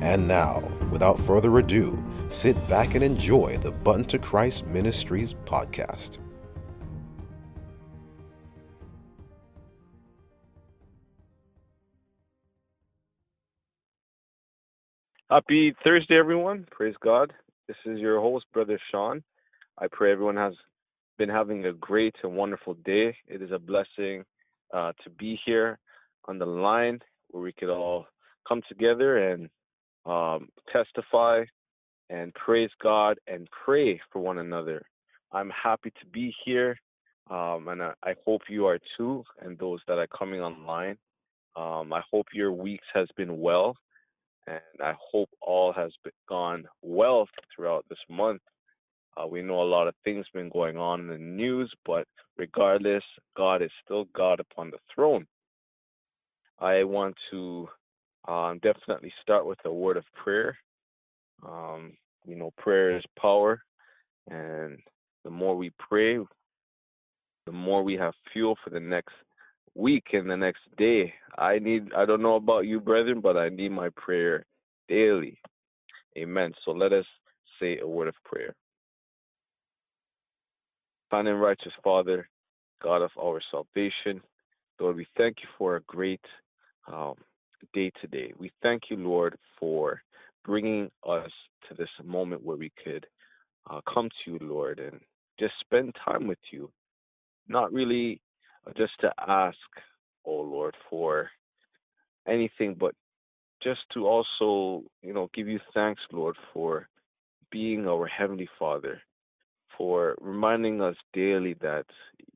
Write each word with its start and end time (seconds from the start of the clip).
And 0.00 0.28
now, 0.28 0.60
without 0.90 1.18
further 1.20 1.58
ado, 1.58 2.02
sit 2.28 2.56
back 2.68 2.94
and 2.94 3.02
enjoy 3.02 3.56
the 3.58 3.72
Button 3.72 4.04
to 4.06 4.18
Christ 4.18 4.66
Ministries 4.66 5.34
podcast. 5.44 6.18
Happy 15.30 15.74
Thursday, 15.84 16.18
everyone. 16.18 16.66
Praise 16.70 16.94
God. 17.04 17.34
This 17.66 17.76
is 17.84 17.98
your 17.98 18.18
host, 18.18 18.46
Brother 18.54 18.80
Sean. 18.90 19.22
I 19.76 19.86
pray 19.92 20.10
everyone 20.10 20.36
has 20.36 20.54
been 21.18 21.28
having 21.28 21.66
a 21.66 21.72
great 21.74 22.14
and 22.22 22.34
wonderful 22.34 22.72
day. 22.84 23.14
It 23.26 23.42
is 23.42 23.50
a 23.52 23.58
blessing 23.58 24.24
uh, 24.72 24.92
to 25.04 25.10
be 25.18 25.38
here 25.44 25.78
on 26.26 26.38
the 26.38 26.46
line 26.46 27.00
where 27.28 27.42
we 27.42 27.52
could 27.52 27.68
all 27.68 28.06
come 28.48 28.62
together 28.70 29.18
and 29.32 29.50
um, 30.08 30.48
testify 30.72 31.44
and 32.10 32.32
praise 32.34 32.70
God 32.82 33.18
and 33.26 33.48
pray 33.64 34.00
for 34.10 34.20
one 34.20 34.38
another. 34.38 34.82
I'm 35.32 35.50
happy 35.50 35.90
to 35.90 36.06
be 36.06 36.34
here, 36.44 36.76
um, 37.30 37.68
and 37.68 37.82
I, 37.82 37.92
I, 38.02 38.14
hope 38.24 38.42
you 38.48 38.66
are 38.66 38.78
too, 38.96 39.22
and 39.42 39.58
those 39.58 39.80
that 39.86 39.98
are 39.98 40.06
coming 40.06 40.40
online. 40.40 40.96
Um, 41.54 41.92
I 41.92 42.00
hope 42.10 42.26
your 42.32 42.52
weeks 42.52 42.86
has 42.94 43.08
been 43.16 43.38
well, 43.38 43.76
and 44.46 44.60
I 44.82 44.94
hope 44.98 45.28
all 45.42 45.72
has 45.74 45.92
been, 46.02 46.12
gone 46.26 46.64
well 46.80 47.28
throughout 47.54 47.84
this 47.90 47.98
month. 48.08 48.40
Uh, 49.16 49.26
we 49.26 49.42
know 49.42 49.60
a 49.60 49.64
lot 49.64 49.88
of 49.88 49.94
things 50.04 50.24
been 50.32 50.48
going 50.48 50.78
on 50.78 51.00
in 51.00 51.08
the 51.08 51.18
news, 51.18 51.70
but 51.84 52.06
regardless, 52.38 53.04
God 53.36 53.60
is 53.60 53.70
still 53.84 54.06
God 54.14 54.40
upon 54.40 54.70
the 54.70 54.78
throne. 54.94 55.26
I 56.60 56.84
want 56.84 57.16
to 57.30 57.68
um, 58.26 58.60
definitely 58.62 59.12
start 59.22 59.46
with 59.46 59.58
a 59.64 59.72
word 59.72 59.96
of 59.96 60.04
prayer. 60.14 60.56
Um, 61.46 61.96
you 62.26 62.36
know, 62.36 62.52
prayer 62.58 62.96
is 62.96 63.04
power, 63.20 63.62
and 64.28 64.78
the 65.24 65.30
more 65.30 65.56
we 65.56 65.70
pray, 65.78 66.18
the 67.46 67.52
more 67.52 67.82
we 67.82 67.94
have 67.94 68.12
fuel 68.32 68.56
for 68.62 68.70
the 68.70 68.80
next 68.80 69.14
week 69.74 70.04
and 70.12 70.28
the 70.28 70.36
next 70.36 70.60
day. 70.76 71.12
I 71.38 71.58
need, 71.58 71.92
I 71.96 72.04
don't 72.04 72.22
know 72.22 72.34
about 72.34 72.66
you, 72.66 72.80
brethren, 72.80 73.20
but 73.20 73.36
I 73.36 73.48
need 73.48 73.70
my 73.70 73.88
prayer 73.96 74.44
daily. 74.88 75.38
Amen. 76.18 76.52
So 76.64 76.72
let 76.72 76.92
us 76.92 77.06
say 77.60 77.78
a 77.78 77.86
word 77.86 78.08
of 78.08 78.14
prayer. 78.24 78.54
Kind 81.10 81.28
and 81.28 81.40
righteous 81.40 81.72
Father, 81.82 82.28
God 82.82 83.02
of 83.02 83.10
our 83.18 83.40
salvation, 83.50 84.20
Lord, 84.80 84.96
we 84.96 85.06
thank 85.16 85.38
you 85.42 85.48
for 85.56 85.76
a 85.76 85.80
great 85.82 86.20
um, 86.86 87.14
day 87.72 87.90
today. 88.00 88.32
We 88.38 88.50
thank 88.62 88.84
you, 88.90 88.96
Lord, 88.96 89.36
for 89.58 90.02
bringing 90.44 90.90
us 91.06 91.30
to 91.68 91.74
this 91.74 91.88
moment 92.04 92.44
where 92.44 92.56
we 92.56 92.72
could 92.82 93.06
uh, 93.70 93.80
come 93.92 94.08
to 94.24 94.32
you, 94.32 94.38
Lord, 94.40 94.78
and 94.78 95.00
just 95.38 95.54
spend 95.60 95.94
time 96.04 96.26
with 96.26 96.38
you. 96.50 96.70
Not 97.48 97.72
really 97.72 98.20
uh, 98.66 98.72
just 98.76 98.92
to 99.00 99.12
ask, 99.26 99.56
oh 100.24 100.40
Lord, 100.40 100.76
for 100.88 101.30
anything, 102.26 102.76
but 102.78 102.94
just 103.62 103.80
to 103.94 104.06
also, 104.06 104.84
you 105.02 105.12
know, 105.12 105.28
give 105.34 105.48
you 105.48 105.60
thanks, 105.74 106.00
Lord, 106.12 106.36
for 106.52 106.88
being 107.50 107.88
our 107.88 108.06
Heavenly 108.06 108.48
Father, 108.58 109.00
for 109.76 110.16
reminding 110.20 110.80
us 110.80 110.96
daily 111.12 111.54
that 111.60 111.86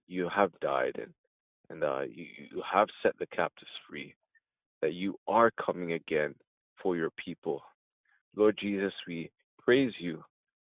you 0.06 0.28
have 0.34 0.50
died 0.61 0.97
and 0.97 1.12
and 1.71 1.84
uh, 1.84 2.03
you, 2.03 2.27
you 2.50 2.62
have 2.71 2.88
set 3.03 3.19
the 3.19 3.27
captives 3.27 3.71
free, 3.88 4.15
that 4.82 4.94
you 4.94 5.16
are 5.26 5.50
coming 5.65 5.93
again 5.93 6.34
for 6.82 6.97
your 6.97 7.10
people. 7.25 7.62
Lord 8.37 8.59
Jesus, 8.60 8.93
we 9.06 9.31
praise 9.59 9.93
you 9.98 10.22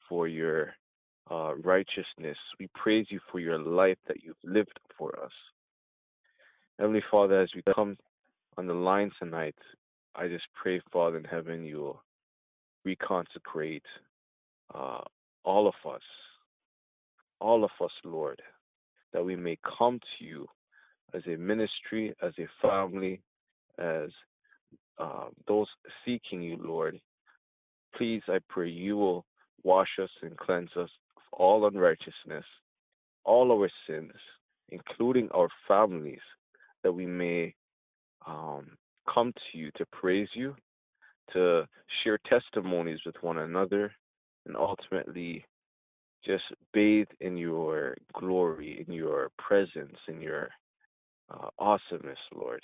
for 0.08 0.28
your 0.28 0.74
uh, 1.30 1.54
righteousness. 1.56 2.36
We 2.58 2.68
praise 2.74 3.06
you 3.10 3.20
for 3.30 3.40
your 3.40 3.58
life 3.58 3.98
that 4.06 4.22
you've 4.22 4.36
lived 4.44 4.78
for 4.96 5.18
us. 5.22 5.32
Heavenly 6.78 7.02
Father, 7.10 7.40
as 7.40 7.50
we 7.54 7.62
come 7.74 7.96
on 8.56 8.66
the 8.66 8.74
line 8.74 9.10
tonight, 9.18 9.56
I 10.14 10.28
just 10.28 10.44
pray, 10.54 10.80
Father 10.92 11.18
in 11.18 11.24
heaven, 11.24 11.64
you 11.64 11.78
will 11.78 12.02
reconsecrate 12.86 13.82
uh, 14.74 15.00
all 15.44 15.66
of 15.66 15.74
us 15.92 16.02
all 17.44 17.62
of 17.62 17.70
us, 17.82 17.90
Lord, 18.04 18.40
that 19.12 19.24
we 19.24 19.36
may 19.36 19.58
come 19.78 20.00
to 20.18 20.24
you 20.24 20.46
as 21.12 21.22
a 21.26 21.36
ministry, 21.36 22.14
as 22.22 22.32
a 22.38 22.48
family, 22.66 23.20
as 23.78 24.10
uh, 24.98 25.26
those 25.48 25.66
seeking 26.04 26.42
you, 26.42 26.58
Lord. 26.62 26.98
Please, 27.96 28.22
I 28.28 28.38
pray 28.48 28.68
you 28.68 28.96
will 28.96 29.24
wash 29.62 29.88
us 30.02 30.10
and 30.22 30.36
cleanse 30.36 30.70
us 30.76 30.90
of 31.16 31.22
all 31.32 31.66
unrighteousness, 31.66 32.44
all 33.24 33.52
our 33.52 33.70
sins, 33.88 34.12
including 34.70 35.28
our 35.34 35.48
families, 35.66 36.20
that 36.82 36.92
we 36.92 37.06
may 37.06 37.54
um, 38.26 38.66
come 39.12 39.32
to 39.32 39.58
you 39.58 39.70
to 39.76 39.86
praise 39.86 40.28
you, 40.34 40.54
to 41.32 41.66
share 42.02 42.18
testimonies 42.28 43.00
with 43.06 43.16
one 43.20 43.38
another, 43.38 43.92
and 44.46 44.56
ultimately 44.56 45.44
just 46.24 46.44
bathe 46.72 47.08
in 47.20 47.36
your 47.36 47.96
glory, 48.12 48.84
in 48.86 48.92
your 48.92 49.30
presence, 49.38 49.96
in 50.08 50.20
your 50.20 50.50
uh, 51.30 51.48
awesomeness, 51.58 52.18
Lord. 52.34 52.62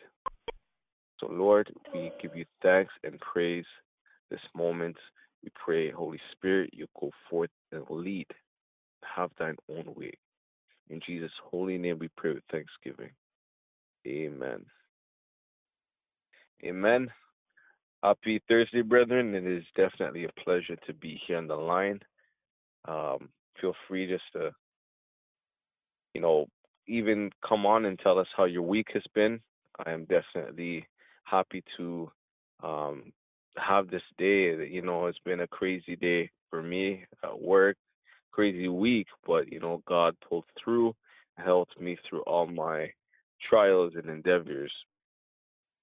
So, 1.20 1.28
Lord, 1.30 1.72
we 1.92 2.10
give 2.20 2.34
you 2.34 2.44
thanks 2.62 2.92
and 3.04 3.20
praise 3.20 3.66
this 4.30 4.40
moment. 4.56 4.96
We 5.44 5.50
pray, 5.54 5.90
Holy 5.90 6.20
Spirit, 6.32 6.70
you 6.72 6.86
go 6.98 7.10
forth 7.28 7.50
and 7.72 7.84
lead. 7.90 8.26
Have 9.16 9.30
thine 9.38 9.56
own 9.70 9.94
way. 9.94 10.12
In 10.88 11.00
Jesus' 11.06 11.30
holy 11.44 11.78
name, 11.78 11.98
we 11.98 12.08
pray 12.16 12.34
with 12.34 12.42
thanksgiving. 12.50 13.10
Amen. 14.06 14.64
Amen. 16.64 17.10
Happy 18.02 18.42
Thursday, 18.48 18.82
brethren. 18.82 19.34
It 19.34 19.46
is 19.46 19.64
definitely 19.76 20.24
a 20.24 20.40
pleasure 20.42 20.76
to 20.86 20.94
be 20.94 21.20
here 21.26 21.36
on 21.36 21.46
the 21.46 21.56
line. 21.56 22.00
Um, 22.88 23.28
feel 23.60 23.74
free 23.86 24.06
just 24.06 24.24
to, 24.34 24.50
you 26.14 26.20
know, 26.20 26.46
even 26.86 27.30
come 27.46 27.66
on 27.66 27.84
and 27.84 27.98
tell 27.98 28.18
us 28.18 28.26
how 28.36 28.44
your 28.44 28.62
week 28.62 28.88
has 28.94 29.02
been. 29.14 29.40
I 29.86 29.92
am 29.92 30.06
definitely 30.06 30.86
happy 31.30 31.62
to 31.76 32.10
um, 32.62 33.12
have 33.56 33.88
this 33.88 34.02
day. 34.18 34.66
You 34.68 34.82
know, 34.82 35.06
it's 35.06 35.18
been 35.24 35.40
a 35.40 35.46
crazy 35.46 35.96
day 35.96 36.30
for 36.50 36.62
me 36.62 37.04
at 37.22 37.40
work, 37.40 37.76
crazy 38.32 38.68
week, 38.68 39.06
but 39.26 39.50
you 39.52 39.60
know, 39.60 39.82
God 39.86 40.16
pulled 40.28 40.44
through, 40.62 40.94
helped 41.36 41.80
me 41.80 41.96
through 42.08 42.22
all 42.22 42.46
my 42.46 42.90
trials 43.48 43.92
and 43.96 44.08
endeavors. 44.08 44.72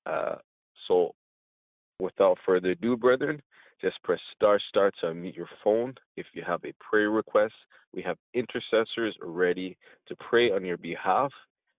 Uh, 0.06 0.36
so, 0.88 1.14
without 2.00 2.38
further 2.46 2.72
ado, 2.72 2.96
brethren, 2.96 3.42
just 3.82 4.02
press 4.04 4.20
star 4.36 4.60
star 4.70 4.92
to 5.02 5.08
unmute 5.08 5.36
your 5.36 5.50
phone. 5.64 5.94
If 6.16 6.26
you 6.34 6.44
have 6.46 6.64
a 6.64 6.74
prayer 6.80 7.12
request, 7.12 7.54
we 7.94 8.02
have 8.04 8.18
intercessors 8.34 9.16
ready 9.22 9.78
to 10.08 10.16
pray 10.30 10.52
on 10.52 10.66
your 10.66 10.78
behalf, 10.78 11.32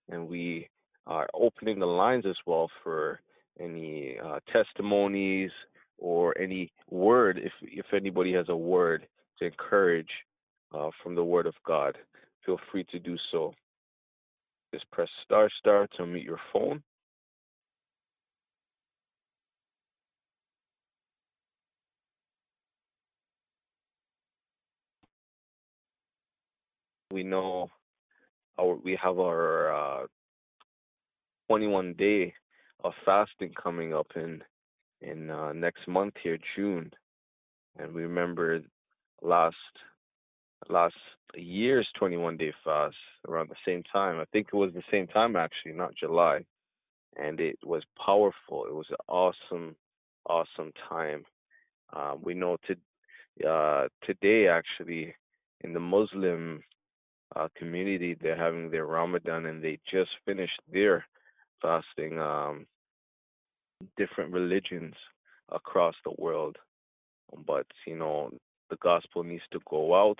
and 0.08 0.28
we 0.28 0.68
are 1.06 1.28
opening 1.34 1.78
the 1.78 1.86
lines 1.86 2.24
as 2.26 2.36
well 2.46 2.68
for 2.82 3.20
any 3.60 4.16
uh, 4.24 4.38
testimonies 4.52 5.50
or 5.98 6.36
any 6.38 6.72
word. 6.90 7.38
If 7.42 7.52
if 7.62 7.86
anybody 7.92 8.32
has 8.34 8.46
a 8.48 8.56
word 8.56 9.06
to 9.38 9.46
encourage 9.46 10.10
uh, 10.74 10.90
from 11.02 11.14
the 11.14 11.24
Word 11.24 11.46
of 11.46 11.54
God, 11.66 11.96
feel 12.44 12.58
free 12.70 12.84
to 12.90 12.98
do 12.98 13.16
so. 13.32 13.54
Just 14.72 14.90
press 14.90 15.08
star 15.24 15.48
star 15.58 15.86
to 15.96 16.02
unmute 16.02 16.24
your 16.24 16.40
phone. 16.52 16.82
we 27.10 27.22
know 27.22 27.68
our 28.60 28.74
we 28.76 28.98
have 29.02 29.18
our 29.18 30.02
uh, 30.02 30.06
21 31.48 31.94
day 31.94 32.32
of 32.84 32.92
fasting 33.04 33.52
coming 33.60 33.94
up 33.94 34.08
in 34.16 34.42
in 35.00 35.30
uh, 35.30 35.52
next 35.52 35.86
month 35.86 36.14
here 36.22 36.38
June. 36.56 36.90
and 37.78 37.92
we 37.92 38.02
remember 38.02 38.60
last 39.22 39.56
last 40.68 40.94
year's 41.34 41.88
21 41.98 42.36
day 42.36 42.52
fast 42.64 42.96
around 43.28 43.48
the 43.48 43.56
same 43.66 43.82
time. 43.92 44.18
I 44.18 44.24
think 44.32 44.48
it 44.52 44.56
was 44.56 44.72
the 44.72 44.82
same 44.90 45.06
time 45.06 45.36
actually, 45.36 45.72
not 45.72 45.94
July, 45.94 46.44
and 47.16 47.40
it 47.40 47.58
was 47.64 47.82
powerful. 48.04 48.64
It 48.66 48.74
was 48.74 48.86
an 48.90 48.96
awesome, 49.08 49.76
awesome 50.28 50.72
time. 50.88 51.24
Uh, 51.92 52.14
we 52.20 52.34
know 52.34 52.56
to, 52.66 53.48
uh, 53.48 53.88
today 54.04 54.48
actually 54.48 55.14
in 55.62 55.72
the 55.72 55.80
Muslim 55.80 56.62
uh, 57.36 57.48
community 57.56 58.16
they're 58.20 58.36
having 58.36 58.70
their 58.70 58.86
Ramadan 58.86 59.46
and 59.46 59.62
they 59.62 59.78
just 59.90 60.10
finished 60.26 60.60
their 60.72 61.04
fasting. 61.60 62.18
Um, 62.18 62.66
different 63.96 64.32
religions 64.32 64.94
across 65.50 65.94
the 66.04 66.12
world, 66.18 66.56
but 67.46 67.66
you 67.86 67.96
know 67.96 68.30
the 68.70 68.76
gospel 68.76 69.22
needs 69.22 69.42
to 69.52 69.60
go 69.68 69.94
out. 69.94 70.18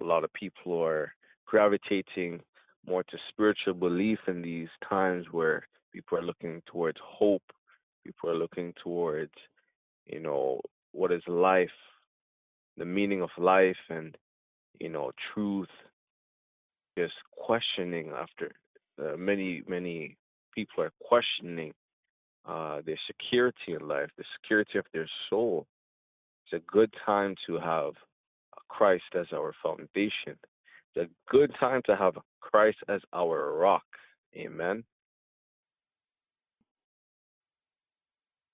A 0.00 0.04
lot 0.04 0.24
of 0.24 0.32
people 0.32 0.82
are 0.82 1.14
gravitating 1.46 2.40
more 2.86 3.02
to 3.04 3.16
spiritual 3.28 3.74
belief 3.74 4.18
in 4.26 4.42
these 4.42 4.68
times 4.88 5.26
where 5.30 5.66
people 5.92 6.18
are 6.18 6.22
looking 6.22 6.62
towards 6.66 6.98
hope, 7.04 7.42
people 8.04 8.30
are 8.30 8.36
looking 8.36 8.74
towards, 8.82 9.32
you 10.06 10.20
know, 10.20 10.60
what 10.92 11.12
is 11.12 11.22
life, 11.26 11.68
the 12.76 12.84
meaning 12.84 13.22
of 13.22 13.30
life, 13.38 13.76
and, 13.88 14.16
you 14.80 14.88
know, 14.88 15.12
truth. 15.32 15.68
Just 16.98 17.14
questioning 17.30 18.10
after 18.10 18.52
uh, 19.02 19.16
many, 19.16 19.62
many 19.66 20.16
people 20.54 20.84
are 20.84 20.92
questioning 21.02 21.72
uh, 22.46 22.80
their 22.84 22.98
security 23.06 23.74
in 23.78 23.86
life, 23.86 24.08
the 24.16 24.24
security 24.40 24.78
of 24.78 24.84
their 24.92 25.08
soul. 25.30 25.66
It's 26.46 26.62
a 26.62 26.72
good 26.72 26.92
time 27.04 27.34
to 27.46 27.58
have 27.58 27.92
Christ 28.68 29.04
as 29.18 29.26
our 29.32 29.52
foundation. 29.62 30.36
It's 30.94 31.08
a 31.08 31.30
good 31.30 31.52
time 31.58 31.82
to 31.86 31.96
have 31.96 32.14
Christ 32.40 32.78
as 32.88 33.00
our 33.12 33.52
rock. 33.52 33.84
Amen. 34.36 34.84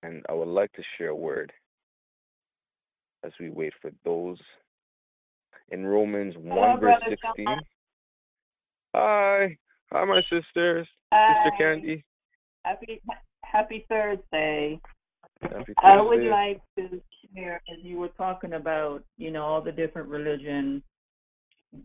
And 0.02 0.24
I 0.28 0.32
would 0.32 0.48
like 0.48 0.72
to 0.72 0.82
share 0.96 1.08
a 1.08 1.16
word 1.16 1.52
as 3.24 3.32
we 3.40 3.50
wait 3.50 3.72
for 3.80 3.90
those 4.04 4.38
in 5.70 5.84
Romans 5.84 6.34
1 6.36 6.46
Hello, 6.46 6.76
verse 6.80 7.02
16. 7.08 7.46
Hi. 8.94 9.56
Hi, 9.92 10.04
my 10.04 10.20
sisters. 10.22 10.86
Hi. 11.12 11.34
Sister 11.44 11.56
Candy. 11.56 12.04
Happy 12.64 13.00
Happy 13.42 13.86
Thursday. 13.88 14.80
Happy 15.40 15.54
Thursday. 15.54 15.74
I 15.78 16.00
would 16.02 16.24
like 16.24 16.60
to 16.76 17.00
share, 17.34 17.62
as 17.72 17.78
you 17.82 17.98
were 17.98 18.08
talking 18.08 18.52
about, 18.52 19.02
you 19.16 19.30
know, 19.30 19.42
all 19.42 19.62
the 19.62 19.72
different 19.72 20.08
religions, 20.08 20.82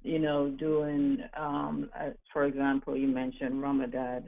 you 0.02 0.20
know, 0.20 0.50
doing, 0.50 1.20
um, 1.38 1.90
uh, 1.98 2.10
for 2.34 2.44
example, 2.44 2.98
you 2.98 3.08
mentioned 3.08 3.62
Ramadan, 3.62 4.28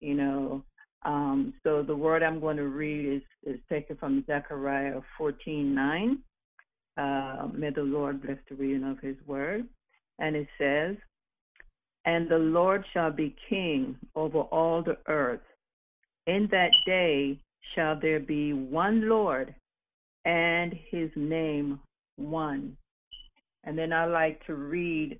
you 0.00 0.14
know. 0.14 0.62
Um, 1.02 1.54
so 1.62 1.82
the 1.82 1.96
word 1.96 2.22
I'm 2.22 2.40
going 2.40 2.58
to 2.58 2.64
read 2.64 3.16
is, 3.16 3.54
is 3.54 3.60
taken 3.70 3.96
from 3.96 4.24
Zechariah 4.26 5.00
14:9. 5.18 6.18
Uh, 6.98 7.48
may 7.54 7.70
the 7.70 7.82
Lord 7.82 8.22
bless 8.22 8.38
the 8.48 8.56
reading 8.56 8.84
of 8.84 8.98
His 9.00 9.16
word, 9.26 9.66
and 10.18 10.36
it 10.36 10.48
says, 10.58 10.96
"And 12.06 12.28
the 12.28 12.38
Lord 12.38 12.84
shall 12.92 13.10
be 13.10 13.36
king 13.48 13.98
over 14.14 14.38
all 14.38 14.82
the 14.82 14.98
earth." 15.08 15.42
In 16.26 16.48
that 16.50 16.72
day 16.86 17.38
shall 17.74 17.98
there 18.00 18.20
be 18.20 18.52
one 18.52 19.08
Lord, 19.08 19.54
and 20.24 20.72
his 20.72 21.10
name 21.16 21.80
one. 22.16 22.76
And 23.64 23.76
then 23.76 23.92
I 23.92 24.06
like 24.06 24.44
to 24.46 24.54
read 24.54 25.18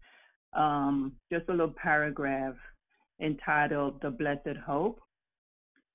um, 0.53 1.17
just 1.31 1.49
a 1.49 1.53
little 1.53 1.75
paragraph 1.77 2.55
entitled 3.21 4.01
The 4.01 4.11
Blessed 4.11 4.57
Hope. 4.65 5.01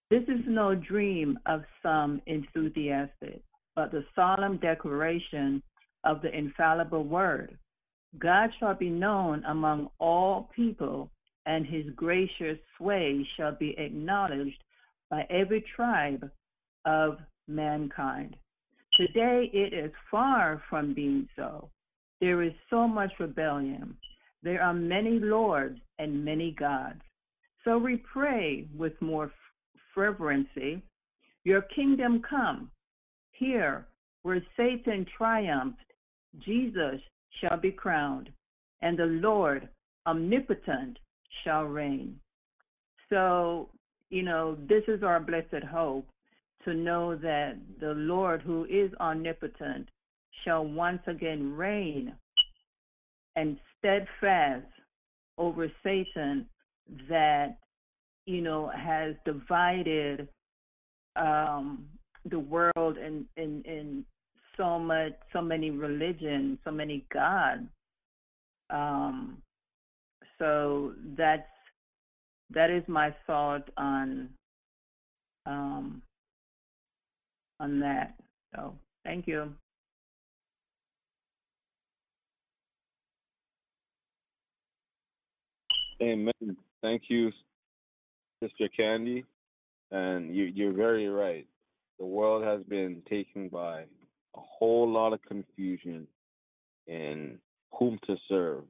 This 0.09 0.23
is 0.23 0.41
no 0.45 0.75
dream 0.75 1.39
of 1.45 1.63
some 1.81 2.21
enthusiastic, 2.25 3.41
but 3.75 3.91
the 3.91 4.05
solemn 4.13 4.57
declaration 4.57 5.63
of 6.03 6.21
the 6.21 6.35
infallible 6.37 7.03
word. 7.03 7.57
God 8.19 8.49
shall 8.59 8.75
be 8.75 8.89
known 8.89 9.43
among 9.45 9.89
all 9.99 10.49
people, 10.55 11.09
and 11.45 11.65
his 11.65 11.85
gracious 11.95 12.57
sway 12.77 13.25
shall 13.37 13.55
be 13.55 13.75
acknowledged 13.77 14.61
by 15.09 15.25
every 15.29 15.63
tribe 15.75 16.29
of 16.85 17.17
mankind. 17.47 18.35
Today 18.97 19.49
it 19.53 19.73
is 19.73 19.91
far 20.09 20.61
from 20.69 20.93
being 20.93 21.27
so. 21.35 21.69
There 22.19 22.43
is 22.43 22.53
so 22.69 22.87
much 22.87 23.11
rebellion. 23.19 23.97
There 24.43 24.61
are 24.61 24.73
many 24.73 25.19
lords 25.19 25.79
and 25.97 26.25
many 26.25 26.51
gods. 26.51 27.01
So 27.63 27.77
we 27.77 27.97
pray 28.11 28.67
with 28.77 28.93
more 29.01 29.31
fervency, 29.95 30.81
Your 31.43 31.61
kingdom 31.61 32.21
come. 32.27 32.69
Here, 33.31 33.87
where 34.23 34.43
Satan 34.55 35.05
triumphed, 35.17 35.79
Jesus 36.39 37.01
shall 37.39 37.57
be 37.57 37.71
crowned, 37.71 38.29
and 38.81 38.97
the 38.97 39.05
Lord 39.05 39.69
omnipotent 40.05 40.97
shall 41.43 41.63
reign. 41.63 42.19
So 43.09 43.69
you 44.11 44.23
know, 44.23 44.57
this 44.67 44.83
is 44.87 45.01
our 45.03 45.19
blessed 45.19 45.63
hope 45.71 46.07
to 46.65 46.73
know 46.73 47.15
that 47.15 47.55
the 47.79 47.93
Lord, 47.93 48.41
who 48.41 48.65
is 48.65 48.91
omnipotent, 48.99 49.89
shall 50.43 50.65
once 50.65 51.01
again 51.07 51.53
reign 51.53 52.13
and 53.35 53.57
steadfast 53.79 54.67
over 55.37 55.71
Satan 55.81 56.45
that, 57.09 57.57
you 58.25 58.41
know, 58.41 58.69
has 58.75 59.15
divided 59.25 60.27
um, 61.15 61.85
the 62.29 62.39
world 62.39 62.97
and, 62.97 63.25
in, 63.37 63.63
in 63.65 64.05
so 64.61 64.77
much, 64.77 65.13
so 65.33 65.41
many 65.41 65.71
religions, 65.71 66.59
so 66.63 66.69
many 66.69 67.03
gods. 67.11 67.67
Um, 68.69 69.41
so 70.37 70.93
that's 71.17 71.47
that 72.53 72.69
is 72.69 72.83
my 72.87 73.13
thought 73.25 73.67
on 73.77 74.29
um, 75.47 76.03
on 77.59 77.79
that. 77.79 78.13
So 78.55 78.75
thank 79.03 79.27
you. 79.27 79.51
Amen. 86.01 86.57
Thank 86.81 87.03
you, 87.09 87.31
Sister 88.43 88.67
Candy. 88.75 89.25
And 89.91 90.35
you, 90.35 90.45
you're 90.45 90.73
very 90.73 91.07
right. 91.07 91.45
The 91.99 92.05
world 92.05 92.43
has 92.43 92.63
been 92.63 93.03
taken 93.07 93.49
by 93.49 93.83
a 94.35 94.39
whole 94.39 94.89
lot 94.89 95.13
of 95.13 95.21
confusion 95.23 96.07
in 96.87 97.37
whom 97.71 97.99
to 98.07 98.15
serve 98.27 98.63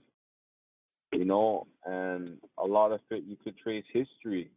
you 1.11 1.25
know, 1.25 1.67
and 1.85 2.37
a 2.57 2.65
lot 2.65 2.91
of 2.91 3.01
it 3.09 3.23
you 3.27 3.35
could 3.43 3.57
trace 3.57 3.83
history 3.91 4.49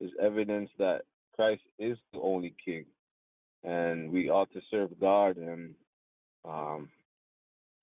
is 0.00 0.10
evidence 0.22 0.70
that 0.78 1.02
Christ 1.34 1.62
is 1.78 1.98
the 2.12 2.20
only 2.20 2.54
King, 2.64 2.86
and 3.62 4.10
we 4.10 4.30
ought 4.30 4.50
to 4.52 4.60
serve 4.70 4.98
God. 5.00 5.36
And 5.36 5.74
um, 6.44 6.88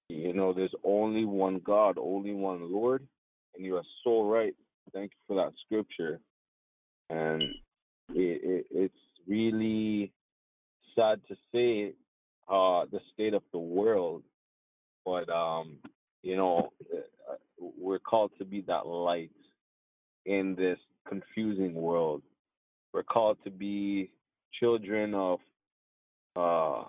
you 0.10 0.34
know, 0.34 0.54
there's 0.54 0.74
only 0.84 1.26
one 1.26 1.62
God, 1.64 1.98
only 2.00 2.34
one 2.34 2.72
Lord, 2.72 3.06
and 3.56 3.64
you 3.64 3.76
are 3.76 3.84
so 4.04 4.28
right. 4.28 4.56
Thank 4.94 5.12
you 5.12 5.36
for 5.36 5.44
that 5.44 5.54
scripture, 5.66 6.20
and 7.10 7.44
it, 8.14 8.42
it, 8.44 8.66
it's 8.72 8.94
really 9.28 10.12
sad 10.96 11.22
to 11.28 11.36
say 11.54 11.94
uh, 12.48 12.86
the 12.92 13.00
state 13.14 13.34
of 13.34 13.44
the 13.52 13.60
world, 13.60 14.24
but 15.06 15.30
um, 15.30 15.78
you 16.22 16.36
know, 16.36 16.72
we're 17.78 18.00
called 18.00 18.32
to 18.40 18.46
be 18.46 18.62
that 18.62 18.88
light 18.88 19.32
in 20.26 20.56
this 20.56 20.80
confusing 21.08 21.74
world. 21.74 22.22
We're 22.94 23.04
called 23.04 23.38
to 23.44 23.52
be 23.52 24.10
children 24.60 25.14
of 25.14 25.40
uh, 26.36 26.84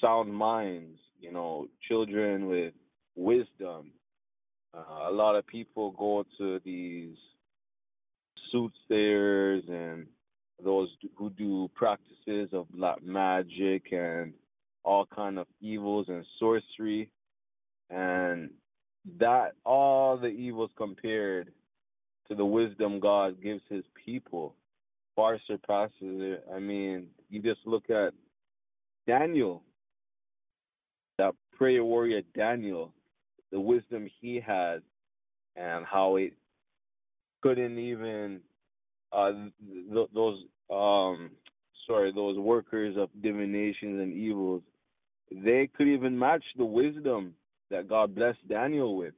sound 0.00 0.32
minds, 0.32 0.98
you 1.20 1.32
know, 1.32 1.66
children 1.88 2.46
with 2.46 2.74
wisdom. 3.14 3.92
Uh, 4.74 5.08
a 5.08 5.12
lot 5.12 5.36
of 5.36 5.46
people 5.46 5.92
go 5.92 6.24
to 6.38 6.60
these 6.64 7.16
soothsayers 8.52 9.64
and 9.68 10.06
those 10.62 10.88
who 11.16 11.30
do 11.30 11.68
practices 11.74 12.48
of 12.52 12.68
black 12.70 13.02
magic 13.02 13.92
and 13.92 14.32
all 14.86 15.06
kind 15.14 15.38
of 15.38 15.46
evils 15.60 16.06
and 16.08 16.24
sorcery 16.38 17.10
and 17.90 18.50
that 19.18 19.52
all 19.64 20.16
the 20.16 20.28
evils 20.28 20.70
compared 20.76 21.52
to 22.28 22.34
the 22.34 22.44
wisdom 22.44 23.00
God 23.00 23.42
gives 23.42 23.62
his 23.68 23.84
people 24.04 24.54
far 25.14 25.38
surpasses 25.46 25.92
it. 26.00 26.44
I 26.54 26.58
mean, 26.58 27.06
you 27.30 27.40
just 27.40 27.60
look 27.64 27.90
at 27.90 28.12
Daniel, 29.06 29.62
that 31.18 31.34
prayer 31.56 31.84
warrior 31.84 32.22
Daniel, 32.36 32.92
the 33.50 33.60
wisdom 33.60 34.08
he 34.20 34.40
had, 34.44 34.82
and 35.56 35.86
how 35.86 36.16
it 36.16 36.34
couldn't 37.42 37.78
even 37.78 38.40
uh, 39.12 39.32
th- 39.92 40.08
those 40.14 40.42
um 40.68 41.30
sorry 41.86 42.12
those 42.12 42.36
workers 42.36 42.96
of 42.98 43.08
divinations 43.22 44.00
and 44.00 44.12
evils 44.12 44.62
they 45.30 45.68
could 45.76 45.88
even 45.88 46.18
match 46.18 46.44
the 46.56 46.64
wisdom 46.64 47.34
that 47.70 47.88
God 47.88 48.14
blessed 48.14 48.46
Daniel 48.48 48.96
with. 48.96 49.14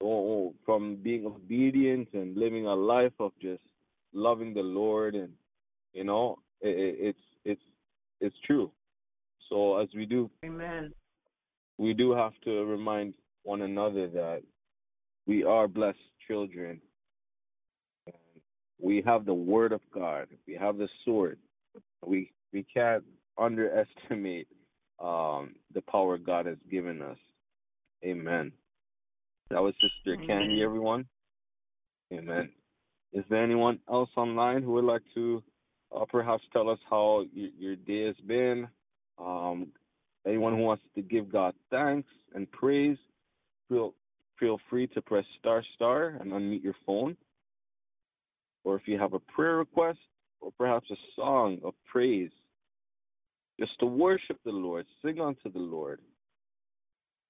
Oh, 0.00 0.06
oh, 0.06 0.54
from 0.64 0.96
being 0.96 1.26
obedient 1.26 2.08
and 2.12 2.36
living 2.36 2.66
a 2.66 2.74
life 2.74 3.12
of 3.18 3.32
just 3.42 3.62
loving 4.12 4.54
the 4.54 4.60
Lord, 4.60 5.16
and 5.16 5.32
you 5.92 6.04
know, 6.04 6.38
it, 6.60 6.96
it's 7.00 7.18
it's 7.44 7.62
it's 8.20 8.36
true. 8.46 8.70
So 9.48 9.78
as 9.78 9.88
we 9.94 10.06
do, 10.06 10.30
Amen. 10.44 10.92
We 11.78 11.94
do 11.94 12.10
have 12.12 12.32
to 12.44 12.64
remind 12.64 13.14
one 13.44 13.62
another 13.62 14.08
that 14.08 14.42
we 15.26 15.44
are 15.44 15.68
blessed 15.68 15.98
children. 16.26 16.80
And 18.06 18.16
we 18.80 19.02
have 19.06 19.24
the 19.24 19.34
Word 19.34 19.72
of 19.72 19.80
God. 19.94 20.26
We 20.46 20.54
have 20.54 20.76
the 20.76 20.88
sword. 21.04 21.38
We 22.04 22.32
we 22.52 22.64
can't 22.64 23.04
underestimate 23.38 24.48
um, 25.00 25.54
the 25.74 25.82
power 25.82 26.18
God 26.18 26.46
has 26.46 26.58
given 26.70 27.02
us. 27.02 27.18
Amen. 28.04 28.52
That 29.50 29.62
was 29.62 29.74
Sister 29.74 30.16
Candy, 30.26 30.62
everyone. 30.62 31.06
Amen. 32.12 32.50
Is 33.12 33.24
there 33.30 33.42
anyone 33.42 33.78
else 33.90 34.10
online 34.16 34.62
who 34.62 34.72
would 34.72 34.84
like 34.84 35.02
to 35.14 35.42
uh, 35.94 36.04
perhaps 36.08 36.42
tell 36.52 36.68
us 36.68 36.78
how 36.88 37.24
y- 37.34 37.50
your 37.58 37.76
day 37.76 38.06
has 38.06 38.16
been? 38.26 38.68
Um, 39.18 39.68
anyone 40.26 40.54
who 40.54 40.62
wants 40.62 40.82
to 40.94 41.02
give 41.02 41.32
God 41.32 41.54
thanks 41.70 42.08
and 42.34 42.50
praise, 42.50 42.98
feel 43.68 43.94
feel 44.38 44.58
free 44.70 44.86
to 44.88 45.02
press 45.02 45.24
star 45.38 45.64
star 45.74 46.18
and 46.20 46.30
unmute 46.32 46.62
your 46.62 46.76
phone. 46.86 47.16
Or 48.64 48.76
if 48.76 48.82
you 48.86 48.98
have 48.98 49.14
a 49.14 49.18
prayer 49.18 49.56
request 49.56 49.98
or 50.40 50.50
perhaps 50.56 50.90
a 50.90 50.96
song 51.16 51.58
of 51.64 51.74
praise, 51.90 52.30
just 53.58 53.78
to 53.80 53.86
worship 53.86 54.38
the 54.44 54.52
Lord, 54.52 54.86
sing 55.04 55.20
unto 55.20 55.50
the 55.50 55.58
Lord. 55.58 56.00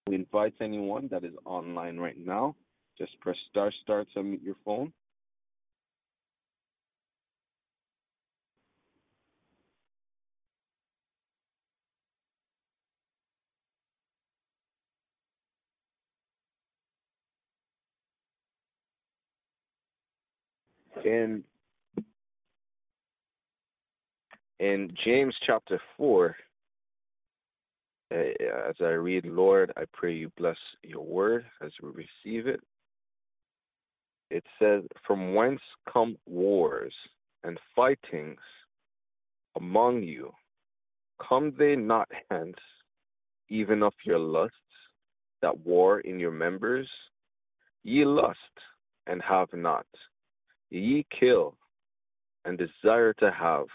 We 0.07 0.15
invite 0.17 0.55
anyone 0.61 1.09
that 1.11 1.25
is 1.25 1.35
online 1.45 1.99
right 1.99 2.17
now, 2.19 2.55
just 2.97 3.19
press 3.21 3.37
star 3.51 3.73
star 3.83 4.05
to 4.15 4.21
unmute 4.21 4.45
your 4.45 4.57
phone. 4.65 4.93
In 21.05 21.45
in 24.61 24.91
James 25.05 25.35
chapter 25.47 25.81
four, 25.97 26.37
uh, 28.13 28.17
as 28.69 28.75
I 28.81 28.91
read, 28.91 29.27
Lord, 29.27 29.73
I 29.77 29.85
pray 29.93 30.15
you 30.15 30.31
bless 30.37 30.57
your 30.83 31.05
word 31.05 31.45
as 31.63 31.71
we 31.83 31.91
receive 31.91 32.47
it. 32.47 32.61
It 34.31 34.45
says, 34.59 34.83
From 35.07 35.35
whence 35.35 35.61
come 35.93 36.17
wars 36.27 36.95
and 37.45 37.59
fightings 37.75 38.41
among 39.57 40.03
you? 40.03 40.33
Come 41.27 41.53
they 41.59 41.77
not 41.77 42.09
hence, 42.31 42.57
even 43.49 43.83
of 43.83 43.95
your 44.05 44.19
lusts 44.19 44.55
that 45.43 45.67
war 45.67 46.01
in 46.01 46.19
your 46.19 46.31
members? 46.31 46.89
Ye 47.85 48.05
lust 48.05 48.39
and 49.07 49.23
have 49.23 49.49
not. 49.53 49.87
Ye 50.71 51.07
kill 51.19 51.57
and 52.45 52.59
desire 52.59 53.13
to 53.15 53.31
have, 53.31 53.67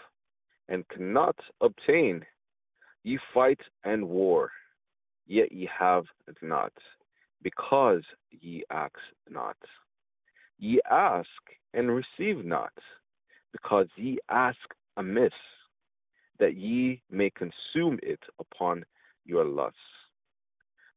and 0.68 0.88
cannot 0.88 1.36
obtain. 1.60 2.24
Ye 3.02 3.18
fight 3.32 3.60
and 3.84 4.08
war, 4.08 4.50
yet 5.26 5.52
ye 5.52 5.68
have 5.78 6.04
not, 6.40 6.72
because 7.42 8.02
ye 8.30 8.64
ask 8.70 8.94
not. 9.28 9.56
Ye 10.58 10.80
ask 10.90 11.28
and 11.74 11.90
receive 11.90 12.44
not, 12.44 12.72
because 13.52 13.88
ye 13.96 14.18
ask 14.30 14.58
amiss, 14.96 15.32
that 16.38 16.56
ye 16.56 17.02
may 17.10 17.30
consume 17.30 17.98
it 18.02 18.20
upon 18.38 18.84
your 19.26 19.44
lusts. 19.44 19.78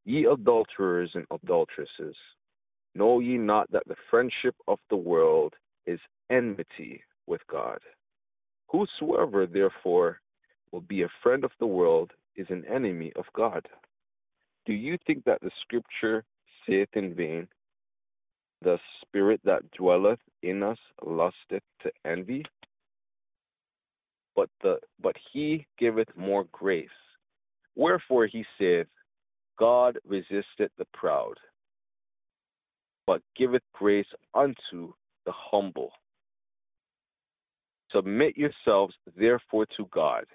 Ye 0.06 0.26
adulterers 0.26 1.12
and 1.14 1.26
adulteresses, 1.32 2.16
know 2.96 3.20
ye 3.20 3.38
not 3.38 3.70
that 3.72 3.84
the 3.88 3.96
friendship 4.10 4.56
of 4.68 4.80
the 4.90 4.96
world 4.96 5.54
is 5.86 6.00
enmity 6.30 7.04
with 7.28 7.42
God? 7.52 7.80
Whosoever 8.70 9.46
therefore 9.46 10.20
will 10.72 10.82
be 10.82 11.04
a 11.04 11.10
friend 11.24 11.44
of 11.44 11.52
the 11.60 11.68
world 11.68 12.12
is 12.36 12.48
an 12.50 12.66
enemy 12.66 13.12
of 13.16 13.26
God. 13.34 13.68
Do 14.66 14.74
you 14.74 14.98
think 15.08 15.24
that 15.24 15.42
the 15.42 15.52
scripture 15.62 16.26
saith 16.68 16.90
in 16.94 17.16
vain, 17.16 17.48
The 18.62 18.78
spirit 19.02 19.40
that 19.46 19.70
dwelleth 19.72 20.20
in 20.44 20.64
us 20.64 20.78
lusteth 21.06 21.64
to 21.84 21.92
envy? 22.06 22.44
But 24.36 24.50
the 24.62 24.78
but 25.02 25.16
he 25.32 25.66
giveth 25.80 26.10
more 26.16 26.46
grace. 26.52 26.90
Wherefore 27.76 28.28
he 28.28 28.46
saith, 28.60 28.88
God 29.58 29.98
resisteth 30.06 30.72
the 30.78 30.86
proud, 30.94 31.36
but 33.08 33.22
giveth 33.36 33.64
grace 33.74 34.06
unto 34.36 34.94
the 35.26 35.32
humble. 35.32 35.92
Submit 37.94 38.38
yourselves 38.38 38.94
therefore 39.18 39.66
to 39.78 39.88
God. 39.92 40.26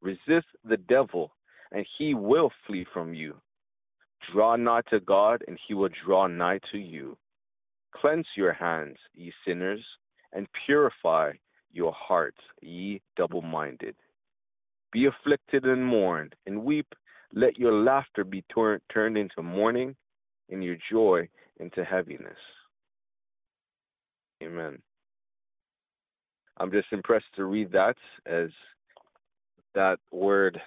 Resist 0.00 0.46
the 0.64 0.76
devil, 0.76 1.32
and 1.72 1.86
he 1.98 2.14
will 2.14 2.50
flee 2.66 2.86
from 2.92 3.14
you. 3.14 3.34
Draw 4.32 4.56
nigh 4.56 4.82
to 4.90 5.00
God, 5.00 5.42
and 5.48 5.58
he 5.66 5.74
will 5.74 5.90
draw 6.04 6.26
nigh 6.26 6.60
to 6.72 6.78
you. 6.78 7.16
Cleanse 7.94 8.26
your 8.36 8.52
hands, 8.52 8.96
ye 9.14 9.32
sinners, 9.46 9.84
and 10.32 10.46
purify 10.66 11.32
your 11.72 11.92
hearts, 11.92 12.40
ye 12.60 13.00
double 13.16 13.42
minded. 13.42 13.96
Be 14.92 15.06
afflicted 15.06 15.64
and 15.64 15.84
mourn, 15.84 16.30
and 16.46 16.64
weep. 16.64 16.86
Let 17.32 17.58
your 17.58 17.72
laughter 17.72 18.24
be 18.24 18.44
tor- 18.48 18.80
turned 18.92 19.18
into 19.18 19.42
mourning, 19.42 19.96
and 20.50 20.62
your 20.62 20.76
joy 20.90 21.28
into 21.58 21.84
heaviness. 21.84 22.38
Amen. 24.42 24.78
I'm 26.58 26.70
just 26.70 26.88
impressed 26.92 27.26
to 27.36 27.44
read 27.44 27.72
that 27.72 27.96
as 28.26 28.50
that 29.74 29.98
word 30.12 30.60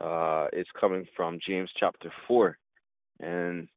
uh, 0.00 0.46
is 0.52 0.66
coming 0.80 1.06
from 1.16 1.38
James 1.46 1.70
chapter 1.78 2.12
4. 2.26 2.56
And, 3.20 3.68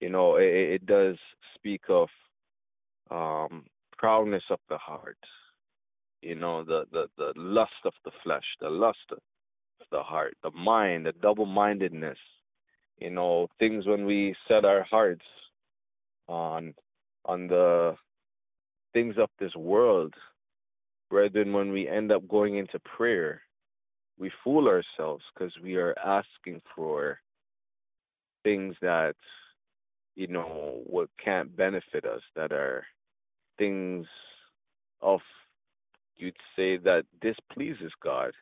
you 0.00 0.10
know, 0.10 0.36
it, 0.36 0.44
it 0.44 0.86
does 0.86 1.16
speak 1.54 1.82
of 1.88 2.08
um, 3.10 3.64
proudness 3.96 4.42
of 4.50 4.58
the 4.68 4.78
heart, 4.78 5.18
you 6.20 6.34
know, 6.34 6.64
the, 6.64 6.84
the, 6.92 7.06
the 7.16 7.32
lust 7.36 7.70
of 7.84 7.92
the 8.04 8.10
flesh, 8.24 8.44
the 8.60 8.68
lust 8.68 8.98
of 9.10 9.18
the 9.90 10.02
heart, 10.02 10.36
the 10.42 10.50
mind, 10.50 11.06
the 11.06 11.12
double 11.22 11.46
mindedness, 11.46 12.18
you 12.98 13.10
know, 13.10 13.46
things 13.58 13.86
when 13.86 14.04
we 14.04 14.34
set 14.48 14.64
our 14.64 14.82
hearts 14.82 15.24
on 16.28 16.74
on 17.24 17.46
the 17.46 17.94
things 18.92 19.16
of 19.18 19.28
this 19.38 19.54
world, 19.54 20.14
brethren, 21.10 21.52
when 21.52 21.72
we 21.72 21.88
end 21.88 22.12
up 22.12 22.26
going 22.28 22.56
into 22.56 22.78
prayer, 22.80 23.42
we 24.18 24.30
fool 24.44 24.68
ourselves 24.68 25.24
because 25.34 25.52
we 25.62 25.76
are 25.76 25.96
asking 26.04 26.60
for 26.74 27.18
things 28.44 28.74
that 28.82 29.14
you 30.14 30.26
know 30.26 30.82
what 30.84 31.08
can't 31.22 31.56
benefit 31.56 32.04
us 32.04 32.20
that 32.36 32.52
are 32.52 32.84
things 33.58 34.06
of 35.00 35.20
you'd 36.16 36.36
say 36.56 36.76
that 36.76 37.04
displeases 37.20 37.92
God. 38.02 38.32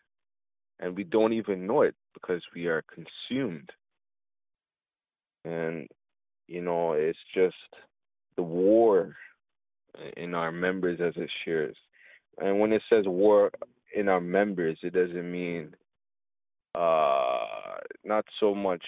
And 0.81 0.97
we 0.97 1.05
don't 1.05 1.33
even 1.33 1.67
know 1.67 1.83
it 1.83 1.95
because 2.15 2.43
we 2.55 2.67
are 2.67 2.83
consumed. 2.93 3.71
And 5.45 5.89
you 6.47 6.61
know 6.61 6.93
it's 6.93 7.19
just 7.35 7.55
the 8.37 8.43
war 8.43 9.15
in 10.17 10.35
our 10.35 10.53
members 10.53 11.01
as 11.01 11.15
it 11.17 11.31
shares 11.45 11.77
and 12.39 12.59
when 12.61 12.73
it 12.73 12.83
says 12.89 13.05
war 13.07 13.51
in 13.95 14.09
our 14.09 14.21
members 14.21 14.79
it 14.83 14.93
doesn't 14.93 15.31
mean 15.31 15.75
uh 16.75 17.77
not 18.05 18.25
so 18.39 18.55
much 18.55 18.83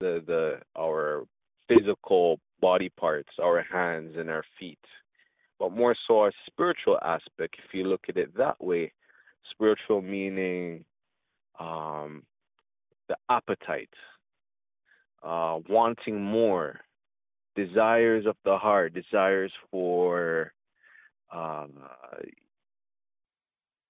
the 0.00 0.22
the 0.26 0.58
our 0.78 1.24
physical 1.68 2.38
body 2.60 2.90
parts, 2.98 3.30
our 3.42 3.62
hands 3.62 4.14
and 4.16 4.30
our 4.30 4.44
feet, 4.58 4.78
but 5.58 5.72
more 5.72 5.94
so 6.06 6.20
our 6.20 6.32
spiritual 6.46 6.98
aspect. 7.02 7.56
If 7.58 7.74
you 7.74 7.84
look 7.84 8.02
at 8.08 8.16
it 8.16 8.36
that 8.36 8.62
way, 8.62 8.92
spiritual 9.50 10.02
meaning 10.02 10.84
um, 11.60 12.22
the 13.08 13.16
appetite, 13.30 13.90
uh, 15.22 15.58
wanting 15.68 16.22
more, 16.22 16.80
desires 17.56 18.26
of 18.26 18.36
the 18.44 18.56
heart, 18.56 18.94
desires 18.94 19.52
for, 19.70 20.52
uh, 21.32 21.66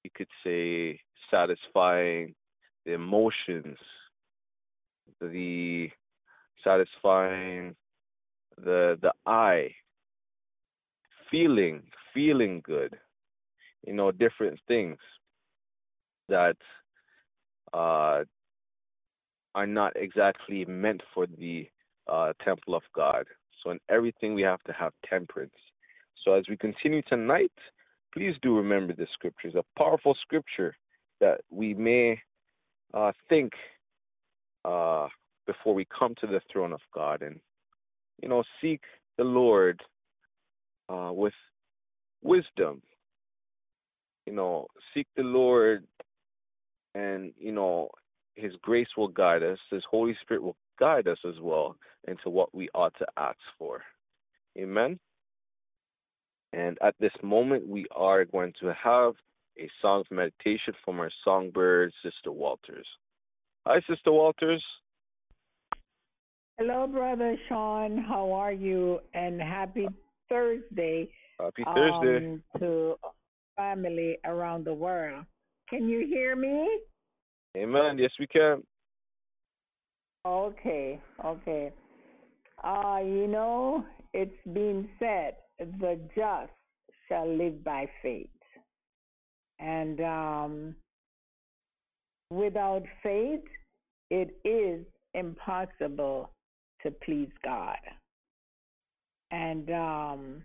you 0.02 0.10
could 0.14 0.28
say, 0.44 1.00
satisfying 1.30 2.34
the 2.84 2.92
emotions, 2.92 3.78
the 5.20 5.88
satisfying 6.62 7.74
the 8.62 8.98
the 9.00 9.12
eye, 9.26 9.70
feeling 11.30 11.82
feeling 12.12 12.62
good, 12.64 12.96
you 13.86 13.92
know, 13.92 14.12
different 14.12 14.58
things 14.68 14.98
that 16.28 16.56
uh, 17.72 18.22
are 19.54 19.66
not 19.66 19.92
exactly 19.96 20.64
meant 20.64 21.02
for 21.12 21.26
the 21.26 21.68
uh, 22.10 22.32
temple 22.44 22.74
of 22.74 22.82
God. 22.94 23.26
So 23.64 23.70
in 23.70 23.80
everything 23.88 24.34
we 24.34 24.42
have 24.42 24.62
to 24.64 24.72
have 24.72 24.92
temperance. 25.08 25.54
So 26.24 26.34
as 26.34 26.44
we 26.48 26.56
continue 26.56 27.02
tonight, 27.02 27.52
please 28.12 28.34
do 28.42 28.56
remember 28.56 28.92
the 28.92 29.06
scriptures, 29.12 29.54
a 29.56 29.64
powerful 29.78 30.14
scripture 30.22 30.76
that 31.20 31.40
we 31.50 31.74
may 31.74 32.20
uh, 32.92 33.12
think 33.28 33.52
uh, 34.64 35.08
before 35.46 35.74
we 35.74 35.86
come 35.96 36.14
to 36.20 36.26
the 36.26 36.40
throne 36.52 36.72
of 36.72 36.80
God 36.94 37.22
and 37.22 37.40
you 38.22 38.28
know 38.28 38.42
seek 38.60 38.80
the 39.18 39.24
Lord 39.24 39.82
uh, 40.88 41.10
with 41.12 41.34
wisdom. 42.22 42.82
You 44.26 44.32
know, 44.32 44.66
seek 44.94 45.06
the 45.16 45.22
Lord, 45.22 45.84
and 46.94 47.32
you 47.38 47.52
know 47.52 47.90
His 48.36 48.52
grace 48.62 48.88
will 48.96 49.08
guide 49.08 49.42
us. 49.42 49.58
His 49.70 49.82
Holy 49.90 50.16
Spirit 50.22 50.42
will 50.42 50.56
guide 50.78 51.08
us 51.08 51.18
as 51.26 51.34
well 51.40 51.76
into 52.08 52.30
what 52.30 52.54
we 52.54 52.68
ought 52.74 52.94
to 52.98 53.06
ask 53.16 53.38
for. 53.58 53.82
Amen. 54.58 54.98
And 56.52 56.78
at 56.82 56.94
this 57.00 57.12
moment, 57.22 57.66
we 57.66 57.86
are 57.94 58.24
going 58.24 58.52
to 58.60 58.72
have 58.82 59.14
a 59.58 59.68
song 59.82 60.00
of 60.00 60.10
meditation 60.10 60.74
from 60.84 61.00
our 61.00 61.10
songbird, 61.24 61.92
Sister 62.02 62.30
Walters. 62.30 62.86
Hi, 63.66 63.80
Sister 63.88 64.12
Walters. 64.12 64.62
Hello, 66.58 66.86
Brother 66.86 67.36
Sean. 67.48 67.98
How 67.98 68.30
are 68.32 68.52
you? 68.52 69.00
And 69.14 69.40
happy 69.40 69.88
Thursday. 70.28 71.08
Happy 71.40 71.64
Thursday. 71.74 72.26
Um, 72.26 72.42
to 72.60 72.96
family 73.56 74.18
around 74.24 74.64
the 74.64 74.74
world. 74.74 75.24
Can 75.68 75.88
you 75.88 76.06
hear 76.06 76.36
me? 76.36 76.68
Amen. 77.56 77.98
Yes, 77.98 78.10
we 78.20 78.26
can. 78.26 78.62
Okay, 80.26 80.98
okay. 81.24 81.72
Uh, 82.62 83.00
you 83.04 83.26
know, 83.28 83.84
it's 84.14 84.32
been 84.52 84.88
said, 84.98 85.34
the 85.58 86.00
just 86.16 86.52
shall 87.08 87.28
live 87.28 87.62
by 87.62 87.86
faith. 88.02 88.28
And 89.58 90.00
um, 90.00 90.74
without 92.30 92.84
faith, 93.02 93.44
it 94.10 94.34
is 94.44 94.84
impossible 95.12 96.30
to 96.82 96.90
please 96.90 97.30
God. 97.44 97.78
And 99.30 99.70
um, 99.70 100.44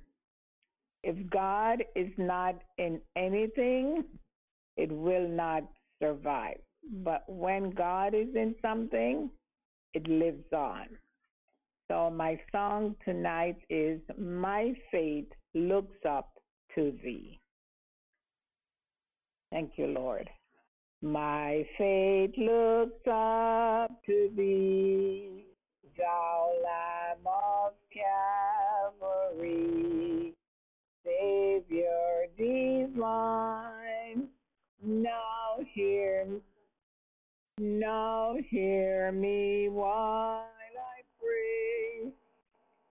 if 1.03 1.15
God 1.29 1.83
is 1.95 2.09
not 2.17 2.55
in 2.77 2.99
anything, 3.15 4.03
it 4.77 4.91
will 4.91 5.27
not 5.27 5.63
survive. 6.01 6.59
But 7.03 7.23
when 7.27 7.71
God 7.71 8.13
is 8.13 8.27
in 8.35 8.55
something, 8.61 9.29
it 9.93 10.07
lives 10.07 10.51
on. 10.53 10.87
So 11.89 12.09
my 12.09 12.39
song 12.51 12.95
tonight 13.03 13.57
is 13.69 13.99
My 14.17 14.73
Faith 14.91 15.29
Looks 15.53 15.97
Up 16.07 16.29
to 16.75 16.93
Thee. 17.03 17.39
Thank 19.51 19.71
you, 19.77 19.87
Lord. 19.87 20.29
My 21.01 21.65
faith 21.77 22.33
looks 22.37 23.07
up 23.07 23.89
to 24.05 24.29
thee, 24.35 25.45
thou 25.97 26.51
Lamb 26.61 27.25
of 27.25 27.73
Calvary, 29.39 30.33
Savior 31.05 32.27
divine. 32.37 34.27
Now 34.83 35.59
hear, 35.73 36.27
now 37.59 38.35
hear 38.49 39.11
me 39.11 39.69
while 39.69 40.45
I 40.45 41.01
pray. 41.19 42.11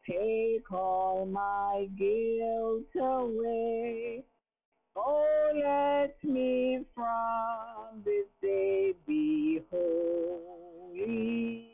Take 0.07 0.70
all 0.70 1.26
my 1.26 1.88
guilt 1.98 2.94
away. 3.00 4.24
Oh, 4.94 5.50
let 5.54 6.16
me 6.24 6.85
from 6.94 8.02
this 8.04 8.26
day 8.42 8.94
be 9.07 9.61
wholly. 9.70 11.68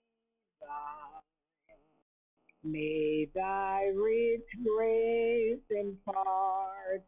May 2.66 3.28
thy 3.35 3.90
rich 3.94 4.48
grace 4.64 5.59
impart 5.70 7.04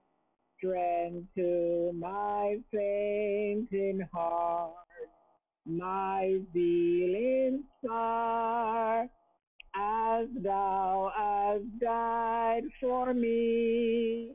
strength 0.58 1.26
to 1.34 1.92
my 1.94 2.58
fainting 2.70 4.06
heart, 4.12 4.74
my 5.66 6.38
feelings 6.52 7.64
are 7.90 9.02
as 9.74 10.26
thou 10.42 11.12
hast 11.14 11.80
died 11.80 12.62
for 12.80 13.12
me. 13.12 14.32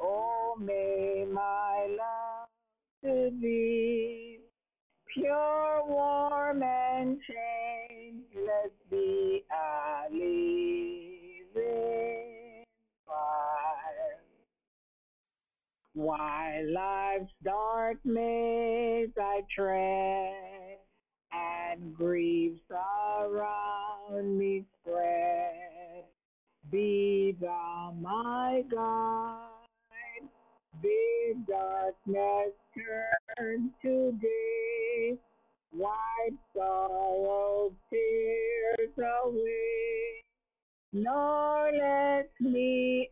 Oh, 0.00 0.56
may 0.60 1.24
my 1.30 1.86
love 1.88 2.48
to 3.04 3.30
thee 3.40 4.38
pure, 5.14 5.82
warm, 5.86 6.62
and 6.62 7.18
changeless 7.28 8.72
be 8.90 9.44
a 9.50 10.10
living 10.10 11.44
fire. 13.06 14.22
While 15.94 16.72
life's 16.72 17.32
dark 17.44 17.98
maze 18.04 19.10
I 19.18 19.42
tread, 19.54 20.41
and 21.32 21.94
griefs 21.94 22.60
around 22.70 24.38
me 24.38 24.64
spread, 24.80 26.04
be 26.70 27.36
thou 27.40 27.94
my 28.00 28.62
guide. 28.70 29.48
Bid 30.80 31.46
darkness 31.46 32.52
turn 33.38 33.70
to 33.82 34.12
day, 34.20 35.16
wipe 35.72 36.38
sorrow 36.56 37.72
tears 37.90 38.90
away, 38.98 40.22
nor 40.92 41.70
let 41.72 42.30
me 42.40 43.08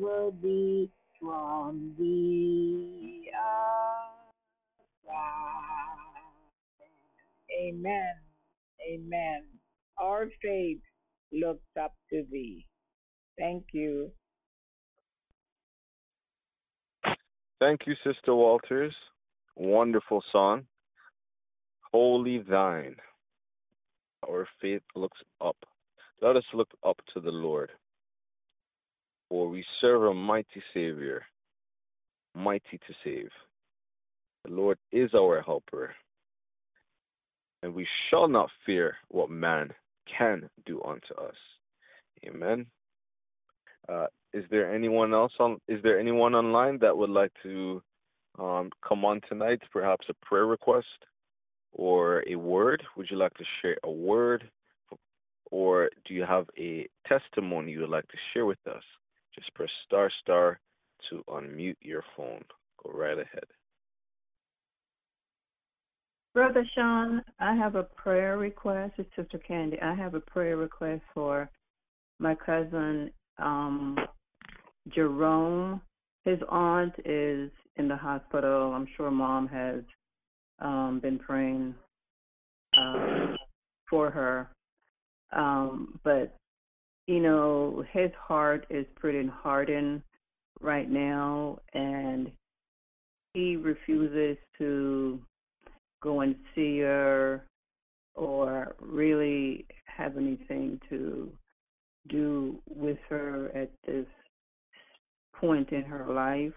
ever 0.00 0.30
be 0.30 0.90
from 1.20 1.94
thee 1.98 3.30
Amen. 7.50 8.14
Amen. 8.88 9.44
Our 10.00 10.28
faith 10.42 10.80
looks 11.32 11.66
up 11.80 11.92
to 12.10 12.24
thee. 12.30 12.66
Thank 13.38 13.64
you. 13.72 14.10
Thank 17.58 17.80
you, 17.86 17.94
Sister 18.04 18.34
Walters. 18.34 18.94
Wonderful 19.56 20.22
song. 20.30 20.66
Wholly 21.92 22.44
Thine. 22.48 22.96
Our 24.28 24.46
faith 24.60 24.82
looks 24.94 25.18
up. 25.40 25.56
Let 26.20 26.36
us 26.36 26.44
look 26.52 26.68
up 26.84 26.96
to 27.14 27.20
the 27.20 27.30
Lord. 27.30 27.70
For 29.28 29.48
we 29.48 29.64
serve 29.80 30.02
a 30.02 30.14
mighty 30.14 30.62
Savior, 30.72 31.22
mighty 32.34 32.78
to 32.78 32.94
save. 33.04 33.30
The 34.44 34.52
Lord 34.52 34.78
is 34.92 35.10
our 35.14 35.42
helper, 35.42 35.94
and 37.66 37.74
we 37.74 37.86
shall 38.08 38.28
not 38.28 38.48
fear 38.64 38.96
what 39.08 39.28
man 39.28 39.72
can 40.16 40.48
do 40.66 40.80
unto 40.84 41.12
us. 41.20 41.34
Amen. 42.24 42.64
Uh, 43.88 44.06
is 44.32 44.44
there 44.52 44.72
anyone 44.72 45.12
else 45.12 45.32
on? 45.40 45.58
Is 45.66 45.82
there 45.82 45.98
anyone 45.98 46.36
online 46.36 46.78
that 46.78 46.96
would 46.96 47.10
like 47.10 47.32
to 47.42 47.82
um, 48.38 48.70
come 48.86 49.04
on 49.04 49.20
tonight? 49.28 49.60
Perhaps 49.72 50.06
a 50.08 50.14
prayer 50.24 50.46
request 50.46 50.86
or 51.72 52.22
a 52.28 52.36
word? 52.36 52.84
Would 52.96 53.08
you 53.10 53.16
like 53.16 53.34
to 53.34 53.44
share 53.60 53.76
a 53.82 53.90
word, 53.90 54.48
or 55.50 55.90
do 56.06 56.14
you 56.14 56.22
have 56.22 56.46
a 56.56 56.86
testimony 57.08 57.72
you 57.72 57.80
would 57.80 57.90
like 57.90 58.06
to 58.08 58.18
share 58.32 58.46
with 58.46 58.64
us? 58.68 58.82
Just 59.34 59.52
press 59.54 59.70
star 59.84 60.08
star 60.22 60.60
to 61.10 61.24
unmute 61.28 61.78
your 61.80 62.04
phone. 62.16 62.44
Go 62.84 62.92
right 62.92 63.18
ahead. 63.18 63.44
Brother 66.36 66.66
Sean, 66.74 67.22
I 67.40 67.54
have 67.54 67.76
a 67.76 67.84
prayer 67.84 68.36
request. 68.36 68.92
It's 68.98 69.08
Sister 69.16 69.38
Candy. 69.38 69.80
I 69.80 69.94
have 69.94 70.12
a 70.12 70.20
prayer 70.20 70.58
request 70.58 71.00
for 71.14 71.48
my 72.18 72.34
cousin 72.34 73.10
um, 73.38 73.96
Jerome. 74.94 75.80
His 76.26 76.38
aunt 76.50 76.92
is 77.06 77.50
in 77.76 77.88
the 77.88 77.96
hospital. 77.96 78.74
I'm 78.74 78.86
sure 78.98 79.10
mom 79.10 79.48
has 79.48 79.80
um, 80.58 81.00
been 81.02 81.18
praying 81.18 81.74
uh, 82.78 83.28
for 83.88 84.10
her. 84.10 84.50
Um, 85.32 85.98
but, 86.04 86.36
you 87.06 87.20
know, 87.20 87.82
his 87.92 88.10
heart 88.14 88.66
is 88.68 88.84
pretty 88.96 89.26
hardened 89.26 90.02
right 90.60 90.90
now, 90.90 91.60
and 91.72 92.30
he 93.32 93.56
refuses 93.56 94.36
to 94.58 95.18
go 96.02 96.20
and 96.20 96.34
see 96.54 96.80
her 96.80 97.44
or 98.14 98.74
really 98.80 99.66
have 99.84 100.16
anything 100.16 100.80
to 100.88 101.30
do 102.08 102.58
with 102.68 102.98
her 103.08 103.50
at 103.54 103.70
this 103.86 104.06
point 105.34 105.70
in 105.72 105.82
her 105.82 106.06
life. 106.12 106.52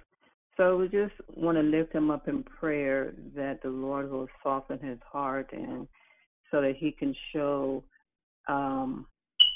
So 0.58 0.78
we 0.78 0.88
just 0.90 1.14
want 1.36 1.58
to 1.58 1.64
lift 1.64 1.94
him 1.94 2.12
up 2.12 2.28
in 2.28 2.44
prayer 2.44 3.14
that 3.36 3.62
the 3.64 3.70
Lord 3.70 4.12
will 4.12 4.28
soften 4.44 4.80
his 4.80 5.00
heart 5.10 5.50
and 5.54 5.88
so 6.52 6.62
that 6.62 6.76
he 6.78 6.92
can 6.92 7.16
show 7.34 7.84
um, 8.48 9.06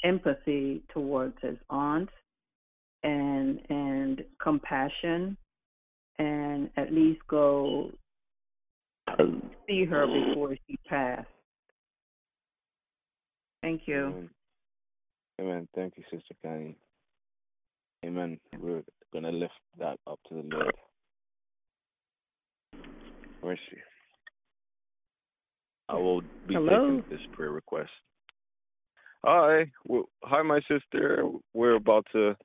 empathy 0.02 0.82
towards 0.92 1.36
his 1.42 1.56
aunt 1.68 2.08
and 3.02 3.60
and 3.68 4.24
compassion 4.42 5.36
and 6.18 6.70
at 6.76 6.92
least 6.92 7.20
go 7.28 7.90
see 9.68 9.84
her 9.84 10.06
before 10.06 10.56
she 10.66 10.78
passed. 10.88 11.26
Thank 13.62 13.82
you. 13.86 14.06
Amen. 14.06 14.30
Amen. 15.40 15.68
Thank 15.74 15.94
you, 15.96 16.04
Sister 16.10 16.34
Connie. 16.42 16.76
Amen. 18.04 18.38
We're 18.60 18.82
going 19.12 19.24
to 19.24 19.30
lift 19.30 19.52
that 19.78 19.98
up 20.06 20.20
to 20.28 20.34
the 20.34 20.42
Lord. 20.42 20.74
Where 23.40 23.54
is 23.54 23.58
she? 23.70 23.76
I 25.88 25.94
will 25.94 26.20
be 26.46 26.54
Hello? 26.54 27.00
taking 27.00 27.10
this 27.10 27.26
prayer 27.32 27.50
request. 27.50 27.90
Hi, 29.24 29.64
well, 29.86 30.04
hi, 30.22 30.42
my 30.42 30.60
sister. 30.68 31.24
We're 31.54 31.76
about 31.76 32.06
to. 32.12 32.36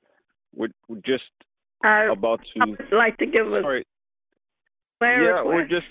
We're, 0.54 0.68
we're 0.88 1.02
just 1.04 1.24
I, 1.84 2.04
about 2.10 2.40
to. 2.54 2.62
I 2.62 2.64
would 2.66 2.80
like 2.92 3.16
to 3.18 3.26
give 3.26 3.46
a 3.46 3.60
Sorry. 3.62 3.86
prayer 4.98 5.22
yeah, 5.22 5.28
request. 5.40 5.46
we're 5.46 5.68
just 5.68 5.86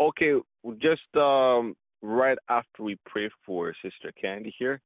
okay. 0.00 0.34
Just 0.78 1.02
um, 1.16 1.76
right 2.02 2.38
after 2.48 2.82
we 2.82 2.98
pray 3.06 3.30
for 3.44 3.74
Sister 3.82 4.12
Candy 4.20 4.54
here, 4.58 4.80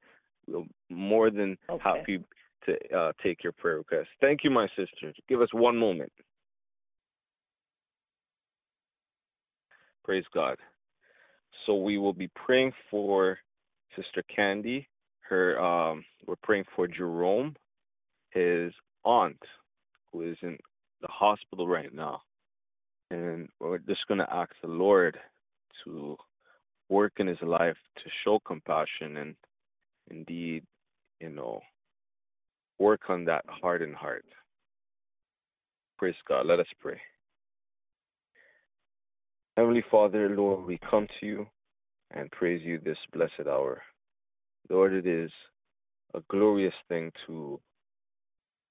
we're 0.46 0.64
more 0.90 1.30
than 1.30 1.56
Okay. 1.70 1.82
happy 1.82 2.24
to 2.66 2.96
uh, 2.96 3.12
take 3.22 3.42
your 3.42 3.52
prayer 3.52 3.78
request. 3.78 4.08
Thank 4.20 4.44
you, 4.44 4.50
my 4.50 4.68
sister. 4.76 5.12
Give 5.28 5.40
us 5.40 5.52
one 5.52 5.76
moment. 5.76 6.12
Praise 10.04 10.24
God. 10.34 10.58
So 11.64 11.76
we 11.76 11.98
will 11.98 12.12
be 12.12 12.28
praying 12.34 12.72
for 12.90 13.38
Sister 13.96 14.22
Candy. 14.34 14.86
Her 15.20 15.58
um, 15.58 16.04
we're 16.26 16.36
praying 16.42 16.64
for 16.76 16.86
Jerome, 16.86 17.56
his 18.30 18.72
aunt, 19.04 19.40
who 20.12 20.22
is 20.22 20.36
in 20.42 20.58
the 21.00 21.08
hospital 21.08 21.66
right 21.66 21.92
now, 21.92 22.20
and 23.14 23.48
we're 23.60 23.78
just 23.78 24.06
gonna 24.08 24.28
ask 24.30 24.50
the 24.62 24.68
Lord 24.68 25.18
to 25.84 26.16
work 26.88 27.12
in 27.18 27.26
his 27.26 27.40
life 27.42 27.76
to 27.96 28.10
show 28.24 28.38
compassion 28.46 29.16
and 29.16 29.34
indeed, 30.10 30.64
you 31.20 31.30
know, 31.30 31.60
work 32.78 33.02
on 33.08 33.24
that 33.24 33.44
heart 33.48 33.82
and 33.82 33.94
heart. 33.94 34.24
Praise 35.98 36.14
God. 36.28 36.46
Let 36.46 36.60
us 36.60 36.66
pray. 36.80 37.00
Heavenly 39.56 39.84
Father, 39.90 40.28
Lord, 40.30 40.66
we 40.66 40.78
come 40.90 41.06
to 41.20 41.26
you 41.26 41.46
and 42.10 42.30
praise 42.32 42.62
you 42.64 42.80
this 42.80 42.98
blessed 43.12 43.48
hour. 43.48 43.82
Lord, 44.68 44.92
it 44.92 45.06
is 45.06 45.30
a 46.14 46.20
glorious 46.28 46.74
thing 46.88 47.12
to 47.26 47.60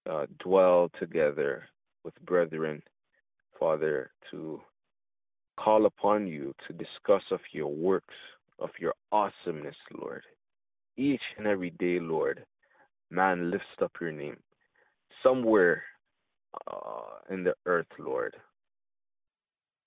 uh, 0.09 0.25
dwell 0.39 0.89
together 0.99 1.69
with 2.03 2.13
brethren, 2.25 2.81
Father, 3.59 4.11
to 4.31 4.61
call 5.59 5.85
upon 5.85 6.27
you 6.27 6.53
to 6.67 6.73
discuss 6.73 7.23
of 7.31 7.39
your 7.51 7.73
works, 7.73 8.15
of 8.59 8.69
your 8.79 8.93
awesomeness, 9.11 9.75
Lord. 9.99 10.23
Each 10.97 11.21
and 11.37 11.47
every 11.47 11.71
day, 11.71 11.99
Lord, 11.99 12.45
man 13.09 13.51
lifts 13.51 13.65
up 13.81 13.91
your 13.99 14.11
name 14.11 14.37
somewhere 15.23 15.83
uh, 16.71 17.19
in 17.29 17.43
the 17.43 17.53
earth, 17.65 17.87
Lord. 17.97 18.35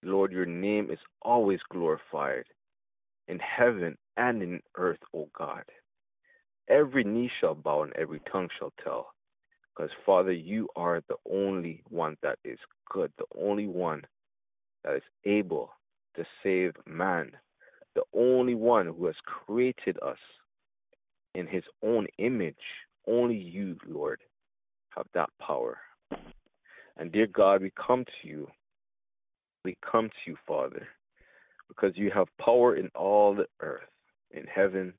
Lord, 0.03 0.33
your 0.33 0.47
name 0.47 0.91
is 0.91 0.99
always 1.23 1.61
glorified 1.71 2.45
in 3.29 3.39
heaven 3.39 3.97
and 4.17 4.43
in 4.43 4.61
earth, 4.77 5.01
O 5.15 5.29
God. 5.37 5.65
Every 6.69 7.05
knee 7.05 7.31
shall 7.41 7.55
bow 7.55 7.83
and 7.83 7.93
every 7.97 8.21
tongue 8.31 8.49
shall 8.59 8.73
tell. 8.83 9.09
Because, 9.77 9.91
Father, 10.07 10.33
you 10.33 10.69
are 10.75 11.03
the 11.09 11.17
only 11.31 11.83
one 11.91 12.17
that 12.23 12.39
is 12.45 12.59
good, 12.91 13.13
the 13.19 13.27
only 13.39 13.67
one 13.67 14.03
that 14.85 14.97
is 14.97 15.03
able 15.25 15.71
to 16.17 16.25
save 16.43 16.73
man, 16.87 17.33
the 17.95 18.03
only 18.15 18.55
one 18.55 18.87
who 18.87 19.07
has 19.07 19.17
created 19.25 19.99
us 20.03 20.19
in 21.35 21.47
his 21.47 21.65
own 21.83 22.07
image. 22.19 22.57
Only 23.07 23.37
you, 23.37 23.77
Lord, 23.87 24.21
have 24.97 25.07
that 25.13 25.29
power. 25.41 25.79
And, 26.97 27.13
dear 27.13 27.27
God, 27.27 27.61
we 27.61 27.71
come 27.77 28.05
to 28.05 28.29
you. 28.29 28.49
We 29.65 29.77
come 29.89 30.09
to 30.09 30.31
you, 30.31 30.37
Father, 30.47 30.89
because 31.69 31.93
you 31.97 32.11
have 32.13 32.29
power 32.41 32.77
in 32.77 32.89
all 32.95 33.35
the 33.35 33.47
earth, 33.61 33.83
in 34.31 34.45
heaven, 34.47 34.95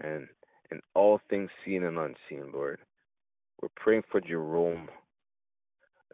and 0.00 0.26
in 0.70 0.80
all 0.94 1.20
things 1.28 1.50
seen 1.64 1.84
and 1.84 1.98
unseen, 1.98 2.50
Lord. 2.54 2.78
We're 3.60 3.68
praying 3.76 4.04
for 4.10 4.20
Jerome. 4.20 4.88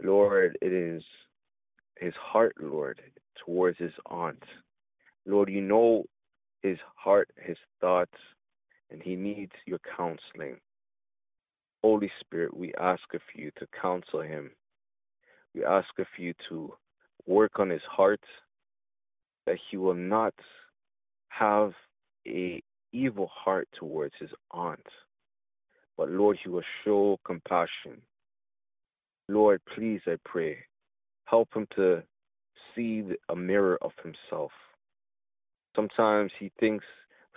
Lord, 0.03 0.59
it 0.61 0.73
is 0.73 1.03
his 1.97 2.15
heart, 2.21 2.55
Lord, 2.61 3.01
towards 3.45 3.79
his 3.79 3.93
aunt. 4.07 4.43
Lord, 5.27 5.49
you 5.49 5.61
know 5.61 6.05
his 6.63 6.79
heart, 6.97 7.31
his 7.37 7.57
thoughts, 7.81 8.19
and 8.91 9.01
he 9.01 9.15
needs 9.15 9.53
your 9.65 9.79
counseling. 9.97 10.59
Holy 11.83 12.11
Spirit, 12.21 12.57
we 12.57 12.73
ask 12.81 13.03
of 13.15 13.21
you 13.35 13.51
to 13.59 13.67
counsel 13.81 14.23
him. 14.23 14.51
We 15.55 15.65
ask 15.65 15.89
of 15.99 16.07
you 16.19 16.35
to 16.49 16.75
work 17.27 17.61
on 17.61 17.71
his 17.71 17.83
heart, 17.89 18.21
that 19.47 19.57
he 19.71 19.77
will 19.77 19.95
not 19.95 20.35
have 21.29 21.73
a 22.27 22.61
evil 22.93 23.31
heart 23.33 23.69
towards 23.79 24.15
his 24.19 24.31
aunt, 24.51 24.87
but 25.97 26.11
Lord, 26.11 26.39
he 26.43 26.49
will 26.49 26.63
show 26.85 27.19
compassion. 27.25 28.01
Lord, 29.29 29.61
please, 29.75 30.01
I 30.07 30.17
pray, 30.25 30.59
help 31.25 31.49
him 31.55 31.67
to 31.77 32.03
see 32.75 33.05
a 33.29 33.37
mirror 33.37 33.79
of 33.83 33.93
himself. 34.03 34.53
Sometimes 35.75 36.31
he 36.39 36.53
thinks, 36.61 36.85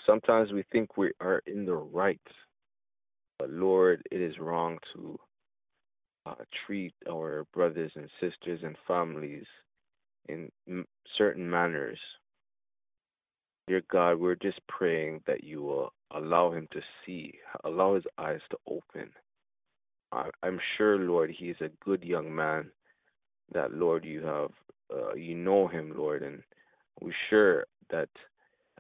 sometimes 0.06 0.52
we 0.52 0.64
think 0.72 0.98
we 0.98 1.12
are 1.20 1.42
in 1.48 1.66
the 1.66 1.76
right, 1.76 2.20
but 3.38 3.50
Lord, 3.50 4.02
it 4.12 4.22
is 4.22 4.38
wrong 4.40 4.78
to 4.94 5.20
uh, 6.26 6.36
treat 6.66 6.94
our 7.10 7.46
brothers 7.54 7.92
and 7.96 8.10
sisters 8.20 8.62
and 8.64 8.76
families 8.88 9.46
in 10.28 10.50
certain 11.18 11.50
manners. 11.50 12.00
Dear 13.70 13.84
God, 13.92 14.20
we're 14.20 14.34
just 14.34 14.60
praying 14.68 15.22
that 15.28 15.44
you 15.44 15.62
will 15.62 15.94
allow 16.10 16.52
him 16.52 16.68
to 16.72 16.82
see, 17.06 17.36
allow 17.64 17.94
his 17.94 18.04
eyes 18.18 18.40
to 18.50 18.58
open. 18.66 19.12
I, 20.12 20.32
I'm 20.42 20.60
sure, 20.76 20.98
Lord, 20.98 21.30
he 21.30 21.52
is 21.52 21.58
a 21.62 21.70
good 21.86 22.04
young 22.04 22.36
man. 22.36 22.72
That 23.54 23.72
Lord, 23.72 24.06
you 24.06 24.26
have, 24.26 24.50
uh, 24.92 25.14
you 25.14 25.36
know 25.36 25.68
him, 25.68 25.94
Lord, 25.96 26.24
and 26.24 26.42
we're 27.00 27.14
sure 27.30 27.68
that 27.92 28.10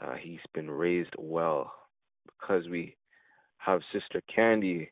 uh, 0.02 0.15
he's 0.19 0.39
been 0.56 0.71
raised 0.71 1.13
well 1.19 1.71
because 2.25 2.67
we 2.67 2.95
have 3.60 3.82
Sister 3.93 4.23
Candy, 4.34 4.89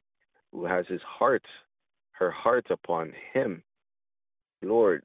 who 0.51 0.63
has 0.63 0.85
his 0.87 1.01
heart, 1.01 1.45
her 2.11 2.29
heart 2.29 2.67
upon 2.69 3.13
him. 3.33 3.63
Lord, 4.61 5.01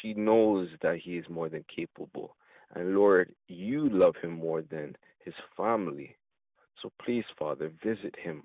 she 0.00 0.14
knows 0.14 0.70
that 0.80 1.00
he 1.04 1.18
is 1.18 1.26
more 1.28 1.50
than 1.50 1.66
capable. 1.76 2.34
And 2.74 2.94
Lord, 2.94 3.34
you 3.48 3.88
love 3.88 4.14
him 4.22 4.32
more 4.32 4.62
than 4.62 4.96
his 5.24 5.34
family. 5.56 6.16
So 6.82 6.90
please, 7.04 7.24
Father, 7.38 7.70
visit 7.84 8.14
him. 8.22 8.44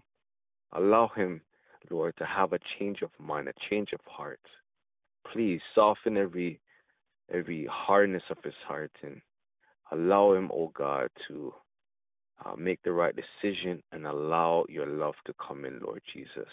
Allow 0.74 1.10
him, 1.16 1.42
Lord, 1.90 2.14
to 2.18 2.26
have 2.26 2.54
a 2.54 2.60
change 2.78 3.02
of 3.02 3.10
mind, 3.20 3.48
a 3.48 3.54
change 3.70 3.94
of 3.94 4.02
heart. 4.06 4.42
Please 5.32 5.62
soften 5.74 6.18
every 6.18 6.60
every 7.34 7.68
hardness 7.70 8.24
of 8.30 8.38
his 8.44 8.54
heart 8.66 8.92
and 9.04 9.22
Allow 9.92 10.34
him, 10.34 10.52
oh 10.54 10.72
God, 10.76 11.10
to 11.28 11.54
uh, 12.46 12.56
make 12.58 12.82
the 12.84 12.92
right 12.92 13.14
decision 13.16 13.82
and 13.92 14.06
allow 14.06 14.66
your 14.68 14.86
love 14.86 15.16
to 15.26 15.34
come 15.46 15.66
in, 15.66 15.80
Lord 15.80 16.02
Jesus. 16.14 16.52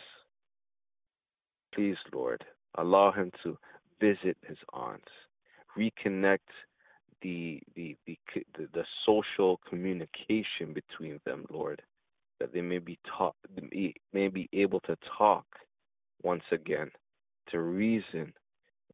Please, 1.75 1.97
Lord, 2.13 2.45
allow 2.79 3.11
him 3.11 3.33
to 3.43 3.59
visit 4.01 4.37
his 4.47 4.59
aunts, 4.73 5.11
reconnect 5.77 6.39
the 7.23 7.61
the 7.75 7.97
the 8.07 8.19
the, 8.57 8.85
social 9.07 9.61
communication 9.69 10.73
between 10.75 11.21
them, 11.25 11.45
Lord, 11.51 11.83
that 12.41 12.53
they 12.53 12.61
may 12.61 12.79
be 12.79 12.99
taught, 13.07 13.37
may 14.13 14.29
be 14.29 14.49
able 14.53 14.81
to 14.81 14.97
talk 15.19 15.47
once 16.23 16.45
again, 16.53 16.91
to 17.51 17.61
reason, 17.61 18.33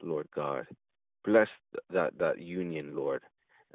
Lord 0.02 0.28
God. 0.34 0.66
Bless 1.24 1.48
that 1.92 2.16
that 2.18 2.38
union, 2.40 2.96
Lord, 2.96 3.22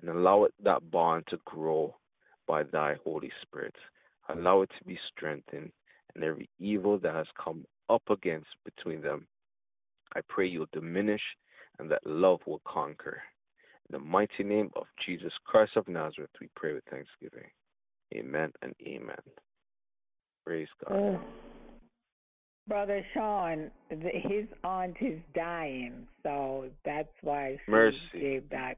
and 0.01 0.09
allow 0.09 0.43
it 0.45 0.53
that 0.63 0.89
bond 0.91 1.25
to 1.29 1.37
grow 1.45 1.95
by 2.47 2.63
Thy 2.63 2.95
Holy 3.03 3.31
Spirit. 3.41 3.75
Allow 4.29 4.61
it 4.61 4.71
to 4.79 4.85
be 4.85 4.97
strengthened, 5.15 5.71
and 6.13 6.23
every 6.23 6.49
evil 6.59 6.97
that 6.99 7.13
has 7.13 7.27
come 7.41 7.65
up 7.89 8.03
against 8.09 8.47
between 8.63 9.01
them, 9.01 9.27
I 10.15 10.21
pray 10.27 10.47
you'll 10.47 10.67
diminish, 10.73 11.21
and 11.77 11.89
that 11.91 12.05
love 12.05 12.39
will 12.47 12.61
conquer. 12.65 13.21
In 13.89 13.99
the 13.99 13.99
mighty 13.99 14.43
name 14.43 14.71
of 14.75 14.85
Jesus 15.05 15.31
Christ 15.45 15.73
of 15.75 15.87
Nazareth, 15.87 16.31
we 16.41 16.49
pray 16.55 16.73
with 16.73 16.83
thanksgiving. 16.89 17.49
Amen 18.13 18.51
and 18.61 18.73
amen. 18.85 19.15
Praise 20.45 20.67
God. 20.87 21.15
Uh, 21.15 21.17
Brother 22.67 23.05
Sean, 23.13 23.69
the, 23.89 24.09
his 24.13 24.45
aunt 24.63 24.95
is 25.01 25.19
dying, 25.35 26.07
so 26.23 26.65
that's 26.83 27.13
why 27.21 27.57
she 27.65 27.71
Mercy. 27.71 27.97
gave 28.19 28.49
that. 28.49 28.75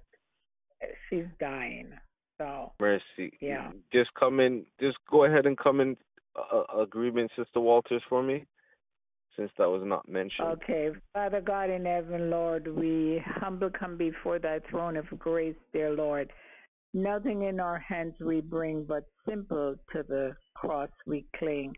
She's 1.09 1.25
dying, 1.39 1.91
so 2.37 2.73
Mercy. 2.79 3.31
Yeah. 3.39 3.71
Just 3.93 4.09
come 4.19 4.39
in. 4.39 4.65
Just 4.79 4.97
go 5.09 5.25
ahead 5.25 5.45
and 5.45 5.57
come 5.57 5.79
in 5.79 5.95
uh, 6.35 6.81
agreement, 6.81 7.31
Sister 7.35 7.61
Walters, 7.61 8.01
for 8.09 8.21
me 8.21 8.45
since 9.37 9.51
that 9.57 9.69
was 9.69 9.83
not 9.85 10.07
mentioned. 10.09 10.47
Okay. 10.47 10.89
Father 11.13 11.41
God 11.41 11.69
in 11.69 11.85
heaven, 11.85 12.29
Lord, 12.29 12.67
we 12.67 13.23
humble 13.25 13.69
come 13.69 13.97
before 13.97 14.39
thy 14.39 14.59
throne 14.69 14.97
of 14.97 15.05
grace, 15.19 15.55
dear 15.73 15.91
Lord. 15.91 16.31
Nothing 16.93 17.43
in 17.43 17.59
our 17.59 17.79
hands 17.79 18.15
we 18.19 18.41
bring, 18.41 18.83
but 18.83 19.03
simple 19.27 19.75
to 19.93 20.03
the 20.03 20.35
cross 20.55 20.89
we 21.05 21.25
cling. 21.37 21.75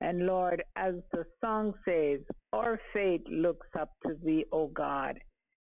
And 0.00 0.26
Lord, 0.26 0.62
as 0.76 0.94
the 1.12 1.24
song 1.40 1.74
says, 1.84 2.20
our 2.52 2.80
faith 2.92 3.22
looks 3.30 3.68
up 3.78 3.90
to 4.06 4.14
thee, 4.24 4.44
O 4.52 4.68
God. 4.68 5.18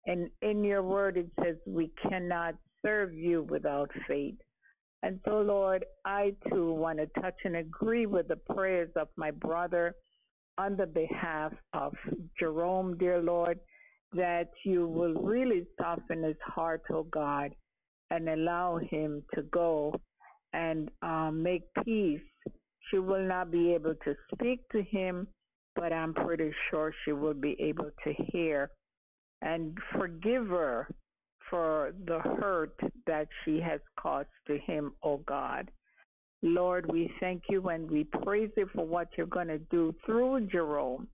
And 0.06 0.30
in 0.42 0.64
your 0.64 0.84
word 0.84 1.18
it 1.18 1.28
says 1.42 1.56
we 1.66 1.92
cannot 2.02 2.56
serve 2.86 3.14
you 3.14 3.44
without 3.44 3.90
faith. 4.08 4.36
And 5.02 5.20
so, 5.26 5.42
Lord, 5.42 5.86
I 6.06 6.34
too 6.50 6.74
want 6.74 7.00
to 7.00 7.22
touch 7.22 7.36
and 7.44 7.58
agree 7.58 8.06
with 8.06 8.30
the 8.30 8.38
prayers 8.38 8.90
of 8.96 9.10
my 9.18 9.32
brother 9.32 9.96
on 10.58 10.76
the 10.78 10.86
behalf 10.86 11.54
of 11.74 11.94
Jerome, 12.39 12.98
dear 12.98 13.22
Lord, 13.22 13.60
that 14.13 14.50
you 14.63 14.88
will 14.88 15.16
really 15.16 15.66
soften 15.80 16.24
his 16.24 16.38
heart, 16.46 16.84
oh 16.92 17.04
God, 17.04 17.56
and 18.12 18.30
allow 18.30 18.78
him 18.78 19.24
to 19.34 19.42
go 19.44 19.94
and 20.54 20.89
um, 21.02 21.42
make 21.42 21.63
peace. 21.84 22.22
She 22.92 23.00
will 23.00 23.28
not 23.28 23.52
be 23.52 23.74
able 23.74 23.96
to 24.06 24.16
speak 24.34 24.60
to 24.72 24.84
him, 24.84 25.28
but 25.76 25.92
I'm 25.92 26.13
pretty 26.13 26.52
sure 26.70 26.94
she 27.04 27.12
will 27.12 27.34
be 27.34 27.58
able 27.60 27.89
to 28.04 28.13
hear 28.32 28.70
and 29.42 29.78
forgive 29.98 30.48
her 30.48 30.88
for 31.50 31.94
the 32.06 32.20
hurt 32.20 32.80
that 33.08 33.28
she 33.44 33.60
has 33.60 33.82
caused 34.00 34.30
to 34.48 34.58
him, 34.60 34.94
oh 35.04 35.18
God. 35.18 35.70
Lord, 36.46 36.92
we 36.92 37.10
thank 37.22 37.44
you 37.50 37.70
and 37.70 37.90
we 37.90 38.04
praise 38.04 38.50
you 38.58 38.70
for 38.76 38.86
what 38.86 39.08
you're 39.18 39.26
going 39.26 39.48
to 39.48 39.60
do 39.60 39.96
through 40.06 40.48
Jerome 40.48 41.08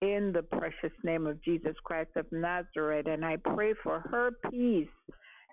in 0.00 0.32
the 0.32 0.42
precious 0.42 0.96
name 1.04 1.26
of 1.26 1.42
Jesus 1.44 1.76
Christ 1.84 2.10
of 2.16 2.24
Nazareth. 2.32 3.06
And 3.06 3.22
I 3.22 3.36
pray 3.36 3.74
for 3.82 4.00
her 4.00 4.30
peace, 4.50 4.88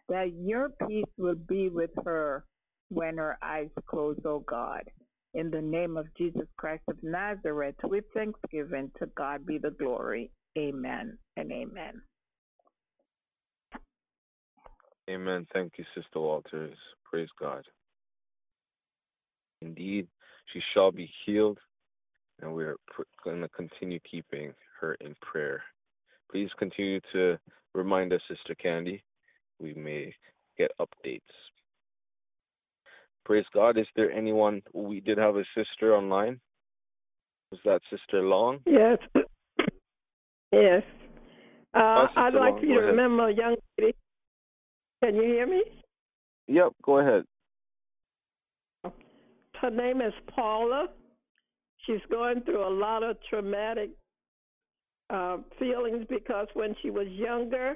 that 0.08 0.32
your 0.40 0.70
peace 0.88 1.04
will 1.18 1.36
be 1.36 1.68
with 1.68 1.92
her 2.06 2.46
when 2.88 3.18
her 3.18 3.38
eyes 3.44 3.68
close, 3.88 4.18
oh 4.24 4.40
God. 4.40 4.84
In 5.34 5.52
the 5.52 5.62
name 5.62 5.98
of 5.98 6.08
Jesus 6.18 6.48
Christ 6.58 6.84
of 6.88 6.98
Nazareth, 7.04 7.76
with 7.84 8.06
thanksgiving, 8.14 8.90
to 9.00 9.06
God 9.18 9.46
be 9.46 9.58
the 9.58 9.72
glory. 9.72 10.32
Amen 10.58 11.18
and 11.36 11.52
amen. 11.52 12.02
Amen. 15.10 15.46
Thank 15.54 15.74
you, 15.78 15.84
Sister 15.94 16.20
Walters. 16.22 16.78
Praise 17.12 17.30
God. 17.38 17.64
Indeed, 19.62 20.08
she 20.54 20.62
shall 20.74 20.92
be 20.92 21.10
healed, 21.26 21.58
and 22.42 22.54
we're 22.54 22.78
going 23.24 23.42
to 23.42 23.50
continue 23.50 24.00
keeping 24.10 24.54
her 24.80 24.96
in 24.96 25.16
prayer. 25.22 25.62
Please 26.32 26.50
continue 26.58 27.00
to 27.14 27.38
remind 27.74 28.14
us, 28.14 28.22
Sister 28.28 28.56
Candy. 28.56 29.04
We 29.60 29.74
may 29.74 30.14
get 30.58 30.72
updates. 30.80 31.22
Praise 33.26 33.46
God. 33.54 33.78
Is 33.78 33.88
there 33.96 34.12
anyone? 34.12 34.62
We 34.74 35.02
did 35.02 35.18
have 35.18 35.36
a 35.36 35.44
sister 35.56 35.96
online. 35.96 36.40
Was 37.52 37.60
that 37.66 37.82
Sister 37.90 38.22
Long? 38.22 38.60
Yes. 38.66 38.98
Yes. 40.52 40.82
Uh, 41.76 42.08
I'd 42.16 42.34
like 42.34 42.54
Long, 42.54 42.60
you 42.64 42.74
to 42.74 42.88
remember 42.88 43.30
a 43.30 43.36
young 43.36 43.56
lady. 43.80 43.94
Can 45.04 45.14
you 45.14 45.22
hear 45.22 45.46
me? 45.46 45.62
Yep, 46.48 46.72
go 46.84 46.98
ahead. 46.98 47.24
Her 49.62 49.70
name 49.70 50.02
is 50.02 50.14
Paula. 50.34 50.88
She's 51.86 52.02
going 52.10 52.42
through 52.42 52.66
a 52.66 52.70
lot 52.74 53.04
of 53.04 53.18
traumatic 53.30 53.90
uh, 55.10 55.38
feelings 55.58 56.06
because 56.10 56.48
when 56.54 56.76
she 56.82 56.92
was 56.92 57.08
younger, 57.10 57.76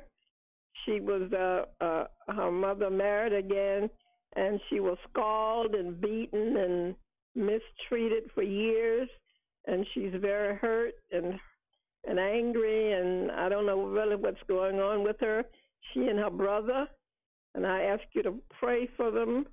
she 0.86 1.02
was 1.02 1.32
uh, 1.34 1.84
uh, 1.84 2.06
her 2.34 2.52
mother 2.52 2.90
married 2.90 3.34
again, 3.34 3.90
and 4.36 4.60
she 4.70 4.80
was 4.80 4.98
scalded 5.10 5.76
and 5.76 6.00
beaten 6.00 6.58
and 6.58 6.96
mistreated 7.36 8.30
for 8.34 8.44
years, 8.44 9.10
and 9.68 9.86
she's 9.94 10.14
very 10.20 10.56
hurt 10.56 10.94
and 11.12 11.40
and 12.06 12.20
angry, 12.20 12.94
and 12.94 13.32
I 13.32 13.48
don't 13.50 13.66
know 13.66 13.86
really 13.86 14.18
what's 14.18 14.44
going 14.48 14.80
on 14.80 15.04
with 15.04 15.16
her. 15.22 15.44
She 15.94 16.02
and 16.08 16.20
her 16.20 16.30
brother, 16.30 16.86
and 17.56 17.66
I 17.66 17.84
ask 17.84 18.04
you 18.14 18.24
to 18.24 18.36
pray 18.60 18.90
for 18.98 19.10
them 19.10 19.46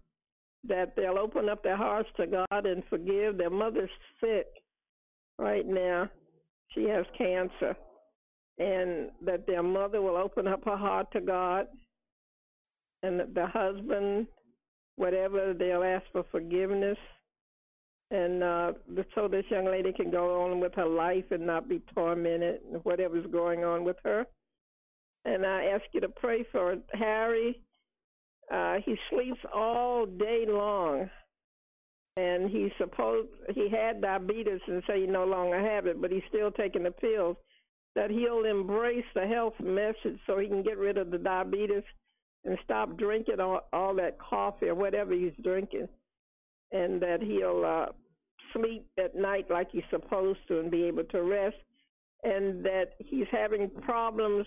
that 0.67 0.95
they'll 0.97 1.19
open 1.19 1.49
up 1.49 1.63
their 1.63 1.77
hearts 1.77 2.09
to 2.17 2.27
God 2.27 2.67
and 2.67 2.83
forgive. 2.91 3.39
Their 3.39 3.51
mother's 3.51 3.91
sick 4.21 4.47
right 5.39 5.67
now. 5.67 6.09
She 6.75 6.85
has 6.85 7.07
cancer. 7.17 7.77
And 8.59 9.11
that 9.25 9.47
their 9.47 9.63
mother 9.63 10.03
will 10.03 10.17
open 10.17 10.47
up 10.47 10.65
her 10.65 10.77
heart 10.77 11.11
to 11.13 11.21
God. 11.21 11.67
And 13.03 13.21
the 13.35 13.47
husband, 13.47 14.27
whatever, 14.97 15.55
they'll 15.55 15.83
ask 15.83 16.05
for 16.13 16.25
forgiveness. 16.31 16.99
And 18.11 18.43
uh, 18.43 18.73
so 19.15 19.29
this 19.29 19.45
young 19.51 19.67
lady 19.67 19.93
can 19.93 20.11
go 20.11 20.43
on 20.43 20.61
with 20.61 20.75
her 20.75 20.87
life 20.87 21.25
and 21.31 21.47
not 21.47 21.69
be 21.69 21.81
tormented, 21.95 22.61
whatever's 22.83 23.27
going 23.33 23.65
on 23.65 23.85
with 23.85 23.97
her. 24.05 24.27
And 25.25 25.47
I 25.47 25.67
ask 25.67 25.85
you 25.93 26.01
to 26.01 26.09
pray 26.09 26.45
for 26.51 26.77
Harry 26.93 27.63
uh, 28.51 28.77
he 28.85 28.97
sleeps 29.11 29.39
all 29.55 30.07
day 30.07 30.45
long, 30.49 31.09
and 32.17 32.51
he's 32.51 32.73
supposed 32.79 33.29
he 33.55 33.69
had 33.71 34.03
diabetes 34.03 34.61
and 34.67 34.83
say 34.87 35.03
he 35.03 35.07
no 35.07 35.25
longer 35.25 35.61
have 35.61 35.87
it, 35.87 36.01
but 36.01 36.11
he's 36.11 36.23
still 36.29 36.51
taking 36.51 36.83
the 36.83 36.91
pills. 36.91 37.37
That 37.97 38.11
he'll 38.11 38.45
embrace 38.45 39.05
the 39.15 39.27
health 39.27 39.55
message 39.61 40.21
so 40.25 40.39
he 40.39 40.47
can 40.47 40.63
get 40.63 40.79
rid 40.79 40.97
of 40.97 41.11
the 41.11 41.19
diabetes 41.19 41.83
and 42.45 42.57
stop 42.65 42.97
drinking 42.97 43.41
all, 43.41 43.63
all 43.73 43.95
that 43.97 44.17
coffee 44.19 44.69
or 44.69 44.77
whatever 44.77 45.13
he's 45.13 45.33
drinking, 45.43 45.89
and 46.73 47.03
that 47.03 47.21
he'll 47.21 47.65
uh, 47.65 47.93
sleep 48.53 48.87
at 48.97 49.17
night 49.17 49.51
like 49.51 49.69
he's 49.73 49.83
supposed 49.91 50.39
to 50.49 50.61
and 50.61 50.71
be 50.71 50.85
able 50.85 51.05
to 51.05 51.23
rest, 51.23 51.57
and 52.23 52.65
that 52.65 52.93
he's 52.99 53.27
having 53.31 53.69
problems 53.83 54.47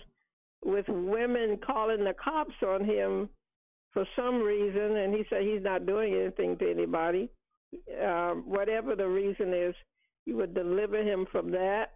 with 0.64 0.86
women 0.88 1.58
calling 1.64 2.02
the 2.02 2.14
cops 2.14 2.54
on 2.66 2.84
him 2.84 3.28
for 3.94 4.04
some 4.16 4.42
reason, 4.42 4.96
and 4.96 5.14
he 5.14 5.24
said 5.30 5.42
he's 5.42 5.62
not 5.62 5.86
doing 5.86 6.14
anything 6.14 6.58
to 6.58 6.70
anybody. 6.70 7.30
Um, 8.04 8.42
whatever 8.44 8.94
the 8.94 9.06
reason 9.08 9.54
is, 9.54 9.74
you 10.26 10.36
would 10.36 10.52
deliver 10.52 11.02
him 11.02 11.26
from 11.30 11.50
that. 11.52 11.92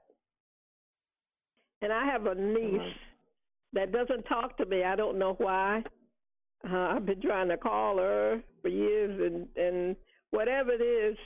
And 1.83 1.93
I 1.93 2.07
have 2.07 2.27
a 2.27 2.35
niece 2.35 2.95
that 3.73 3.93
doesn't 3.93 4.23
talk 4.25 4.57
to 4.59 4.67
me. 4.67 4.85
I 4.85 4.97
don't 4.97 5.19
know 5.19 5.35
why. 5.39 5.83
Uh, 6.69 6.77
I've 6.77 7.07
been 7.07 7.21
trying 7.21 7.49
to 7.49 7.57
call 7.57 7.99
her 7.99 8.41
for 8.63 8.69
years, 8.69 9.21
and 9.21 9.47
and 9.57 9.97
whatever 10.31 10.73
it 10.73 10.83
is, 10.83 11.17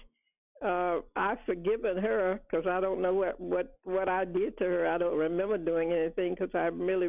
uh, 0.65 1.01
I've 1.17 1.39
forgiven 1.47 1.97
her 1.99 2.41
because 2.51 2.67
I 2.67 2.81
don't 2.81 3.01
know 3.01 3.15
what 3.15 3.41
what 3.41 3.79
what 3.85 4.09
I 4.09 4.25
did 4.25 4.59
to 4.59 4.65
her. 4.65 4.87
I 4.87 4.99
don't 4.99 5.17
remember 5.19 5.57
doing 5.57 5.93
anything 5.93 6.35
because 6.35 6.55
I've 6.55 6.79
really 6.79 7.09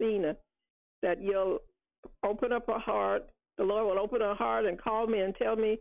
seen 0.00 0.22
her. 0.22 0.36
That 1.02 1.20
you'll 1.20 1.60
open 2.22 2.52
up 2.52 2.66
her 2.66 2.78
heart 2.78 3.28
the 3.56 3.64
Lord 3.64 3.86
will 3.86 4.02
open 4.02 4.20
her 4.20 4.34
heart 4.34 4.66
and 4.66 4.80
call 4.80 5.06
me 5.06 5.20
and 5.20 5.34
tell 5.36 5.56
me 5.56 5.78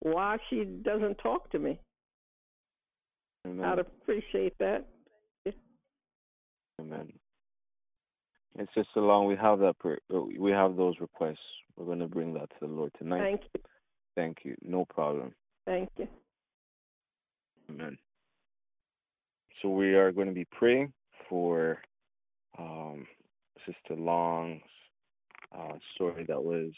why 0.00 0.38
she 0.50 0.64
doesn't 0.64 1.18
talk 1.18 1.50
to 1.52 1.58
me. 1.58 1.78
Amen. 3.46 3.64
I'd 3.64 3.78
appreciate 3.78 4.56
that. 4.58 4.86
Amen. 6.80 7.12
And 8.58 8.68
Sister 8.74 9.00
Long, 9.00 9.26
we 9.26 9.36
have 9.36 9.60
that. 9.60 9.78
Prayer, 9.78 9.98
We 10.10 10.50
have 10.50 10.76
those 10.76 10.96
requests. 11.00 11.38
We're 11.76 11.86
going 11.86 12.00
to 12.00 12.08
bring 12.08 12.34
that 12.34 12.50
to 12.50 12.56
the 12.62 12.66
Lord 12.66 12.90
tonight. 12.98 13.20
Thank 13.20 13.40
you. 13.54 13.60
Thank 14.16 14.38
you. 14.42 14.56
No 14.62 14.84
problem. 14.86 15.32
Thank 15.64 15.90
you. 15.96 16.08
Amen. 17.70 17.96
So 19.60 19.68
we 19.68 19.94
are 19.94 20.12
going 20.12 20.26
to 20.26 20.34
be 20.34 20.46
praying 20.50 20.92
for 21.28 21.78
um, 22.58 23.06
Sister 23.64 23.94
Long's 23.94 24.60
uh, 25.56 25.72
story 25.94 26.24
that 26.28 26.42
was. 26.42 26.72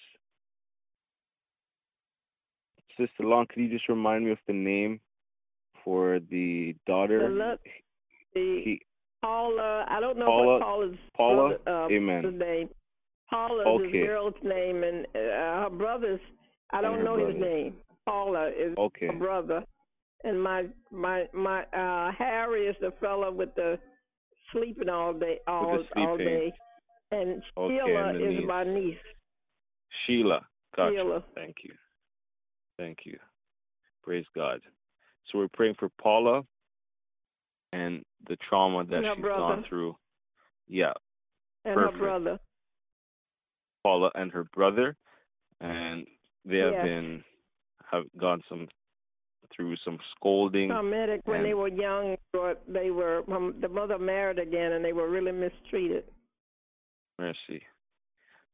Sister 2.96 3.24
Long, 3.24 3.46
could 3.46 3.60
you 3.60 3.68
just 3.68 3.88
remind 3.88 4.24
me 4.24 4.30
of 4.30 4.38
the 4.46 4.52
name 4.52 5.00
for 5.84 6.20
the 6.30 6.76
daughter? 6.86 7.28
The, 7.28 7.58
the 8.34 8.62
he, 8.64 8.80
Paula. 9.20 9.84
I 9.88 10.00
don't 10.00 10.18
know 10.18 10.26
Paula, 10.26 10.46
what 10.46 10.62
Paula's 10.62 10.96
Paula. 11.16 11.58
Brother, 11.64 11.84
uh, 11.84 11.88
Amen. 11.90 12.38
name. 12.38 12.68
Paula 13.30 13.64
okay. 13.64 13.84
is 13.86 13.94
his 13.94 14.06
girl's 14.06 14.34
name, 14.42 14.84
and 14.84 15.06
uh, 15.06 15.62
her 15.62 15.70
brother's. 15.70 16.20
I 16.70 16.80
don't 16.80 17.04
know 17.04 17.16
brother. 17.16 17.32
his 17.32 17.40
name. 17.40 17.74
Paula 18.06 18.48
is 18.48 18.76
okay. 18.76 19.06
her 19.06 19.12
brother, 19.14 19.64
and 20.24 20.42
my 20.42 20.66
my 20.90 21.24
my 21.32 21.62
uh 21.72 22.12
Harry 22.16 22.66
is 22.66 22.76
the 22.80 22.92
fellow 23.00 23.32
with 23.32 23.54
the 23.54 23.78
sleeping 24.52 24.88
all 24.88 25.12
day 25.12 25.38
all 25.46 25.82
all 25.96 26.18
day, 26.18 26.52
and 27.14 27.42
okay, 27.56 27.78
Sheila 27.84 28.08
and 28.08 28.38
is 28.38 28.44
my 28.46 28.64
niece. 28.64 28.96
Sheila, 30.06 30.40
gotcha. 30.76 30.94
Sheila. 30.96 31.24
Thank 31.34 31.56
you, 31.62 31.74
thank 32.78 32.98
you. 33.04 33.18
Praise 34.02 34.26
God. 34.34 34.60
So 35.30 35.38
we're 35.38 35.48
praying 35.48 35.76
for 35.78 35.88
Paula 36.00 36.42
and 37.72 38.04
the 38.28 38.36
trauma 38.48 38.84
that 38.84 39.02
she's 39.14 39.22
brother. 39.22 39.40
gone 39.40 39.64
through. 39.68 39.96
Yeah. 40.68 40.92
And 41.64 41.74
perfect. 41.74 41.94
her 41.94 41.98
brother. 41.98 42.38
Paula 43.82 44.10
and 44.14 44.32
her 44.32 44.44
brother, 44.44 44.96
and 45.60 46.06
they 46.44 46.58
have 46.58 46.72
yes. 46.72 46.84
been 46.84 47.24
have 47.90 48.04
gone 48.18 48.42
some 48.48 48.66
through 49.54 49.76
some 49.84 49.98
scolding. 50.16 50.68
Traumatic 50.68 51.20
when 51.26 51.42
they 51.42 51.54
were 51.54 51.68
young, 51.68 52.16
or 52.32 52.56
they 52.66 52.90
were 52.90 53.22
um, 53.30 53.54
the 53.60 53.68
mother 53.68 53.98
married 53.98 54.38
again, 54.38 54.72
and 54.72 54.84
they 54.84 54.92
were 54.92 55.10
really 55.10 55.32
mistreated. 55.32 56.04
Mercy. 57.18 57.62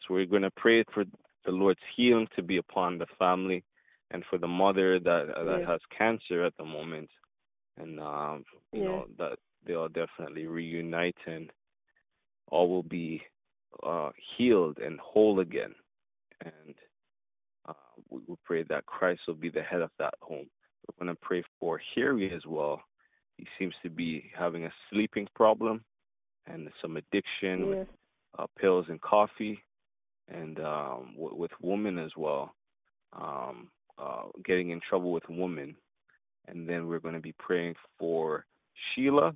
So 0.01 0.15
we're 0.15 0.27
going 0.27 0.43
to 0.43 0.51
pray 0.57 0.85
for 0.93 1.05
the 1.45 1.51
Lord's 1.51 1.81
healing 1.97 2.29
to 2.37 2.43
be 2.43 2.59
upon 2.59 2.99
the 2.99 3.07
family, 3.19 3.65
and 4.11 4.25
for 4.29 4.39
the 4.39 4.49
mother 4.49 4.99
that 4.99 5.27
uh, 5.37 5.45
that 5.45 5.65
has 5.67 5.81
cancer 5.97 6.45
at 6.45 6.57
the 6.59 6.65
moment, 6.65 7.09
and 7.79 8.01
um, 8.01 8.45
you 8.73 8.85
know 8.85 9.07
that 9.19 9.39
they 9.67 9.75
are 9.75 9.89
definitely 9.89 10.47
reunite 10.47 11.17
and 11.27 11.51
all 12.49 12.69
will 12.69 12.83
be 12.83 13.23
uh, 13.87 14.11
healed 14.37 14.79
and 14.79 14.99
whole 15.01 15.41
again. 15.41 15.75
And 16.45 16.75
uh, 17.69 17.75
we, 18.09 18.21
we 18.27 18.35
pray 18.45 18.65
that 18.69 18.87
Christ 18.87 19.21
will 19.27 19.35
be 19.35 19.51
the 19.51 19.63
head 19.63 19.81
of 19.81 19.91
that 19.99 20.15
home. 20.21 20.47
We're 20.87 21.05
going 21.05 21.15
to 21.15 21.21
pray 21.23 21.45
for 21.59 21.81
Harry 21.95 22.33
as 22.35 22.43
well. 22.47 22.83
He 23.37 23.47
seems 23.59 23.75
to 23.83 23.91
be 23.91 24.31
having 24.37 24.65
a 24.65 24.73
sleeping 24.91 25.29
problem 25.35 25.85
and 26.47 26.69
some 26.83 26.97
addiction 26.97 27.61
yes. 27.61 27.67
with 27.69 27.89
uh, 28.39 28.47
pills 28.59 28.87
and 28.89 29.01
coffee, 29.01 29.63
and 30.29 30.59
um, 30.61 31.13
w- 31.17 31.37
with 31.37 31.51
women 31.61 31.99
as 31.99 32.11
well, 32.17 32.55
um, 33.13 33.69
uh, 33.99 34.25
getting 34.45 34.71
in 34.71 34.81
trouble 34.89 35.13
with 35.13 35.25
women. 35.29 35.75
And 36.49 36.69
then 36.69 36.89
we're 36.89 37.01
going 37.01 37.15
to 37.15 37.21
be 37.21 37.35
praying 37.39 37.75
for 37.99 38.45
Sheila, 38.95 39.35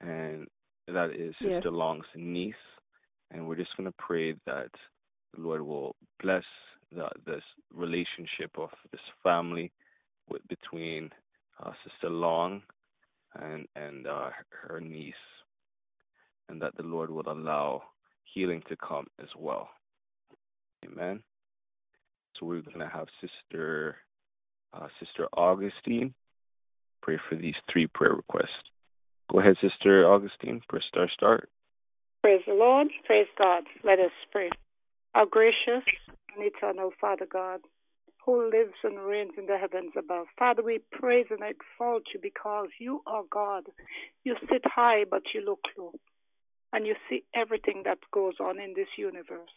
and 0.00 0.46
that 0.86 1.10
is 1.10 1.34
Sister 1.38 1.60
yes. 1.64 1.64
Long's 1.66 2.06
niece. 2.14 2.54
And 3.30 3.48
we're 3.48 3.56
just 3.56 3.76
going 3.76 3.88
to 3.88 3.94
pray 3.98 4.34
that 4.46 4.70
the 5.34 5.40
Lord 5.40 5.62
will 5.62 5.96
bless 6.22 6.44
the, 6.94 7.08
this 7.26 7.42
relationship 7.72 8.50
of 8.56 8.70
this 8.92 9.00
family 9.22 9.72
with, 10.28 10.42
between 10.48 11.10
uh, 11.62 11.72
Sister 11.82 12.10
Long 12.10 12.62
and 13.40 13.66
and 13.74 14.06
uh, 14.06 14.30
her 14.68 14.80
niece, 14.80 15.14
and 16.48 16.60
that 16.62 16.76
the 16.76 16.82
Lord 16.84 17.10
will 17.10 17.28
allow 17.28 17.82
healing 18.34 18.62
to 18.68 18.76
come 18.76 19.06
as 19.22 19.28
well. 19.38 19.68
Amen. 20.84 21.22
So 22.38 22.46
we're 22.46 22.62
to 22.62 22.88
have 22.88 23.06
Sister 23.20 23.96
uh, 24.72 24.88
Sister 25.00 25.28
Augustine 25.36 26.14
pray 27.04 27.18
for 27.28 27.36
these 27.36 27.54
three 27.70 27.86
prayer 27.86 28.14
requests. 28.14 28.70
Go 29.30 29.38
ahead, 29.38 29.56
Sister 29.60 30.06
Augustine. 30.10 30.60
Press 30.68 30.82
star 30.88 31.08
start. 31.14 31.48
Praise 32.22 32.40
the 32.46 32.54
Lord. 32.54 32.88
Praise 33.04 33.26
God. 33.38 33.64
Let 33.84 33.98
us 33.98 34.12
pray. 34.32 34.50
Our 35.14 35.26
gracious 35.26 35.84
and 36.34 36.44
eternal 36.44 36.90
Father 37.00 37.26
God, 37.30 37.60
who 38.24 38.50
lives 38.50 38.74
and 38.82 38.98
reigns 38.98 39.32
in 39.36 39.46
the 39.46 39.58
heavens 39.58 39.92
above. 39.98 40.26
Father, 40.38 40.62
we 40.62 40.80
praise 40.90 41.26
and 41.30 41.40
exalt 41.40 42.04
you 42.12 42.20
because 42.20 42.68
you 42.80 43.02
are 43.06 43.22
God. 43.30 43.64
You 44.24 44.36
sit 44.50 44.62
high, 44.64 45.04
but 45.08 45.22
you 45.34 45.44
look 45.44 45.60
low. 45.78 45.92
And 46.74 46.86
you 46.86 46.96
see 47.08 47.22
everything 47.34 47.82
that 47.84 47.98
goes 48.12 48.34
on 48.40 48.58
in 48.58 48.74
this 48.74 48.90
universe. 48.98 49.54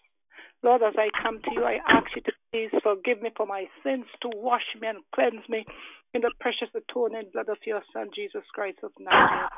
Lord, 0.61 0.83
as 0.83 0.93
I 0.97 1.09
come 1.23 1.41
to 1.41 1.51
you, 1.51 1.63
I 1.63 1.79
ask 1.89 2.05
you 2.15 2.21
to 2.21 2.31
please 2.51 2.69
forgive 2.83 3.21
me 3.21 3.31
for 3.35 3.47
my 3.47 3.65
sins, 3.83 4.05
to 4.21 4.29
wash 4.35 4.69
me 4.79 4.87
and 4.87 4.99
cleanse 5.13 5.41
me 5.49 5.65
in 6.13 6.21
the 6.21 6.31
precious 6.39 6.69
atoning 6.77 7.29
blood 7.33 7.49
of 7.49 7.57
your 7.65 7.81
Son, 7.91 8.09
Jesus 8.13 8.43
Christ 8.53 8.77
of 8.83 8.91
Nazareth. 8.99 9.49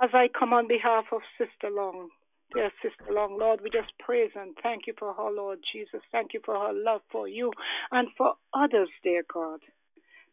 As 0.00 0.10
I 0.14 0.28
come 0.36 0.52
on 0.52 0.68
behalf 0.68 1.06
of 1.12 1.22
Sister 1.38 1.74
Long, 1.74 2.10
dear 2.54 2.70
Sister 2.82 3.12
Long, 3.12 3.36
Lord, 3.38 3.60
we 3.62 3.70
just 3.70 3.92
praise 3.98 4.30
and 4.34 4.56
thank 4.62 4.86
you 4.86 4.94
for 4.98 5.12
her, 5.12 5.30
Lord 5.30 5.58
Jesus. 5.72 6.02
Thank 6.12 6.34
you 6.34 6.40
for 6.44 6.54
her 6.54 6.72
love 6.72 7.02
for 7.10 7.28
you 7.28 7.50
and 7.90 8.08
for 8.16 8.34
others, 8.54 8.88
dear 9.02 9.22
God. 9.32 9.60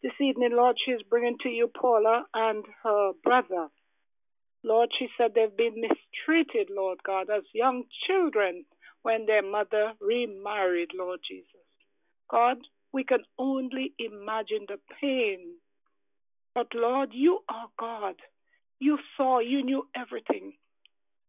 This 0.02 0.14
evening, 0.22 0.52
Lord, 0.54 0.78
she 0.86 0.92
is 0.92 1.02
bringing 1.10 1.38
to 1.44 1.50
you 1.50 1.68
Paula 1.68 2.26
and 2.34 2.64
her 2.84 3.12
brother. 3.24 3.70
Lord, 4.64 4.90
she 4.98 5.08
said 5.18 5.32
they've 5.34 5.56
been 5.56 5.82
mistreated, 5.82 6.70
Lord 6.70 7.00
God, 7.04 7.30
as 7.30 7.44
young 7.54 7.84
children 8.08 8.66
when 9.04 9.26
their 9.26 9.44
mother 9.44 9.94
remarried, 10.02 10.90
Lord 10.94 11.20
Jesus. 11.28 11.46
God, 12.30 12.58
we 12.92 13.04
can 13.04 13.24
only 13.38 13.94
imagine 13.98 14.66
the 14.68 14.78
pain. 15.00 15.56
But 16.54 16.68
Lord, 16.74 17.10
you 17.14 17.40
are 17.48 17.70
God. 17.80 18.16
You 18.80 18.98
saw, 19.16 19.40
you 19.40 19.64
knew 19.64 19.88
everything. 19.96 20.54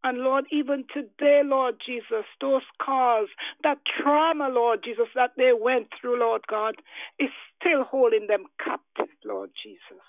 And 0.03 0.19
Lord, 0.19 0.47
even 0.51 0.85
today, 0.93 1.43
Lord 1.45 1.75
Jesus, 1.85 2.25
those 2.41 2.63
scars, 2.75 3.29
that 3.63 3.79
trauma, 4.03 4.49
Lord 4.49 4.81
Jesus, 4.83 5.09
that 5.15 5.33
they 5.37 5.53
went 5.53 5.89
through, 6.01 6.21
Lord 6.21 6.43
God, 6.49 6.77
is 7.19 7.29
still 7.61 7.85
holding 7.85 8.27
them 8.27 8.47
captive, 8.65 9.15
Lord 9.25 9.51
Jesus. 9.63 10.03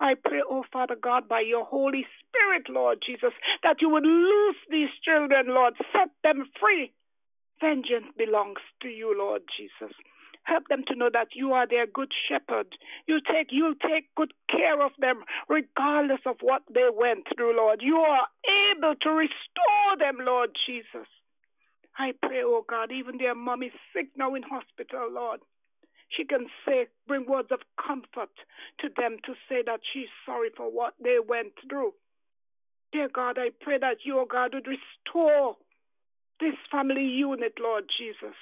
I 0.00 0.14
pray, 0.14 0.42
oh 0.48 0.64
Father 0.72 0.96
God, 1.00 1.28
by 1.28 1.40
your 1.40 1.64
Holy 1.64 2.06
Spirit, 2.20 2.68
Lord 2.68 2.98
Jesus, 3.04 3.32
that 3.62 3.80
you 3.80 3.88
would 3.90 4.04
loose 4.06 4.56
these 4.70 4.90
children, 5.04 5.46
Lord, 5.48 5.74
set 5.92 6.10
them 6.22 6.46
free. 6.60 6.92
Vengeance 7.60 8.06
belongs 8.16 8.60
to 8.82 8.88
you, 8.88 9.14
Lord 9.16 9.42
Jesus. 9.56 9.94
Help 10.44 10.68
them 10.68 10.82
to 10.86 10.94
know 10.94 11.10
that 11.12 11.34
you 11.34 11.52
are 11.52 11.66
their 11.66 11.86
good 11.86 12.10
shepherd. 12.28 12.68
You 13.06 13.20
take, 13.20 13.48
you'll 13.50 13.74
take 13.74 14.14
good 14.14 14.32
care 14.48 14.80
of 14.80 14.92
them, 14.98 15.24
regardless 15.48 16.20
of 16.24 16.36
what 16.40 16.62
they 16.72 16.88
went 16.94 17.26
through, 17.34 17.56
Lord. 17.56 17.80
You 17.82 17.96
are 17.96 18.26
able 18.72 18.94
to 19.02 19.10
restore 19.10 19.98
them, 19.98 20.18
Lord 20.24 20.50
Jesus. 20.66 21.08
I 21.98 22.12
pray, 22.22 22.42
oh 22.44 22.64
God, 22.66 22.92
even 22.92 23.18
their 23.18 23.34
mom 23.34 23.62
is 23.62 23.72
sick 23.92 24.08
now 24.16 24.34
in 24.36 24.42
hospital, 24.42 25.10
Lord. 25.12 25.40
She 26.08 26.24
can 26.24 26.46
say, 26.66 26.86
bring 27.06 27.26
words 27.26 27.48
of 27.50 27.60
comfort 27.76 28.30
to 28.80 28.88
them 28.96 29.18
to 29.24 29.34
say 29.48 29.62
that 29.66 29.80
she's 29.92 30.08
sorry 30.24 30.50
for 30.56 30.70
what 30.70 30.94
they 31.02 31.18
went 31.26 31.52
through. 31.68 31.92
Dear 32.92 33.08
God, 33.08 33.38
I 33.38 33.50
pray 33.60 33.78
that 33.78 33.98
you, 34.04 34.18
oh 34.18 34.26
God, 34.28 34.54
would 34.54 34.66
restore 34.66 35.56
this 36.40 36.54
family 36.70 37.04
unit, 37.04 37.54
Lord 37.60 37.84
Jesus. 37.98 38.34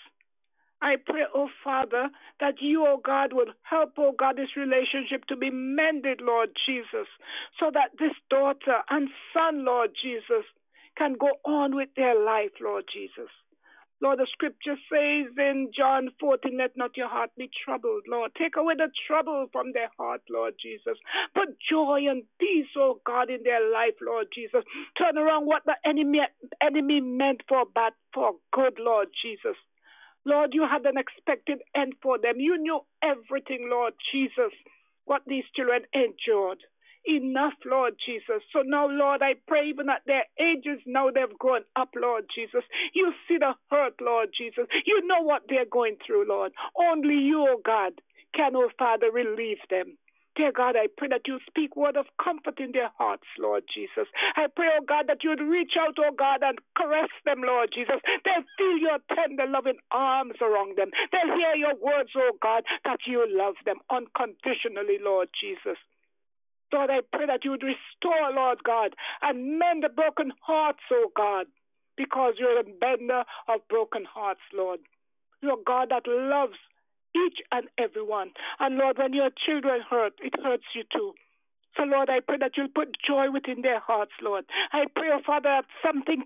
I 0.80 0.96
pray, 1.04 1.22
oh 1.34 1.48
Father, 1.64 2.10
that 2.38 2.60
you, 2.60 2.86
oh 2.86 3.00
God, 3.02 3.32
would 3.32 3.48
help, 3.62 3.94
oh 3.98 4.12
God, 4.16 4.36
this 4.36 4.56
relationship 4.56 5.24
to 5.26 5.36
be 5.36 5.50
mended, 5.50 6.20
Lord 6.20 6.50
Jesus, 6.66 7.08
so 7.58 7.70
that 7.72 7.92
this 7.98 8.12
daughter 8.30 8.82
and 8.90 9.08
son, 9.32 9.64
Lord 9.64 9.90
Jesus, 10.00 10.44
can 10.96 11.14
go 11.18 11.30
on 11.44 11.74
with 11.74 11.88
their 11.96 12.18
life, 12.22 12.52
Lord 12.60 12.84
Jesus. 12.92 13.30
Lord, 14.02 14.18
the 14.18 14.26
scripture 14.30 14.76
says 14.92 15.32
in 15.38 15.70
John 15.76 16.10
14, 16.20 16.56
let 16.58 16.76
not 16.76 16.96
your 16.96 17.08
heart 17.08 17.30
be 17.38 17.50
troubled, 17.64 18.02
Lord. 18.08 18.32
Take 18.38 18.56
away 18.56 18.74
the 18.76 18.90
trouble 19.06 19.46
from 19.52 19.72
their 19.72 19.88
heart, 19.98 20.20
Lord 20.30 20.54
Jesus. 20.60 20.98
Put 21.34 21.56
joy 21.70 22.00
and 22.08 22.22
peace, 22.38 22.68
oh 22.76 23.00
God, 23.06 23.30
in 23.30 23.42
their 23.42 23.70
life, 23.72 23.94
Lord 24.02 24.26
Jesus. 24.34 24.64
Turn 24.98 25.16
around 25.16 25.46
what 25.46 25.62
the 25.64 25.76
enemy, 25.84 26.20
enemy 26.62 27.00
meant 27.00 27.42
for 27.48 27.64
bad, 27.74 27.94
for 28.12 28.32
good, 28.52 28.78
Lord 28.78 29.08
Jesus. 29.22 29.56
Lord, 30.26 30.50
you 30.52 30.66
had 30.70 30.84
an 30.84 30.98
expected 30.98 31.58
end 31.74 31.94
for 32.02 32.18
them. 32.18 32.38
You 32.38 32.58
knew 32.58 32.80
everything, 33.02 33.68
Lord 33.70 33.94
Jesus, 34.12 34.52
what 35.06 35.22
these 35.26 35.44
children 35.54 35.82
endured. 35.94 36.58
Enough, 37.06 37.54
Lord 37.64 37.94
Jesus. 38.04 38.42
So 38.52 38.62
now, 38.64 38.88
Lord, 38.88 39.22
I 39.22 39.34
pray 39.46 39.68
even 39.68 39.88
at 39.88 40.02
their 40.06 40.24
ages, 40.40 40.80
now 40.86 41.10
they've 41.10 41.38
grown 41.38 41.62
up, 41.76 41.90
Lord 41.94 42.24
Jesus. 42.34 42.64
You 42.94 43.12
see 43.28 43.38
the 43.38 43.54
hurt, 43.70 43.94
Lord 44.00 44.30
Jesus. 44.36 44.66
You 44.86 45.06
know 45.06 45.22
what 45.22 45.42
they're 45.48 45.70
going 45.70 45.96
through, 46.04 46.26
Lord. 46.28 46.52
Only 46.76 47.14
you, 47.14 47.46
oh 47.48 47.60
God, 47.64 47.92
can, 48.34 48.56
oh 48.56 48.70
Father, 48.78 49.10
relieve 49.12 49.62
them. 49.70 49.96
Dear 50.36 50.52
God, 50.52 50.76
I 50.76 50.88
pray 50.98 51.08
that 51.08 51.26
you 51.26 51.38
speak 51.48 51.76
word 51.76 51.96
of 51.96 52.06
comfort 52.22 52.60
in 52.60 52.72
their 52.72 52.90
hearts, 52.98 53.24
Lord 53.38 53.64
Jesus. 53.72 54.06
I 54.36 54.48
pray, 54.54 54.68
oh 54.76 54.84
God, 54.84 55.06
that 55.08 55.24
you'd 55.24 55.40
reach 55.40 55.72
out, 55.80 55.96
oh 55.98 56.12
God, 56.12 56.42
and 56.42 56.58
caress 56.76 57.08
them, 57.24 57.40
Lord 57.40 57.70
Jesus. 57.72 58.02
They'll 58.24 58.44
feel 58.58 58.76
your 58.76 58.98
tender, 59.14 59.46
loving 59.48 59.78
arms 59.92 60.36
around 60.42 60.76
them. 60.76 60.90
They'll 61.10 61.36
hear 61.36 61.56
your 61.56 61.74
words, 61.80 62.10
oh 62.16 62.36
God, 62.42 62.64
that 62.84 63.00
you 63.06 63.24
love 63.30 63.54
them 63.64 63.78
unconditionally, 63.90 64.98
Lord 65.00 65.28
Jesus. 65.40 65.78
Lord, 66.72 66.90
I 66.90 67.00
pray 67.12 67.26
that 67.26 67.44
you 67.44 67.52
would 67.52 67.62
restore, 67.62 68.32
Lord 68.32 68.62
God, 68.64 68.94
and 69.22 69.58
mend 69.58 69.82
the 69.84 69.88
broken 69.88 70.32
hearts, 70.40 70.80
oh 70.92 71.10
God, 71.16 71.46
because 71.96 72.34
you're 72.38 72.62
the 72.62 72.68
mender 72.80 73.24
of 73.48 73.60
broken 73.68 74.04
hearts, 74.04 74.40
Lord. 74.52 74.80
You're 75.42 75.58
God 75.64 75.90
that 75.90 76.06
loves 76.06 76.58
each 77.14 77.38
and 77.52 77.68
every 77.78 78.02
one. 78.02 78.32
And 78.60 78.76
Lord, 78.76 78.98
when 78.98 79.14
your 79.14 79.30
children 79.30 79.80
hurt, 79.88 80.14
it 80.20 80.34
hurts 80.42 80.64
you 80.74 80.82
too. 80.92 81.14
So, 81.76 81.84
Lord, 81.84 82.08
I 82.08 82.20
pray 82.20 82.38
that 82.38 82.52
you'll 82.56 82.72
put 82.74 82.96
joy 83.06 83.30
within 83.30 83.62
their 83.62 83.80
hearts, 83.80 84.12
Lord. 84.22 84.44
I 84.72 84.84
pray, 84.94 85.08
oh 85.12 85.20
Father, 85.24 85.60
that 85.60 85.64
something 85.84 86.24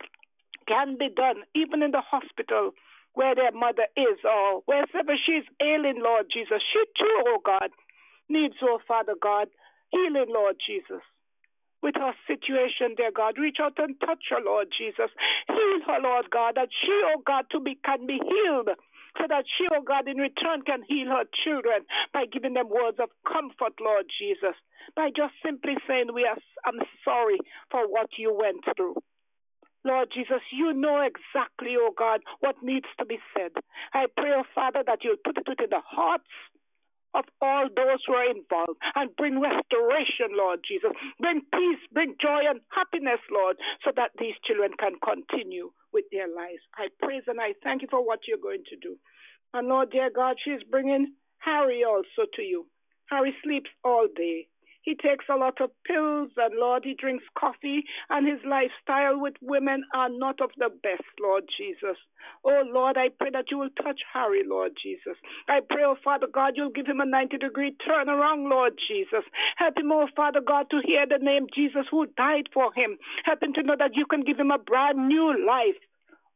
can 0.69 0.97
be 0.99 1.09
done, 1.09 1.43
even 1.55 1.83
in 1.83 1.91
the 1.91 2.01
hospital 2.01 2.71
where 3.15 3.35
their 3.35 3.51
mother 3.51 3.91
is, 3.97 4.19
or 4.23 4.63
wherever 4.67 5.19
she's 5.19 5.43
ailing, 5.61 6.01
Lord 6.03 6.27
Jesus. 6.33 6.63
She 6.73 6.79
too, 6.97 7.25
oh 7.27 7.39
God, 7.45 7.71
needs, 8.29 8.55
oh 8.63 8.79
Father 8.87 9.15
God, 9.21 9.49
healing, 9.91 10.29
Lord 10.29 10.57
Jesus. 10.65 11.03
With 11.83 11.95
her 11.97 12.13
situation, 12.27 12.95
dear 12.97 13.11
God, 13.11 13.39
reach 13.39 13.57
out 13.61 13.79
and 13.79 13.99
touch 14.01 14.25
her, 14.31 14.41
Lord 14.45 14.69
Jesus. 14.77 15.11
Heal 15.49 15.81
her, 15.87 16.01
Lord 16.03 16.29
God, 16.31 16.57
that 16.57 16.69
she, 16.69 16.93
oh 17.15 17.23
God, 17.27 17.47
to 17.53 17.61
be 17.61 17.79
can 17.85 18.07
be 18.07 18.21
healed 18.21 18.69
so 19.19 19.25
that 19.29 19.45
she, 19.49 19.67
oh 19.73 19.83
God, 19.83 20.07
in 20.07 20.19
return 20.19 20.63
can 20.63 20.83
heal 20.87 21.09
her 21.09 21.25
children 21.45 21.87
by 22.13 22.27
giving 22.27 22.55
them 22.55 22.69
words 22.69 22.99
of 23.01 23.09
comfort, 23.27 23.75
Lord 23.81 24.07
Jesus, 24.07 24.55
by 24.95 25.09
just 25.09 25.35
simply 25.45 25.75
saying, 25.89 26.13
we 26.15 26.25
are, 26.25 26.39
I'm 26.65 26.81
sorry 27.05 27.39
for 27.71 27.89
what 27.89 28.11
you 28.19 28.37
went 28.37 28.65
through. 28.77 28.97
Lord 29.85 30.09
Jesus, 30.13 30.45
you 30.53 30.75
know 30.75 31.01
exactly, 31.01 31.75
oh 31.79 31.93
God, 31.97 32.21
what 32.41 32.63
needs 32.63 32.87
to 32.99 33.07
be 33.07 33.19
said. 33.35 33.53
I 33.95 34.07
pray, 34.15 34.33
oh 34.37 34.45
Father, 34.55 34.83
that 34.87 35.01
you'll 35.03 35.17
put 35.25 35.39
it 35.39 35.49
within 35.49 35.71
the 35.71 35.81
hearts 35.81 36.29
of 37.15 37.25
all 37.41 37.69
those 37.75 38.01
who 38.07 38.15
are 38.15 38.31
involved 38.31 38.79
and 38.95 39.15
bring 39.17 39.41
restoration, 39.41 40.37
Lord 40.37 40.61
Jesus. 40.67 40.91
Bring 41.19 41.43
peace, 41.53 41.83
bring 41.93 42.15
joy 42.21 42.47
and 42.49 42.61
happiness, 42.71 43.21
Lord, 43.31 43.57
so 43.85 43.91
that 43.97 44.13
these 44.19 44.35
children 44.47 44.73
can 44.79 44.95
continue 45.03 45.71
with 45.93 46.05
their 46.13 46.29
lives. 46.29 46.63
I 46.77 46.89
praise 47.03 47.25
and 47.27 47.41
I 47.41 47.55
thank 47.63 47.83
you 47.83 47.89
for 47.91 48.05
what 48.05 48.21
you're 48.29 48.43
going 48.43 48.65
to 48.71 48.77
do. 48.77 48.97
And 49.55 49.69
Lord, 49.69 49.91
dear 49.91 50.11
God, 50.15 50.37
she's 50.43 50.63
bringing 50.71 51.15
Harry 51.39 51.83
also 51.85 52.29
to 52.37 52.43
you. 52.43 52.67
Harry 53.11 53.35
sleeps 53.43 53.71
all 53.85 54.07
day. 54.15 54.47
He 54.83 54.95
takes 54.95 55.27
a 55.29 55.37
lot 55.37 55.61
of 55.61 55.71
pills, 55.85 56.31
and 56.37 56.55
Lord, 56.59 56.85
he 56.85 56.95
drinks 56.95 57.25
coffee, 57.39 57.85
and 58.09 58.27
his 58.27 58.41
lifestyle 58.45 59.21
with 59.21 59.35
women 59.43 59.85
are 59.95 60.09
not 60.09 60.41
of 60.41 60.51
the 60.57 60.71
best, 60.83 61.05
Lord 61.21 61.45
Jesus. 61.57 61.97
Oh 62.45 62.63
Lord, 62.67 62.97
I 62.97 63.09
pray 63.09 63.31
that 63.33 63.51
you 63.51 63.59
will 63.59 63.71
touch 63.83 64.01
Harry, 64.13 64.43
Lord 64.47 64.73
Jesus. 64.83 65.17
I 65.49 65.61
pray, 65.69 65.85
oh 65.85 65.97
Father 66.03 66.27
God, 66.33 66.55
you'll 66.57 66.71
give 66.71 66.87
him 66.87 67.01
a 67.01 67.07
90 67.07 67.39
degree 67.39 67.77
turnaround, 67.87 68.49
Lord 68.49 68.75
Jesus. 68.89 69.25
Help 69.57 69.77
him, 69.77 69.93
oh 69.93 70.09
Father 70.17 70.41
God, 70.41 70.67
to 70.71 70.81
hear 70.85 71.07
the 71.07 71.23
name 71.23 71.47
Jesus 71.55 71.87
who 71.91 72.07
died 72.17 72.49
for 72.53 72.73
him. 72.75 72.99
Help 73.25 73.43
him 73.43 73.53
to 73.55 73.63
know 73.63 73.77
that 73.79 73.97
you 73.97 74.07
can 74.07 74.23
give 74.23 74.39
him 74.39 74.51
a 74.51 74.59
brand 74.59 75.09
new 75.09 75.35
life. 75.47 75.77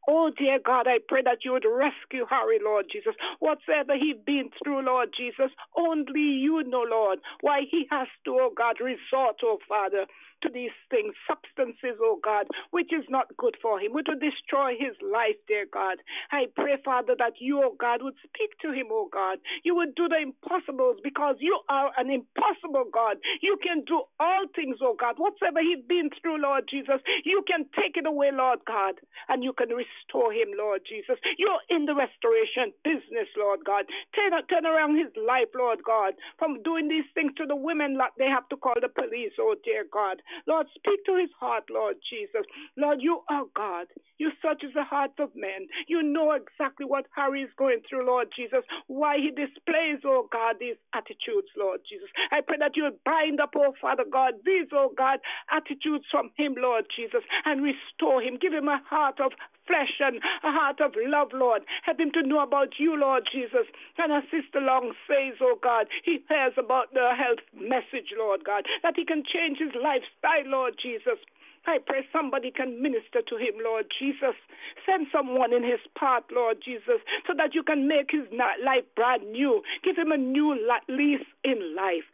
Oh, 0.07 0.31
dear 0.37 0.59
God, 0.65 0.87
I 0.87 0.99
pray 1.07 1.21
that 1.23 1.39
you 1.45 1.53
would 1.53 1.65
rescue 1.65 2.25
Harry, 2.29 2.59
Lord 2.63 2.87
Jesus. 2.91 3.15
Whatsoever 3.39 3.95
he's 3.97 4.17
been 4.25 4.49
through, 4.63 4.85
Lord 4.85 5.09
Jesus, 5.17 5.51
only 5.77 6.21
you 6.41 6.63
know, 6.67 6.85
Lord, 6.89 7.19
why 7.41 7.61
he 7.69 7.87
has 7.91 8.07
to, 8.25 8.31
oh 8.39 8.51
God, 8.55 8.77
resort, 8.81 9.37
oh 9.43 9.59
Father, 9.69 10.05
to 10.43 10.49
these 10.53 10.73
things, 10.91 11.13
substances, 11.27 11.99
oh 12.01 12.19
God, 12.23 12.47
which 12.71 12.91
is 12.93 13.05
not 13.09 13.27
good 13.37 13.55
for 13.61 13.79
him, 13.79 13.93
which 13.93 14.07
will 14.09 14.19
destroy 14.19 14.73
his 14.79 14.95
life, 15.03 15.37
dear 15.47 15.65
God. 15.71 15.97
I 16.31 16.45
pray, 16.55 16.77
Father, 16.85 17.15
that 17.19 17.33
you, 17.39 17.61
oh 17.63 17.75
God, 17.79 18.01
would 18.03 18.15
speak 18.25 18.51
to 18.63 18.71
him, 18.73 18.87
oh 18.91 19.09
God. 19.11 19.39
You 19.63 19.75
would 19.75 19.95
do 19.95 20.07
the 20.09 20.17
impossibles 20.21 20.97
because 21.03 21.37
you 21.39 21.59
are 21.69 21.91
an 21.97 22.11
impossible 22.11 22.85
God. 22.93 23.17
You 23.41 23.57
can 23.63 23.83
do 23.85 24.03
all 24.19 24.45
things, 24.55 24.77
oh 24.81 24.95
God. 24.99 25.15
Whatsoever 25.17 25.61
he's 25.61 25.83
been 25.87 26.09
through, 26.21 26.41
Lord 26.41 26.65
Jesus, 26.69 27.01
you 27.25 27.43
can 27.47 27.65
take 27.75 27.97
it 27.97 28.07
away, 28.07 28.31
Lord 28.33 28.59
God, 28.67 28.95
and 29.29 29.43
you 29.43 29.53
can 29.53 29.69
restore 29.69 29.94
him, 30.31 30.49
Lord 30.57 30.81
Jesus. 30.87 31.17
You're 31.37 31.61
in 31.69 31.85
the 31.85 31.95
restoration 31.95 32.73
business, 32.83 33.29
Lord 33.37 33.61
God. 33.65 33.85
Turn, 34.15 34.31
turn 34.47 34.65
around 34.65 34.97
his 34.97 35.11
life, 35.15 35.49
Lord 35.55 35.79
God, 35.83 36.13
from 36.39 36.61
doing 36.63 36.87
these 36.87 37.07
things 37.13 37.33
to 37.37 37.45
the 37.45 37.55
women 37.55 37.97
they 38.17 38.29
have 38.29 38.47
to 38.49 38.57
call 38.57 38.75
the 38.79 38.89
police, 38.89 39.33
oh 39.39 39.55
dear 39.63 39.85
God. 39.91 40.21
Lord, 40.47 40.67
speak 40.75 41.03
to 41.05 41.17
his 41.17 41.29
heart, 41.39 41.65
Lord 41.69 41.97
Jesus. 42.09 42.45
Lord, 42.77 42.99
you 43.01 43.21
are 43.29 43.45
God. 43.55 43.87
You 44.17 44.31
search 44.41 44.63
the 44.73 44.83
hearts 44.83 45.15
of 45.19 45.35
men. 45.35 45.67
You 45.87 46.01
know 46.01 46.31
exactly 46.31 46.85
what 46.85 47.05
Harry 47.15 47.43
is 47.43 47.49
going 47.57 47.81
through, 47.87 48.07
Lord 48.07 48.27
Jesus, 48.35 48.63
why 48.87 49.17
he 49.17 49.29
displays, 49.29 49.99
oh 50.05 50.27
God, 50.31 50.55
these 50.59 50.79
attitudes, 50.93 51.51
Lord 51.57 51.81
Jesus. 51.87 52.07
I 52.31 52.41
pray 52.41 52.57
that 52.59 52.75
you 52.75 52.89
bind 53.03 53.39
up, 53.39 53.51
oh 53.55 53.73
Father 53.81 54.05
God, 54.09 54.35
these, 54.45 54.67
oh 54.73 54.91
God, 54.95 55.19
attitudes 55.51 56.05
from 56.09 56.31
him, 56.37 56.55
Lord 56.57 56.85
Jesus, 56.95 57.23
and 57.45 57.61
restore 57.61 58.21
him. 58.21 58.37
Give 58.39 58.53
him 58.53 58.67
a 58.67 58.81
heart 58.89 59.19
of 59.19 59.31
flesh 59.67 59.99
and 59.99 60.17
a 60.43 60.51
heart 60.51 60.81
of 60.81 60.93
love, 60.95 61.29
Lord. 61.33 61.63
Help 61.83 61.99
him 61.99 62.11
to 62.11 62.23
know 62.23 62.41
about 62.41 62.79
you, 62.79 62.97
Lord 62.97 63.27
Jesus. 63.31 63.67
And 63.97 64.11
as 64.11 64.23
Sister 64.31 64.61
Long 64.61 64.93
says, 65.07 65.37
oh 65.41 65.57
God, 65.61 65.87
he 66.03 66.23
hears 66.29 66.53
about 66.57 66.93
the 66.93 67.13
health 67.17 67.43
message, 67.53 68.13
Lord 68.17 68.43
God, 68.43 68.65
that 68.83 68.95
he 68.95 69.05
can 69.05 69.23
change 69.23 69.59
his 69.59 69.73
lifestyle, 69.75 70.45
Lord 70.45 70.75
Jesus. 70.81 71.19
I 71.67 71.79
pray 71.83 72.05
somebody 72.13 72.51
can 72.51 72.81
minister 72.81 73.21
to 73.25 73.35
him, 73.37 73.55
Lord 73.63 73.87
Jesus. 73.97 74.37
Send 74.85 75.07
someone 75.11 75.51
in 75.51 75.63
his 75.63 75.81
path, 75.97 76.23
Lord 76.31 76.57
Jesus, 76.63 77.01
so 77.25 77.33
that 77.37 77.55
you 77.55 77.63
can 77.63 77.87
make 77.87 78.11
his 78.11 78.29
life 78.37 78.85
brand 78.95 79.31
new. 79.31 79.63
Give 79.83 79.97
him 79.97 80.11
a 80.11 80.17
new 80.17 80.53
lease 80.87 81.25
in 81.43 81.75
life. 81.75 82.05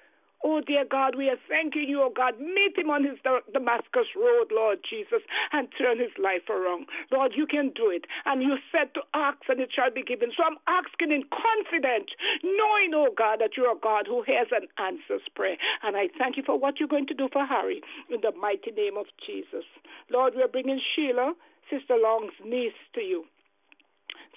Oh, 0.44 0.60
dear 0.60 0.86
God, 0.89 1.16
we 1.16 1.30
are 1.30 1.38
thanking 1.48 1.86
you, 1.88 2.02
oh 2.02 2.10
God. 2.10 2.39
Meet 2.39 2.78
him 2.78 2.89
on 2.89 3.04
his 3.04 3.18
Damascus 3.22 4.10
road, 4.18 4.50
Lord 4.52 4.80
Jesus, 4.82 5.22
and 5.54 5.68
turn 5.78 6.00
his 6.00 6.10
life 6.18 6.50
around. 6.50 6.88
Lord, 7.12 7.34
you 7.36 7.46
can 7.46 7.70
do 7.76 7.92
it. 7.94 8.06
And 8.26 8.42
you 8.42 8.58
said 8.72 8.94
to 8.96 9.02
ask, 9.14 9.38
and 9.50 9.60
it 9.62 9.70
shall 9.70 9.92
be 9.94 10.02
given. 10.02 10.32
So 10.36 10.44
I'm 10.44 10.58
asking 10.66 11.12
in 11.14 11.30
confidence, 11.30 12.10
knowing, 12.44 12.92
oh 12.98 13.14
God, 13.16 13.38
that 13.39 13.54
you're 13.56 13.72
a 13.72 13.80
God 13.80 14.08
who 14.08 14.24
hears 14.26 14.50
and 14.50 14.66
answers 14.82 15.22
prayer. 15.36 15.58
And 15.84 15.96
I 15.96 16.10
thank 16.18 16.38
you 16.38 16.44
for 16.44 16.58
what 16.58 16.80
you're 16.80 16.89
going 16.89 17.08
to 17.08 17.14
do 17.14 17.30
for 17.32 17.46
Harry 17.46 17.82
in 18.10 18.22
the 18.22 18.34
mighty 18.34 18.72
name 18.72 18.98
of 18.98 19.06
Jesus. 19.24 19.66
Lord, 20.10 20.34
we're 20.36 20.48
bringing 20.48 20.82
Sheila, 20.82 21.34
Sister 21.70 21.98
Long's 22.02 22.34
niece, 22.44 22.74
to 22.96 23.02
you. 23.02 23.26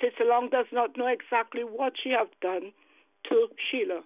Sister 0.00 0.24
Long 0.24 0.50
does 0.50 0.66
not 0.72 0.96
know 0.96 1.06
exactly 1.06 1.62
what 1.62 1.94
she 1.96 2.10
has 2.10 2.28
done 2.42 2.72
to 3.30 3.48
Sheila. 3.70 4.02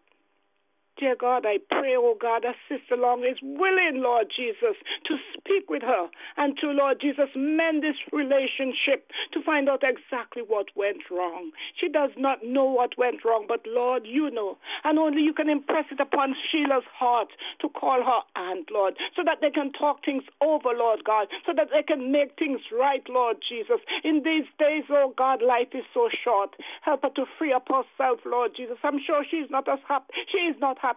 Dear 0.99 1.15
God, 1.15 1.47
I 1.47 1.59
pray, 1.71 1.95
oh 1.95 2.17
God, 2.21 2.43
that 2.43 2.57
Sister 2.69 2.97
Long 2.97 3.23
is 3.23 3.39
willing, 3.41 4.03
Lord 4.03 4.27
Jesus, 4.35 4.75
to 5.07 5.15
speak 5.31 5.71
with 5.71 5.83
her 5.83 6.09
and 6.37 6.59
to, 6.59 6.75
Lord 6.75 6.99
Jesus, 7.01 7.31
mend 7.37 7.85
this 7.85 7.95
relationship 8.11 9.07
to 9.33 9.41
find 9.47 9.69
out 9.69 9.85
exactly 9.87 10.43
what 10.43 10.75
went 10.75 11.07
wrong. 11.09 11.53
She 11.79 11.89
does 11.89 12.11
not 12.19 12.43
know 12.43 12.65
what 12.65 12.99
went 12.99 13.25
wrong, 13.25 13.45
but 13.47 13.63
Lord, 13.65 14.07
you 14.07 14.29
know. 14.29 14.59
And 14.83 14.99
only 14.99 15.23
you 15.23 15.33
can 15.33 15.49
impress 15.49 15.85
it 15.93 16.01
upon 16.01 16.35
Sheila's 16.51 16.83
heart 16.91 17.29
to 17.61 17.69
call 17.69 18.03
her 18.03 18.23
aunt, 18.35 18.67
Lord, 18.73 18.95
so 19.15 19.23
that 19.25 19.39
they 19.41 19.51
can 19.51 19.71
talk 19.71 20.05
things 20.05 20.25
over, 20.43 20.75
Lord 20.75 21.05
God, 21.07 21.29
so 21.47 21.53
that 21.55 21.69
they 21.71 21.85
can 21.85 22.11
make 22.11 22.35
things 22.37 22.59
right, 22.75 23.07
Lord 23.09 23.37
Jesus. 23.49 23.79
In 24.03 24.23
these 24.25 24.51
days, 24.59 24.83
oh 24.91 25.15
God, 25.17 25.43
life 25.43 25.71
is 25.75 25.87
so 25.95 26.09
short. 26.25 26.57
Help 26.83 27.03
her 27.03 27.11
to 27.15 27.25
free 27.39 27.53
up 27.53 27.69
herself, 27.69 28.19
Lord 28.27 28.51
Jesus. 28.57 28.79
I'm 28.83 28.99
sure 28.99 29.23
she's 29.23 29.49
not 29.49 29.69
as 29.69 29.79
happy. 29.87 30.11
She 30.33 30.39
is 30.39 30.57
not 30.59 30.77
happy 30.79 30.88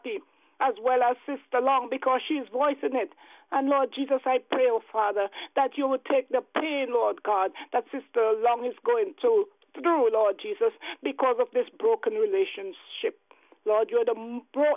as 0.62 0.76
well 0.82 1.02
as 1.04 1.18
Sister 1.26 1.60
Long, 1.62 1.88
because 1.90 2.22
she's 2.28 2.48
voicing 2.52 2.94
it. 2.94 3.12
And 3.52 3.68
Lord 3.68 3.90
Jesus, 3.94 4.22
I 4.26 4.40
pray, 4.52 4.68
oh 4.70 4.82
Father, 4.92 5.28
that 5.56 5.78
you 5.78 5.88
would 5.88 6.06
take 6.06 6.30
the 6.30 6.42
pain, 6.56 6.88
Lord 6.90 7.24
God, 7.24 7.52
that 7.74 7.84
Sister 7.86 8.34
Long 8.40 8.66
is 8.66 8.76
going 8.86 9.14
through, 9.20 9.46
through, 9.74 10.12
Lord 10.14 10.36
Jesus, 10.42 10.72
because 11.04 11.38
of 11.40 11.48
this 11.54 11.68
broken 11.80 12.14
relationship. 12.14 13.20
Lord, 13.66 13.90
you 13.92 13.98
are 13.98 14.06
the 14.06 14.18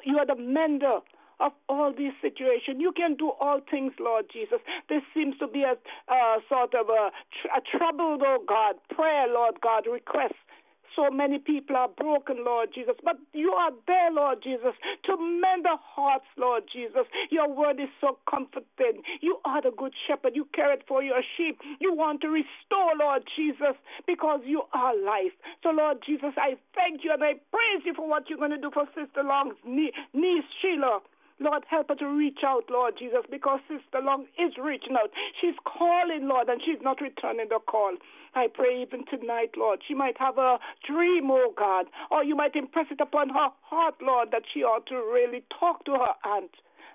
you 0.05 0.19
are 0.19 0.27
the 0.27 0.37
mender 0.37 0.99
of 1.41 1.53
all 1.69 1.93
these 1.93 2.13
situations. 2.21 2.79
You 2.79 2.93
can 2.93 3.15
do 3.15 3.33
all 3.41 3.61
things, 3.71 3.93
Lord 3.99 4.27
Jesus. 4.33 4.61
This 4.89 5.03
seems 5.15 5.37
to 5.39 5.49
be 5.49 5.63
a, 5.63 5.75
a 6.13 6.39
sort 6.49 6.75
of 6.75 6.89
a, 6.89 7.11
a 7.57 7.61
troubled, 7.77 8.23
oh 8.25 8.39
God, 8.47 8.77
prayer, 8.95 9.27
Lord 9.29 9.61
God, 9.61 9.87
request 9.91 10.35
so 10.97 11.11
many 11.11 11.39
people 11.39 11.77
are 11.77 11.89
broken, 11.89 12.45
Lord 12.45 12.71
Jesus. 12.75 12.95
But 13.05 13.19
you 13.33 13.51
are 13.53 13.71
there, 13.87 14.11
Lord 14.13 14.43
Jesus, 14.43 14.75
to 15.05 15.17
mend 15.17 15.65
the 15.65 15.77
hearts, 15.81 16.27
Lord 16.37 16.65
Jesus. 16.73 17.07
Your 17.31 17.49
word 17.49 17.81
is 17.81 17.89
so 18.01 18.19
comforting. 18.31 19.03
You 19.21 19.39
are 19.45 19.63
the 19.63 19.73
good 19.77 19.93
shepherd. 20.07 20.33
You 20.35 20.47
care 20.55 20.77
for 20.89 21.03
your 21.03 21.23
sheep. 21.37 21.61
You 21.81 21.95
want 21.95 22.21
to 22.23 22.29
restore, 22.29 22.93
Lord 22.99 23.23
Jesus, 23.37 23.77
because 24.07 24.41
you 24.45 24.63
are 24.73 24.95
life. 24.97 25.33
So, 25.63 25.71
Lord 25.71 25.99
Jesus, 26.05 26.33
I 26.37 26.57
thank 26.75 27.05
you 27.05 27.13
and 27.13 27.23
I 27.23 27.35
praise 27.51 27.83
you 27.85 27.95
for 27.95 28.09
what 28.09 28.29
you're 28.29 28.39
going 28.39 28.51
to 28.51 28.59
do 28.59 28.71
for 28.73 28.87
Sister 28.95 29.23
Long's 29.23 29.57
niece, 29.65 30.45
Sheila. 30.61 31.01
Lord, 31.45 31.65
help 31.69 31.91
her 31.91 31.95
to 31.97 32.09
reach 32.09 32.41
out, 32.45 32.65
Lord 32.71 32.95
Jesus, 32.99 33.21
because 33.31 33.61
Sister 33.69 34.01
Long 34.03 34.27
is 34.39 34.53
reaching 34.57 34.97
out. 34.97 35.11
She's 35.41 35.55
calling, 35.65 36.27
Lord, 36.27 36.49
and 36.49 36.61
she's 36.65 36.83
not 36.83 37.01
returning 37.01 37.49
the 37.51 37.61
call. 37.61 37.97
I 38.35 38.49
pray 38.53 38.83
even 38.83 39.05
tonight, 39.07 39.53
Lord, 39.57 39.81
she 39.87 39.95
might 39.95 40.19
have 40.19 40.39
a 40.39 40.59
dream, 40.87 41.31
oh 41.31 41.53
God, 41.57 41.87
or 42.11 42.25
you 42.25 42.35
might 42.35 42.57
impress 42.57 42.87
it 42.91 43.01
upon 43.01 43.29
her 43.29 43.51
heart, 43.63 43.95
Lord, 44.03 44.31
that 44.33 44.43
she 44.53 44.65
ought 44.65 44.87
to 44.87 44.97
really 44.97 45.45
talk 45.61 45.85
to 45.85 45.93
her 45.93 46.15
aunt 46.25 46.51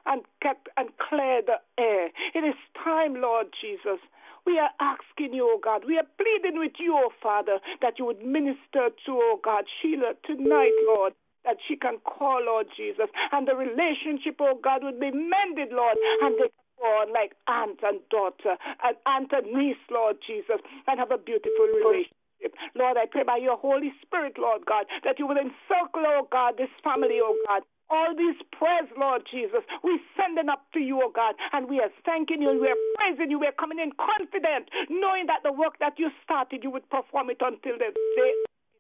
and 0.06 0.24
get 0.42 0.58
and 0.76 0.90
clear 0.98 1.42
the 1.46 1.62
air. 1.78 2.08
It 2.34 2.44
is 2.44 2.56
time, 2.84 3.22
Lord 3.22 3.48
Jesus. 3.62 4.00
We 4.46 4.58
are 4.58 4.72
asking 4.80 5.34
you, 5.34 5.46
oh 5.46 5.60
God, 5.64 5.84
we 5.86 5.98
are 5.98 6.08
pleading 6.18 6.60
with 6.60 6.74
you, 6.80 6.96
oh 6.98 7.12
Father, 7.22 7.60
that 7.82 8.00
you 8.00 8.06
would 8.06 8.26
minister 8.26 8.90
to, 9.06 9.12
oh 9.12 9.40
God, 9.44 9.66
Sheila 9.82 10.14
tonight, 10.26 10.74
Lord 10.88 11.14
that 11.50 11.58
she 11.66 11.74
can 11.76 11.98
call, 12.06 12.46
Lord 12.46 12.70
Jesus, 12.78 13.10
and 13.34 13.50
the 13.50 13.58
relationship, 13.58 14.38
oh 14.38 14.62
God, 14.62 14.86
would 14.86 15.02
be 15.02 15.10
mended, 15.10 15.74
Lord, 15.74 15.98
and 16.22 16.38
they 16.38 16.54
on 16.80 17.12
like 17.12 17.36
aunt 17.50 17.82
and 17.84 18.00
daughter, 18.08 18.56
and 18.86 18.96
aunt 19.04 19.34
and 19.34 19.52
niece, 19.52 19.82
Lord 19.92 20.16
Jesus, 20.24 20.64
and 20.88 20.96
have 20.96 21.12
a 21.12 21.18
beautiful 21.18 21.68
relationship. 21.68 22.56
Lord, 22.72 22.96
I 22.96 23.04
pray 23.04 23.28
by 23.28 23.36
your 23.36 23.58
Holy 23.58 23.92
Spirit, 24.00 24.40
Lord 24.40 24.64
God, 24.64 24.86
that 25.04 25.20
you 25.20 25.28
will 25.28 25.36
encircle, 25.36 26.08
oh 26.08 26.30
God, 26.32 26.56
this 26.56 26.72
family, 26.80 27.20
oh 27.20 27.36
God, 27.50 27.64
all 27.90 28.16
these 28.16 28.38
prayers, 28.56 28.88
Lord 28.96 29.28
Jesus, 29.30 29.66
we 29.84 30.00
send 30.16 30.38
them 30.38 30.48
up 30.48 30.64
to 30.72 30.80
you, 30.80 31.02
oh 31.04 31.12
God, 31.12 31.36
and 31.52 31.68
we 31.68 31.82
are 31.82 31.92
thanking 32.06 32.42
you 32.42 32.52
and 32.52 32.62
we 32.62 32.70
are 32.70 32.80
praising 32.96 33.32
you. 33.32 33.40
We 33.40 33.48
are 33.48 33.60
coming 33.60 33.80
in 33.80 33.92
confident, 34.00 34.70
knowing 34.88 35.26
that 35.28 35.44
the 35.44 35.52
work 35.52 35.82
that 35.82 35.98
you 35.98 36.08
started, 36.24 36.64
you 36.64 36.70
would 36.70 36.88
perform 36.90 37.30
it 37.30 37.42
until 37.42 37.76
the 37.76 37.92
day 38.16 38.34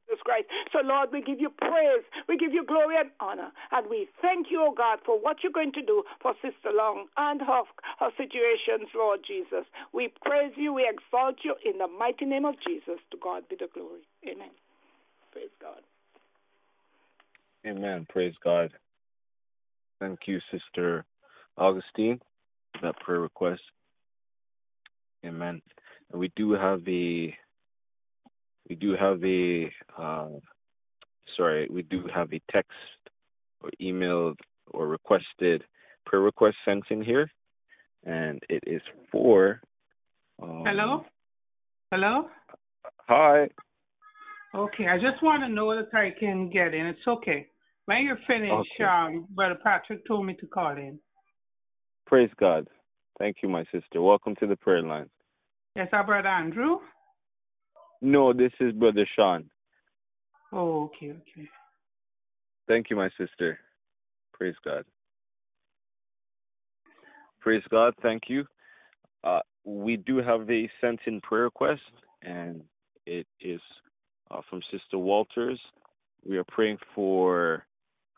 Jesus 0.09 0.21
Christ. 0.25 0.47
So, 0.71 0.79
Lord, 0.83 1.09
we 1.11 1.21
give 1.21 1.39
you 1.39 1.49
praise, 1.49 2.03
we 2.27 2.37
give 2.37 2.53
you 2.53 2.65
glory 2.65 2.95
and 2.99 3.09
honor, 3.19 3.51
and 3.71 3.89
we 3.89 4.07
thank 4.21 4.47
you, 4.49 4.61
O 4.61 4.73
God, 4.75 4.99
for 5.05 5.19
what 5.19 5.37
you're 5.43 5.51
going 5.51 5.73
to 5.73 5.81
do 5.81 6.03
for 6.21 6.33
Sister 6.41 6.71
Long 6.73 7.05
and 7.17 7.41
her, 7.41 7.61
her 7.99 8.09
situations, 8.17 8.89
Lord 8.95 9.19
Jesus. 9.25 9.65
We 9.93 10.11
praise 10.25 10.53
you, 10.55 10.73
we 10.73 10.89
exalt 10.89 11.37
you 11.43 11.55
in 11.63 11.77
the 11.77 11.87
mighty 11.87 12.25
name 12.25 12.45
of 12.45 12.55
Jesus. 12.65 12.99
To 13.11 13.17
God 13.21 13.43
be 13.49 13.55
the 13.59 13.67
glory. 13.73 14.01
Amen. 14.27 14.51
Praise 15.31 15.49
God. 15.61 15.81
Amen. 17.65 18.07
Praise 18.09 18.33
God. 18.43 18.71
Thank 19.99 20.19
you, 20.25 20.39
Sister 20.51 21.05
Augustine, 21.57 22.19
for 22.73 22.87
that 22.87 22.99
prayer 22.99 23.19
request. 23.19 23.61
Amen. 25.25 25.61
And 26.11 26.19
we 26.19 26.31
do 26.35 26.53
have 26.53 26.81
a 26.87 27.35
we 28.69 28.75
do 28.75 28.95
have 28.95 29.23
a 29.23 29.71
uh, 29.97 30.39
sorry, 31.35 31.67
we 31.71 31.83
do 31.83 32.03
have 32.13 32.31
a 32.33 32.41
text 32.51 32.71
or 33.61 33.71
emailed 33.81 34.35
or 34.71 34.87
requested 34.87 35.63
prayer 36.05 36.21
request 36.21 36.55
sent 36.65 36.83
in 36.89 37.01
here, 37.01 37.31
and 38.05 38.41
it 38.49 38.63
is 38.67 38.81
for. 39.11 39.61
Um, 40.41 40.63
Hello. 40.65 41.05
Hello. 41.91 42.25
Hi. 43.07 43.49
Okay, 44.55 44.87
I 44.87 44.97
just 44.97 45.21
want 45.21 45.43
to 45.43 45.49
know 45.49 45.75
that 45.75 45.95
I 45.95 46.11
can 46.19 46.49
get 46.49 46.73
in. 46.73 46.87
It's 46.87 47.07
okay. 47.07 47.47
When 47.85 48.03
you're 48.03 48.19
finished, 48.27 48.53
okay. 48.79 48.83
um, 48.83 49.27
Brother 49.31 49.57
Patrick 49.63 50.05
told 50.07 50.25
me 50.25 50.35
to 50.35 50.47
call 50.47 50.71
in. 50.71 50.99
Praise 52.05 52.29
God. 52.39 52.67
Thank 53.19 53.37
you, 53.43 53.49
my 53.49 53.63
sister. 53.71 54.01
Welcome 54.01 54.35
to 54.39 54.47
the 54.47 54.55
prayer 54.55 54.81
line. 54.81 55.09
Yes, 55.75 55.89
our 55.91 56.05
brother 56.05 56.27
Andrew. 56.27 56.77
No, 58.01 58.33
this 58.33 58.51
is 58.59 58.73
Brother 58.73 59.07
Sean. 59.15 59.49
Oh, 60.51 60.85
okay, 60.85 61.11
okay. 61.11 61.47
Thank 62.67 62.89
you, 62.89 62.95
my 62.95 63.09
sister. 63.17 63.59
Praise 64.33 64.55
God. 64.63 64.85
Praise 67.41 67.63
God. 67.69 67.93
Thank 68.01 68.23
you. 68.27 68.45
Uh, 69.23 69.39
we 69.65 69.97
do 69.97 70.17
have 70.17 70.49
a 70.49 70.69
sent 70.79 70.99
in 71.05 71.19
prayer 71.21 71.43
request, 71.43 71.81
and 72.21 72.61
it 73.05 73.27
is 73.41 73.59
uh, 74.31 74.41
from 74.49 74.61
Sister 74.71 74.97
Walters. 74.97 75.59
We 76.25 76.37
are 76.37 76.45
praying 76.45 76.77
for 76.95 77.65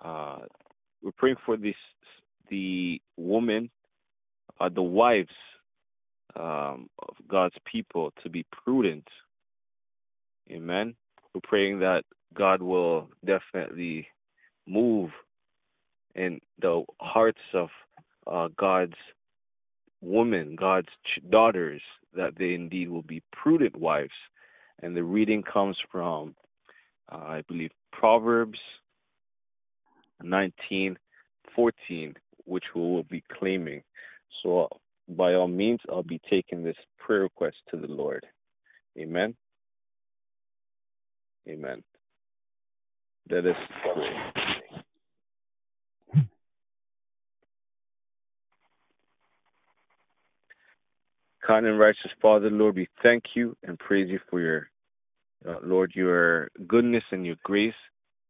uh, 0.03 0.39
we're 1.01 1.11
praying 1.11 1.37
for 1.45 1.57
this 1.57 1.75
the 2.49 3.01
woman, 3.17 3.69
uh, 4.59 4.69
the 4.69 4.81
wives 4.81 5.29
um, 6.35 6.89
of 6.99 7.15
God's 7.27 7.55
people 7.71 8.13
to 8.23 8.29
be 8.29 8.45
prudent 8.51 9.07
Amen. 10.51 10.95
We're 11.33 11.41
praying 11.43 11.79
that 11.79 12.03
God 12.33 12.61
will 12.61 13.09
definitely 13.25 14.07
move 14.67 15.11
in 16.15 16.39
the 16.61 16.83
hearts 16.99 17.39
of 17.53 17.69
uh, 18.27 18.49
God's 18.57 18.95
women, 20.01 20.55
God's 20.55 20.89
daughters, 21.29 21.81
that 22.15 22.33
they 22.37 22.53
indeed 22.53 22.89
will 22.89 23.03
be 23.03 23.23
prudent 23.31 23.75
wives. 23.77 24.11
And 24.81 24.95
the 24.95 25.03
reading 25.03 25.43
comes 25.43 25.77
from, 25.91 26.35
uh, 27.11 27.17
I 27.17 27.43
believe, 27.47 27.71
Proverbs 27.93 28.59
19, 30.21 30.97
14, 31.55 32.13
which 32.45 32.63
we 32.75 32.81
will 32.81 33.03
be 33.03 33.23
claiming. 33.39 33.83
So, 34.43 34.67
by 35.07 35.33
all 35.33 35.47
means, 35.47 35.79
I'll 35.89 36.03
be 36.03 36.21
taking 36.29 36.63
this 36.63 36.75
prayer 36.97 37.21
request 37.21 37.57
to 37.69 37.77
the 37.77 37.87
Lord. 37.87 38.25
Amen. 38.97 39.35
Amen. 41.47 41.83
Let 43.29 43.45
us 43.45 43.55
pray. 43.93 44.31
Kind 51.45 51.65
and 51.65 51.79
righteous 51.79 52.11
Father, 52.21 52.49
Lord, 52.51 52.75
we 52.75 52.87
thank 53.01 53.23
you 53.35 53.57
and 53.63 53.77
praise 53.79 54.09
you 54.09 54.19
for 54.29 54.39
your, 54.39 54.69
uh, 55.47 55.55
Lord, 55.63 55.91
your 55.95 56.49
goodness 56.67 57.03
and 57.11 57.25
your 57.25 57.35
grace. 57.43 57.73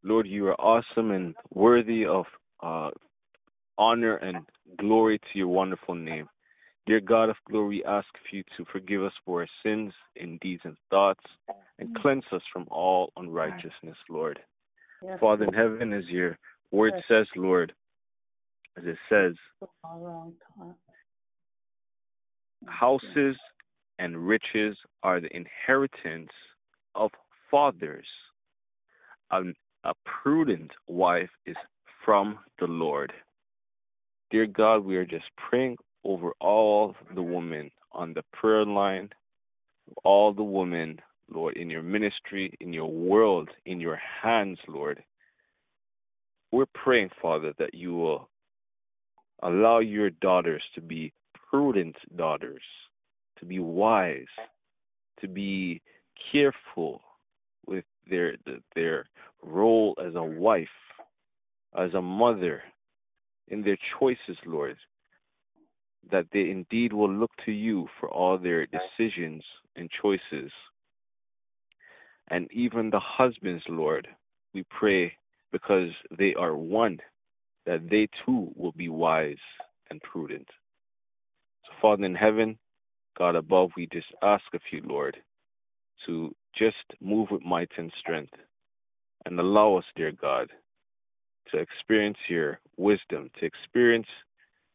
Lord, 0.03 0.27
you 0.27 0.47
are 0.47 0.59
awesome 0.59 1.11
and 1.11 1.35
worthy 1.53 2.05
of 2.05 2.25
uh, 2.63 2.89
honor 3.77 4.15
and 4.17 4.37
glory 4.77 5.19
to 5.19 5.37
your 5.37 5.49
wonderful 5.49 5.93
name. 5.93 6.29
Dear 6.87 7.01
God 7.01 7.29
of 7.29 7.35
glory, 7.49 7.83
ask 7.85 8.07
of 8.15 8.33
you 8.33 8.43
to 8.57 8.65
forgive 8.71 9.03
us 9.03 9.13
for 9.25 9.41
our 9.41 9.47
sins 9.61 9.93
in 10.15 10.37
deeds 10.41 10.61
and 10.63 10.77
thoughts 10.89 11.23
and 11.81 11.89
mm. 11.89 12.01
cleanse 12.01 12.23
us 12.31 12.41
from 12.53 12.65
all 12.71 13.11
unrighteousness, 13.17 13.97
Lord. 14.09 14.39
Yes. 15.03 15.19
Father 15.19 15.45
in 15.45 15.53
heaven, 15.53 15.91
as 15.91 16.05
your 16.07 16.37
word 16.71 16.93
yes. 16.95 17.03
says, 17.09 17.27
Lord, 17.35 17.73
as 18.77 18.83
it 18.85 18.97
says, 19.09 19.33
houses 22.67 23.35
and 23.99 24.27
riches 24.27 24.77
are 25.03 25.19
the 25.19 25.35
inheritance 25.35 26.29
of 26.95 27.11
fathers. 27.49 28.05
A 29.31 29.93
prudent 30.05 30.71
wife 30.87 31.29
is 31.47 31.55
from 32.05 32.37
the 32.59 32.67
Lord. 32.67 33.11
Dear 34.29 34.45
God, 34.45 34.85
we 34.85 34.95
are 34.95 35.05
just 35.05 35.25
praying 35.49 35.77
over 36.03 36.33
all 36.39 36.95
the 37.15 37.23
women 37.23 37.71
on 37.91 38.13
the 38.13 38.23
prayer 38.31 38.65
line, 38.65 39.09
all 40.03 40.33
the 40.33 40.43
women, 40.43 40.99
Lord, 41.33 41.57
in 41.57 41.69
your 41.69 41.83
ministry, 41.83 42.53
in 42.59 42.73
your 42.73 42.91
world, 42.91 43.49
in 43.65 43.79
your 43.79 43.99
hands, 44.21 44.59
Lord. 44.67 45.03
We're 46.51 46.65
praying, 46.73 47.09
Father, 47.21 47.53
that 47.59 47.73
you 47.73 47.93
will 47.93 48.29
allow 49.41 49.79
your 49.79 50.09
daughters 50.09 50.61
to 50.75 50.81
be 50.81 51.13
prudent 51.49 51.95
daughters, 52.15 52.61
to 53.39 53.45
be 53.45 53.59
wise, 53.59 54.25
to 55.21 55.27
be 55.27 55.81
careful 56.31 57.01
with 57.65 57.85
their 58.09 58.35
their 58.75 59.05
role 59.43 59.95
as 60.05 60.15
a 60.15 60.23
wife, 60.23 60.67
as 61.77 61.93
a 61.93 62.01
mother, 62.01 62.61
in 63.47 63.61
their 63.63 63.77
choices, 63.97 64.37
Lord 64.45 64.77
that 66.09 66.25
they 66.33 66.49
indeed 66.49 66.93
will 66.93 67.11
look 67.11 67.31
to 67.45 67.51
you 67.51 67.87
for 67.99 68.09
all 68.09 68.37
their 68.37 68.65
decisions 68.65 69.43
and 69.75 69.89
choices. 70.01 70.51
And 72.31 72.49
even 72.53 72.89
the 72.89 72.99
husbands, 72.99 73.61
Lord, 73.67 74.07
we 74.53 74.63
pray 74.69 75.11
because 75.51 75.89
they 76.17 76.33
are 76.33 76.55
one, 76.55 76.99
that 77.65 77.89
they 77.89 78.07
too 78.25 78.51
will 78.55 78.71
be 78.71 78.87
wise 78.87 79.35
and 79.89 80.01
prudent. 80.01 80.47
So, 81.65 81.71
Father 81.81 82.05
in 82.05 82.15
heaven, 82.15 82.57
God 83.17 83.35
above, 83.35 83.71
we 83.75 83.85
just 83.91 84.07
ask 84.23 84.45
of 84.53 84.61
you, 84.71 84.81
Lord, 84.85 85.17
to 86.05 86.33
just 86.57 86.77
move 87.01 87.27
with 87.31 87.43
might 87.43 87.69
and 87.77 87.91
strength 87.99 88.33
and 89.25 89.37
allow 89.37 89.75
us, 89.75 89.85
dear 89.97 90.13
God, 90.13 90.49
to 91.51 91.57
experience 91.57 92.17
your 92.29 92.59
wisdom, 92.77 93.29
to 93.39 93.45
experience 93.45 94.07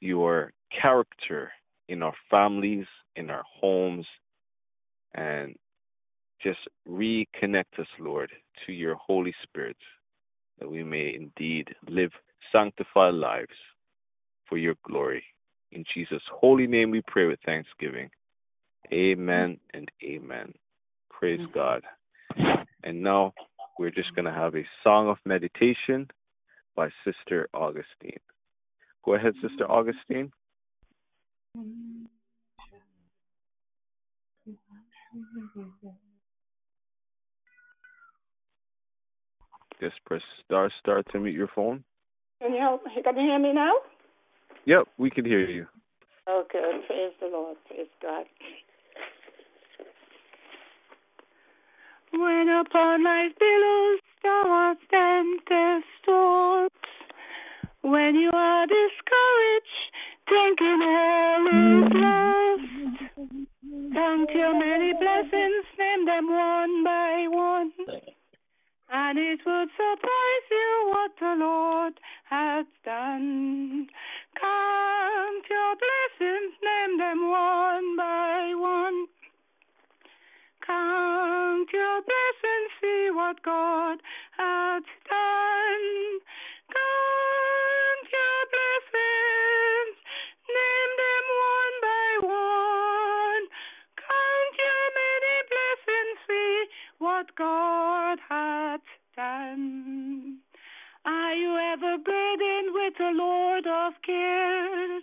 your 0.01 0.53
character 0.79 1.51
in 1.89 2.03
our 2.03 2.15
families, 2.31 2.85
in 3.17 3.31
our 3.31 3.45
homes, 3.61 4.07
and 5.15 5.57
just 6.43 6.59
reconnect 6.89 7.79
us, 7.79 7.87
Lord, 7.99 8.31
to 8.67 8.73
your 8.73 8.95
Holy 8.95 9.35
Spirit, 9.43 9.77
that 10.59 10.71
we 10.71 10.83
may 10.83 11.15
indeed 11.15 11.69
live 11.89 12.11
sanctified 12.53 13.15
lives 13.15 13.49
for 14.49 14.59
your 14.59 14.75
glory. 14.85 15.23
In 15.73 15.85
Jesus' 15.95 16.23
holy 16.33 16.67
name 16.67 16.91
we 16.91 17.03
pray 17.07 17.27
with 17.27 17.41
thanksgiving. 17.45 18.11
Amen 18.93 19.59
and 19.75 19.91
amen. 20.03 20.53
Praise 21.11 21.41
God. 21.53 21.83
And 22.85 23.03
now 23.03 23.33
we're 23.79 23.91
just 23.91 24.15
going 24.15 24.27
to 24.27 24.33
have 24.33 24.55
a 24.55 24.65
song 24.85 25.09
of 25.09 25.17
meditation 25.25 26.09
by 26.77 26.89
Sister 27.05 27.49
Augustine. 27.53 28.21
Go 29.05 29.15
ahead, 29.15 29.35
Sister 29.43 29.71
Augustine. 29.71 30.31
Just 39.81 39.97
press 40.05 40.23
star 40.45 40.71
star 40.81 41.03
to 41.13 41.21
mute 41.21 41.35
your 41.35 41.51
phone. 41.55 41.85
Can 42.41 42.53
you 42.53 42.61
help? 42.61 42.83
Can 42.85 43.17
you 43.17 43.23
hear 43.23 43.39
me 43.39 43.53
now? 43.53 43.73
Yep, 44.65 44.89
we 44.99 45.11
can 45.11 45.25
hear 45.25 45.49
you. 45.49 45.67
Oh, 46.27 46.41
okay, 46.45 46.81
praise 46.87 47.13
the 47.21 47.27
Lord, 47.27 47.57
praise 47.69 47.87
God. 48.03 48.25
When 52.13 52.49
upon 52.49 53.05
life's 53.05 53.35
billows 53.39 54.01
thou 54.23 54.45
art 54.47 54.79
tempest 54.91 55.87
storms, 56.03 56.71
when 57.83 58.15
you 58.17 58.31
are 58.33 58.67
discouraged, 58.67 59.93
thinking 60.29 60.81
all 60.83 61.47
is 61.47 61.93
lost, 61.95 62.63
count 63.93 64.31
your 64.35 64.59
many 64.59 64.95
blessings, 64.95 65.65
name 65.79 66.07
them 66.07 66.29
one 66.29 66.83
by 66.83 67.27
one. 67.29 67.73
And 68.89 69.19
it 69.19 69.41
would 69.45 69.69
surprise 69.75 70.47
you 70.51 70.93
what 70.95 71.11
the 71.19 71.35
Lord 71.39 71.95
has 72.31 72.67
done. 72.85 73.89
Count 74.41 75.45
your 75.51 75.75
blessings, 75.75 76.55
name 76.63 76.99
them 76.99 77.29
one 77.29 77.97
by 77.97 78.53
one. 78.55 79.07
Count 80.65 81.69
your 81.73 82.01
blessings, 82.03 82.71
see 82.81 83.11
what 83.13 83.43
God 83.43 83.99
has 84.39 84.83
done. 85.09 86.21
Count 86.71 88.07
your 88.13 88.41
blessings, 88.55 89.97
name 90.47 90.93
them 91.03 91.27
one 91.51 91.77
by 91.83 92.11
one. 92.27 93.45
Count 93.99 94.55
your 94.63 94.87
many 94.95 95.37
blessings, 95.51 96.19
see 96.29 96.65
what 96.99 97.27
God 97.37 98.19
has 98.29 98.46
Are 99.57 101.35
you 101.35 101.57
ever 101.73 101.97
burdened 102.05 102.75
with 102.75 102.95
a 103.01 103.13
Lord 103.15 103.67
of 103.67 103.95
care? 104.05 105.01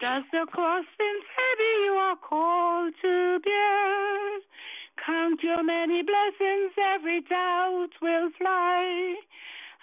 Does 0.00 0.24
the 0.30 0.46
cross 0.52 0.84
seem 0.98 1.16
heavy 1.36 1.84
you 1.86 1.92
are 1.92 2.16
called 2.16 2.92
to 3.00 3.40
bear? 3.42 4.40
Count 5.06 5.42
your 5.42 5.62
many 5.62 6.02
blessings, 6.02 6.72
every 6.94 7.22
doubt 7.22 7.88
will 8.02 8.28
fly, 8.36 9.14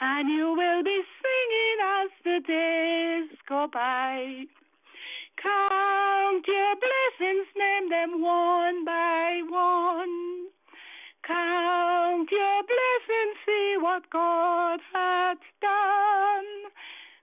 and 0.02 0.30
you 0.30 0.54
will 0.54 0.84
be 0.84 1.02
singing 1.24 1.78
as 1.84 2.10
the 2.24 2.40
days 2.48 3.40
go 3.50 3.68
by. 3.74 4.44
Count 5.42 6.46
your 6.48 6.76
blessings, 6.76 7.48
name 7.58 7.90
them 7.90 8.22
one 8.22 8.86
by 8.86 9.42
one. 9.50 10.48
Count 11.26 12.30
your 12.32 12.55
see 13.46 13.76
what 13.80 14.10
God 14.10 14.80
has 14.94 15.38
done. 15.62 16.50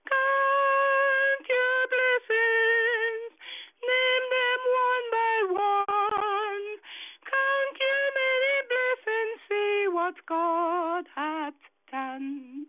Count 0.07 1.45
your 1.47 1.81
blessings, 1.93 3.31
name 3.83 4.25
them 4.33 4.61
one 4.87 5.05
by 5.11 5.37
one. 5.51 6.65
Count 7.27 7.75
your 7.83 8.05
many 8.19 8.55
blessings, 8.71 9.37
see 9.49 9.87
what 9.91 10.15
God 10.27 11.05
has 11.15 11.53
done. 11.91 12.65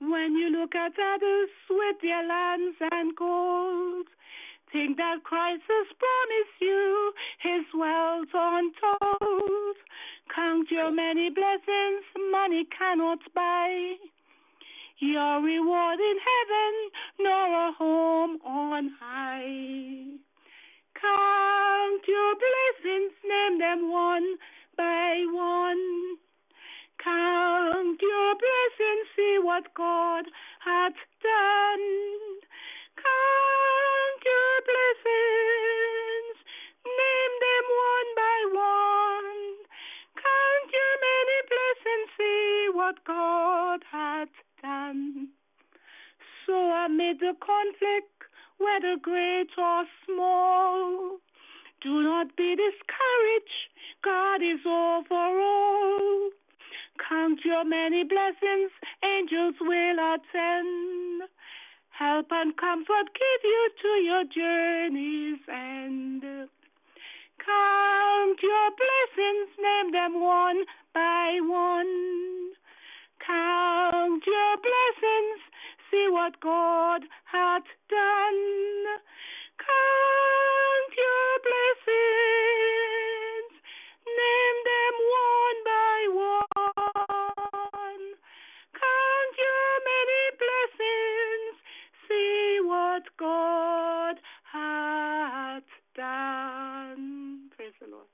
When 0.00 0.34
you 0.36 0.50
look 0.50 0.74
at 0.74 0.92
others 0.92 1.50
with 1.70 1.96
their 2.02 2.26
lands 2.26 2.76
and 2.92 3.16
gold, 3.16 4.06
think 4.72 4.96
that 4.98 5.24
Christ 5.24 5.62
has 5.68 5.86
promised 5.96 6.60
you 6.60 7.12
his 7.40 7.64
wealth 7.74 8.28
untold. 8.34 9.25
Count 10.36 10.70
your 10.70 10.92
many 10.92 11.30
blessings 11.30 12.04
money 12.30 12.66
cannot 12.76 13.20
buy. 13.34 13.94
Your 14.98 15.40
reward 15.42 15.98
in 15.98 16.16
heaven, 16.28 16.74
nor 17.20 17.68
a 17.68 17.72
home 17.72 18.38
on 18.44 18.90
high. 19.00 20.12
Count 21.00 22.02
your 22.06 22.34
blessings, 22.36 23.12
name 23.24 23.58
them 23.60 23.90
one 23.90 24.36
by 24.76 25.24
one. 25.32 26.18
Count 27.02 27.98
your 28.02 28.34
blessings, 28.36 29.06
see 29.16 29.38
what 29.40 29.72
God 29.74 30.26
hath 30.62 31.00
done. 31.22 32.40
Count 32.96 33.65
what 42.86 43.04
God 43.04 43.80
hath 43.90 44.28
done. 44.62 45.28
So 46.46 46.54
amid 46.54 47.18
the 47.18 47.34
conflict, 47.42 48.14
whether 48.58 48.94
great 49.02 49.50
or 49.58 49.82
small, 50.06 51.18
do 51.82 52.02
not 52.02 52.36
be 52.36 52.54
discouraged. 52.54 53.66
God 54.04 54.36
is 54.36 54.62
over 54.64 55.40
all. 55.50 56.30
Count 57.08 57.40
your 57.44 57.64
many 57.64 58.04
blessings, 58.04 58.70
angels 59.02 59.56
will 59.60 59.98
attend. 60.14 61.22
Help 61.90 62.26
and 62.30 62.56
comfort 62.56 63.06
give 63.18 63.42
you 63.42 63.70
to 63.82 63.88
your 64.06 64.24
journey's 64.30 65.42
end. 65.48 66.22
Count 67.42 68.38
your 68.42 68.70
blessings, 68.78 69.50
name 69.58 69.90
them 69.92 70.20
one 70.20 70.62
by 70.94 71.38
one. 71.42 72.52
Count 73.26 74.22
your 74.24 74.56
blessings, 74.62 75.40
see 75.90 76.06
what 76.10 76.38
God 76.40 77.02
hath 77.24 77.66
done. 77.90 79.00
Count 79.58 80.92
your 80.96 81.32
blessings, 81.42 81.90
name 84.06 84.58
them 84.70 84.94
one 85.26 85.58
by 85.66 85.98
one. 86.14 88.04
Count 88.78 89.34
your 89.42 89.70
many 89.90 90.22
blessings, 90.38 91.56
see 92.06 92.60
what 92.62 93.02
God 93.18 94.16
hath 94.52 95.70
done. 95.96 97.50
Praise 97.56 97.74
the 97.80 97.88
Lord. 97.90 98.06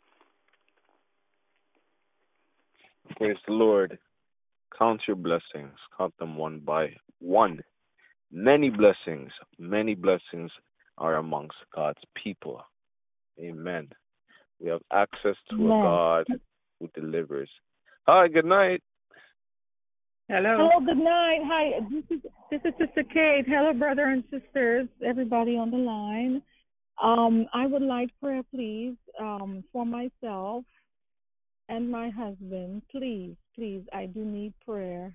Praise 3.19 3.41
the 3.47 3.53
Lord. 3.53 3.99
Count 4.79 5.03
your 5.07 5.17
blessings. 5.17 5.77
Count 5.97 6.15
them 6.19 6.37
one 6.37 6.61
by 6.61 6.89
one. 7.21 7.61
Many 8.31 8.71
blessings, 8.71 9.31
many 9.59 9.95
blessings 9.95 10.51
are 10.97 11.17
amongst 11.17 11.57
God's 11.75 12.01
people. 12.23 12.63
Amen. 13.39 13.89
We 14.59 14.71
have 14.71 14.81
access 14.91 15.37
to 15.51 15.57
Amen. 15.57 15.67
a 15.67 15.83
God 15.83 16.27
who 16.79 16.89
delivers. 16.95 17.51
Hi, 18.07 18.29
good 18.29 18.47
night. 18.47 18.83
Hello. 20.29 20.57
Hello, 20.57 20.87
good 20.87 21.03
night. 21.03 21.41
Hi, 21.45 21.81
this 21.91 22.05
is 22.17 22.23
this 22.51 22.61
is 22.65 22.73
Sister 22.79 23.03
Kate. 23.13 23.45
Hello, 23.47 23.75
brother 23.75 24.05
and 24.05 24.25
sisters, 24.31 24.89
everybody 25.05 25.57
on 25.57 25.71
the 25.71 25.77
line. 25.77 26.43
Um, 27.03 27.47
I 27.53 27.67
would 27.67 27.83
like 27.83 28.09
prayer, 28.21 28.43
please, 28.55 28.97
um, 29.21 29.65
for 29.73 29.85
myself 29.85 30.65
and 31.73 31.91
my 31.91 32.11
husband. 32.11 32.83
Please, 32.91 33.35
please, 33.55 33.83
I 33.95 34.05
do 34.05 34.25
need 34.25 34.53
prayer. 34.65 35.13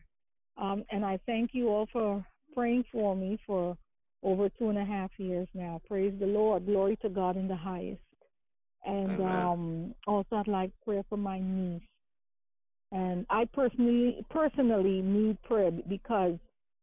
Um, 0.60 0.84
and 0.90 1.06
I 1.06 1.20
thank 1.28 1.52
you 1.54 1.70
all 1.70 1.88
for 1.94 2.26
praying 2.56 2.84
for 2.92 3.16
me 3.16 3.38
for 3.46 3.78
over 4.24 4.50
two 4.50 4.70
and 4.70 4.78
a 4.80 4.86
half 4.86 5.12
years 5.20 5.48
now. 5.54 5.80
Praise 5.88 6.14
the 6.20 6.26
Lord. 6.26 6.66
Glory 6.66 6.98
to 7.04 7.10
God 7.10 7.38
in 7.38 7.48
the 7.48 7.56
highest. 7.56 8.02
And 8.86 9.22
um, 9.22 9.96
also, 10.08 10.38
I'd 10.38 10.48
like 10.48 10.72
prayer 10.84 11.04
for 11.10 11.18
my 11.18 11.40
niece. 11.40 11.82
And 12.92 13.26
I 13.30 13.46
personally 13.54 14.26
personally 14.32 15.02
need 15.02 15.42
prayer 15.44 15.72
because 15.72 16.36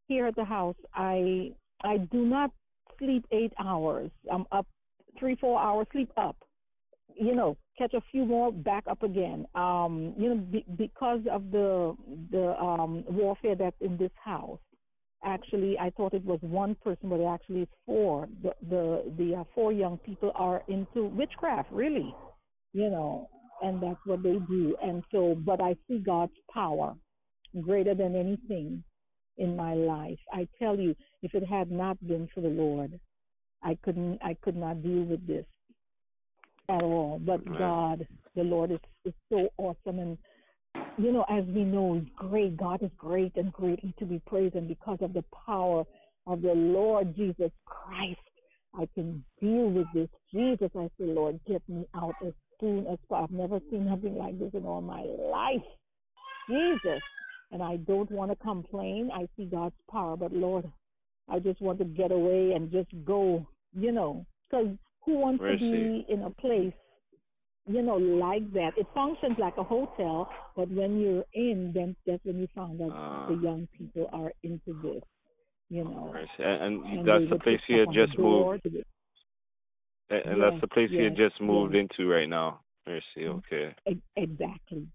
here 0.07 0.27
at 0.27 0.37
the 0.37 0.45
house 0.45 0.77
I 0.95 1.53
I 1.83 1.97
do 1.97 2.27
not 2.27 2.51
sleep 2.99 3.25
eight 3.33 3.55
hours. 3.59 4.11
I'm 4.31 4.45
up 4.53 4.67
three, 5.19 5.35
four 5.37 5.59
hours, 5.59 5.87
sleep 5.93 6.13
up. 6.17 6.37
You 7.17 7.35
know, 7.35 7.57
catch 7.79 7.95
a 7.95 8.03
few 8.11 8.25
more, 8.25 8.53
back 8.53 8.85
up 8.89 9.03
again. 9.03 9.47
Um, 9.55 10.15
you 10.19 10.31
know, 10.31 10.37
be, 10.37 10.65
because 10.77 11.21
of 11.31 11.51
the 11.51 11.97
the 12.31 12.57
um, 12.61 13.05
warfare 13.09 13.55
that's 13.55 13.77
in 13.81 13.97
this 13.97 14.11
house. 14.23 14.59
Actually, 15.25 15.79
I 15.79 15.91
thought 15.91 16.13
it 16.13 16.25
was 16.25 16.39
one 16.43 16.77
person, 16.85 17.09
but 17.09 17.25
actually 17.25 17.63
it's 17.63 17.73
four. 17.87 18.29
The 18.43 18.53
the 18.69 19.13
the 19.17 19.37
uh, 19.37 19.45
four 19.55 19.73
young 19.73 19.99
people 19.99 20.33
are 20.35 20.63
into 20.69 21.07
witchcraft, 21.07 21.71
really. 21.73 22.15
You 22.73 22.91
know, 22.91 23.29
and 23.63 23.83
that's 23.83 24.01
what 24.05 24.23
they 24.23 24.39
do. 24.49 24.77
And 24.83 25.03
so, 25.13 25.37
but 25.47 25.61
I 25.61 25.77
see 25.89 25.99
God's 25.99 26.33
power 26.53 26.95
greater 27.63 27.95
than 27.95 28.17
anything 28.17 28.83
in 29.39 29.57
my 29.57 29.75
life. 29.75 30.19
I 30.33 30.49
tell 30.59 30.79
you, 30.79 30.95
if 31.23 31.35
it 31.35 31.47
had 31.47 31.71
not 31.71 32.05
been 32.07 32.29
for 32.35 32.41
the 32.41 32.49
Lord, 32.49 32.99
I 33.63 33.79
couldn't 33.83 34.19
I 34.23 34.37
could 34.43 34.57
not 34.57 34.83
deal 34.83 35.05
with 35.05 35.27
this 35.27 35.47
at 36.69 36.83
all. 36.83 37.21
But 37.25 37.47
right. 37.49 37.59
God, 37.59 38.07
the 38.35 38.43
Lord 38.43 38.73
is, 38.73 38.81
is 39.05 39.15
so 39.31 39.49
awesome 39.59 39.99
and 39.99 40.19
you 40.97 41.13
know, 41.13 41.25
as 41.29 41.45
we 41.47 41.65
know, 41.65 41.95
He's 41.95 42.13
great. 42.17 42.57
God 42.57 42.83
is 42.83 42.91
great 42.97 43.33
and 43.37 43.53
greatly 43.53 43.95
to 43.99 44.05
be 44.05 44.21
praised. 44.27 44.55
And 44.55 44.69
because 44.69 44.99
of 45.01 45.13
the 45.13 45.25
power 45.47 45.85
of 46.27 46.43
the 46.43 46.53
Lord 46.53 47.15
Jesus 47.17 47.51
Christ, 47.65 48.21
I 48.75 48.89
can 48.95 49.25
deal 49.41 49.71
with 49.71 49.87
this. 49.95 50.09
Jesus, 50.33 50.71
I 50.77 50.87
say, 50.99 51.07
Lord, 51.07 51.41
get 51.47 51.63
me 51.69 51.87
out 51.95 52.15
as 52.27 52.33
soon 52.61 52.87
as 52.87 52.99
possible. 53.09 53.25
I've 53.25 53.51
never 53.51 53.61
seen 53.71 53.87
nothing 53.87 54.17
like 54.17 54.39
this 54.39 54.51
in 54.55 54.65
all 54.65 54.81
my 54.81 55.03
life. 55.03 55.65
Jesus. 56.49 57.03
And 57.53 57.63
I 57.63 57.77
don't 57.77 58.11
want 58.11 58.31
to 58.31 58.37
complain. 58.37 59.11
I 59.15 59.29
see 59.37 59.45
God's 59.45 59.75
power, 59.91 60.17
but 60.17 60.33
Lord, 60.33 60.71
I 61.29 61.39
just 61.39 61.61
want 61.61 61.79
to 61.79 61.85
get 61.85 62.11
away 62.11 62.53
and 62.53 62.71
just 62.71 62.91
go, 63.05 63.47
you 63.79 63.93
know, 63.93 64.27
because 64.51 64.69
who 65.05 65.19
wants 65.19 65.43
to 65.43 65.59
be 65.59 66.07
in 66.09 66.23
a 66.23 66.31
place, 66.31 66.73
you 67.67 67.83
know, 67.83 67.97
like 67.97 68.53
that? 68.53 68.73
It 68.77 68.87
functions 68.95 69.37
like 69.39 69.55
a 69.59 69.63
hotel, 69.63 70.29
but 70.57 70.71
when 70.71 71.01
you're 71.01 71.25
in, 71.35 71.73
then 71.75 71.97
that's 72.07 72.25
when 72.25 72.39
you 72.39 72.49
find 72.55 72.79
that 72.81 72.91
uh, 72.91 73.29
the 73.29 73.43
young 73.43 73.69
people 73.77 74.09
are 74.13 74.33
into 74.43 74.81
this, 74.83 75.03
you 75.69 75.85
know. 75.85 76.15
And, 76.39 76.85
and, 76.85 77.09
that's 77.09 77.31
the 77.31 77.39
place 77.39 77.61
you 77.69 77.81
had 77.81 77.89
just 77.93 78.19
moved. 78.19 78.67
And, 80.11 80.21
and 80.27 80.39
yes, 80.39 80.51
that's 80.51 80.61
the 80.61 80.69
place 80.69 80.89
yes, 80.91 81.03
you 81.03 81.11
just 81.29 81.41
moved 81.41 81.75
yes. 81.75 81.87
into 81.91 82.11
right 82.11 82.29
now. 82.29 82.61
Mercy, 82.87 83.03
mm-hmm. 83.21 83.39
okay. 83.39 83.75
Exactly. 84.17 84.87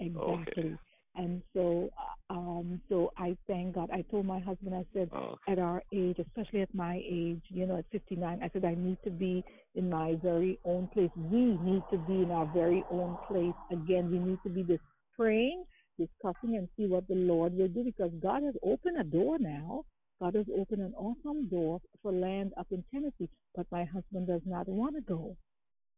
Exactly. 0.00 0.34
Okay. 0.62 0.76
And 1.16 1.42
so, 1.54 1.90
uh, 2.30 2.34
um, 2.34 2.80
so 2.88 3.12
I 3.18 3.36
thank 3.46 3.74
God. 3.74 3.90
I 3.92 4.02
told 4.10 4.26
my 4.26 4.40
husband, 4.40 4.74
I 4.74 4.84
said, 4.94 5.10
oh, 5.12 5.36
okay. 5.36 5.52
at 5.52 5.58
our 5.58 5.82
age, 5.92 6.18
especially 6.18 6.62
at 6.62 6.74
my 6.74 7.02
age, 7.04 7.42
you 7.48 7.66
know, 7.66 7.78
at 7.78 7.84
59, 7.92 8.40
I 8.42 8.50
said, 8.52 8.64
I 8.64 8.74
need 8.74 8.98
to 9.04 9.10
be 9.10 9.44
in 9.74 9.90
my 9.90 10.14
very 10.22 10.58
own 10.64 10.88
place. 10.92 11.10
We 11.16 11.58
need 11.62 11.82
to 11.92 11.98
be 11.98 12.22
in 12.22 12.30
our 12.30 12.46
very 12.54 12.84
own 12.90 13.18
place. 13.28 13.54
Again, 13.72 14.10
we 14.10 14.18
need 14.18 14.38
to 14.44 14.50
be 14.50 14.62
this 14.62 14.80
praying, 15.16 15.64
discussing, 15.98 16.56
and 16.56 16.68
see 16.76 16.86
what 16.86 17.08
the 17.08 17.14
Lord 17.14 17.56
will 17.56 17.68
do 17.68 17.84
because 17.84 18.12
God 18.22 18.42
has 18.44 18.54
opened 18.62 18.98
a 19.00 19.04
door 19.04 19.38
now. 19.38 19.84
God 20.20 20.34
has 20.36 20.46
opened 20.56 20.82
an 20.82 20.94
awesome 20.96 21.48
door 21.48 21.80
for 22.02 22.12
land 22.12 22.52
up 22.58 22.68
in 22.70 22.84
Tennessee, 22.92 23.28
but 23.56 23.66
my 23.72 23.84
husband 23.84 24.28
does 24.28 24.42
not 24.46 24.68
want 24.68 24.94
to 24.96 25.02
go. 25.02 25.36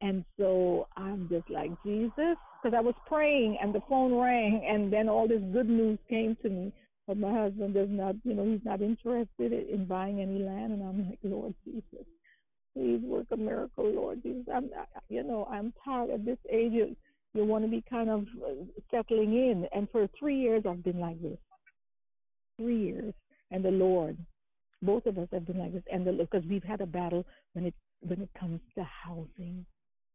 And 0.04 0.22
so 0.38 0.86
I'm 0.98 1.30
just 1.30 1.48
like, 1.48 1.70
Jesus, 1.82 2.36
because 2.62 2.76
I 2.76 2.80
was 2.82 2.94
praying 3.06 3.56
and 3.62 3.74
the 3.74 3.80
phone 3.88 4.14
rang, 4.14 4.62
and 4.68 4.92
then 4.92 5.08
all 5.08 5.26
this 5.26 5.40
good 5.50 5.66
news 5.66 5.98
came 6.10 6.36
to 6.42 6.50
me. 6.50 6.72
But 7.06 7.16
my 7.16 7.32
husband 7.32 7.72
does 7.72 7.88
not, 7.90 8.14
you 8.22 8.34
know, 8.34 8.44
he's 8.44 8.64
not 8.64 8.82
interested 8.82 9.52
in 9.52 9.86
buying 9.86 10.20
any 10.20 10.40
land. 10.40 10.74
And 10.74 10.82
I'm 10.82 11.08
like, 11.08 11.18
Lord 11.22 11.54
Jesus, 11.64 12.06
please 12.74 13.00
work 13.02 13.28
a 13.30 13.36
miracle, 13.38 13.90
Lord 13.90 14.22
Jesus. 14.22 14.44
I'm, 14.54 14.68
you 15.08 15.22
know, 15.22 15.48
I'm 15.50 15.72
tired 15.82 16.10
at 16.10 16.26
this 16.26 16.38
age. 16.52 16.72
You, 16.72 16.94
you 17.32 17.46
want 17.46 17.64
to 17.64 17.70
be 17.70 17.82
kind 17.88 18.10
of 18.10 18.26
uh, 18.46 18.64
settling 18.90 19.32
in. 19.32 19.66
And 19.74 19.88
for 19.90 20.06
three 20.18 20.36
years, 20.36 20.64
I've 20.68 20.84
been 20.84 21.00
like 21.00 21.20
this. 21.22 21.38
Three 22.58 22.78
years. 22.78 23.14
And 23.50 23.64
the 23.64 23.70
Lord, 23.70 24.18
both 24.82 25.06
of 25.06 25.16
us 25.16 25.28
have 25.32 25.46
been 25.46 25.58
like 25.58 25.72
this. 25.72 25.82
And 25.90 26.06
the 26.06 26.12
because 26.12 26.46
we've 26.46 26.62
had 26.62 26.82
a 26.82 26.86
battle 26.86 27.24
when 27.54 27.64
it 27.64 27.74
when 28.00 28.20
it 28.20 28.30
comes 28.38 28.60
to 28.76 28.84
housing 28.84 29.64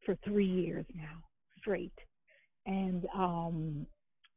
for 0.05 0.15
three 0.25 0.45
years 0.45 0.85
now 0.95 1.23
straight. 1.59 1.93
And 2.65 3.05
um 3.15 3.85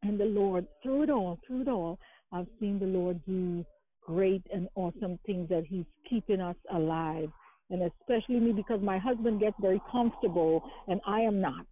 and 0.03 0.19
the 0.19 0.25
Lord 0.25 0.67
through 0.83 1.05
it 1.05 1.11
all, 1.11 1.39
through 1.47 1.63
it 1.63 1.69
all, 1.69 1.99
I've 2.33 2.47
seen 2.61 2.79
the 2.79 2.87
Lord 2.87 3.21
do 3.27 3.65
great 4.05 4.43
and 4.53 4.69
awesome 4.75 5.19
things 5.27 5.49
that 5.49 5.65
He's 5.67 5.87
keeping 6.09 6.41
us 6.41 6.57
alive. 6.73 7.31
And 7.71 7.83
especially 7.83 8.41
me 8.41 8.53
because 8.53 8.83
my 8.83 8.99
husband 8.99 9.41
gets 9.41 9.57
very 9.61 9.81
comfortable 9.91 10.63
and 10.89 11.01
I 11.07 11.21
am 11.21 11.41
not. 11.41 11.67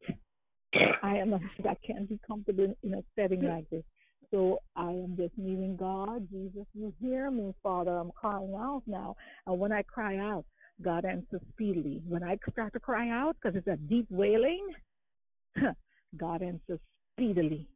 I 1.03 1.17
am 1.17 1.31
not 1.31 1.41
I 1.69 1.77
can't 1.87 2.09
be 2.09 2.19
comfortable 2.27 2.75
in 2.83 2.95
a 2.95 3.03
setting 3.17 3.43
like 3.43 3.69
this. 3.71 3.85
So 4.31 4.61
I 4.77 4.91
am 4.91 5.17
just 5.17 5.37
needing 5.37 5.77
God, 5.77 6.29
Jesus, 6.31 6.67
you 6.73 6.95
hear 7.01 7.31
me, 7.33 7.53
Father. 7.63 7.91
I'm 7.91 8.13
crying 8.13 8.55
out 8.57 8.83
now. 8.87 9.17
And 9.47 9.59
when 9.59 9.73
I 9.73 9.83
cry 9.83 10.19
out, 10.19 10.45
God 10.83 11.05
answers 11.05 11.41
speedily. 11.53 12.03
When 12.09 12.23
I 12.23 12.39
start 12.53 12.73
to 12.73 12.81
cry 12.81 13.09
out, 13.11 13.37
because 13.41 13.57
it's 13.57 13.67
a 13.67 13.77
deep 13.77 14.07
wailing, 14.11 14.67
God 16.17 16.43
answers 16.43 16.81
speedily, 17.15 17.67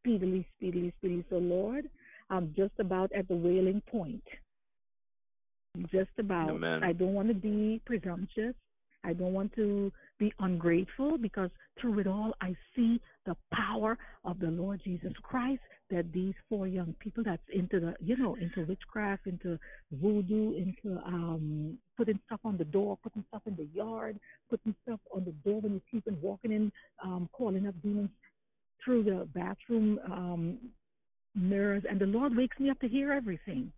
speedily, 0.00 0.46
speedily, 0.56 0.92
speedily. 0.98 1.24
So, 1.30 1.36
Lord, 1.36 1.88
I'm 2.30 2.54
just 2.56 2.72
about 2.78 3.12
at 3.12 3.28
the 3.28 3.36
wailing 3.36 3.82
point. 3.90 4.24
Just 5.92 6.10
about. 6.18 6.50
Amen. 6.50 6.82
I 6.82 6.92
don't 6.92 7.14
want 7.14 7.28
to 7.28 7.34
be 7.34 7.80
presumptuous. 7.84 8.54
I 9.04 9.12
don't 9.12 9.32
want 9.32 9.54
to 9.54 9.92
be 10.18 10.32
ungrateful 10.38 11.18
because 11.18 11.50
through 11.80 12.00
it 12.00 12.06
all, 12.06 12.34
I 12.40 12.54
see 12.74 13.00
the 13.26 13.36
power 13.52 13.98
of 14.24 14.38
the 14.38 14.46
Lord 14.46 14.80
Jesus 14.84 15.12
Christ 15.22 15.60
that 15.90 16.12
these 16.12 16.34
four 16.48 16.66
young 16.66 16.94
people 16.98 17.22
that's 17.24 17.42
into 17.52 17.80
the, 17.80 17.94
you 18.00 18.16
know, 18.16 18.36
into 18.36 18.64
witchcraft, 18.64 19.26
into 19.26 19.58
voodoo, 19.92 20.54
into 20.54 20.98
um, 21.04 21.78
putting 21.96 22.18
stuff 22.26 22.40
on 22.44 22.56
the 22.56 22.64
door, 22.64 22.98
putting 23.02 23.24
stuff 23.28 23.42
in 23.46 23.56
the 23.56 23.68
yard, 23.74 24.18
putting 24.48 24.74
stuff 24.82 25.00
on 25.14 25.24
the 25.24 25.32
door 25.48 25.60
when 25.60 25.74
you 25.74 25.80
sleep 25.90 26.04
and 26.06 26.20
walking 26.22 26.52
in, 26.52 26.72
um, 27.02 27.28
calling 27.32 27.66
up 27.66 27.74
demons 27.82 28.10
through 28.84 29.02
the 29.02 29.26
bathroom 29.34 29.98
um, 30.10 30.58
mirrors. 31.34 31.84
And 31.88 32.00
the 32.00 32.06
Lord 32.06 32.36
wakes 32.36 32.58
me 32.58 32.70
up 32.70 32.80
to 32.80 32.88
hear 32.88 33.12
everything. 33.12 33.72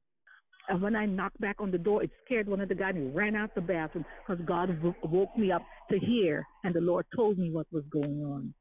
And 0.68 0.82
when 0.82 0.96
I 0.96 1.06
knocked 1.06 1.40
back 1.40 1.56
on 1.60 1.70
the 1.70 1.78
door, 1.78 2.02
it 2.02 2.10
scared 2.24 2.48
one 2.48 2.60
of 2.60 2.68
the 2.68 2.74
guys 2.74 2.94
and 2.96 3.10
he 3.10 3.16
ran 3.16 3.36
out 3.36 3.54
the 3.54 3.60
bathroom 3.60 4.04
because 4.26 4.44
God 4.44 4.70
woke 5.02 5.36
me 5.36 5.52
up 5.52 5.62
to 5.90 5.98
hear, 5.98 6.44
and 6.64 6.74
the 6.74 6.80
Lord 6.80 7.06
told 7.14 7.38
me 7.38 7.50
what 7.50 7.66
was 7.72 7.84
going 7.90 8.22
on. 8.24 8.52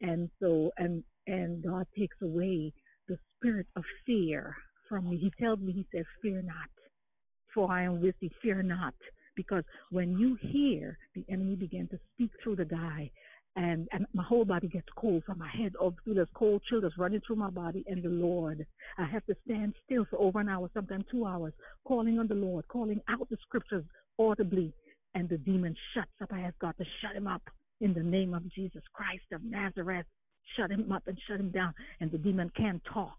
And 0.00 0.30
so, 0.40 0.70
and 0.78 1.04
and 1.26 1.62
God 1.62 1.86
takes 1.98 2.16
away 2.22 2.72
the 3.08 3.18
spirit 3.36 3.66
of 3.76 3.84
fear 4.06 4.56
from 4.88 5.10
me. 5.10 5.18
He 5.18 5.30
tells 5.42 5.60
me, 5.60 5.72
He 5.72 5.86
says, 5.92 6.06
"Fear 6.22 6.42
not, 6.42 6.70
for 7.54 7.70
I 7.70 7.82
am 7.82 8.00
with 8.00 8.14
thee. 8.20 8.32
Fear 8.42 8.62
not." 8.62 8.94
Because 9.36 9.64
when 9.90 10.18
you 10.18 10.36
hear 10.40 10.98
the 11.14 11.24
enemy 11.30 11.56
begin 11.56 11.88
to 11.88 11.98
speak 12.14 12.30
through 12.42 12.56
the 12.56 12.64
guy, 12.64 13.10
and 13.56 13.88
and 13.92 14.06
my 14.14 14.22
whole 14.22 14.44
body 14.44 14.68
gets 14.68 14.86
cold 14.96 15.22
from 15.24 15.38
my 15.38 15.48
head 15.48 15.74
up 15.82 15.94
through 16.04 16.14
this 16.14 16.28
cold 16.34 16.62
chill 16.68 16.80
that's 16.80 16.96
running 16.98 17.20
through 17.26 17.36
my 17.36 17.50
body 17.50 17.84
and 17.88 18.02
the 18.02 18.08
Lord. 18.08 18.64
I 18.98 19.06
have 19.06 19.24
to 19.26 19.34
stand 19.44 19.74
still 19.84 20.06
for 20.08 20.20
over 20.20 20.40
an 20.40 20.48
hour, 20.48 20.70
sometimes 20.72 21.04
two 21.10 21.26
hours, 21.26 21.52
calling 21.86 22.18
on 22.18 22.28
the 22.28 22.34
Lord, 22.34 22.66
calling 22.68 23.00
out 23.08 23.28
the 23.28 23.36
scriptures 23.42 23.84
audibly, 24.18 24.72
and 25.14 25.28
the 25.28 25.38
demon 25.38 25.74
shuts 25.94 26.10
up. 26.22 26.32
I 26.32 26.40
ask 26.42 26.58
God 26.60 26.74
to 26.78 26.84
shut 27.02 27.16
him 27.16 27.26
up 27.26 27.42
in 27.80 27.92
the 27.92 28.02
name 28.02 28.34
of 28.34 28.48
Jesus 28.52 28.82
Christ 28.92 29.24
of 29.32 29.42
Nazareth. 29.42 30.06
Shut 30.56 30.70
him 30.70 30.90
up 30.92 31.02
and 31.06 31.18
shut 31.28 31.40
him 31.40 31.50
down, 31.50 31.74
and 32.00 32.10
the 32.10 32.18
demon 32.18 32.50
can't 32.56 32.82
talk. 32.92 33.18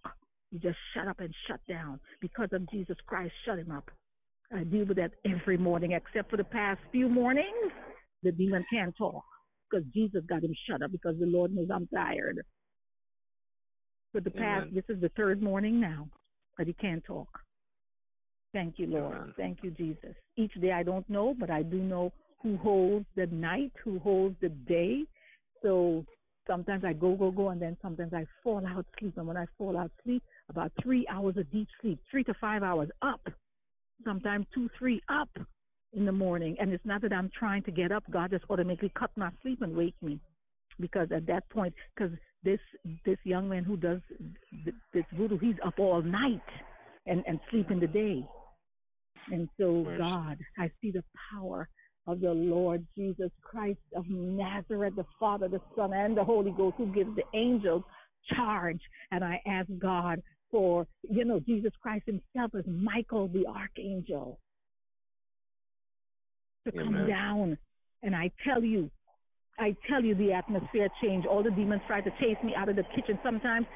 You 0.51 0.59
just 0.59 0.77
shut 0.93 1.07
up 1.07 1.19
and 1.19 1.34
shut 1.47 1.59
down 1.67 1.99
because 2.19 2.49
of 2.51 2.69
Jesus 2.69 2.97
Christ. 3.07 3.34
Shut 3.45 3.59
him 3.59 3.71
up. 3.71 3.89
I 4.53 4.65
deal 4.65 4.86
with 4.86 4.97
that 4.97 5.11
every 5.25 5.57
morning, 5.57 5.93
except 5.93 6.29
for 6.29 6.36
the 6.36 6.43
past 6.43 6.79
few 6.91 7.07
mornings. 7.07 7.71
The 8.23 8.34
demon 8.34 8.65
can't 8.71 8.95
talk 8.97 9.23
because 9.72 9.86
Jesus 9.93 10.24
got 10.28 10.43
him 10.43 10.53
shut 10.69 10.82
up 10.82 10.91
because 10.91 11.15
the 11.19 11.26
Lord 11.26 11.53
knows 11.53 11.69
I'm 11.74 11.88
tired. 11.88 12.43
For 14.11 14.22
the 14.22 14.32
past, 14.32 14.67
Amen. 14.67 14.72
this 14.74 14.95
is 14.95 15.01
the 15.01 15.09
third 15.09 15.41
morning 15.41 15.80
now 15.80 16.07
that 16.57 16.67
he 16.67 16.74
can't 16.74 17.03
talk. 17.05 17.30
Thank 18.53 18.78
you, 18.78 18.88
Lord. 18.88 19.15
Amen. 19.15 19.34
Thank 19.38 19.59
you, 19.63 19.72
Jesus. 19.72 20.13
Each 20.36 20.53
day 20.59 20.74
I 20.74 20.84
don't 20.84 21.09
know, 21.09 21.34
but 21.39 21.49
I 21.49 21.63
do 21.63 21.78
know 21.78 22.11
who 22.43 22.57
holds 22.57 23.05
the 23.15 23.28
night, 23.28 23.72
who 23.84 23.99
holds 23.99 24.36
the 24.41 24.49
day. 24.49 25.03
So 25.63 26.05
sometimes 26.47 26.84
I 26.84 26.91
go, 26.91 27.15
go, 27.15 27.32
go, 27.32 27.49
and 27.49 27.61
then 27.61 27.78
sometimes 27.82 28.13
I 28.13 28.26
fall 28.43 28.65
out 28.67 28.86
sleep. 28.99 29.13
And 29.15 29.28
when 29.28 29.38
I 29.38 29.45
fall 29.57 29.78
out 29.78 29.91
sleep, 30.03 30.24
about 30.49 30.72
three 30.84 31.07
hours 31.07 31.38
of 31.38 31.49
deep 31.51 31.69
sleep, 31.82 31.99
three 32.09 32.26
to 32.26 32.34
five 32.41 32.63
hours 32.63 32.89
up, 33.01 33.22
sometimes 34.03 34.45
two, 34.53 34.69
three 34.78 35.01
up 35.07 35.30
in 35.93 36.05
the 36.05 36.11
morning. 36.11 36.55
And 36.59 36.71
it's 36.73 36.85
not 36.85 37.01
that 37.01 37.13
I'm 37.13 37.29
trying 37.37 37.63
to 37.63 37.71
get 37.71 37.91
up. 37.91 38.03
God 38.11 38.31
just 38.31 38.45
automatically 38.49 38.91
cut 38.97 39.11
my 39.15 39.29
sleep 39.41 39.61
and 39.61 39.75
wake 39.75 39.95
me. 40.01 40.19
because 40.79 41.09
at 41.15 41.27
that 41.27 41.47
point, 41.49 41.73
because 41.95 42.11
this 42.43 42.59
this 43.05 43.17
young 43.23 43.47
man 43.49 43.63
who 43.63 43.77
does 43.77 44.01
this 44.93 45.05
voodoo, 45.15 45.37
he's 45.37 45.55
up 45.65 45.79
all 45.79 46.01
night 46.01 46.41
and 47.05 47.23
and 47.27 47.39
sleep 47.49 47.71
in 47.71 47.79
the 47.79 47.87
mm-hmm. 47.87 48.21
day. 48.21 48.27
And 49.31 49.47
so, 49.59 49.85
God, 49.97 50.37
I 50.57 50.71
see 50.81 50.91
the 50.91 51.03
power 51.31 51.69
of 52.07 52.21
the 52.21 52.31
Lord 52.31 52.85
Jesus 52.97 53.29
Christ 53.43 53.79
of 53.95 54.05
Nazareth, 54.09 54.95
the 54.95 55.05
Father, 55.19 55.47
the 55.47 55.61
Son, 55.75 55.93
and 55.93 56.17
the 56.17 56.23
Holy 56.23 56.51
Ghost, 56.51 56.75
who 56.77 56.87
gives 56.87 57.15
the 57.15 57.23
angels 57.37 57.83
charge. 58.33 58.81
And 59.11 59.23
I 59.23 59.39
ask 59.45 59.69
God 59.77 60.21
for, 60.49 60.87
you 61.07 61.23
know, 61.23 61.39
Jesus 61.39 61.71
Christ 61.81 62.05
himself 62.07 62.51
as 62.57 62.65
Michael 62.67 63.27
the 63.27 63.45
archangel 63.45 64.39
to 66.66 66.80
Amen. 66.80 66.93
come 66.93 67.07
down. 67.07 67.57
And 68.03 68.16
I 68.16 68.32
tell 68.45 68.64
you, 68.64 68.89
I 69.59 69.76
tell 69.88 70.03
you, 70.03 70.16
the 70.16 70.34
atmosphere 70.34 70.89
changed. 71.03 71.28
All 71.28 71.43
the 71.43 71.51
demons 71.51 71.82
tried 71.86 72.05
to 72.05 72.12
chase 72.20 72.38
me 72.43 72.53
out 72.55 72.70
of 72.70 72.76
the 72.76 72.84
kitchen 72.95 73.20
sometimes. 73.24 73.68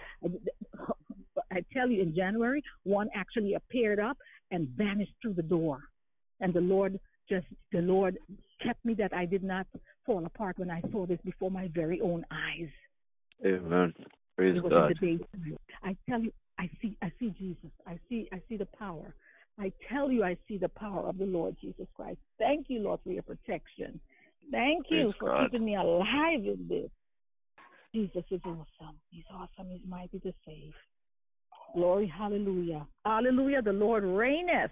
I 1.51 1.63
tell 1.73 1.89
you, 1.89 2.01
in 2.01 2.15
January, 2.15 2.63
one 2.83 3.09
actually 3.13 3.53
appeared 3.53 3.99
up 3.99 4.17
and 4.51 4.67
vanished 4.69 5.11
through 5.21 5.33
the 5.33 5.43
door. 5.43 5.79
And 6.39 6.53
the 6.53 6.61
Lord 6.61 6.99
just, 7.29 7.45
the 7.71 7.81
Lord 7.81 8.17
kept 8.63 8.83
me 8.85 8.93
that 8.95 9.13
I 9.13 9.25
did 9.25 9.43
not 9.43 9.67
fall 10.05 10.25
apart 10.25 10.57
when 10.57 10.71
I 10.71 10.81
saw 10.91 11.05
this 11.05 11.19
before 11.23 11.51
my 11.51 11.69
very 11.73 12.01
own 12.01 12.25
eyes. 12.31 12.69
Amen. 13.45 13.93
Praise 14.35 14.59
God. 14.69 14.93
I 15.83 15.95
tell 16.09 16.21
you, 16.21 16.31
I 16.57 16.69
see, 16.81 16.97
I 17.01 17.11
see 17.19 17.33
Jesus. 17.37 17.71
I 17.85 17.99
see, 18.09 18.27
I 18.31 18.41
see 18.47 18.57
the 18.57 18.67
power. 18.77 19.13
I 19.59 19.71
tell 19.89 20.11
you, 20.11 20.23
I 20.23 20.37
see 20.47 20.57
the 20.57 20.69
power 20.69 21.07
of 21.07 21.17
the 21.17 21.25
Lord 21.25 21.55
Jesus 21.61 21.87
Christ. 21.95 22.19
Thank 22.37 22.65
you, 22.69 22.79
Lord, 22.79 22.99
for 23.03 23.11
your 23.11 23.23
protection. 23.23 23.99
Thank 24.51 24.87
you 24.89 25.05
Praise 25.05 25.13
for 25.19 25.29
God. 25.29 25.51
keeping 25.51 25.65
me 25.65 25.75
alive 25.75 26.43
in 26.45 26.65
this. 26.67 26.89
Jesus 27.93 28.23
is 28.29 28.41
awesome. 28.43 28.95
He's 29.09 29.23
awesome. 29.33 29.69
He's 29.71 29.81
mighty 29.87 30.19
to 30.19 30.33
save. 30.45 30.73
Glory, 31.73 32.07
hallelujah. 32.07 32.85
Hallelujah. 33.05 33.61
The 33.61 33.71
Lord 33.71 34.03
reigneth 34.03 34.71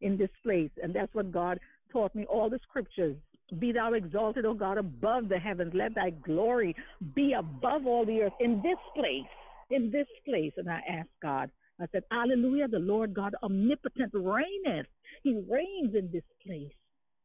in 0.00 0.16
this 0.16 0.30
place. 0.42 0.70
And 0.82 0.92
that's 0.92 1.14
what 1.14 1.30
God 1.30 1.60
taught 1.92 2.14
me 2.14 2.26
all 2.26 2.50
the 2.50 2.58
scriptures. 2.68 3.16
Be 3.58 3.72
thou 3.72 3.94
exalted, 3.94 4.44
O 4.44 4.54
God, 4.54 4.76
above 4.78 5.28
the 5.28 5.38
heavens. 5.38 5.72
Let 5.74 5.94
thy 5.94 6.10
glory 6.10 6.76
be 7.14 7.32
above 7.32 7.86
all 7.86 8.04
the 8.04 8.22
earth 8.22 8.32
in 8.40 8.60
this 8.62 8.76
place, 8.94 9.30
in 9.70 9.90
this 9.90 10.06
place. 10.24 10.52
And 10.56 10.68
I 10.68 10.80
ask 10.88 11.08
God, 11.22 11.50
I 11.80 11.86
said, 11.92 12.02
Hallelujah, 12.10 12.68
the 12.68 12.78
Lord 12.78 13.14
God 13.14 13.34
omnipotent 13.42 14.12
reigneth. 14.12 14.86
He 15.22 15.34
reigns 15.48 15.94
in 15.94 16.10
this 16.12 16.24
place. 16.44 16.72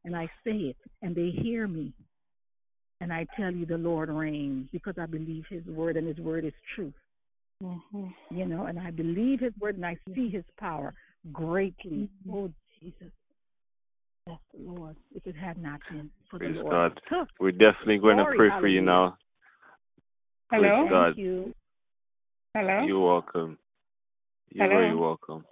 And 0.04 0.14
I 0.14 0.26
say 0.44 0.52
it, 0.52 0.76
and 1.02 1.14
they 1.14 1.30
hear 1.30 1.66
me. 1.66 1.92
And 3.00 3.12
I 3.12 3.26
tell 3.36 3.50
you, 3.50 3.66
the 3.66 3.78
Lord 3.78 4.08
reigns 4.08 4.68
because 4.72 4.94
I 5.00 5.06
believe 5.06 5.44
his 5.48 5.64
word, 5.66 5.96
and 5.96 6.06
his 6.06 6.18
word 6.18 6.44
is 6.44 6.52
truth. 6.74 6.94
Mm-hmm. 7.62 8.06
You 8.30 8.46
know, 8.46 8.66
and 8.66 8.78
I 8.78 8.90
believe 8.90 9.40
his 9.40 9.52
word, 9.60 9.76
and 9.76 9.86
I 9.86 9.96
see 10.14 10.28
his 10.28 10.44
power 10.58 10.94
greatly. 11.32 12.08
Mm-hmm. 12.26 12.34
Oh, 12.34 12.50
Jesus. 12.80 13.12
Yes, 14.26 14.38
Lord. 14.58 14.96
If 15.14 15.26
it 15.26 15.36
had 15.36 15.58
not 15.58 15.80
been 15.90 16.10
for 16.30 16.38
Praise 16.38 16.54
the 16.54 16.62
Lord. 16.62 17.00
God. 17.10 17.26
We're 17.40 17.52
definitely 17.52 17.98
going 17.98 18.18
to 18.18 18.26
pray 18.36 18.48
for 18.60 18.68
you 18.68 18.80
now. 18.80 19.16
Hello. 20.50 20.80
Praise 20.80 20.90
God. 20.90 21.04
Thank 21.06 21.18
you. 21.18 21.54
Hello. 22.54 22.84
You're 22.86 23.00
welcome. 23.00 23.58
You're 24.54 24.68
Hello. 24.68 24.80
very 24.80 24.94
welcome. 24.94 25.44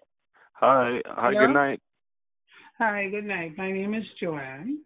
Hi. 0.52 1.00
Hi. 1.06 1.32
Hello? 1.32 1.46
Good 1.46 1.54
night. 1.54 1.80
Hi. 2.78 3.08
Good 3.10 3.24
night. 3.24 3.58
My 3.58 3.72
name 3.72 3.94
is 3.94 4.04
Joanne, 4.20 4.78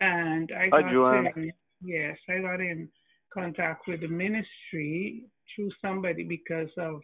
and 0.00 0.50
I 0.50 0.68
Hi, 0.72 0.82
got 0.82 0.92
Joanne. 0.92 1.32
In, 1.36 1.52
yes, 1.80 2.16
I 2.28 2.40
got 2.40 2.60
in 2.60 2.88
contact 3.32 3.86
with 3.86 4.00
the 4.00 4.08
ministry 4.08 5.26
through 5.54 5.70
somebody 5.80 6.24
because 6.24 6.68
of 6.78 7.00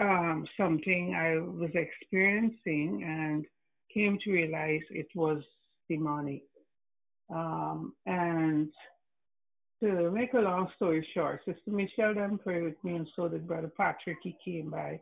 um, 0.00 0.46
something 0.56 1.16
I 1.16 1.34
was 1.34 1.70
experiencing 1.74 3.02
and 3.04 3.44
came 3.92 4.16
to 4.22 4.30
realize 4.30 4.82
it 4.90 5.08
was 5.16 5.42
demonic. 5.90 6.44
Um, 7.28 7.92
and 8.06 8.68
to 9.82 10.12
make 10.12 10.34
a 10.34 10.38
long 10.38 10.68
story 10.76 11.04
short, 11.12 11.40
Sister 11.44 11.72
Michelle 11.72 12.14
done 12.14 12.38
prayed 12.38 12.62
with 12.62 12.84
me, 12.84 12.94
and 12.94 13.08
so 13.16 13.28
did 13.28 13.48
Brother 13.48 13.72
Patrick. 13.76 14.18
He 14.22 14.36
came 14.44 14.70
by 14.70 15.00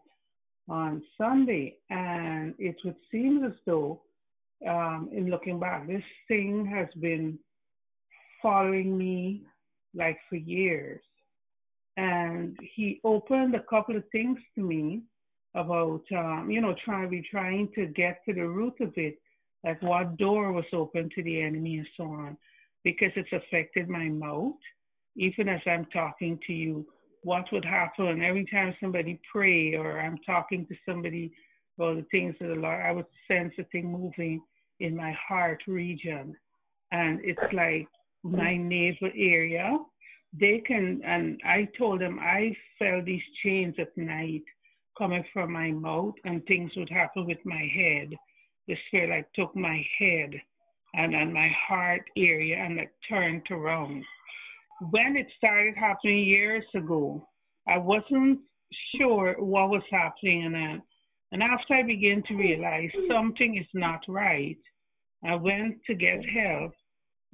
on 0.68 1.02
Sunday, 1.18 1.76
and 1.90 2.54
it 2.58 2.76
would 2.84 2.96
seem 3.10 3.44
as 3.44 3.52
though, 3.66 4.00
um, 4.66 5.08
in 5.12 5.28
looking 5.28 5.58
back, 5.58 5.86
this 5.86 6.02
thing 6.28 6.66
has 6.66 6.88
been 7.00 7.38
following 8.40 8.96
me 8.96 9.42
like 9.94 10.18
for 10.28 10.36
years. 10.36 11.00
And 11.96 12.56
he 12.74 13.00
opened 13.04 13.54
a 13.54 13.62
couple 13.62 13.96
of 13.96 14.04
things 14.10 14.38
to 14.54 14.62
me 14.62 15.02
about, 15.54 16.02
um, 16.16 16.48
you 16.50 16.60
know, 16.60 16.74
trying 16.84 17.10
be 17.10 17.22
trying 17.30 17.68
to 17.74 17.86
get 17.86 18.24
to 18.24 18.32
the 18.32 18.46
root 18.46 18.74
of 18.80 18.92
it, 18.96 19.18
like 19.64 19.82
what 19.82 20.16
door 20.16 20.52
was 20.52 20.64
open 20.72 21.10
to 21.14 21.22
the 21.22 21.42
enemy 21.42 21.78
and 21.78 21.88
so 21.96 22.04
on, 22.04 22.36
because 22.84 23.10
it's 23.16 23.32
affected 23.32 23.88
my 23.88 24.08
mouth. 24.08 24.54
Even 25.16 25.48
as 25.48 25.60
I'm 25.66 25.86
talking 25.92 26.38
to 26.46 26.52
you, 26.54 26.86
what 27.22 27.44
would 27.52 27.64
happen 27.64 28.22
every 28.22 28.46
time 28.46 28.74
somebody 28.80 29.20
pray 29.30 29.74
or 29.74 30.00
I'm 30.00 30.18
talking 30.26 30.66
to 30.66 30.74
somebody 30.86 31.32
about 31.78 31.96
the 31.96 32.06
things 32.10 32.34
of 32.40 32.48
the 32.48 32.54
Lord, 32.54 32.80
I 32.84 32.92
would 32.92 33.06
sense 33.28 33.52
a 33.58 33.64
thing 33.64 33.90
moving 33.90 34.42
in 34.80 34.96
my 34.96 35.16
heart 35.28 35.62
region. 35.66 36.36
And 36.90 37.20
it's 37.22 37.40
like 37.52 37.88
my 38.22 38.52
mm-hmm. 38.52 38.68
navel 38.68 39.10
area. 39.16 39.78
They 40.38 40.62
can, 40.66 41.00
and 41.04 41.40
I 41.44 41.68
told 41.78 42.00
them 42.00 42.18
I 42.20 42.56
felt 42.78 43.04
these 43.04 43.22
chains 43.44 43.74
at 43.78 43.96
night 43.96 44.42
coming 44.96 45.24
from 45.32 45.52
my 45.52 45.70
mouth 45.70 46.14
and 46.24 46.44
things 46.46 46.72
would 46.76 46.90
happen 46.90 47.26
with 47.26 47.38
my 47.44 47.70
head. 47.74 48.10
The 48.68 48.76
spirit 48.86 49.10
like 49.10 49.32
took 49.34 49.54
my 49.56 49.84
head 49.98 50.30
and 50.94 51.14
and 51.14 51.32
my 51.32 51.50
heart 51.68 52.02
area 52.16 52.56
and 52.56 52.76
like 52.76 52.92
turned 53.08 53.42
around. 53.50 54.04
When 54.90 55.16
it 55.16 55.26
started 55.36 55.76
happening 55.76 56.24
years 56.24 56.64
ago, 56.74 57.28
I 57.68 57.78
wasn't 57.78 58.40
sure 58.96 59.36
what 59.38 59.70
was 59.70 59.82
happening 59.90 60.44
and 60.44 60.82
and 61.32 61.42
after 61.42 61.74
I 61.74 61.82
began 61.82 62.22
to 62.28 62.34
realize 62.34 62.90
something 63.08 63.56
is 63.56 63.66
not 63.72 64.02
right, 64.06 64.58
I 65.24 65.34
went 65.34 65.82
to 65.86 65.94
get 65.94 66.20
help. 66.28 66.72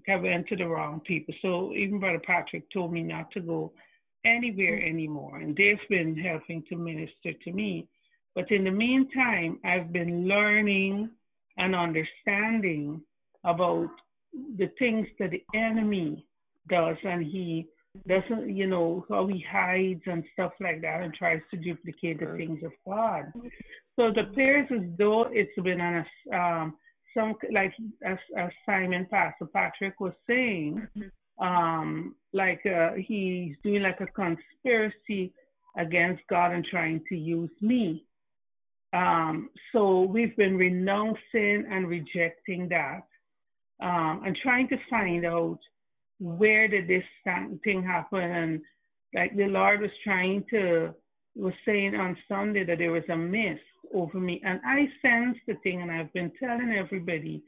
I 0.09 0.17
went 0.17 0.47
to 0.49 0.57
the 0.57 0.67
wrong 0.67 1.01
people. 1.01 1.35
So 1.43 1.73
even 1.75 1.99
Brother 1.99 2.23
Patrick 2.25 2.71
told 2.71 2.93
me 2.93 3.03
not 3.03 3.31
to 3.33 3.41
go 3.41 3.73
anywhere 4.25 4.81
anymore. 4.83 5.39
And 5.39 5.57
they've 5.57 5.77
been 5.91 6.17
helping 6.17 6.63
to 6.69 6.77
minister 6.77 7.33
to 7.45 7.53
me. 7.53 7.89
But 8.35 8.51
in 8.53 8.65
the 8.65 8.71
meantime, 8.71 9.59
I've 9.65 9.93
been 9.93 10.29
learning 10.29 11.11
and 11.59 11.75
understanding 11.75 13.03
about 13.45 13.91
the 14.57 14.71
things 14.79 15.09
that 15.19 15.33
the 15.33 15.43
enemy 15.55 16.25
does. 16.69 16.97
And 17.05 17.25
he 17.25 17.69
doesn't, 18.07 18.55
you 18.55 18.67
know, 18.67 19.05
how 19.09 19.27
he 19.27 19.45
hides 19.51 20.03
and 20.07 20.25
stuff 20.33 20.53
like 20.61 20.81
that 20.83 21.03
and 21.03 21.13
tries 21.15 21.41
to 21.51 21.57
duplicate 21.57 22.21
the 22.21 22.27
things 22.37 22.61
of 22.65 22.73
God. 22.87 23.33
So 23.97 24.13
the 24.15 24.23
appears 24.31 24.69
as 24.71 24.85
though 24.97 25.29
it's 25.31 25.51
been 25.63 25.81
on 25.81 26.05
a, 26.05 26.37
um, 26.37 26.77
some, 27.17 27.35
like 27.53 27.73
as, 28.05 28.19
as 28.37 28.51
Simon 28.65 29.07
Pastor 29.11 29.47
Patrick 29.53 29.99
was 29.99 30.13
saying, 30.27 30.87
um, 31.41 32.15
like 32.33 32.61
uh, 32.67 32.93
he's 32.95 33.55
doing 33.65 33.83
like 33.83 34.01
a 34.01 34.07
conspiracy 34.07 35.33
against 35.77 36.23
God 36.29 36.53
and 36.53 36.65
trying 36.65 37.03
to 37.09 37.17
use 37.17 37.51
me. 37.61 38.05
Um, 38.93 39.51
so 39.73 40.03
we've 40.03 40.37
been 40.37 40.57
renouncing 40.57 41.67
and 41.71 41.89
rejecting 41.89 42.69
that 42.71 43.07
um, 43.83 44.23
and 44.25 44.37
trying 44.43 44.69
to 44.69 44.77
find 44.89 45.25
out 45.27 45.59
where 46.19 46.69
did 46.69 46.89
this 46.89 47.05
thing 47.65 47.83
happen. 47.83 48.21
And 48.21 48.61
like 49.15 49.37
the 49.37 49.47
Lord 49.47 49.81
was 49.81 49.91
trying 50.05 50.45
to, 50.51 50.95
was 51.37 51.55
saying 51.65 51.95
on 51.95 52.17
Sunday 52.29 52.65
that 52.65 52.79
there 52.79 52.93
was 52.93 53.05
a 53.11 53.17
mist 53.17 53.61
over 53.95 54.19
me. 54.19 54.41
And 54.45 54.61
I 54.67 54.87
sensed 55.03 55.41
the 55.47 55.55
thing 55.63 55.83
and 55.83 55.91
I've 55.91 56.13
been 56.13 56.33
telling 56.41 56.73
everybody 56.73 57.43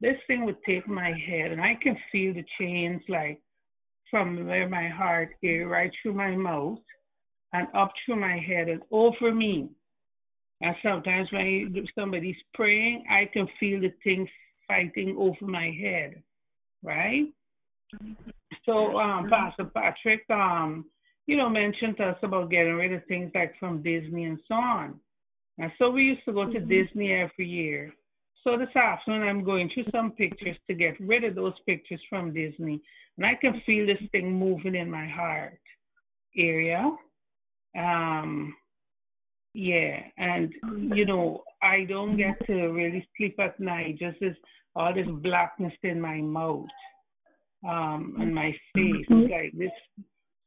this 0.00 0.16
thing 0.26 0.44
would 0.44 0.62
take 0.64 0.86
my 0.86 1.12
head 1.26 1.52
and 1.52 1.60
I 1.60 1.78
can 1.82 1.96
feel 2.12 2.34
the 2.34 2.44
chains 2.60 3.02
like 3.08 3.40
from 4.10 4.46
where 4.46 4.68
my 4.68 4.88
heart 4.88 5.30
is 5.42 5.66
right 5.66 5.90
through 6.02 6.14
my 6.14 6.36
mouth 6.36 6.78
and 7.52 7.66
up 7.74 7.92
through 8.04 8.16
my 8.16 8.38
head 8.38 8.68
and 8.68 8.82
over 8.90 9.32
me. 9.32 9.68
And 10.60 10.74
sometimes 10.82 11.28
when 11.32 11.86
somebody's 11.98 12.36
praying, 12.54 13.04
I 13.10 13.28
can 13.32 13.46
feel 13.60 13.80
the 13.80 13.92
thing 14.04 14.28
fighting 14.68 15.16
over 15.18 15.50
my 15.50 15.70
head, 15.80 16.22
right? 16.82 17.26
So, 18.64 18.98
um, 18.98 19.28
Pastor 19.30 19.64
Patrick, 19.64 20.22
um, 20.30 20.86
you 21.26 21.36
know, 21.36 21.48
mentioned 21.48 21.96
to 21.98 22.04
us 22.04 22.18
about 22.22 22.50
getting 22.50 22.74
rid 22.74 22.92
of 22.92 23.04
things 23.06 23.30
like 23.34 23.54
from 23.58 23.82
Disney 23.82 24.24
and 24.24 24.38
so 24.48 24.54
on. 24.54 25.00
And 25.58 25.72
so 25.78 25.90
we 25.90 26.04
used 26.04 26.24
to 26.26 26.32
go 26.32 26.44
to 26.44 26.58
mm-hmm. 26.58 26.68
Disney 26.68 27.12
every 27.12 27.48
year. 27.48 27.92
So 28.44 28.56
this 28.56 28.74
afternoon, 28.76 29.26
I'm 29.26 29.44
going 29.44 29.70
through 29.72 29.86
some 29.90 30.12
pictures 30.12 30.56
to 30.68 30.74
get 30.74 31.00
rid 31.00 31.24
of 31.24 31.34
those 31.34 31.54
pictures 31.66 32.00
from 32.08 32.32
Disney. 32.32 32.80
And 33.16 33.26
I 33.26 33.34
can 33.34 33.60
feel 33.64 33.86
this 33.86 34.02
thing 34.12 34.32
moving 34.32 34.74
in 34.74 34.90
my 34.90 35.08
heart 35.08 35.58
area. 36.36 36.90
Um, 37.76 38.54
yeah, 39.54 40.00
and 40.18 40.52
you 40.94 41.06
know, 41.06 41.42
I 41.62 41.84
don't 41.88 42.16
get 42.16 42.34
to 42.46 42.68
really 42.68 43.08
sleep 43.16 43.40
at 43.40 43.58
night. 43.58 43.98
Just 43.98 44.20
this 44.20 44.36
all 44.74 44.92
this 44.92 45.06
blackness 45.22 45.72
in 45.82 45.98
my 45.98 46.20
mouth, 46.20 46.66
um, 47.66 48.16
and 48.20 48.34
my 48.34 48.52
face. 48.74 49.06
It's 49.08 49.30
like 49.30 49.52
this 49.56 49.70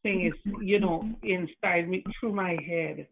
thing 0.03 0.25
is, 0.27 0.53
you 0.61 0.79
know, 0.79 1.09
inside 1.23 1.89
me 1.89 2.03
through 2.19 2.33
my 2.33 2.57
head. 2.67 3.07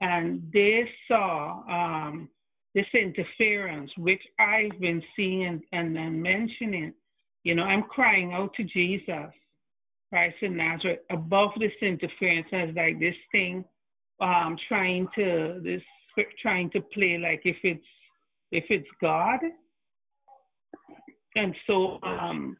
And 0.00 0.42
they 0.52 0.88
saw 1.08 1.62
um, 1.68 2.28
this 2.74 2.86
interference, 2.92 3.90
which 3.96 4.22
I've 4.38 4.78
been 4.80 5.02
seeing 5.14 5.46
and, 5.46 5.62
and, 5.72 5.96
and 5.96 6.22
mentioning. 6.22 6.92
You 7.44 7.54
know, 7.54 7.62
I'm 7.62 7.84
crying 7.84 8.32
out 8.34 8.52
to 8.54 8.64
Jesus, 8.64 9.32
Christ 10.10 10.36
in 10.42 10.56
Nazareth, 10.56 11.00
above 11.10 11.50
this 11.58 11.72
interference 11.80 12.48
as 12.52 12.74
like 12.74 13.00
this 13.00 13.14
thing 13.32 13.64
um 14.20 14.56
trying 14.68 15.06
to 15.14 15.60
this 15.62 15.82
trying 16.40 16.70
to 16.70 16.80
play 16.80 17.18
like 17.18 17.42
if 17.44 17.56
it's 17.62 17.84
if 18.52 18.64
it's 18.70 18.88
God. 19.00 19.40
And 21.34 21.54
so 21.66 21.98
um 22.02 22.56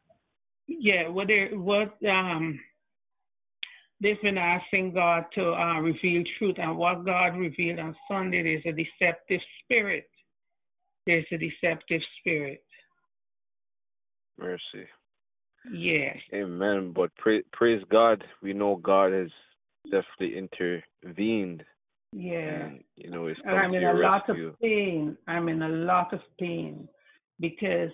yeah, 0.69 1.09
what 1.09 1.29
they 1.29 1.49
what 1.53 1.97
um 2.09 2.59
they've 4.01 4.21
been 4.23 4.39
asking 4.39 4.93
God 4.93 5.25
to 5.35 5.53
uh, 5.53 5.81
reveal 5.81 6.23
truth, 6.39 6.57
and 6.59 6.77
what 6.77 7.05
God 7.05 7.37
revealed 7.37 7.79
on 7.79 7.97
Sunday 8.09 8.55
is 8.55 8.63
a 8.67 8.73
deceptive 8.73 9.41
spirit. 9.63 10.09
There's 11.07 11.27
a 11.33 11.39
deceptive 11.39 12.03
spirit. 12.21 12.63
Mercy. 14.39 14.87
Yes. 15.73 16.17
Amen. 16.35 16.93
But 16.95 17.11
pray, 17.17 17.43
praise 17.53 17.83
God, 17.91 18.23
we 18.43 18.53
know 18.53 18.77
God 18.77 19.13
has 19.13 19.31
definitely 19.85 20.37
intervened. 20.39 21.65
Yeah. 22.13 22.67
And, 22.67 22.85
you 22.97 23.11
know, 23.11 23.27
it's 23.27 23.41
and 23.45 23.57
I'm 23.57 23.75
in 23.75 23.85
a 23.85 23.95
lot 23.95 24.29
of 24.29 24.37
pain. 24.61 25.17
I'm 25.27 25.49
in 25.49 25.63
a 25.63 25.69
lot 25.69 26.13
of 26.13 26.21
pain 26.39 26.89
because 27.41 27.91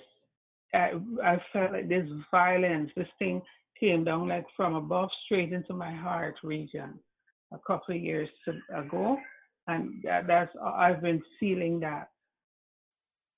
I, 0.75 0.93
I 1.23 1.43
felt 1.53 1.73
like 1.73 1.89
this 1.89 2.09
violence, 2.31 2.91
this 2.97 3.09
thing 3.18 3.43
came 3.79 4.05
down 4.05 4.29
like 4.29 4.47
from 4.57 4.75
above 4.75 5.11
straight 5.25 5.53
into 5.53 5.75
my 5.75 5.93
heart 5.93 6.37
region 6.43 6.99
a 7.53 7.59
couple 7.66 7.95
of 7.95 8.01
years 8.01 8.29
ago. 8.75 9.18
And 9.68 10.03
that, 10.05 10.27
that's, 10.27 10.51
I've 10.62 11.03
been 11.03 11.23
feeling 11.39 11.81
that. 11.81 12.09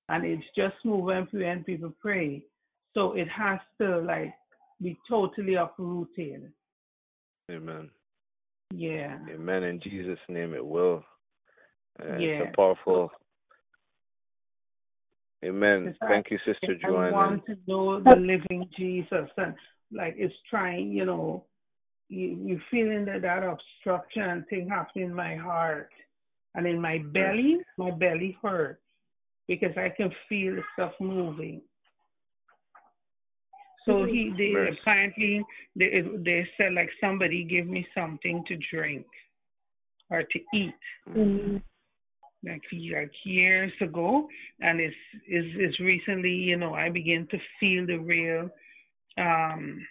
And 0.09 0.25
it's 0.25 0.45
just 0.57 0.75
moving 0.85 1.27
when 1.33 1.65
people 1.65 1.93
pray. 2.01 2.45
So 2.95 3.13
it 3.13 3.29
has 3.29 3.59
to 3.81 3.99
like 4.01 4.33
be 4.81 4.97
totally 5.09 5.55
uprooted. 5.55 6.53
Amen. 7.51 7.91
Yeah. 8.73 9.19
Amen. 9.33 9.63
In 9.65 9.81
Jesus' 9.81 10.19
name, 10.29 10.55
it 10.55 10.65
will. 10.65 11.05
And 11.99 12.23
yeah. 12.23 12.29
It's 12.29 12.51
a 12.53 12.57
powerful. 12.57 13.11
Amen. 15.45 15.95
Thank 16.09 16.31
you, 16.31 16.39
Sister 16.47 16.75
Joanne. 16.81 17.09
I 17.09 17.11
want 17.13 17.47
to 17.47 17.59
know 17.67 18.01
the 18.01 18.17
living 18.17 18.69
Jesus, 18.77 19.29
and 19.37 19.55
like 19.93 20.15
it's 20.17 20.35
trying, 20.49 20.91
you 20.91 21.05
know, 21.05 21.45
you 22.09 22.39
you 22.45 22.61
feeling 22.71 23.05
that 23.07 23.23
that 23.23 23.43
obstruction 23.43 24.45
thing 24.49 24.69
happening 24.69 25.07
in 25.07 25.15
my 25.15 25.37
heart 25.37 25.91
and 26.55 26.67
in 26.67 26.81
my 26.81 26.99
belly. 27.13 27.59
My 27.77 27.91
belly 27.91 28.39
hurts 28.43 28.81
because 29.47 29.77
I 29.77 29.91
can 29.95 30.11
feel 30.29 30.57
the 30.57 30.63
stuff 30.75 30.93
moving. 31.01 31.61
So 33.87 34.07
he 34.07 34.33
they 34.39 34.53
Mercy. 34.53 34.79
apparently 34.81 35.45
they 35.77 36.03
they 36.25 36.49
said 36.57 36.73
like 36.73 36.89
somebody 37.01 37.45
give 37.45 37.67
me 37.67 37.87
something 37.95 38.43
to 38.49 38.57
drink 38.73 39.05
or 40.11 40.23
to 40.23 40.39
eat. 40.55 40.75
Mm-hmm. 41.11 41.57
Like 42.45 42.63
like 42.73 43.13
years 43.25 43.73
ago, 43.81 44.29
and 44.61 44.81
it's 44.81 44.95
is 45.29 45.45
is 45.59 45.79
recently, 45.81 46.31
you 46.31 46.57
know, 46.57 46.75
I 46.75 46.91
begin 46.91 47.27
to 47.31 47.39
feel 47.59 47.87
the 47.87 47.97
real 47.97 48.51
um 49.19 49.87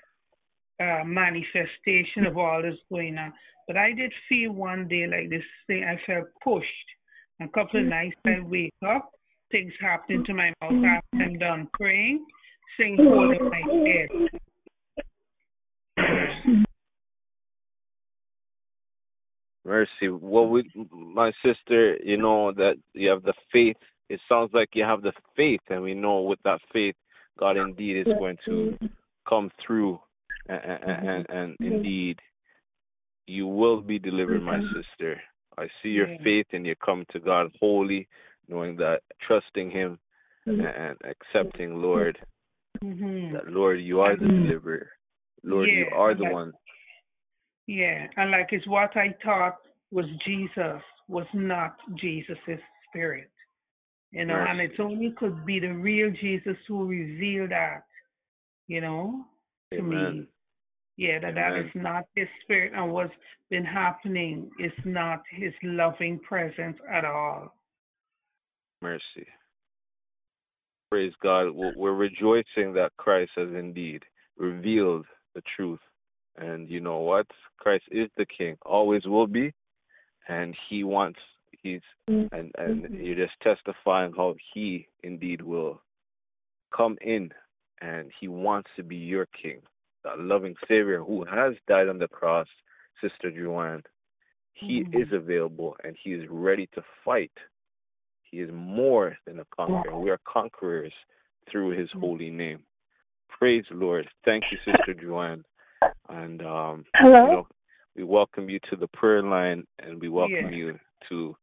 uh 0.79 1.03
manifestation 1.05 2.25
of 2.27 2.37
all 2.37 2.61
this 2.61 2.77
going 2.89 3.17
on. 3.17 3.33
But 3.67 3.77
I 3.77 3.93
did 3.93 4.11
feel 4.27 4.51
one 4.51 4.87
day 4.87 5.07
like 5.07 5.29
this 5.29 5.43
thing 5.67 5.83
I 5.83 5.99
felt 6.05 6.27
pushed. 6.43 6.67
A 7.41 7.47
couple 7.47 7.79
of 7.79 7.87
nights 7.87 8.15
I 8.25 8.39
wake 8.41 8.73
up, 8.85 9.09
things 9.51 9.73
happen 9.81 10.23
to 10.25 10.33
my 10.33 10.53
mouth 10.61 10.85
after 10.85 11.23
I'm 11.23 11.37
done 11.39 11.67
praying 11.73 12.25
sing 12.77 12.97
holding 12.99 13.49
my 13.49 13.61
head. 13.87 14.41
Mercy. 19.65 20.09
Well, 20.09 20.47
we, 20.47 20.69
my 20.91 21.31
sister, 21.43 21.95
you 22.03 22.17
know 22.17 22.51
that 22.53 22.75
you 22.93 23.09
have 23.09 23.23
the 23.23 23.33
faith. 23.51 23.77
It 24.09 24.19
sounds 24.27 24.51
like 24.53 24.69
you 24.73 24.83
have 24.83 25.01
the 25.01 25.13
faith, 25.35 25.61
and 25.69 25.81
we 25.81 25.93
know 25.93 26.21
with 26.21 26.39
that 26.43 26.59
faith, 26.71 26.95
God 27.39 27.57
indeed 27.57 28.05
is 28.05 28.13
going 28.19 28.37
to 28.45 28.77
come 29.27 29.49
through, 29.65 29.99
and, 30.47 30.59
and, 30.59 31.07
and, 31.07 31.25
and 31.29 31.57
indeed, 31.59 32.19
you 33.25 33.47
will 33.47 33.81
be 33.81 33.97
delivered, 33.97 34.43
my 34.43 34.59
sister. 34.75 35.19
I 35.57 35.67
see 35.81 35.89
your 35.89 36.07
faith, 36.23 36.47
and 36.51 36.65
you 36.65 36.75
come 36.83 37.05
to 37.11 37.19
God 37.19 37.51
wholly, 37.59 38.07
knowing 38.49 38.75
that, 38.77 38.99
trusting 39.25 39.71
Him, 39.71 39.97
and 40.45 40.97
accepting, 41.05 41.81
Lord, 41.81 42.19
Mm-hmm. 42.83 43.33
That 43.33 43.47
Lord, 43.47 43.81
you 43.81 44.01
are 44.01 44.15
the 44.15 44.25
mm-hmm. 44.25 44.47
deliverer. 44.47 44.89
Lord, 45.43 45.69
you 45.69 45.85
are 45.95 46.15
the 46.15 46.29
one. 46.29 46.53
Yeah, 47.67 48.07
and 48.17 48.31
like 48.31 48.49
it's 48.51 48.67
what 48.67 48.95
I 48.97 49.15
thought 49.23 49.57
was 49.91 50.05
Jesus 50.25 50.81
was 51.07 51.25
not 51.33 51.75
Jesus's 51.95 52.61
spirit. 52.89 53.29
You 54.11 54.25
know, 54.25 54.35
and 54.35 54.61
it's 54.61 54.79
only 54.79 55.11
could 55.17 55.43
be 55.43 55.59
the 55.59 55.71
real 55.71 56.11
Jesus 56.21 56.55
who 56.67 56.85
revealed 56.85 57.49
that, 57.49 57.83
you 58.67 58.79
know, 58.79 59.25
to 59.73 59.79
Amen. 59.79 60.17
me. 60.17 60.27
Yeah, 60.97 61.19
that 61.19 61.31
Amen. 61.31 61.51
that 61.51 61.59
is 61.59 61.71
not 61.73 62.03
his 62.15 62.27
spirit 62.43 62.73
and 62.75 62.91
what's 62.91 63.13
been 63.49 63.65
happening 63.65 64.51
is 64.59 64.71
not 64.85 65.23
his 65.31 65.53
loving 65.63 66.19
presence 66.19 66.77
at 66.91 67.05
all. 67.05 67.55
Mercy. 68.83 69.25
Praise 70.91 71.13
God. 71.23 71.47
We're 71.51 71.93
rejoicing 71.93 72.73
that 72.73 72.91
Christ 72.97 73.31
has 73.35 73.49
indeed 73.49 74.03
revealed 74.37 75.07
the 75.33 75.41
truth. 75.55 75.79
And 76.37 76.69
you 76.69 76.79
know 76.79 76.99
what? 76.99 77.27
Christ 77.57 77.85
is 77.91 78.09
the 78.17 78.25
King, 78.25 78.57
always 78.65 79.05
will 79.05 79.27
be. 79.27 79.53
And 80.27 80.55
he 80.69 80.83
wants, 80.83 81.19
he's, 81.61 81.81
and, 82.07 82.29
and 82.31 82.51
mm-hmm. 82.83 82.95
you're 82.95 83.27
just 83.27 83.39
testifying 83.41 84.13
how 84.15 84.35
he 84.53 84.87
indeed 85.03 85.41
will 85.41 85.81
come 86.75 86.97
in 87.01 87.29
and 87.81 88.09
he 88.19 88.27
wants 88.27 88.69
to 88.77 88.83
be 88.83 88.95
your 88.95 89.27
King, 89.41 89.59
the 90.03 90.11
loving 90.17 90.55
Savior 90.67 91.03
who 91.03 91.25
has 91.25 91.53
died 91.67 91.89
on 91.89 91.99
the 91.99 92.07
cross, 92.07 92.47
Sister 93.01 93.31
Joanne. 93.31 93.83
He 94.53 94.83
mm-hmm. 94.83 95.01
is 95.01 95.07
available 95.11 95.75
and 95.83 95.95
he 96.01 96.11
is 96.11 96.25
ready 96.29 96.67
to 96.73 96.81
fight 97.03 97.31
he 98.33 98.39
is 98.39 98.49
more 98.51 99.15
than 99.27 99.39
a 99.39 99.45
conqueror. 99.55 99.99
We 99.99 100.09
are 100.09 100.19
conquerors 100.27 100.91
through 101.51 101.77
his 101.77 101.87
holy 101.93 102.31
name. 102.31 102.63
Praise 103.29 103.63
the 103.69 103.75
Lord. 103.75 104.09
Thank 104.25 104.45
you, 104.51 104.57
Sister 104.65 104.99
Joanne. 104.99 105.43
And 106.13 106.41
um 106.41 106.85
Hello? 106.95 107.25
You 107.25 107.31
know, 107.31 107.47
we 107.95 108.03
welcome 108.03 108.49
you 108.49 108.59
to 108.69 108.75
the 108.75 108.87
prayer 108.87 109.23
line 109.23 109.65
and 109.79 109.99
we 109.99 110.09
welcome 110.09 110.51
yeah. 110.51 110.57
you 110.57 110.79
to 111.09 111.35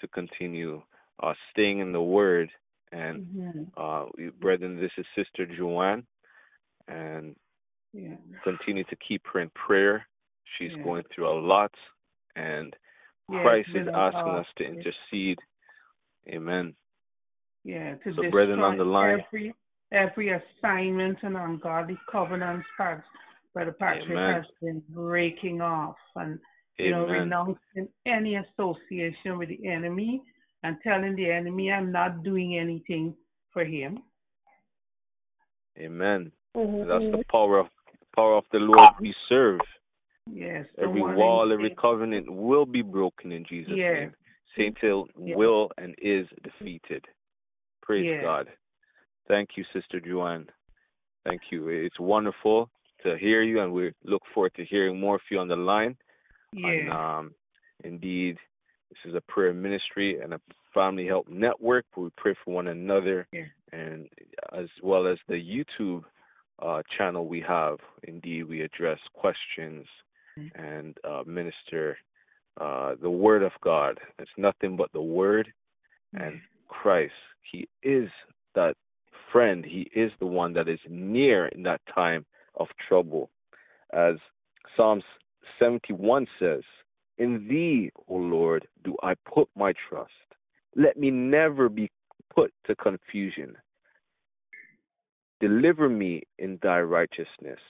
to 0.00 0.08
continue 0.08 0.82
uh 1.22 1.34
staying 1.50 1.80
in 1.80 1.92
the 1.92 2.00
word 2.00 2.50
and 2.92 3.26
mm-hmm. 3.26 3.62
uh 3.76 4.06
we, 4.16 4.30
brethren, 4.30 4.80
this 4.80 4.92
is 4.96 5.04
Sister 5.14 5.46
Joanne 5.56 6.06
and 6.88 7.36
yeah. 7.92 8.14
continue 8.42 8.84
to 8.84 8.96
keep 9.06 9.22
her 9.32 9.40
in 9.40 9.50
prayer. 9.50 10.06
She's 10.58 10.72
yeah. 10.76 10.82
going 10.82 11.04
through 11.14 11.28
a 11.28 11.38
lot 11.38 11.72
and 12.34 12.74
Christ 13.30 13.70
is 13.74 13.88
asking 13.94 14.34
us 14.34 14.46
to 14.58 14.64
intercede 14.64 15.38
Amen. 16.28 16.74
Yeah, 17.64 17.96
to 17.96 18.14
so 18.14 18.30
brethren 18.30 18.60
on 18.60 18.78
the 18.78 18.84
line. 18.84 19.20
Every, 19.26 19.54
every 19.92 20.30
assignment 20.30 21.18
and 21.22 21.36
ungodly 21.36 21.98
covenants 22.10 22.66
Brother 23.54 23.72
Patrick 23.72 24.10
Amen. 24.10 24.34
has 24.34 24.44
been 24.60 24.82
breaking 24.90 25.60
off 25.60 25.96
and 26.16 26.38
you 26.78 26.90
know, 26.90 27.06
renouncing 27.06 27.88
any 28.04 28.36
association 28.36 29.38
with 29.38 29.48
the 29.48 29.68
enemy 29.68 30.20
and 30.64 30.76
telling 30.82 31.14
the 31.14 31.30
enemy 31.30 31.70
I'm 31.70 31.92
not 31.92 32.24
doing 32.24 32.58
anything 32.58 33.14
for 33.52 33.64
him. 33.64 34.00
Amen. 35.78 36.32
Mm-hmm. 36.56 36.88
That's 36.88 37.16
the 37.16 37.24
power 37.30 37.60
of 37.60 37.66
power 38.14 38.36
of 38.36 38.44
the 38.52 38.58
Lord 38.58 38.90
we 39.00 39.14
serve. 39.28 39.60
Yes. 40.32 40.66
Every 40.80 41.02
wall, 41.02 41.52
every 41.52 41.74
covenant 41.80 42.32
will 42.32 42.66
be 42.66 42.82
broken 42.82 43.32
in 43.32 43.44
Jesus' 43.48 43.74
yeah. 43.76 43.92
name. 43.92 44.14
Satan 44.56 45.04
will 45.16 45.70
and 45.78 45.94
is 46.00 46.26
defeated. 46.42 47.04
Praise 47.82 48.06
yeah. 48.08 48.22
God. 48.22 48.48
Thank 49.28 49.50
you, 49.56 49.64
Sister 49.72 50.00
Joanne. 50.00 50.46
Thank 51.26 51.42
you. 51.50 51.68
It's 51.68 51.98
wonderful 51.98 52.70
to 53.04 53.16
hear 53.18 53.42
you, 53.42 53.60
and 53.60 53.72
we 53.72 53.92
look 54.04 54.22
forward 54.32 54.52
to 54.56 54.64
hearing 54.64 54.98
more 54.98 55.16
of 55.16 55.20
you 55.30 55.38
on 55.38 55.48
the 55.48 55.56
line. 55.56 55.96
Yeah. 56.52 56.68
And, 56.68 56.90
um, 56.90 57.34
indeed, 57.84 58.36
this 58.90 59.10
is 59.10 59.16
a 59.16 59.32
prayer 59.32 59.52
ministry 59.52 60.20
and 60.20 60.34
a 60.34 60.40
family 60.72 61.06
help 61.06 61.28
network 61.28 61.84
where 61.94 62.04
we 62.04 62.10
pray 62.16 62.34
for 62.44 62.54
one 62.54 62.68
another, 62.68 63.26
yeah. 63.32 63.44
and 63.72 64.08
as 64.52 64.66
well 64.82 65.06
as 65.06 65.18
the 65.28 65.34
YouTube 65.34 66.04
uh, 66.60 66.82
channel 66.96 67.26
we 67.26 67.40
have. 67.40 67.78
Indeed, 68.04 68.44
we 68.48 68.62
address 68.62 68.98
questions 69.14 69.86
mm-hmm. 70.38 70.62
and 70.62 70.98
uh, 71.04 71.22
minister 71.26 71.96
uh, 72.60 72.94
the 73.00 73.10
Word 73.10 73.42
of 73.42 73.52
God. 73.62 73.98
It's 74.18 74.30
nothing 74.36 74.76
but 74.76 74.92
the 74.92 75.02
Word 75.02 75.52
mm-hmm. 76.14 76.24
and 76.24 76.40
Christ. 76.68 77.12
He 77.50 77.68
is 77.82 78.08
that 78.54 78.76
friend. 79.32 79.64
He 79.64 79.90
is 79.94 80.12
the 80.20 80.26
one 80.26 80.52
that 80.54 80.68
is 80.68 80.78
near 80.88 81.46
in 81.46 81.64
that 81.64 81.80
time 81.92 82.24
of 82.56 82.68
trouble. 82.88 83.30
As 83.92 84.14
Psalms 84.76 85.04
71 85.58 86.26
says, 86.38 86.62
In 87.18 87.46
thee, 87.48 87.90
O 88.08 88.14
Lord, 88.14 88.66
do 88.84 88.96
I 89.02 89.14
put 89.32 89.48
my 89.56 89.72
trust. 89.88 90.10
Let 90.76 90.96
me 90.96 91.10
never 91.10 91.68
be 91.68 91.90
put 92.34 92.52
to 92.66 92.74
confusion. 92.74 93.56
Deliver 95.40 95.88
me 95.88 96.22
in 96.38 96.58
thy 96.62 96.80
righteousness, 96.80 97.60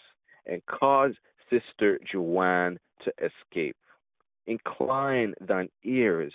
and 0.47 0.65
cause 0.67 1.13
Sister 1.51 1.99
Joanne 2.11 2.79
to 3.05 3.13
escape. 3.19 3.77
Incline 4.47 5.35
thine 5.41 5.69
ears 5.85 6.33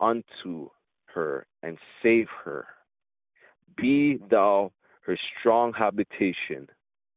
unto 0.00 0.68
her 1.06 1.46
and 1.62 1.78
save 2.02 2.26
her. 2.44 2.66
Be 3.76 4.18
thou 4.30 4.72
her 5.02 5.16
strong 5.38 5.72
habitation, 5.72 6.68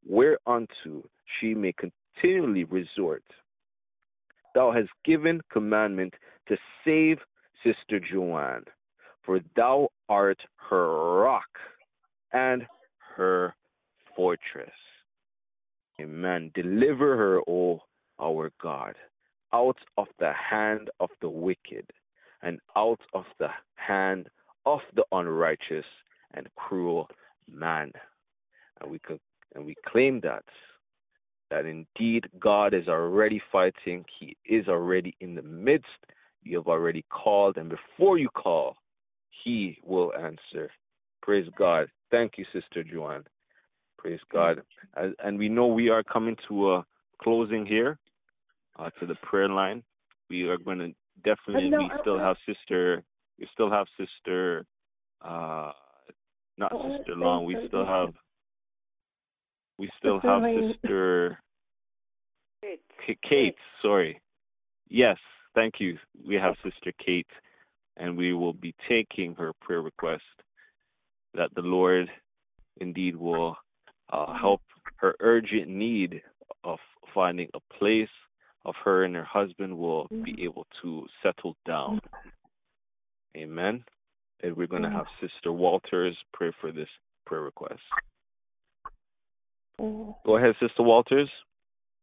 whereunto 0.08 1.04
she 1.38 1.54
may 1.54 1.72
continually 1.72 2.64
resort. 2.64 3.22
Thou 4.54 4.72
hast 4.72 4.88
given 5.04 5.40
commandment 5.52 6.14
to 6.48 6.56
save 6.84 7.18
Sister 7.62 8.00
Joanne, 8.00 8.64
for 9.22 9.40
thou 9.54 9.90
art 10.08 10.38
her 10.70 11.20
rock 11.20 11.48
and 12.32 12.66
her 13.16 13.54
fortress. 14.16 14.70
Amen. 16.00 16.50
Deliver 16.54 17.16
her, 17.16 17.40
O 17.48 17.80
our 18.20 18.50
God, 18.60 18.94
out 19.52 19.78
of 19.96 20.06
the 20.18 20.32
hand 20.32 20.90
of 21.00 21.10
the 21.20 21.28
wicked 21.28 21.86
and 22.42 22.58
out 22.76 23.00
of 23.14 23.24
the 23.38 23.48
hand 23.74 24.28
of 24.66 24.80
the 24.94 25.04
unrighteous 25.12 25.84
and 26.34 26.48
cruel 26.56 27.08
man. 27.50 27.92
And 28.80 28.90
we 28.90 28.98
could, 28.98 29.20
and 29.58 29.66
we 29.66 29.74
claim 29.86 30.20
that 30.20 30.44
that 31.50 31.66
indeed 31.66 32.28
God 32.38 32.74
is 32.74 32.88
already 32.88 33.42
fighting. 33.50 34.04
He 34.18 34.36
is 34.44 34.68
already 34.68 35.16
in 35.20 35.34
the 35.34 35.42
midst. 35.42 35.86
You 36.44 36.58
have 36.58 36.68
already 36.68 37.04
called, 37.10 37.56
and 37.56 37.68
before 37.68 38.18
you 38.18 38.28
call, 38.30 38.76
He 39.42 39.78
will 39.84 40.12
answer. 40.14 40.70
Praise 41.22 41.48
God. 41.58 41.88
Thank 42.10 42.32
you, 42.38 42.44
Sister 42.52 42.84
Joanne. 42.84 43.24
Praise 43.98 44.20
God. 44.32 44.62
And 44.94 45.38
we 45.38 45.48
know 45.48 45.66
we 45.66 45.88
are 45.88 46.04
coming 46.04 46.36
to 46.48 46.74
a 46.74 46.86
closing 47.20 47.66
here 47.66 47.98
uh, 48.78 48.90
to 49.00 49.06
the 49.06 49.16
prayer 49.22 49.48
line. 49.48 49.82
We 50.30 50.44
are 50.44 50.58
going 50.58 50.78
to 50.78 50.92
definitely. 51.24 51.70
No, 51.70 51.78
we 51.78 51.90
still 52.00 52.18
have 52.18 52.36
Sister. 52.46 53.02
We 53.40 53.48
still 53.52 53.70
have 53.70 53.86
Sister. 53.98 54.64
Uh, 55.20 55.72
not 56.56 56.72
oh, 56.72 56.96
Sister 56.98 57.16
Long. 57.16 57.44
We 57.44 57.56
still 57.66 57.84
have. 57.84 58.10
We 59.78 59.88
still 59.98 60.20
have 60.20 60.42
Sister. 60.72 61.38
Kate. 62.62 63.18
Kate. 63.28 63.54
Sorry. 63.82 64.20
Yes. 64.88 65.16
Thank 65.54 65.74
you. 65.78 65.98
We 66.26 66.34
have 66.36 66.54
Sister 66.62 66.92
Kate, 67.04 67.26
and 67.96 68.16
we 68.16 68.32
will 68.32 68.52
be 68.52 68.74
taking 68.88 69.34
her 69.36 69.52
prayer 69.60 69.82
request 69.82 70.22
that 71.34 71.54
the 71.54 71.62
Lord 71.62 72.08
indeed 72.80 73.16
will 73.16 73.56
uh, 74.12 74.34
help 74.38 74.60
her 74.96 75.14
urgent 75.20 75.68
need 75.68 76.22
of 76.64 76.78
finding 77.14 77.48
a 77.54 77.74
place 77.78 78.08
of 78.64 78.74
her 78.84 79.04
and 79.04 79.14
her 79.14 79.24
husband 79.24 79.76
will 79.76 80.06
be 80.24 80.36
able 80.42 80.66
to 80.82 81.06
settle 81.22 81.56
down. 81.66 82.00
Amen. 83.36 83.84
And 84.42 84.56
we're 84.56 84.66
going 84.66 84.82
to 84.82 84.90
have 84.90 85.06
Sister 85.20 85.52
Walters 85.52 86.16
pray 86.32 86.52
for 86.60 86.70
this 86.72 86.88
prayer 87.26 87.42
request. 87.42 87.80
Go 89.78 90.36
ahead, 90.36 90.54
Sister 90.60 90.82
Walters. 90.82 91.30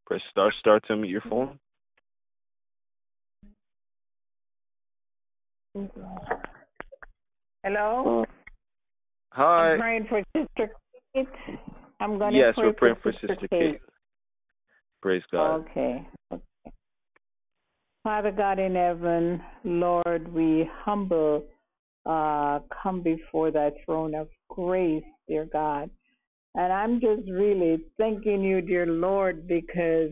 Press 0.06 0.20
star 0.30 0.52
star 0.60 0.80
to 0.80 0.96
mute 0.96 1.10
your 1.10 1.22
phone. 1.28 1.58
Hello. 7.62 8.24
Hi. 9.32 9.72
I'm 9.72 9.80
praying 9.80 10.06
for 10.08 10.22
Sister 10.34 10.72
Kate. 11.14 11.28
I'm 12.00 12.18
going 12.18 12.32
to 12.32 12.38
yes, 12.38 12.54
pray 12.54 12.64
we're 12.64 12.72
praying 12.72 12.96
for 13.02 13.12
Sister, 13.12 13.28
Sister 13.28 13.48
Kate. 13.48 13.72
Kate. 13.72 13.80
Praise 15.02 15.22
God. 15.30 15.66
Okay. 15.70 16.06
okay. 16.32 16.42
Father 18.02 18.30
God 18.30 18.58
in 18.58 18.74
heaven, 18.74 19.42
Lord, 19.64 20.32
we 20.32 20.70
humble 20.84 21.44
uh, 22.06 22.60
come 22.82 23.02
before 23.02 23.50
thy 23.50 23.72
throne 23.84 24.14
of 24.14 24.28
grace, 24.48 25.02
dear 25.28 25.44
God. 25.44 25.90
And 26.56 26.72
I'm 26.72 27.00
just 27.00 27.30
really 27.30 27.78
thanking 27.98 28.42
you, 28.42 28.60
dear 28.62 28.86
Lord, 28.86 29.46
because 29.46 30.10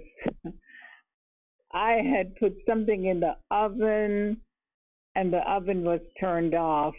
I 1.72 1.92
had 1.92 2.36
put 2.36 2.54
something 2.68 3.06
in 3.06 3.20
the 3.20 3.36
oven 3.50 4.36
and 5.14 5.32
the 5.32 5.40
oven 5.50 5.84
was 5.84 6.00
turned 6.20 6.54
off. 6.54 6.94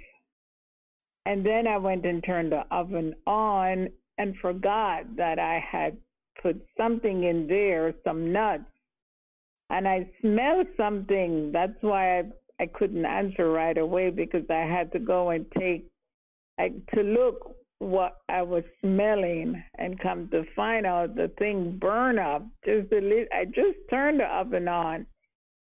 And 1.28 1.46
then 1.46 1.68
I 1.68 1.78
went 1.78 2.06
and 2.06 2.24
turned 2.24 2.52
the 2.52 2.64
oven 2.72 3.14
on 3.26 3.90
and 4.18 4.36
forgot 4.42 5.04
that 5.18 5.40
I 5.40 5.64
had 5.72 5.98
put 6.42 6.60
something 6.78 7.24
in 7.24 7.48
there, 7.48 7.94
some 8.04 8.32
nuts. 8.32 8.64
And 9.70 9.88
I 9.88 10.10
smelled 10.22 10.68
something. 10.78 11.52
That's 11.52 11.78
why 11.82 12.20
I 12.20 12.24
I 12.60 12.68
couldn't 12.68 13.06
answer 13.06 13.52
right 13.52 13.78
away 13.78 14.10
because 14.10 14.46
I 14.50 14.62
had 14.62 14.92
to 14.94 15.00
go 15.00 15.32
and 15.32 15.46
take 15.58 15.88
I, 16.58 16.70
to 16.94 17.02
look 17.02 17.56
what 17.80 18.18
I 18.30 18.42
was 18.42 18.64
smelling 18.82 19.62
and 19.78 20.00
come 20.00 20.30
to 20.30 20.44
find 20.56 20.86
out 20.86 21.16
the 21.16 21.32
thing 21.38 21.78
burned 21.80 22.20
up. 22.20 22.46
Just 22.66 22.92
a 22.92 23.02
little, 23.02 23.26
I 23.34 23.46
just 23.46 23.78
turned 23.90 24.20
the 24.20 24.26
oven 24.26 24.68
on, 24.68 25.06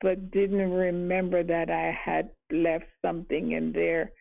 but 0.02 0.32
didn't 0.32 0.72
remember 0.72 1.44
that 1.44 1.69
I 1.69 1.98
had 2.03 2.32
left 2.52 2.86
something 3.02 3.52
in 3.52 3.72
there. 3.72 4.11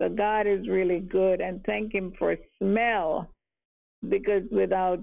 So 0.00 0.08
God 0.08 0.46
is 0.46 0.68
really 0.68 1.00
good 1.00 1.40
and 1.40 1.62
thank 1.64 1.92
Him 1.92 2.12
for 2.18 2.36
smell 2.58 3.28
because 4.08 4.42
without 4.50 5.00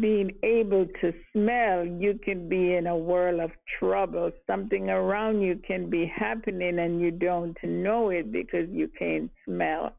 being 0.00 0.30
able 0.42 0.86
to 1.00 1.12
smell, 1.32 1.84
you 1.84 2.18
can 2.24 2.48
be 2.48 2.74
in 2.74 2.86
a 2.86 2.96
world 2.96 3.40
of 3.40 3.50
trouble. 3.78 4.30
Something 4.46 4.88
around 4.88 5.42
you 5.42 5.60
can 5.66 5.90
be 5.90 6.10
happening 6.14 6.78
and 6.78 7.00
you 7.00 7.10
don't 7.10 7.56
know 7.62 8.08
it 8.08 8.32
because 8.32 8.68
you 8.70 8.88
can't 8.98 9.30
smell. 9.44 9.94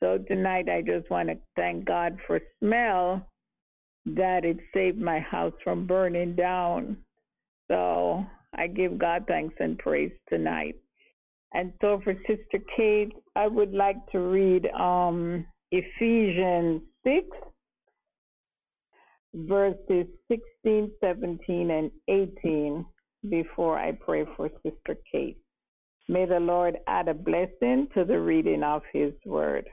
So 0.00 0.18
tonight, 0.28 0.68
I 0.68 0.82
just 0.82 1.10
want 1.10 1.28
to 1.28 1.36
thank 1.56 1.84
God 1.84 2.18
for 2.26 2.40
smell 2.58 3.26
that 4.06 4.44
it 4.44 4.56
saved 4.72 4.98
my 4.98 5.20
house 5.20 5.52
from 5.62 5.86
burning 5.86 6.34
down. 6.34 6.96
So 7.68 8.24
I 8.54 8.66
give 8.66 8.98
God 8.98 9.24
thanks 9.28 9.54
and 9.60 9.78
praise 9.78 10.12
tonight. 10.28 10.76
And 11.52 11.72
so 11.80 12.00
for 12.02 12.14
Sister 12.26 12.64
Kate, 12.76 13.12
I 13.36 13.46
would 13.46 13.72
like 13.72 13.98
to 14.12 14.20
read 14.20 14.66
um, 14.78 15.44
Ephesians 15.70 16.82
6 17.04 17.26
verses 19.34 20.06
16, 20.28 20.90
17, 21.00 21.70
and 21.70 21.90
18 22.08 22.84
before 23.28 23.78
I 23.78 23.92
pray 23.92 24.24
for 24.36 24.50
Sister 24.62 24.96
Kate. 25.10 25.38
May 26.08 26.26
the 26.26 26.40
Lord 26.40 26.78
add 26.88 27.08
a 27.08 27.14
blessing 27.14 27.88
to 27.94 28.04
the 28.04 28.18
reading 28.18 28.62
of 28.64 28.82
his 28.92 29.12
word. 29.24 29.68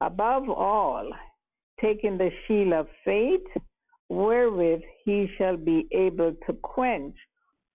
Above 0.00 0.48
all, 0.48 1.10
taking 1.80 2.16
the 2.16 2.30
shield 2.46 2.72
of 2.72 2.88
faith, 3.04 3.46
wherewith 4.08 4.80
he 5.04 5.28
shall 5.36 5.56
be 5.56 5.86
able 5.92 6.34
to 6.46 6.52
quench 6.62 7.14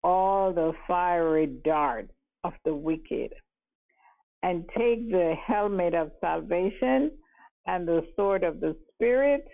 all 0.04 0.54
the 0.54 0.74
fiery 0.88 1.48
darts 1.64 2.14
of 2.44 2.54
the 2.66 2.74
wicked, 2.74 3.34
and 4.42 4.68
take 4.78 5.10
the 5.10 5.36
helmet 5.46 5.94
of 5.94 6.12
salvation 6.20 7.12
and 7.68 7.88
the 7.88 8.06
sword 8.16 8.44
of 8.44 8.60
the 8.60 8.76
Spirit 8.94 9.48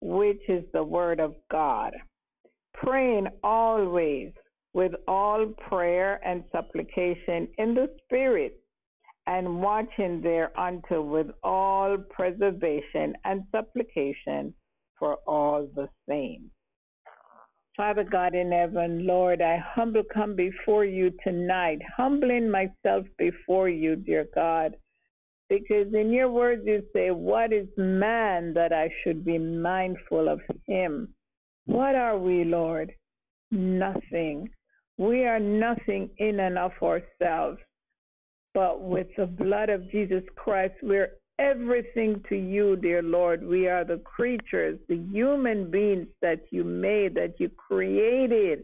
which 0.00 0.40
is 0.48 0.64
the 0.72 0.82
word 0.82 1.18
of 1.18 1.34
God, 1.50 1.94
praying 2.74 3.26
always 3.42 4.32
with 4.74 4.92
all 5.08 5.46
prayer 5.68 6.20
and 6.26 6.44
supplication 6.52 7.48
in 7.56 7.74
the 7.74 7.88
Spirit, 8.04 8.60
and 9.26 9.62
watching 9.62 10.20
thereunto 10.20 11.02
with 11.02 11.28
all 11.42 11.96
preservation 12.10 13.14
and 13.24 13.42
supplication 13.50 14.54
for 14.98 15.16
all 15.26 15.68
the 15.74 15.88
saints. 16.08 16.50
Father 17.76 18.04
God 18.04 18.34
in 18.34 18.52
heaven, 18.52 19.04
Lord, 19.04 19.42
I 19.42 19.56
humble 19.74 20.04
come 20.12 20.36
before 20.36 20.84
you 20.84 21.10
tonight, 21.24 21.80
humbling 21.96 22.48
myself 22.48 23.04
before 23.18 23.68
you, 23.68 23.96
dear 23.96 24.26
God, 24.32 24.76
because 25.48 25.92
in 25.92 26.12
your 26.12 26.30
words 26.30 26.62
you 26.64 26.82
say, 26.94 27.10
What 27.10 27.52
is 27.52 27.66
man 27.76 28.54
that 28.54 28.72
I 28.72 28.90
should 29.02 29.24
be 29.24 29.38
mindful 29.38 30.28
of 30.28 30.40
him? 30.66 31.14
What 31.66 31.94
are 31.94 32.18
we, 32.18 32.44
Lord? 32.44 32.92
Nothing. 33.50 34.48
We 34.96 35.24
are 35.26 35.40
nothing 35.40 36.10
in 36.18 36.40
and 36.40 36.58
of 36.58 36.72
ourselves. 36.80 37.58
But 38.54 38.80
with 38.80 39.08
the 39.16 39.26
blood 39.26 39.68
of 39.68 39.90
Jesus 39.90 40.22
Christ, 40.36 40.74
we're 40.82 41.12
everything 41.40 42.22
to 42.28 42.36
you, 42.36 42.76
dear 42.76 43.02
Lord. 43.02 43.44
We 43.44 43.66
are 43.68 43.84
the 43.84 43.98
creatures, 43.98 44.78
the 44.88 44.96
human 45.10 45.70
beings 45.70 46.06
that 46.22 46.40
you 46.50 46.62
made, 46.62 47.14
that 47.16 47.34
you 47.38 47.50
created 47.50 48.62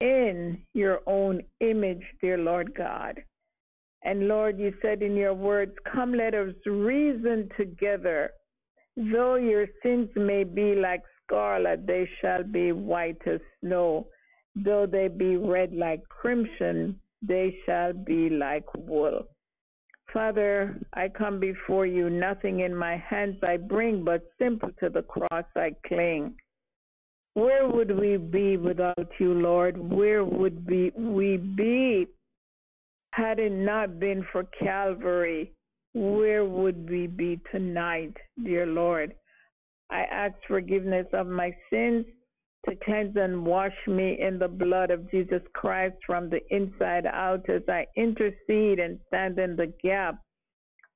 in 0.00 0.62
your 0.74 1.00
own 1.06 1.42
image, 1.60 2.02
dear 2.20 2.38
Lord 2.38 2.72
God. 2.74 3.20
And 4.02 4.28
Lord, 4.28 4.58
you 4.58 4.72
said 4.80 5.02
in 5.02 5.16
your 5.16 5.34
words, 5.34 5.72
Come, 5.92 6.14
let 6.14 6.34
us 6.34 6.54
reason 6.64 7.50
together. 7.56 8.30
Though 8.96 9.34
your 9.34 9.66
sins 9.82 10.08
may 10.14 10.44
be 10.44 10.76
like 10.76 11.02
scarlet, 11.24 11.86
they 11.86 12.08
shall 12.20 12.44
be 12.44 12.72
white 12.72 13.20
as 13.26 13.40
snow. 13.60 14.06
Though 14.54 14.86
they 14.86 15.08
be 15.08 15.36
red 15.36 15.72
like 15.72 16.02
crimson, 16.08 17.00
they 17.22 17.56
shall 17.66 17.92
be 17.92 18.30
like 18.30 18.64
wool. 18.74 19.22
Father, 20.12 20.80
I 20.94 21.08
come 21.08 21.38
before 21.38 21.84
you, 21.84 22.08
nothing 22.08 22.60
in 22.60 22.74
my 22.74 22.96
hands 22.96 23.36
I 23.42 23.58
bring, 23.58 24.04
but 24.04 24.22
simple 24.38 24.70
to 24.80 24.88
the 24.88 25.02
cross 25.02 25.44
I 25.54 25.74
cling. 25.86 26.34
Where 27.34 27.68
would 27.68 27.96
we 27.96 28.16
be 28.16 28.56
without 28.56 29.08
you, 29.18 29.34
Lord? 29.34 29.76
Where 29.78 30.24
would 30.24 30.66
we, 30.66 30.92
we 30.96 31.36
be 31.36 32.06
had 33.12 33.38
it 33.38 33.52
not 33.52 34.00
been 34.00 34.26
for 34.32 34.44
Calvary? 34.58 35.52
Where 35.94 36.44
would 36.44 36.88
we 36.88 37.06
be 37.06 37.40
tonight, 37.52 38.16
dear 38.42 38.66
Lord? 38.66 39.14
I 39.90 40.02
ask 40.02 40.34
forgiveness 40.46 41.06
of 41.12 41.26
my 41.26 41.54
sins 41.70 42.06
to 42.68 42.76
cleanse 42.84 43.16
and 43.16 43.46
wash 43.46 43.76
me 43.86 44.18
in 44.20 44.38
the 44.38 44.48
blood 44.48 44.90
of 44.90 45.10
Jesus 45.10 45.42
Christ 45.54 45.96
from 46.06 46.28
the 46.28 46.40
inside 46.50 47.06
out 47.06 47.48
as 47.48 47.62
I 47.68 47.86
intercede 47.96 48.78
and 48.78 48.98
stand 49.08 49.38
in 49.38 49.56
the 49.56 49.72
gap 49.82 50.16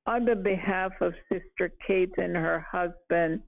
on 0.06 0.24
the 0.24 0.34
behalf 0.34 0.92
of 1.00 1.14
Sister 1.30 1.72
Kate 1.86 2.12
and 2.16 2.36
her 2.36 2.66
husband. 2.70 3.42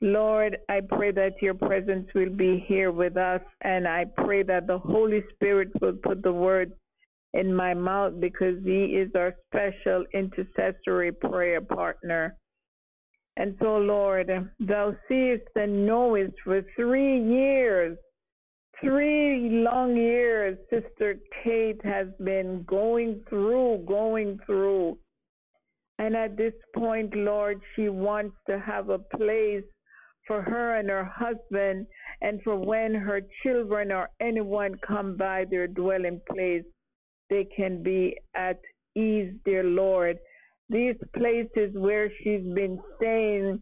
Lord, 0.00 0.58
I 0.68 0.80
pray 0.86 1.12
that 1.12 1.40
your 1.40 1.54
presence 1.54 2.08
will 2.14 2.34
be 2.34 2.64
here 2.66 2.92
with 2.92 3.16
us, 3.16 3.40
and 3.62 3.88
I 3.88 4.04
pray 4.16 4.42
that 4.42 4.66
the 4.66 4.78
Holy 4.78 5.22
Spirit 5.32 5.70
will 5.80 5.94
put 6.02 6.22
the 6.22 6.32
words 6.32 6.72
in 7.32 7.54
my 7.54 7.74
mouth 7.74 8.20
because 8.20 8.62
he 8.64 8.84
is 8.84 9.10
our 9.14 9.34
special 9.46 10.04
intercessory 10.12 11.12
prayer 11.12 11.60
partner. 11.60 12.36
And 13.36 13.56
so, 13.60 13.78
Lord, 13.78 14.30
thou 14.60 14.96
seest 15.08 15.48
and 15.56 15.86
knowest 15.86 16.34
for 16.44 16.62
three 16.76 17.20
years, 17.20 17.98
three 18.80 19.48
long 19.50 19.96
years, 19.96 20.56
Sister 20.70 21.16
Kate 21.42 21.80
has 21.84 22.06
been 22.22 22.62
going 22.68 23.22
through, 23.28 23.84
going 23.86 24.38
through. 24.46 24.98
And 25.98 26.14
at 26.16 26.36
this 26.36 26.54
point, 26.76 27.14
Lord, 27.14 27.60
she 27.74 27.88
wants 27.88 28.36
to 28.48 28.58
have 28.60 28.88
a 28.88 28.98
place 28.98 29.64
for 30.26 30.40
her 30.40 30.76
and 30.76 30.88
her 30.88 31.04
husband 31.04 31.86
and 32.22 32.40
for 32.42 32.56
when 32.56 32.94
her 32.94 33.20
children 33.42 33.92
or 33.92 34.08
anyone 34.20 34.74
come 34.86 35.16
by 35.16 35.44
their 35.50 35.66
dwelling 35.66 36.20
place, 36.30 36.64
they 37.30 37.46
can 37.56 37.82
be 37.82 38.16
at 38.34 38.60
ease, 38.96 39.32
dear 39.44 39.64
Lord 39.64 40.18
these 40.68 40.96
places 41.16 41.70
where 41.74 42.10
she's 42.22 42.42
been 42.54 42.78
staying 42.96 43.60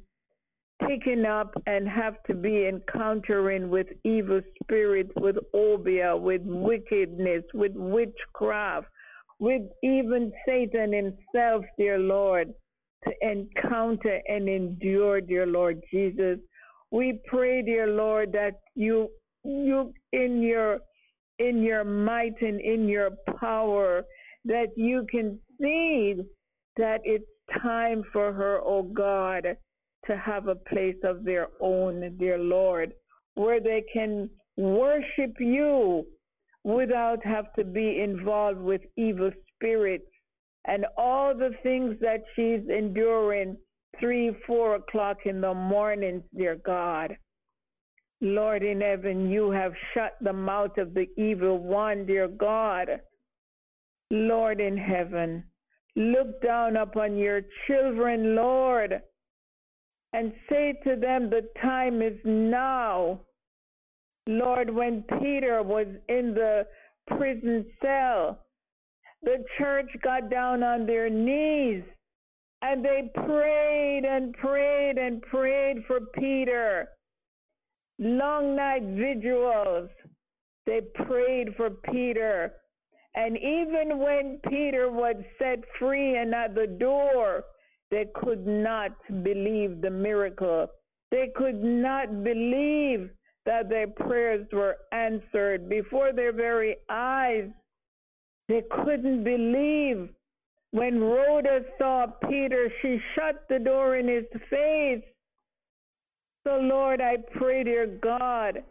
picking 0.89 1.25
up 1.25 1.55
and 1.67 1.89
have 1.89 2.15
to 2.27 2.35
be 2.35 2.67
encountering 2.67 3.71
with 3.71 3.87
evil 4.05 4.41
spirits, 4.63 5.11
with 5.17 5.37
obeah, 5.55 6.17
with 6.17 6.43
wickedness, 6.45 7.45
with 7.55 7.73
witchcraft, 7.75 8.87
with 9.39 9.63
even 9.83 10.33
Satan 10.47 10.93
himself, 10.93 11.65
dear 11.79 11.99
Lord, 11.99 12.49
to 13.05 13.13
encounter 13.21 14.21
and 14.27 14.49
endure, 14.49 15.21
dear 15.21 15.47
Lord 15.47 15.81
Jesus. 15.93 16.39
We 16.91 17.21
pray, 17.27 17.63
dear 17.63 17.87
Lord, 17.89 18.33
that 18.33 18.55
you 18.75 19.09
you 19.45 19.93
in 20.13 20.43
your 20.43 20.79
in 21.39 21.63
your 21.63 21.85
might 21.85 22.41
and 22.41 22.61
in 22.61 22.89
your 22.89 23.11
power 23.41 24.05
that 24.45 24.69
you 24.77 25.07
can 25.11 25.39
see 25.61 26.17
that 26.77 27.01
it's 27.05 27.25
time 27.63 28.03
for 28.13 28.33
her, 28.33 28.61
oh 28.65 28.83
God, 28.83 29.57
to 30.07 30.17
have 30.17 30.49
a 30.49 30.55
place 30.55 30.97
of 31.05 31.25
their 31.25 31.49
own, 31.61 32.17
dear 32.19 32.39
Lord, 32.39 32.93
where 33.35 33.61
they 33.61 33.85
can 33.93 34.29
worship 34.57 35.35
you 35.39 36.07
without 36.65 37.25
have 37.25 37.53
to 37.55 37.65
be 37.65 38.01
involved 38.01 38.61
with 38.61 38.83
evil 38.97 39.31
spirits 39.55 40.07
and 40.67 40.87
all 40.97 41.35
the 41.35 41.51
things 41.63 41.97
that 42.01 42.23
she's 42.37 42.69
enduring 42.69 43.57
three, 43.99 44.33
four 44.47 44.77
o'clock 44.77 45.19
in 45.25 45.41
the 45.41 45.53
mornings, 45.53 46.23
dear 46.37 46.57
God. 46.57 47.17
Lord 48.21 48.63
in 48.63 48.81
heaven, 48.81 49.29
you 49.31 49.51
have 49.51 49.73
shut 49.93 50.13
the 50.21 50.33
mouth 50.33 50.79
of 50.79 50.95
the 50.95 51.07
evil 51.17 51.59
one, 51.59 52.07
dear 52.07 52.29
God. 52.29 52.89
Lord 54.11 54.61
in 54.61 54.77
heaven, 54.77 55.43
Look 55.95 56.41
down 56.43 56.77
upon 56.77 57.17
your 57.17 57.43
children, 57.67 58.35
Lord, 58.35 59.03
and 60.13 60.33
say 60.49 60.75
to 60.85 60.97
them, 60.97 61.31
The 61.31 61.49
time 61.61 62.01
is 62.03 62.19
now. 62.25 63.21
Lord, 64.27 64.71
when 64.71 65.05
Peter 65.21 65.63
was 65.63 65.87
in 66.09 66.33
the 66.35 66.67
prison 67.09 67.67
cell, 67.83 68.39
the 69.23 69.45
church 69.59 69.91
got 70.03 70.31
down 70.31 70.63
on 70.63 70.87
their 70.87 71.11
knees 71.11 71.83
and 72.63 72.85
they 72.85 73.11
prayed 73.15 74.05
and 74.05 74.33
prayed 74.35 74.97
and 74.97 75.21
prayed 75.23 75.85
for 75.87 76.01
Peter. 76.15 76.89
Long 77.99 78.57
night 78.57 78.83
vigils. 78.83 79.91
They 80.65 80.81
prayed 81.07 81.55
for 81.57 81.71
Peter. 81.71 82.53
And 83.15 83.37
even 83.37 83.99
when 83.99 84.41
Peter 84.49 84.91
was 84.91 85.17
set 85.39 85.61
free 85.79 86.17
and 86.17 86.35
at 86.35 86.55
the 86.55 86.67
door, 86.67 87.45
they 87.91 88.07
could 88.15 88.47
not 88.47 88.93
believe 89.23 89.81
the 89.83 89.91
miracle. 89.91 90.69
They 91.11 91.29
could 91.37 91.63
not 91.63 92.25
believe 92.25 93.11
that 93.45 93.69
their 93.69 93.89
prayers 93.89 94.47
were 94.51 94.77
answered 94.93 95.69
before 95.69 96.13
their 96.13 96.33
very 96.33 96.77
eyes. 96.89 97.51
They 98.49 98.63
couldn't 98.71 99.25
believe. 99.25 100.09
When 100.71 101.01
Rhoda 101.01 101.61
saw 101.79 102.07
Peter, 102.31 102.73
she 102.81 102.99
shut 103.15 103.45
the 103.51 103.59
door 103.59 103.97
in 103.97 104.09
his 104.09 104.25
face. 104.49 105.05
So, 106.47 106.57
Lord, 106.57 107.03
I 107.03 107.19
pray, 107.37 107.63
dear 107.63 107.87
God, 107.87 108.63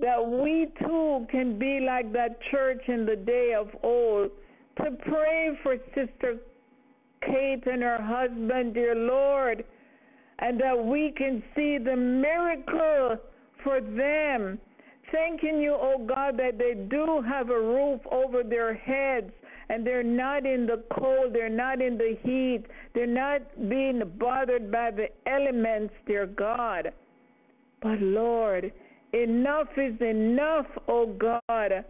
that 0.00 0.26
we 0.26 0.68
too 0.80 1.26
can 1.30 1.58
be 1.58 1.80
like 1.80 2.12
that 2.12 2.38
church 2.50 2.82
in 2.88 3.04
the 3.06 3.16
day 3.16 3.54
of 3.58 3.68
old 3.82 4.30
to 4.78 4.90
pray 5.08 5.58
for 5.62 5.76
Sister 5.94 6.38
Kate 7.22 7.66
and 7.66 7.82
her 7.82 8.00
husband, 8.00 8.74
dear 8.74 8.94
Lord, 8.94 9.64
and 10.38 10.58
that 10.60 10.84
we 10.84 11.12
can 11.16 11.42
see 11.54 11.76
the 11.78 11.96
miracle 11.96 13.18
for 13.62 13.80
them. 13.80 14.58
Thanking 15.12 15.60
you, 15.60 15.76
oh 15.78 16.06
God, 16.06 16.38
that 16.38 16.56
they 16.56 16.74
do 16.88 17.22
have 17.28 17.50
a 17.50 17.60
roof 17.60 18.00
over 18.10 18.42
their 18.42 18.74
heads 18.74 19.32
and 19.68 19.86
they're 19.86 20.02
not 20.02 20.46
in 20.46 20.66
the 20.66 20.82
cold, 20.98 21.32
they're 21.32 21.48
not 21.48 21.80
in 21.80 21.98
the 21.98 22.16
heat, 22.22 22.64
they're 22.94 23.06
not 23.06 23.40
being 23.68 24.02
bothered 24.18 24.70
by 24.70 24.90
the 24.90 25.08
elements, 25.26 25.92
dear 26.06 26.26
God. 26.26 26.92
But 27.82 28.00
Lord, 28.00 28.72
Enough 29.12 29.68
is 29.76 30.00
enough, 30.00 30.66
oh 30.86 31.06
God. 31.18 31.84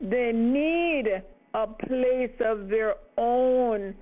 They 0.00 0.30
need 0.32 1.22
a 1.54 1.66
place 1.66 2.38
of 2.44 2.68
their 2.68 2.96
own. 3.16 3.94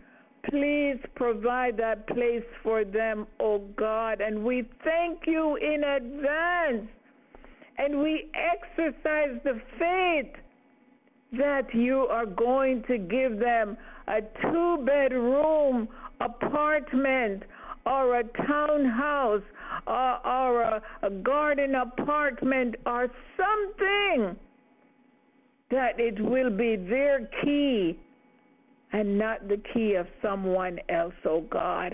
Please 0.50 0.98
provide 1.14 1.76
that 1.76 2.06
place 2.08 2.42
for 2.62 2.84
them, 2.84 3.26
oh 3.38 3.58
God. 3.76 4.20
And 4.20 4.44
we 4.44 4.64
thank 4.82 5.20
you 5.26 5.56
in 5.56 5.84
advance. 5.84 6.88
And 7.78 8.00
we 8.00 8.30
exercise 8.34 9.40
the 9.44 9.60
faith 9.78 10.32
that 11.38 11.72
you 11.74 12.06
are 12.10 12.26
going 12.26 12.82
to 12.88 12.98
give 12.98 13.38
them 13.38 13.76
a 14.08 14.20
two 14.42 14.84
bedroom 14.84 15.88
apartment 16.20 17.42
or 17.86 18.20
a 18.20 18.24
townhouse 18.46 19.42
or, 19.86 20.26
or 20.26 20.62
a, 20.62 20.82
a 21.02 21.10
garden 21.10 21.74
apartment 21.74 22.74
or 22.86 23.08
something 23.36 24.36
that 25.70 25.98
it 25.98 26.20
will 26.20 26.50
be 26.50 26.76
their 26.76 27.28
key 27.42 27.98
and 28.92 29.18
not 29.18 29.48
the 29.48 29.60
key 29.72 29.94
of 29.94 30.06
someone 30.22 30.78
else, 30.88 31.14
oh 31.24 31.40
God. 31.50 31.92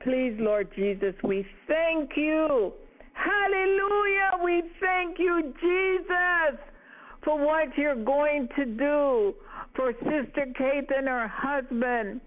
Please, 0.00 0.34
Lord 0.38 0.68
Jesus, 0.74 1.14
we 1.22 1.46
thank 1.66 2.10
you. 2.16 2.72
Hallelujah. 3.12 4.30
We 4.42 4.62
thank 4.80 5.18
you, 5.18 5.52
Jesus, 5.60 6.58
for 7.24 7.38
what 7.44 7.76
you're 7.76 8.02
going 8.02 8.48
to 8.56 8.64
do 8.64 9.34
for 9.74 9.92
Sister 9.92 10.46
Kate 10.56 10.88
and 10.96 11.08
her 11.08 11.28
husband. 11.30 12.20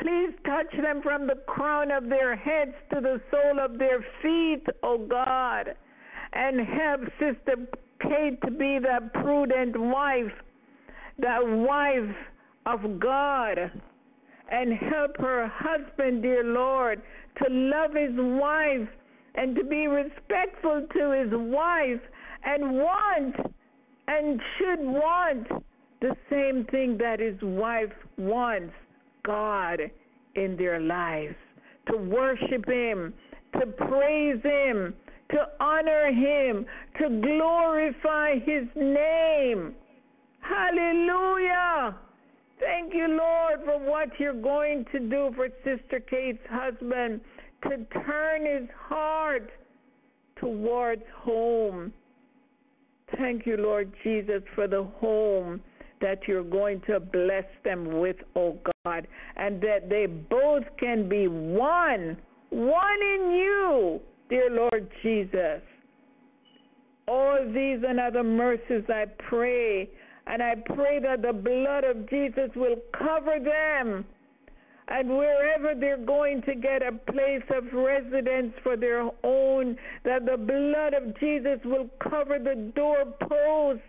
Please 0.00 0.34
touch 0.44 0.70
them 0.82 1.02
from 1.02 1.26
the 1.26 1.36
crown 1.46 1.90
of 1.90 2.08
their 2.08 2.34
heads 2.34 2.74
to 2.92 3.00
the 3.00 3.20
sole 3.30 3.60
of 3.60 3.78
their 3.78 4.04
feet, 4.22 4.64
O 4.82 4.94
oh 4.94 5.06
God, 5.06 5.74
and 6.32 6.60
help 6.66 7.00
Sister 7.20 7.66
Kate 8.00 8.40
to 8.42 8.50
be 8.50 8.78
that 8.80 9.12
prudent 9.14 9.78
wife, 9.78 10.32
that 11.18 11.40
wife 11.46 12.16
of 12.66 12.98
God, 12.98 13.70
and 14.50 14.72
help 14.72 15.16
her 15.18 15.50
husband, 15.54 16.22
dear 16.22 16.44
Lord, 16.44 17.00
to 17.42 17.46
love 17.48 17.94
his 17.94 18.12
wife 18.16 18.88
and 19.36 19.54
to 19.56 19.64
be 19.64 19.86
respectful 19.86 20.86
to 20.92 21.10
his 21.10 21.32
wife 21.32 22.00
and 22.44 22.74
want 22.74 23.36
and 24.06 24.40
should 24.58 24.80
want 24.80 25.48
the 26.00 26.14
same 26.28 26.64
thing 26.70 26.98
that 26.98 27.20
his 27.20 27.40
wife 27.42 27.92
wants 28.18 28.74
God 29.24 29.80
in 30.34 30.56
their 30.56 30.80
lives 30.80 31.34
to 31.90 31.96
worship 31.96 32.66
him, 32.66 33.12
to 33.54 33.66
praise 33.66 34.42
him, 34.42 34.94
to 35.30 35.48
honor 35.60 36.12
him, 36.12 36.66
to 37.00 37.20
glorify 37.20 38.34
his 38.34 38.66
name. 38.74 39.74
Hallelujah. 40.40 41.96
Thank 42.60 42.94
you, 42.94 43.08
Lord, 43.08 43.60
for 43.64 43.78
what 43.78 44.08
you're 44.18 44.40
going 44.40 44.84
to 44.92 45.00
do 45.00 45.30
for 45.34 45.48
Sister 45.64 46.00
Kate's 46.00 46.38
husband 46.50 47.20
to 47.64 47.84
turn 48.04 48.46
his 48.46 48.68
heart 48.88 49.50
towards 50.36 51.02
home. 51.16 51.92
Thank 53.16 53.46
you, 53.46 53.56
Lord 53.56 53.92
Jesus, 54.02 54.42
for 54.54 54.68
the 54.68 54.84
home 54.98 55.60
that 56.04 56.28
you're 56.28 56.44
going 56.44 56.82
to 56.82 57.00
bless 57.00 57.46
them 57.64 57.98
with, 57.98 58.16
oh 58.36 58.58
God, 58.84 59.08
and 59.36 59.58
that 59.62 59.88
they 59.88 60.04
both 60.04 60.64
can 60.78 61.08
be 61.08 61.28
one, 61.28 62.18
one 62.50 63.02
in 63.14 63.30
you, 63.32 64.00
dear 64.28 64.50
Lord 64.50 64.90
Jesus. 65.02 65.62
All 67.08 67.38
these 67.46 67.78
and 67.88 67.98
other 67.98 68.22
mercies 68.22 68.84
I 68.90 69.06
pray, 69.30 69.88
and 70.26 70.42
I 70.42 70.56
pray 70.74 71.00
that 71.00 71.22
the 71.22 71.32
blood 71.32 71.84
of 71.84 72.08
Jesus 72.10 72.50
will 72.54 72.76
cover 72.92 73.38
them 73.42 74.04
and 74.88 75.08
wherever 75.08 75.74
they're 75.74 76.04
going 76.04 76.42
to 76.42 76.54
get 76.54 76.82
a 76.82 76.92
place 77.10 77.42
of 77.48 77.64
residence 77.72 78.52
for 78.62 78.76
their 78.76 79.08
own, 79.22 79.78
that 80.04 80.26
the 80.26 80.36
blood 80.36 80.92
of 80.92 81.18
Jesus 81.18 81.58
will 81.64 81.88
cover 82.06 82.38
the 82.38 82.70
doorposts, 82.76 83.80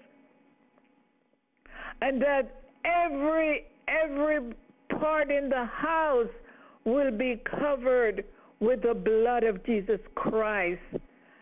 and 2.02 2.22
that 2.22 2.62
every 2.84 3.66
every 3.88 4.54
part 5.00 5.32
in 5.32 5.50
the 5.50 5.66
house 5.66 6.28
will 6.84 7.12
be 7.12 7.42
covered 7.60 8.24
with 8.60 8.82
the 8.84 8.94
blood 8.94 9.44
of 9.44 9.64
Jesus 9.66 10.00
Christ, 10.16 10.82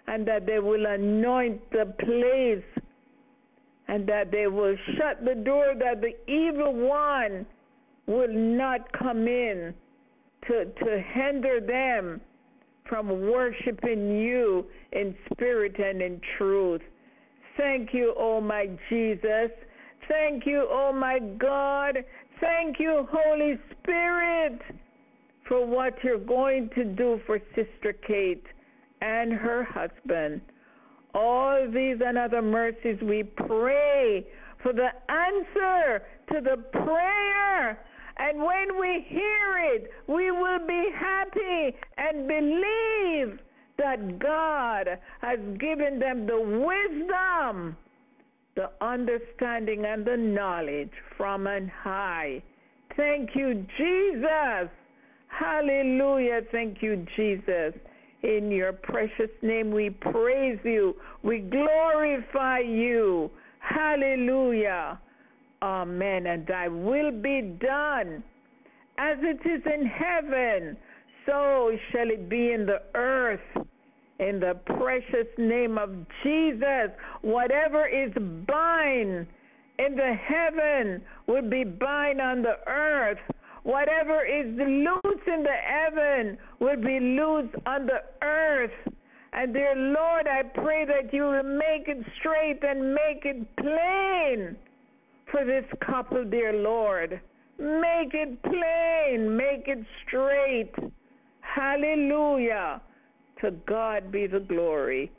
and 0.08 0.28
that 0.28 0.46
they 0.46 0.60
will 0.60 0.86
anoint 0.86 1.62
the 1.72 1.94
place, 2.00 2.86
and 3.88 4.08
that 4.08 4.32
they 4.32 4.48
will 4.48 4.76
shut 4.98 5.24
the 5.24 5.36
door 5.36 5.74
that 5.78 6.02
the 6.02 6.16
evil 6.32 6.74
one 6.74 7.46
will 8.08 8.34
not 8.34 8.92
come 8.98 9.28
in 9.28 9.74
to, 10.48 10.66
to 10.66 11.04
hinder 11.14 11.60
them 11.62 12.20
from 12.88 13.08
worshiping 13.08 14.20
you 14.20 14.66
in 14.92 15.16
spirit 15.32 15.80
and 15.80 16.02
in 16.02 16.20
truth. 16.38 16.82
Thank 17.58 17.94
you, 17.94 18.14
oh 18.18 18.42
my 18.42 18.68
Jesus. 18.90 19.52
Thank 20.08 20.46
you, 20.46 20.68
oh 20.70 20.92
my 20.94 21.20
God. 21.20 21.98
Thank 22.40 22.80
you, 22.80 23.08
Holy 23.12 23.60
Spirit, 23.72 24.60
for 25.48 25.66
what 25.66 25.94
you're 26.04 26.18
going 26.18 26.70
to 26.76 26.84
do 26.84 27.20
for 27.26 27.40
Sister 27.56 27.94
Kate 28.06 28.46
and 29.02 29.34
her 29.34 29.64
husband. 29.64 30.42
All 31.14 31.68
these 31.72 31.98
and 32.04 32.18
other 32.18 32.42
mercies 32.42 32.98
we 33.02 33.24
pray 33.24 34.26
for 34.62 34.74
the 34.74 34.90
answer 35.10 36.04
to 36.32 36.42
the 36.42 36.58
prayer 36.72 37.80
and 38.18 38.38
when 38.40 38.80
we 38.80 39.06
hear 39.08 39.74
it, 39.74 39.92
we 40.08 40.32
will 40.32 40.60
be 40.68 40.90
happy 40.96 41.76
and 41.98 42.28
believe 42.28 43.40
that 43.78 44.20
God 44.20 45.00
has 45.22 45.40
given 45.58 46.00
them 46.00 46.28
the 46.28 46.40
wisdom, 46.40 47.76
the 48.56 48.70
understanding, 48.82 49.86
and 49.86 50.06
the 50.06 50.18
knowledge 50.18 50.92
from 51.18 51.48
on 51.48 51.68
high. 51.68 52.42
Thank 52.96 53.32
you, 53.36 53.66
Jesus. 53.78 54.70
Hallelujah. 55.28 56.42
Thank 56.52 56.82
you, 56.82 57.06
Jesus. 57.16 57.74
In 58.22 58.52
your 58.52 58.72
precious 58.72 59.32
name, 59.42 59.72
we 59.72 59.90
praise 59.90 60.60
you. 60.64 60.96
We 61.24 61.40
glorify 61.40 62.60
you. 62.60 63.32
Hallelujah. 63.60 65.00
Amen. 65.62 66.28
And 66.28 66.46
thy 66.46 66.68
will 66.68 67.12
be 67.12 67.58
done 67.60 68.24
as 68.98 69.18
it 69.22 69.40
is 69.50 69.62
in 69.66 69.86
heaven, 69.88 70.78
so 71.26 71.72
shall 71.92 72.10
it 72.10 72.30
be 72.30 72.52
in 72.52 72.66
the 72.66 72.82
earth. 72.94 73.40
In 74.24 74.40
the 74.40 74.58
precious 74.78 75.28
name 75.38 75.78
of 75.78 75.90
Jesus, 76.24 76.92
whatever 77.24 77.86
is 77.86 78.10
bind 78.48 79.28
in 79.78 79.96
the 79.98 80.14
heaven 80.14 81.02
will 81.28 81.50
be 81.50 81.66
bind 81.66 82.22
on 82.22 82.42
the 82.42 82.56
earth. 82.66 83.18
Whatever 83.64 84.24
is 84.24 84.46
loose 84.58 85.24
in 85.28 85.44
the 85.44 85.58
heaven 85.66 86.38
will 86.60 86.78
be 86.78 87.00
loose 87.02 87.54
on 87.66 87.86
the 87.86 88.02
earth. 88.22 88.72
And 89.34 89.54
dear 89.54 89.76
Lord, 89.76 90.28
I 90.28 90.44
pray 90.44 90.86
that 90.86 91.14
you 91.14 91.24
will 91.24 91.44
make 91.44 91.90
it 91.90 92.06
straight 92.20 92.60
and 92.64 92.94
make 92.94 93.26
it 93.26 93.56
plain 93.58 94.56
for 95.32 95.44
this 95.44 95.66
couple, 95.86 96.24
dear 96.24 96.54
Lord. 96.54 97.20
Make 97.58 98.14
it 98.14 98.42
plain, 98.44 99.36
make 99.36 99.68
it 99.68 99.86
straight. 100.08 100.72
Hallelujah. 101.42 102.82
To 103.44 103.52
God 103.68 104.10
be 104.10 104.26
the 104.26 104.40
glory. 104.40 105.12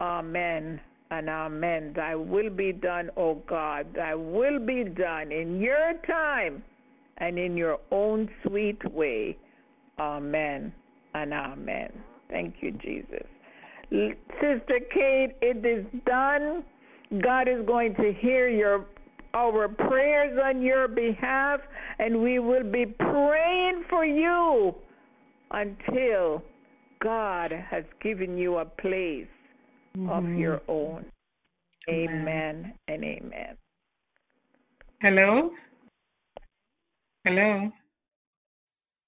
Amen 0.00 0.80
and 1.10 1.28
amen. 1.28 1.92
Thy 1.96 2.14
will 2.14 2.50
be 2.50 2.72
done, 2.72 3.10
O 3.16 3.42
God. 3.48 3.88
Thy 3.96 4.14
will 4.14 4.60
be 4.64 4.84
done 4.84 5.32
in 5.32 5.60
your 5.60 5.94
time 6.06 6.62
and 7.18 7.36
in 7.36 7.56
your 7.56 7.80
own 7.90 8.28
sweet 8.46 8.78
way. 8.92 9.36
Amen 9.98 10.72
and 11.14 11.32
amen. 11.32 11.90
Thank 12.30 12.54
you, 12.60 12.70
Jesus. 12.70 13.26
Sister 13.90 14.78
Kate, 14.92 15.32
it 15.42 15.66
is 15.66 15.84
done. 16.06 16.62
God 17.22 17.48
is 17.48 17.66
going 17.66 17.96
to 17.96 18.12
hear 18.20 18.48
your 18.48 18.86
our 19.34 19.66
prayers 19.66 20.38
on 20.44 20.62
your 20.62 20.86
behalf, 20.86 21.58
and 21.98 22.22
we 22.22 22.38
will 22.38 22.62
be 22.62 22.86
praying 22.86 23.82
for 23.90 24.04
you 24.04 24.76
until 25.50 26.40
God 27.04 27.52
has 27.70 27.84
given 28.02 28.38
you 28.38 28.56
a 28.56 28.64
place 28.64 29.26
mm-hmm. 29.96 30.08
of 30.08 30.38
your 30.38 30.62
own. 30.68 31.04
Amen. 31.86 32.08
amen 32.08 32.72
and 32.88 33.04
amen. 33.04 33.56
Hello? 35.02 35.50
Hello? 37.26 37.70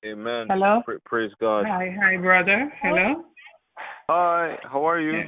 Amen. 0.04 0.46
Hello? 0.50 0.82
praise 1.06 1.32
God. 1.40 1.64
Hi, 1.66 1.96
hi, 1.98 2.18
brother. 2.18 2.70
Hello? 2.82 3.24
Hi, 4.10 4.58
how 4.62 4.86
are 4.86 5.00
you? 5.00 5.22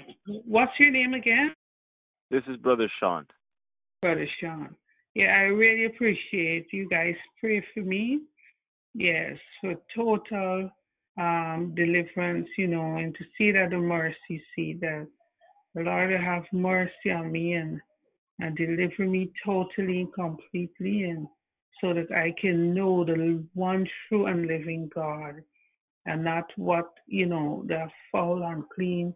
What's 0.47 0.73
your 0.78 0.90
name 0.90 1.15
again? 1.15 1.55
This 2.31 2.43
is 2.49 2.59
Brother 2.59 2.90
Sean. 3.01 3.27
Brother 4.03 4.28
Sean. 4.43 4.77
Yeah, 5.15 5.28
I 5.28 5.45
really 5.45 5.86
appreciate 5.86 6.66
you 6.70 6.86
guys 6.86 7.15
pray 7.40 7.65
for 7.73 7.81
me. 7.81 8.20
Yes, 8.95 9.39
for 9.62 9.74
total 9.97 10.70
um, 11.19 11.73
deliverance, 11.74 12.49
you 12.57 12.69
know, 12.69 12.97
and 12.97 13.15
to 13.16 13.24
see 13.36 13.51
that 13.53 13.70
the 13.70 13.78
mercy 13.78 14.43
see 14.55 14.74
that 14.81 15.07
the 15.74 15.82
Lord 15.82 16.11
have 16.12 16.45
mercy 16.53 17.11
on 17.15 17.32
me 17.32 17.55
and, 17.55 17.81
and 18.40 18.57
deliver 18.57 19.05
me 19.05 19.32
totally 19.45 20.01
and 20.01 20.12
completely 20.15 21.05
and 21.05 21.27
so 21.81 21.95
that 21.95 22.11
I 22.11 22.35
can 22.40 22.74
know 22.74 23.05
the 23.05 23.45
one 23.55 23.86
true 24.09 24.27
and 24.27 24.47
living 24.47 24.90
God 24.95 25.43
and 26.07 26.24
not 26.24 26.47
what, 26.57 26.90
you 27.07 27.27
know, 27.27 27.65
the 27.66 27.89
foul 28.11 28.43
and 28.43 28.65
clean 28.74 29.15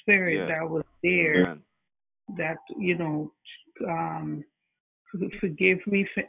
spirit 0.00 0.48
yeah. 0.48 0.60
that 0.60 0.68
was 0.68 0.84
there 1.02 1.58
that, 2.36 2.56
you 2.78 2.96
know, 2.96 3.32
um, 3.88 4.44
forgive 5.40 5.78
me 5.86 6.06
for 6.14 6.24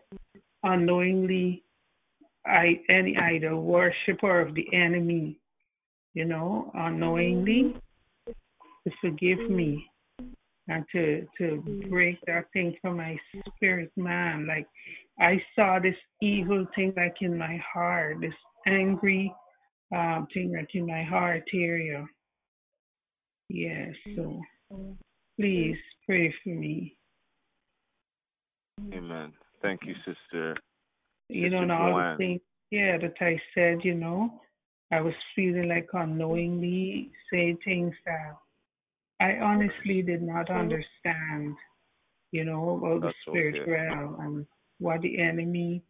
unknowingly 0.64 1.64
I 2.48 2.82
any 2.90 3.18
idol 3.18 3.62
worshiper 3.62 4.42
of 4.42 4.54
the 4.54 4.68
enemy, 4.74 5.40
you 6.14 6.26
know, 6.26 6.72
unknowingly 6.74 7.76
to 8.28 8.94
forgive 9.02 9.50
me 9.50 9.90
and 10.68 10.86
to 10.92 11.28
to 11.38 11.64
break 11.90 12.18
that 12.28 12.46
thing 12.54 12.76
from 12.82 12.98
my 12.98 13.18
spirit 13.56 13.92
man. 13.96 14.48
Like 14.48 14.68
I 15.20 15.42
saw 15.56 15.80
this 15.80 15.96
evil 16.22 16.66
thing 16.76 16.94
like 16.96 17.16
in 17.22 17.38
my 17.38 17.60
heart, 17.74 18.18
this 18.22 18.34
angry 18.68 19.34
um 19.96 20.28
thing 20.34 20.54
like 20.56 20.70
in 20.74 20.86
my 20.88 21.04
heart 21.04 21.44
area. 21.54 22.06
Yes, 23.50 23.94
so 24.16 24.42
please 25.40 25.78
pray 26.06 26.34
for 26.44 26.50
me. 26.50 26.98
Amen. 28.94 29.34
Thank 29.62 29.82
you, 29.86 29.94
sister. 30.06 30.58
You 31.30 31.50
know, 31.50 31.74
all 31.74 31.96
the 31.96 32.16
things, 32.18 32.42
yeah, 32.72 32.98
that 32.98 33.16
I 33.20 33.40
said, 33.54 33.80
you 33.84 33.96
know, 33.96 34.42
I 34.92 35.02
was 35.02 35.14
feeling 35.36 35.70
like 35.70 35.90
unknowingly 35.94 37.12
say 37.32 37.58
things 37.66 37.94
that 38.06 38.36
I 39.20 39.40
honestly 39.40 40.02
did 40.02 40.22
not 40.22 40.50
understand, 40.50 41.56
you 42.32 42.46
know, 42.46 42.78
about 42.78 43.02
the 43.02 43.14
spirit 43.28 43.62
okay. 43.62 43.72
realm 43.72 44.18
and 44.20 44.46
what 44.80 45.02
the 45.02 45.20
enemy 45.20 45.84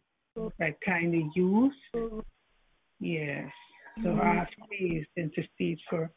like 0.60 0.78
kind 0.86 1.14
of 1.14 1.22
used. 1.36 1.76
Yes. 3.00 3.50
So 4.04 4.10
mm-hmm. 4.10 4.20
ask 4.20 4.52
please 4.68 5.06
intercede 5.18 5.80
for 5.90 6.12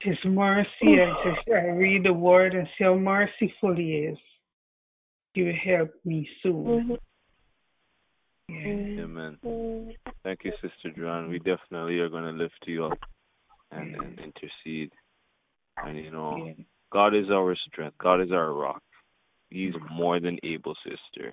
his 0.00 0.18
mercy 0.24 0.68
and 0.82 1.12
just 1.24 1.48
I 1.52 1.68
read 1.68 2.04
the 2.04 2.12
word 2.12 2.54
and 2.54 2.66
see 2.76 2.84
how 2.84 2.94
merciful 2.94 3.74
he 3.76 4.08
is. 4.10 4.18
You 5.34 5.52
help 5.64 5.90
me 6.04 6.28
soon. 6.42 6.64
Mm-hmm. 6.64 6.94
Yeah. 8.48 9.04
Amen. 9.04 9.38
Thank 10.22 10.40
you, 10.44 10.52
Sister 10.62 10.90
Joanne. 10.96 11.28
We 11.28 11.38
definitely 11.38 11.98
are 11.98 12.08
going 12.08 12.24
to 12.24 12.30
lift 12.42 12.54
you 12.66 12.86
up 12.86 12.98
and, 13.70 13.94
and 13.94 14.18
intercede. 14.18 14.92
And 15.84 15.98
you 15.98 16.10
know, 16.10 16.54
God 16.92 17.14
is 17.14 17.30
our 17.30 17.56
strength. 17.66 17.96
God 17.98 18.20
is 18.20 18.32
our 18.32 18.52
rock. 18.52 18.82
He's 19.50 19.74
more 19.92 20.20
than 20.20 20.38
able, 20.42 20.74
sister. 20.84 21.32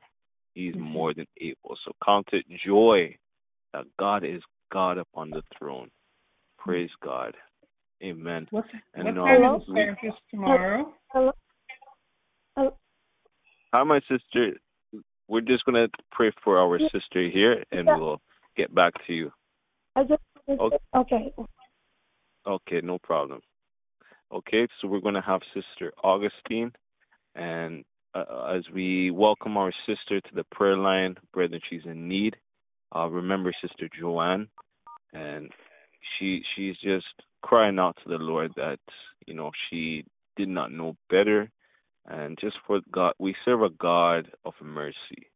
He's 0.53 0.75
more 0.77 1.13
than 1.13 1.27
able. 1.39 1.77
So 1.85 1.91
count 2.03 2.27
it 2.33 2.45
joy 2.65 3.15
that 3.73 3.85
God 3.97 4.23
is 4.23 4.41
God 4.71 4.97
upon 4.97 5.29
the 5.31 5.41
throne. 5.57 5.89
Praise 6.57 6.89
God. 7.03 7.35
Amen. 8.03 8.47
What's, 8.51 8.67
and 8.93 9.05
what 9.05 9.33
time 9.33 9.55
is 9.55 9.67
service 9.67 10.19
tomorrow? 10.29 10.93
Hello. 11.11 11.31
Hello. 12.55 12.73
Hi, 13.73 13.83
my 13.83 13.99
sister. 14.01 14.57
We're 15.31 15.39
just 15.39 15.63
gonna 15.63 15.87
pray 16.11 16.33
for 16.43 16.59
our 16.59 16.77
sister 16.91 17.29
here, 17.29 17.63
and 17.71 17.87
we'll 17.87 18.21
get 18.57 18.75
back 18.75 18.91
to 19.07 19.13
you. 19.13 19.31
I 19.95 20.03
just 20.03 20.21
okay. 20.49 20.77
Okay. 20.93 21.33
Okay, 22.45 22.81
no 22.83 22.99
problem. 22.99 23.39
Okay, 24.33 24.67
so 24.81 24.89
we're 24.89 24.99
going 24.99 25.15
to 25.15 25.21
have 25.21 25.39
Sister 25.53 25.93
Augustine, 26.03 26.73
and 27.35 27.85
uh, 28.13 28.53
as 28.55 28.63
we 28.73 29.11
welcome 29.11 29.55
our 29.55 29.71
sister 29.85 30.19
to 30.19 30.35
the 30.35 30.43
prayer 30.51 30.75
line, 30.75 31.15
brethren, 31.33 31.61
she's 31.69 31.85
in 31.85 32.09
need. 32.09 32.35
Uh, 32.93 33.07
remember 33.07 33.53
Sister 33.61 33.87
Joanne, 33.97 34.49
and 35.13 35.49
she 36.17 36.41
she's 36.55 36.75
just 36.83 37.05
crying 37.41 37.79
out 37.79 37.95
to 38.03 38.09
the 38.09 38.21
Lord 38.21 38.51
that 38.57 38.79
you 39.27 39.33
know 39.33 39.51
she 39.69 40.03
did 40.35 40.49
not 40.49 40.73
know 40.73 40.97
better, 41.09 41.49
and 42.07 42.37
just 42.39 42.57
for 42.65 42.79
God, 42.91 43.13
we 43.19 43.35
serve 43.45 43.61
a 43.61 43.69
God 43.69 44.31
of 44.45 44.53
mercy, 44.61 45.27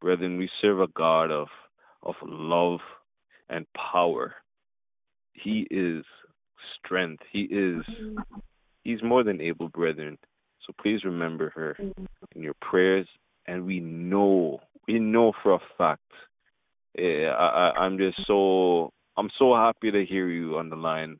brethren. 0.00 0.38
We 0.38 0.50
serve 0.60 0.80
a 0.80 0.88
God 0.88 1.30
of 1.30 1.48
of 2.02 2.14
love 2.22 2.80
and 3.48 3.66
power. 3.74 4.34
He 5.32 5.66
is 5.70 6.04
strength. 6.78 7.22
He 7.32 7.42
is 7.42 7.84
he's 8.82 9.02
more 9.02 9.22
than 9.22 9.40
able, 9.40 9.68
brethren. 9.68 10.18
So 10.66 10.72
please 10.80 11.04
remember 11.04 11.50
her 11.54 11.76
in 12.34 12.42
your 12.42 12.54
prayers. 12.60 13.06
And 13.46 13.64
we 13.64 13.80
know, 13.80 14.60
we 14.86 14.98
know 14.98 15.32
for 15.42 15.54
a 15.54 15.58
fact. 15.76 16.02
Eh, 16.98 17.24
I, 17.24 17.70
I, 17.70 17.70
I'm 17.78 17.98
just 17.98 18.18
so, 18.26 18.92
I'm 19.16 19.30
so 19.38 19.54
happy 19.54 19.90
to 19.90 20.04
hear 20.04 20.28
you 20.28 20.58
on 20.58 20.68
the 20.68 20.76
line, 20.76 21.18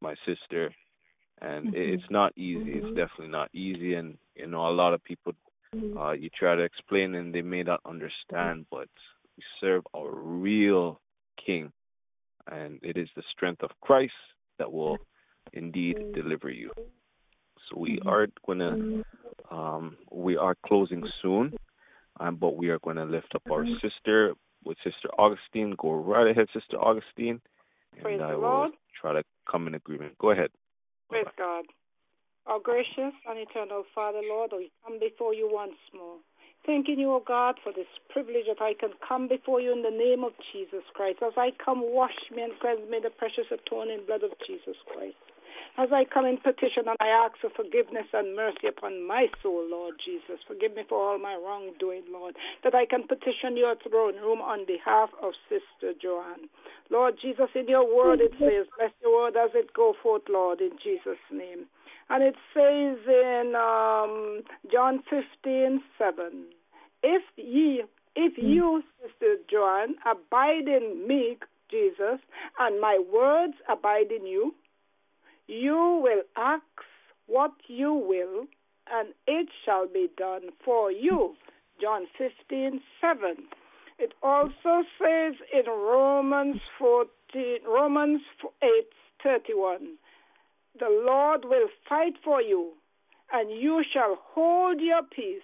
my 0.00 0.14
sister. 0.26 0.72
And 1.40 1.68
mm-hmm. 1.68 1.76
it's 1.76 2.10
not 2.10 2.36
easy. 2.36 2.72
It's 2.72 2.96
definitely 2.96 3.28
not 3.28 3.48
easy. 3.54 3.94
And 3.94 4.18
you 4.34 4.46
know, 4.46 4.68
a 4.68 4.70
lot 4.70 4.94
of 4.94 5.02
people, 5.04 5.32
uh, 5.96 6.12
you 6.12 6.30
try 6.38 6.56
to 6.56 6.62
explain 6.62 7.14
and 7.14 7.34
they 7.34 7.42
may 7.42 7.62
not 7.62 7.80
understand, 7.84 8.66
but 8.70 8.88
we 9.36 9.44
serve 9.60 9.84
a 9.94 10.02
real 10.10 11.00
King, 11.44 11.72
and 12.50 12.78
it 12.82 12.96
is 12.96 13.08
the 13.16 13.22
strength 13.30 13.62
of 13.62 13.70
Christ 13.80 14.12
that 14.58 14.70
will 14.70 14.98
indeed 15.52 15.96
deliver 16.14 16.50
you. 16.50 16.70
So 17.70 17.78
we 17.78 18.00
are 18.04 18.26
going 18.46 18.58
to, 18.58 19.54
um, 19.54 19.96
we 20.10 20.36
are 20.36 20.56
closing 20.66 21.04
soon, 21.22 21.54
um, 22.20 22.36
but 22.36 22.56
we 22.56 22.68
are 22.70 22.78
going 22.80 22.96
to 22.96 23.04
lift 23.04 23.34
up 23.34 23.42
our 23.50 23.64
sister 23.80 24.34
with 24.64 24.76
Sister 24.84 25.08
Augustine. 25.18 25.74
Go 25.78 25.94
right 25.94 26.28
ahead, 26.28 26.48
Sister 26.52 26.76
Augustine, 26.78 27.40
and 27.94 28.02
Praise 28.02 28.20
I 28.22 28.34
will 28.34 28.40
Lord. 28.40 28.72
try 29.00 29.12
to 29.12 29.22
come 29.50 29.66
in 29.68 29.74
agreement. 29.74 30.18
Go 30.18 30.30
ahead. 30.30 30.50
Praise 31.08 31.26
God. 31.38 31.64
Our 32.46 32.60
gracious 32.60 33.16
and 33.28 33.38
eternal 33.38 33.84
Father, 33.94 34.20
Lord, 34.22 34.52
we 34.52 34.70
come 34.84 34.98
before 34.98 35.32
you 35.32 35.48
once 35.50 35.80
more. 35.94 36.16
Thanking 36.66 36.98
you, 36.98 37.12
O 37.12 37.22
God, 37.26 37.56
for 37.62 37.72
this 37.72 37.88
privilege 38.10 38.44
that 38.46 38.60
I 38.60 38.74
can 38.78 38.90
come 39.06 39.28
before 39.28 39.60
you 39.60 39.72
in 39.72 39.82
the 39.82 39.90
name 39.90 40.24
of 40.24 40.32
Jesus 40.52 40.84
Christ. 40.92 41.20
As 41.24 41.32
I 41.36 41.50
come, 41.64 41.80
wash 41.80 42.16
me 42.34 42.42
and 42.42 42.52
cleanse 42.60 42.84
me 42.90 43.00
the 43.02 43.10
precious 43.10 43.48
atoning 43.50 44.04
blood 44.06 44.22
of 44.22 44.32
Jesus 44.46 44.76
Christ. 44.92 45.16
As 45.76 45.90
I 45.92 46.04
come 46.04 46.26
in 46.26 46.38
petition 46.38 46.88
and 46.88 46.96
I 47.00 47.08
ask 47.08 47.38
for 47.40 47.50
forgiveness 47.50 48.06
and 48.12 48.34
mercy 48.34 48.66
upon 48.68 49.06
my 49.06 49.26
soul, 49.42 49.64
Lord 49.68 49.94
Jesus, 50.04 50.42
forgive 50.46 50.74
me 50.74 50.82
for 50.88 50.98
all 50.98 51.18
my 51.18 51.34
wrongdoing, 51.34 52.04
Lord, 52.10 52.34
that 52.64 52.74
I 52.74 52.86
can 52.86 53.06
petition 53.06 53.56
your 53.56 53.76
throne 53.76 54.16
room 54.16 54.40
on 54.40 54.66
behalf 54.66 55.10
of 55.22 55.32
Sister 55.48 55.94
Joanne. 56.00 56.48
Lord 56.90 57.14
Jesus, 57.20 57.48
in 57.54 57.68
your 57.68 57.84
word 57.84 58.20
it 58.20 58.32
says, 58.38 58.66
bless 58.76 58.92
your 59.02 59.14
word 59.14 59.36
as 59.36 59.50
it 59.54 59.72
go 59.74 59.94
forth, 60.02 60.22
Lord, 60.28 60.60
in 60.60 60.72
Jesus' 60.82 61.22
name. 61.32 61.66
And 62.10 62.24
it 62.24 62.36
says 62.54 62.98
in 63.06 63.54
um, 63.54 64.42
John 64.72 65.02
15, 65.10 65.82
7, 65.98 66.46
if 67.02 67.22
ye, 67.36 67.82
if 68.16 68.32
you, 68.36 68.82
Sister 69.00 69.36
Joanne, 69.50 69.94
abide 70.04 70.66
in 70.66 71.06
me, 71.06 71.36
Jesus, 71.70 72.18
and 72.58 72.80
my 72.80 72.98
words 73.12 73.54
abide 73.68 74.10
in 74.10 74.26
you, 74.26 74.54
you 75.48 76.00
will 76.02 76.22
ask 76.36 76.62
what 77.26 77.52
you 77.66 77.92
will, 77.92 78.46
and 78.90 79.08
it 79.26 79.48
shall 79.64 79.88
be 79.88 80.08
done 80.16 80.50
for 80.64 80.92
you. 80.92 81.34
John 81.80 82.06
15, 82.16 82.80
7. 83.00 83.36
It 83.98 84.12
also 84.22 84.84
says 85.00 85.34
in 85.52 85.66
Romans 85.66 86.60
14, 86.78 87.58
Romans 87.66 88.20
8, 88.62 88.68
31, 89.22 89.96
the 90.78 91.02
Lord 91.04 91.44
will 91.44 91.68
fight 91.88 92.14
for 92.22 92.40
you, 92.40 92.72
and 93.32 93.50
you 93.50 93.82
shall 93.92 94.18
hold 94.34 94.80
your 94.80 95.02
peace. 95.02 95.42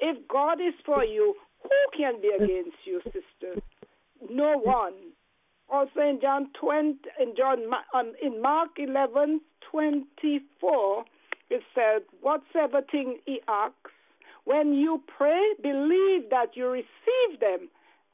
If 0.00 0.26
God 0.28 0.54
is 0.54 0.74
for 0.84 1.04
you, 1.04 1.34
who 1.62 1.96
can 1.96 2.20
be 2.20 2.28
against 2.28 2.76
you, 2.84 3.00
sister? 3.04 3.62
No 4.30 4.58
one. 4.58 4.94
Also 5.68 6.00
in 6.00 6.20
John 6.20 6.50
20, 6.60 6.98
in 7.20 7.34
John 7.36 7.58
um, 7.92 8.12
in 8.22 8.40
Mark 8.40 8.70
11, 8.78 9.40
24, 9.70 11.04
it 11.50 11.62
says, 11.74 12.02
"Whatsoever 12.20 12.82
thing 12.82 13.18
he 13.26 13.40
asks, 13.48 13.90
when 14.44 14.74
you 14.74 15.02
pray, 15.18 15.54
believe 15.60 16.30
that 16.30 16.54
you 16.56 16.68
receive 16.68 17.40
them, 17.40 17.68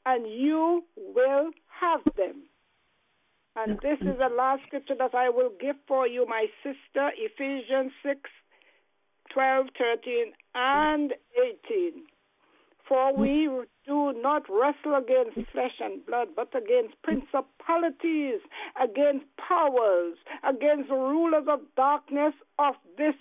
and 0.05 0.25
you 0.27 0.83
will 0.97 1.51
have 1.79 2.01
them." 2.17 2.43
And 3.55 3.79
this 3.81 3.99
is 4.01 4.17
the 4.17 4.33
last 4.35 4.63
scripture 4.65 4.95
that 4.97 5.13
I 5.13 5.29
will 5.29 5.51
give 5.61 5.75
for 5.87 6.07
you, 6.07 6.25
my 6.27 6.47
sister, 6.63 7.11
Ephesians 7.15 7.91
6, 8.01 8.19
12, 9.31 9.67
13, 9.77 10.33
and 10.55 11.13
18. 11.69 12.03
For 12.87 13.15
we 13.15 13.49
do 13.85 14.13
not 14.21 14.43
wrestle 14.49 14.95
against 14.95 15.49
flesh 15.51 15.79
and 15.79 16.05
blood, 16.05 16.29
but 16.35 16.49
against 16.55 17.01
principalities, 17.01 18.41
against 18.81 19.25
powers, 19.37 20.17
against 20.43 20.89
rulers 20.89 21.45
of 21.47 21.61
darkness 21.75 22.33
of 22.59 22.75
this 22.97 23.15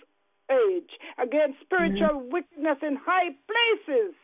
age, 0.50 0.90
against 1.22 1.60
spiritual 1.60 2.20
mm-hmm. 2.20 2.32
wickedness 2.32 2.78
in 2.82 2.96
high 2.96 3.30
places. 3.46 4.14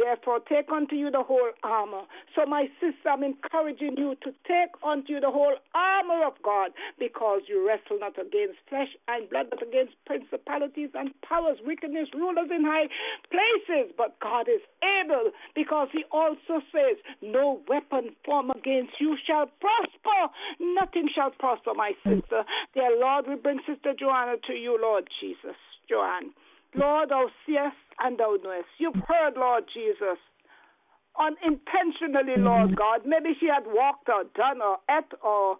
Therefore, 0.00 0.40
take 0.48 0.72
unto 0.72 0.96
you 0.96 1.10
the 1.10 1.22
whole 1.22 1.52
armor. 1.62 2.02
So, 2.34 2.46
my 2.46 2.68
sister, 2.80 3.10
I'm 3.10 3.22
encouraging 3.22 3.96
you 3.98 4.16
to 4.24 4.32
take 4.48 4.72
unto 4.82 5.12
you 5.12 5.20
the 5.20 5.30
whole 5.30 5.56
armor 5.74 6.24
of 6.24 6.34
God 6.42 6.70
because 6.98 7.42
you 7.46 7.66
wrestle 7.66 8.00
not 8.00 8.16
against 8.18 8.56
flesh 8.68 8.88
and 9.08 9.28
blood, 9.28 9.46
but 9.50 9.62
against 9.62 9.92
principalities 10.06 10.90
and 10.94 11.12
powers, 11.20 11.58
wickedness, 11.66 12.08
rulers 12.14 12.48
in 12.48 12.64
high 12.64 12.88
places. 13.28 13.92
But 13.96 14.18
God 14.20 14.48
is 14.48 14.62
able 14.80 15.32
because 15.54 15.88
He 15.92 16.04
also 16.10 16.64
says, 16.72 16.96
No 17.20 17.60
weapon 17.68 18.16
formed 18.24 18.52
against 18.56 18.94
you 19.00 19.16
shall 19.26 19.50
prosper. 19.60 20.32
Nothing 20.60 21.08
shall 21.14 21.30
prosper, 21.30 21.74
my 21.74 21.92
sister. 22.04 22.44
Dear 22.72 22.96
Lord, 22.98 23.26
we 23.28 23.36
bring 23.36 23.60
Sister 23.68 23.92
Joanna 23.98 24.36
to 24.46 24.54
you, 24.54 24.78
Lord 24.80 25.04
Jesus. 25.20 25.56
Joanne. 25.88 26.32
Lord, 26.74 27.10
thou 27.10 27.26
seest 27.46 27.76
and 27.98 28.18
thou 28.18 28.36
knowest. 28.42 28.68
You've 28.78 29.02
heard, 29.06 29.34
Lord 29.36 29.64
Jesus, 29.72 30.18
unintentionally, 31.18 32.38
Lord 32.38 32.70
mm-hmm. 32.70 32.74
God. 32.74 33.00
Maybe 33.04 33.34
she 33.38 33.46
had 33.46 33.64
walked 33.66 34.08
or 34.08 34.24
done 34.34 34.62
or 34.62 34.78
ate 34.90 35.12
or 35.22 35.56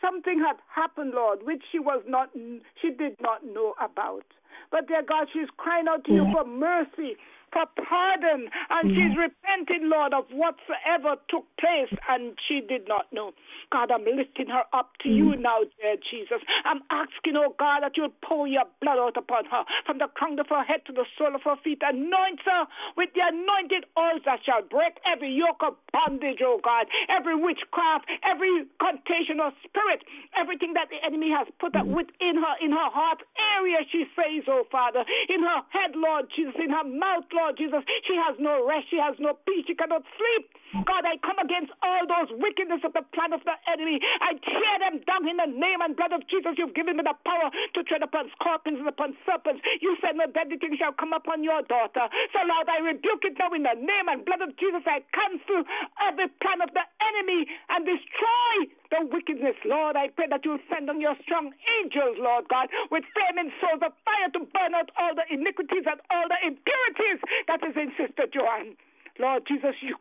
something 0.00 0.38
had 0.38 0.56
happened, 0.74 1.12
Lord, 1.14 1.40
which 1.42 1.62
she 1.70 1.78
was 1.78 2.02
not, 2.06 2.30
she 2.34 2.90
did 2.90 3.16
not 3.20 3.44
know 3.44 3.74
about. 3.80 4.24
But 4.70 4.88
dear 4.88 5.02
God, 5.06 5.28
she's 5.32 5.48
crying 5.56 5.86
out 5.88 6.04
to 6.04 6.12
you 6.12 6.26
for 6.32 6.44
mercy 6.44 7.16
for 7.52 7.66
pardon, 7.88 8.48
and 8.70 8.90
mm-hmm. 8.90 8.94
she's 8.94 9.14
repented, 9.16 9.82
Lord, 9.82 10.12
of 10.14 10.24
whatsoever 10.32 11.16
took 11.28 11.44
place, 11.58 11.92
and 12.08 12.36
she 12.46 12.60
did 12.60 12.88
not 12.88 13.06
know. 13.12 13.32
God, 13.70 13.90
I'm 13.90 14.04
lifting 14.04 14.48
her 14.48 14.64
up 14.72 14.96
to 15.04 15.08
you 15.08 15.36
mm. 15.36 15.40
now, 15.40 15.60
dear 15.76 15.96
Jesus. 16.00 16.40
I'm 16.64 16.80
asking, 16.90 17.36
oh 17.36 17.54
God, 17.58 17.84
that 17.84 17.96
you'll 17.96 18.14
pour 18.24 18.48
your 18.48 18.64
blood 18.80 18.98
out 18.98 19.16
upon 19.16 19.44
her, 19.46 19.64
from 19.84 19.98
the 19.98 20.08
crown 20.08 20.38
of 20.40 20.48
her 20.48 20.64
head 20.64 20.84
to 20.86 20.92
the 20.92 21.04
sole 21.16 21.34
of 21.34 21.42
her 21.44 21.56
feet. 21.62 21.82
Anoint 21.84 22.40
her 22.44 22.64
with 22.96 23.10
the 23.12 23.20
anointed 23.24 23.84
oil 23.98 24.20
that 24.24 24.40
shall 24.44 24.62
break 24.64 24.96
every 25.04 25.32
yoke 25.32 25.60
of 25.60 25.76
bondage, 25.92 26.40
oh 26.40 26.60
God, 26.64 26.86
every 27.12 27.36
witchcraft, 27.36 28.08
every 28.24 28.64
contagion 28.80 29.40
of 29.40 29.52
spirit, 29.64 30.00
everything 30.32 30.72
that 30.72 30.88
the 30.88 31.00
enemy 31.04 31.28
has 31.28 31.46
put 31.60 31.76
up 31.76 31.84
mm. 31.84 31.96
within 31.96 32.40
her, 32.40 32.54
in 32.64 32.72
her 32.72 32.90
heart 32.92 33.20
area, 33.56 33.84
she 33.92 34.08
says, 34.16 34.44
oh 34.48 34.64
Father, 34.72 35.04
in 35.28 35.44
her 35.44 35.60
head, 35.68 35.92
Lord 35.92 36.26
Jesus, 36.32 36.56
in 36.56 36.72
her 36.72 36.84
mouth, 36.84 37.28
Lord 37.38 37.54
Jesus. 37.54 37.86
She 38.02 38.18
has 38.18 38.34
no 38.42 38.66
rest. 38.66 38.90
She 38.90 38.98
has 38.98 39.14
no 39.22 39.38
peace. 39.46 39.62
She 39.70 39.78
cannot 39.78 40.02
sleep. 40.18 40.50
God, 40.84 41.06
I 41.06 41.16
come 41.22 41.38
against 41.38 41.72
all 41.80 42.04
those 42.04 42.28
wickedness 42.36 42.82
of 42.84 42.92
the 42.92 43.06
plan 43.14 43.32
of 43.32 43.40
the 43.46 43.56
enemy. 43.70 44.02
I 44.20 44.36
tear 44.36 44.74
them 44.82 45.00
down 45.06 45.24
in 45.24 45.38
the 45.38 45.48
name 45.48 45.80
and 45.80 45.96
blood 45.96 46.12
of 46.12 46.26
Jesus. 46.28 46.58
You've 46.58 46.74
given 46.76 46.98
me 46.98 47.06
the 47.06 47.16
power 47.24 47.48
to 47.48 47.80
tread 47.86 48.02
upon 48.02 48.28
scorpions 48.36 48.82
and 48.82 48.90
upon 48.90 49.16
serpents. 49.24 49.62
You 49.80 49.96
said 50.02 50.18
no 50.18 50.26
deadly 50.28 50.58
thing 50.58 50.76
shall 50.76 50.92
come 50.92 51.14
upon 51.14 51.40
your 51.46 51.62
daughter. 51.64 52.10
So, 52.34 52.42
Lord, 52.44 52.68
I 52.68 52.84
rebuke 52.84 53.24
it 53.24 53.38
now 53.38 53.54
in 53.54 53.64
the 53.64 53.78
name 53.78 54.10
and 54.10 54.26
blood 54.26 54.42
of 54.42 54.52
Jesus. 54.58 54.84
I 54.84 55.00
cancel 55.14 55.64
every 56.04 56.28
plan 56.42 56.60
of 56.60 56.74
the 56.74 56.84
enemy 57.00 57.48
and 57.72 57.86
destroy 57.86 58.54
the 58.90 59.08
wickedness, 59.08 59.56
Lord. 59.64 59.96
I 59.96 60.08
pray 60.12 60.28
that 60.28 60.44
you'll 60.44 60.62
send 60.68 60.88
on 60.88 61.00
your 61.00 61.16
strong 61.24 61.52
angels, 61.80 62.16
Lord 62.20 62.48
God, 62.48 62.68
with 62.90 63.04
flaming 63.12 63.52
swords 63.60 63.84
of 63.84 63.92
fire 64.04 64.32
to 64.32 64.40
burn 64.52 64.72
out 64.76 64.88
all 64.96 65.12
the 65.16 65.24
iniquities 65.28 65.84
and 65.84 66.00
all 66.12 66.26
the 66.28 66.40
impurities 66.40 67.20
that 67.46 67.60
is 67.64 67.76
in 67.76 67.92
Sister 67.96 68.24
Joanne. 68.32 68.76
Lord 69.18 69.42
Jesus, 69.46 69.74
you, 69.80 69.96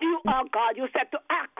you 0.00 0.20
are 0.26 0.44
God. 0.52 0.76
You 0.76 0.86
said 0.94 1.10
to 1.12 1.18
ask 1.30 1.58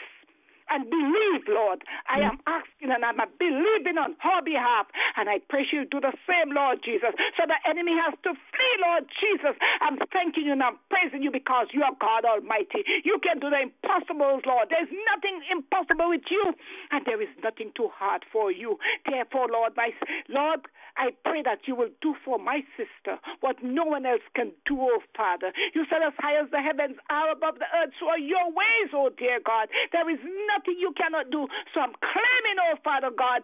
and 0.71 0.87
believe, 0.89 1.45
Lord. 1.51 1.83
I 2.07 2.23
hmm. 2.23 2.31
am 2.35 2.39
asking 2.47 2.91
and 2.95 3.03
I'm 3.05 3.19
believing 3.37 3.99
on 3.99 4.15
her 4.23 4.41
behalf. 4.41 4.87
And 5.19 5.29
I 5.29 5.43
pray 5.51 5.67
she'll 5.67 5.91
do 5.91 6.01
the 6.01 6.15
same, 6.25 6.55
Lord 6.55 6.81
Jesus. 6.87 7.13
So 7.37 7.45
the 7.45 7.59
enemy 7.69 7.93
has 7.99 8.15
to 8.23 8.33
flee, 8.33 8.75
Lord 8.79 9.05
Jesus. 9.19 9.59
I'm 9.83 9.99
thanking 10.15 10.47
you 10.47 10.55
and 10.55 10.63
I'm 10.63 10.79
praising 10.89 11.27
you 11.27 11.35
because 11.35 11.75
you 11.75 11.83
are 11.83 11.95
God 11.99 12.25
Almighty. 12.25 12.87
You 13.03 13.19
can 13.19 13.43
do 13.43 13.51
the 13.51 13.69
impossibles, 13.69 14.47
Lord. 14.47 14.71
There's 14.71 14.91
nothing 15.11 15.43
impossible 15.51 16.09
with 16.09 16.25
you, 16.31 16.55
and 16.95 17.03
there 17.05 17.21
is 17.21 17.29
nothing 17.43 17.75
too 17.75 17.91
hard 17.91 18.25
for 18.31 18.55
you. 18.55 18.79
Therefore, 19.05 19.51
Lord, 19.51 19.75
my 19.77 19.91
Lord, 20.31 20.63
I 21.01 21.17
pray 21.25 21.41
that 21.49 21.65
you 21.65 21.73
will 21.75 21.89
do 22.05 22.13
for 22.21 22.37
my 22.39 22.61
sister 22.77 23.17
what 23.41 23.57
no 23.65 23.89
one 23.89 24.05
else 24.05 24.21
can 24.37 24.53
do, 24.69 24.77
oh 24.77 25.01
Father. 25.17 25.49
You 25.73 25.89
said 25.89 26.05
as 26.05 26.13
high 26.21 26.37
as 26.37 26.53
the 26.53 26.61
heavens 26.61 27.01
are 27.09 27.33
above 27.33 27.57
the 27.57 27.65
earth, 27.73 27.97
so 27.97 28.13
are 28.13 28.21
your 28.21 28.53
ways, 28.53 28.93
oh 28.93 29.09
dear 29.09 29.41
God. 29.41 29.73
There 29.97 30.05
is 30.13 30.21
nothing 30.53 30.77
you 30.77 30.93
cannot 31.01 31.33
do. 31.33 31.49
So 31.73 31.81
I'm 31.81 31.97
claiming, 32.05 32.61
oh 32.61 32.77
Father 32.85 33.09
God, 33.09 33.41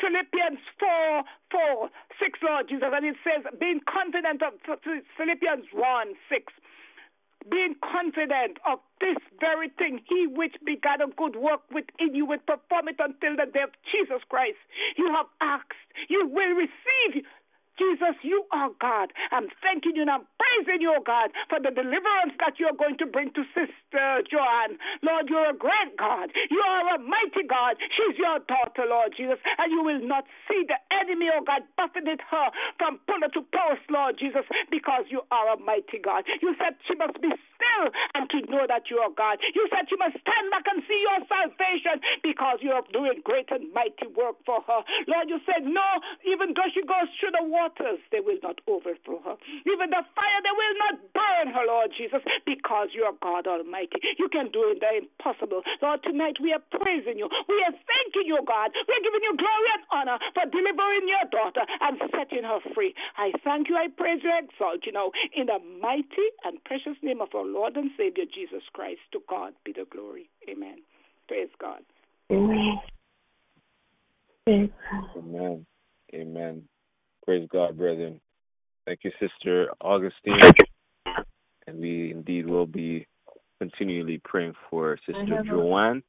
Philippians 0.00 0.58
4, 0.80 1.20
4, 1.52 1.90
6, 2.16 2.38
Lord 2.40 2.64
Jesus, 2.72 2.88
and 2.88 3.04
it 3.04 3.20
says, 3.20 3.44
being 3.60 3.84
confident 3.84 4.40
of 4.40 4.56
Philippians 4.64 5.68
1, 5.76 6.14
6 6.32 6.52
being 7.50 7.74
confident 7.82 8.58
of 8.66 8.78
this 9.00 9.16
very 9.40 9.68
thing, 9.78 10.00
he 10.08 10.26
which 10.26 10.54
began 10.64 11.00
a 11.00 11.08
good 11.16 11.36
work 11.36 11.62
within 11.72 12.14
you 12.14 12.26
will 12.26 12.42
perform 12.46 12.88
it 12.88 12.96
until 12.98 13.36
the 13.36 13.50
day 13.50 13.62
of 13.62 13.70
Jesus 13.92 14.22
Christ. 14.28 14.58
You 14.96 15.12
have 15.12 15.26
asked, 15.40 15.76
you 16.08 16.26
will 16.26 16.54
receive. 16.54 17.24
Jesus, 17.78 18.16
you 18.22 18.44
are 18.52 18.70
God. 18.80 19.12
I'm 19.32 19.48
thanking 19.60 19.96
you 19.96 20.02
and 20.02 20.10
I'm 20.10 20.24
praising 20.56 20.80
you, 20.80 20.94
God, 21.04 21.30
for 21.48 21.60
the 21.60 21.70
deliverance 21.70 22.34
that 22.40 22.58
you're 22.58 22.76
going 22.76 22.96
to 22.98 23.06
bring 23.06 23.32
to 23.34 23.42
Sister 23.52 24.22
Joanne. 24.30 24.78
Lord, 25.02 25.28
you're 25.28 25.50
a 25.50 25.56
great 25.56 25.96
God. 25.98 26.30
You 26.50 26.60
are 26.60 26.96
a 26.96 26.98
mighty 26.98 27.44
God. 27.48 27.76
She's 27.96 28.16
your 28.18 28.40
daughter, 28.48 28.88
Lord 28.88 29.12
Jesus, 29.16 29.38
and 29.58 29.72
you 29.72 29.82
will 29.82 30.00
not 30.00 30.24
see 30.48 30.64
the 30.66 30.78
enemy, 30.92 31.28
oh 31.32 31.44
God, 31.44 31.62
buffeted 31.76 32.20
her 32.30 32.48
from 32.78 32.98
pillar 33.06 33.28
to 33.34 33.42
post, 33.52 33.84
Lord 33.90 34.16
Jesus, 34.18 34.44
because 34.70 35.04
you 35.08 35.22
are 35.30 35.54
a 35.54 35.58
mighty 35.60 36.00
God. 36.02 36.24
You 36.40 36.54
said 36.58 36.76
she 36.88 36.94
must 36.96 37.20
be 37.20 37.28
still 37.56 37.84
and 38.14 38.28
to 38.30 38.38
know 38.48 38.64
that 38.68 38.88
you 38.88 38.98
are 39.00 39.12
God. 39.12 39.40
You 39.54 39.68
said 39.72 39.88
she 39.88 39.96
must 39.96 40.16
stand 40.20 40.46
back 40.52 40.64
and 40.68 40.82
see 40.84 41.00
your 41.04 41.20
salvation 41.28 42.00
because 42.22 42.60
you 42.60 42.72
are 42.72 42.84
doing 42.92 43.20
great 43.24 43.48
and 43.50 43.72
mighty 43.72 44.08
work 44.14 44.36
for 44.44 44.60
her. 44.64 44.80
Lord, 45.08 45.28
you 45.28 45.40
said, 45.44 45.64
no, 45.64 45.84
even 46.24 46.52
though 46.54 46.68
she 46.72 46.84
goes 46.84 47.08
through 47.18 47.34
the 47.36 47.44
waters, 47.44 48.00
they 48.12 48.20
will 48.20 48.40
not 48.42 48.60
overthrow 48.68 49.20
her. 49.24 49.36
Even 49.64 49.90
the 49.90 50.02
fire, 50.14 50.40
they 50.46 50.54
will 50.54 50.76
not 50.78 50.94
burn 51.10 51.46
her, 51.50 51.66
Lord 51.66 51.90
Jesus, 51.90 52.22
because 52.46 52.94
you 52.94 53.02
are 53.02 53.18
God 53.18 53.50
Almighty. 53.50 53.98
You 54.14 54.30
can 54.30 54.54
do 54.54 54.78
the 54.78 55.02
impossible. 55.02 55.66
Lord, 55.82 56.06
tonight 56.06 56.38
we 56.38 56.54
are 56.54 56.62
praising 56.70 57.18
you. 57.18 57.26
We 57.50 57.58
are 57.66 57.74
thanking 57.74 58.30
you, 58.30 58.38
God. 58.46 58.70
We 58.86 58.94
are 58.94 59.02
giving 59.02 59.26
you 59.26 59.34
glory 59.34 59.70
and 59.74 59.84
honor 59.90 60.18
for 60.38 60.46
delivering 60.46 61.10
your 61.10 61.26
daughter 61.34 61.66
and 61.82 61.98
setting 62.14 62.46
her 62.46 62.62
free. 62.78 62.94
I 63.18 63.34
thank 63.42 63.68
you, 63.68 63.74
I 63.74 63.90
praise 63.90 64.22
you, 64.22 64.30
I 64.30 64.46
exalt 64.46 64.86
you 64.86 64.92
now. 64.94 65.10
In 65.34 65.50
the 65.50 65.58
mighty 65.82 66.30
and 66.46 66.62
precious 66.62 66.94
name 67.02 67.20
of 67.20 67.34
our 67.34 67.44
Lord 67.44 67.74
and 67.74 67.90
Savior 67.98 68.24
Jesus 68.30 68.62
Christ, 68.72 69.02
to 69.12 69.20
God 69.28 69.52
be 69.64 69.72
the 69.72 69.86
glory. 69.90 70.30
Amen. 70.48 70.78
Praise 71.26 71.50
God. 71.58 71.82
Amen. 72.30 72.78
Amen. 74.46 75.66
Amen. 76.14 76.62
Praise 77.24 77.48
God, 77.50 77.76
brethren. 77.76 78.20
Thank 78.86 79.00
you, 79.02 79.10
Sister 79.18 79.68
Augustine. 79.80 80.38
And 81.66 81.80
we 81.80 82.12
indeed 82.12 82.48
will 82.48 82.66
be 82.66 83.06
continually 83.58 84.20
praying 84.24 84.54
for 84.70 84.96
Sister 85.04 85.42
Joanne. 85.44 86.02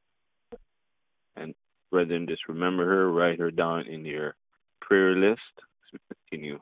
And 1.35 1.55
brethren, 1.91 2.27
just 2.29 2.47
remember 2.47 2.85
her, 2.85 3.11
write 3.11 3.39
her 3.39 3.49
down 3.49 3.87
in 3.87 4.05
your 4.05 4.35
prayer 4.79 5.15
list 5.15 5.41
as 5.57 5.93
we 5.93 5.99
continue 6.29 6.59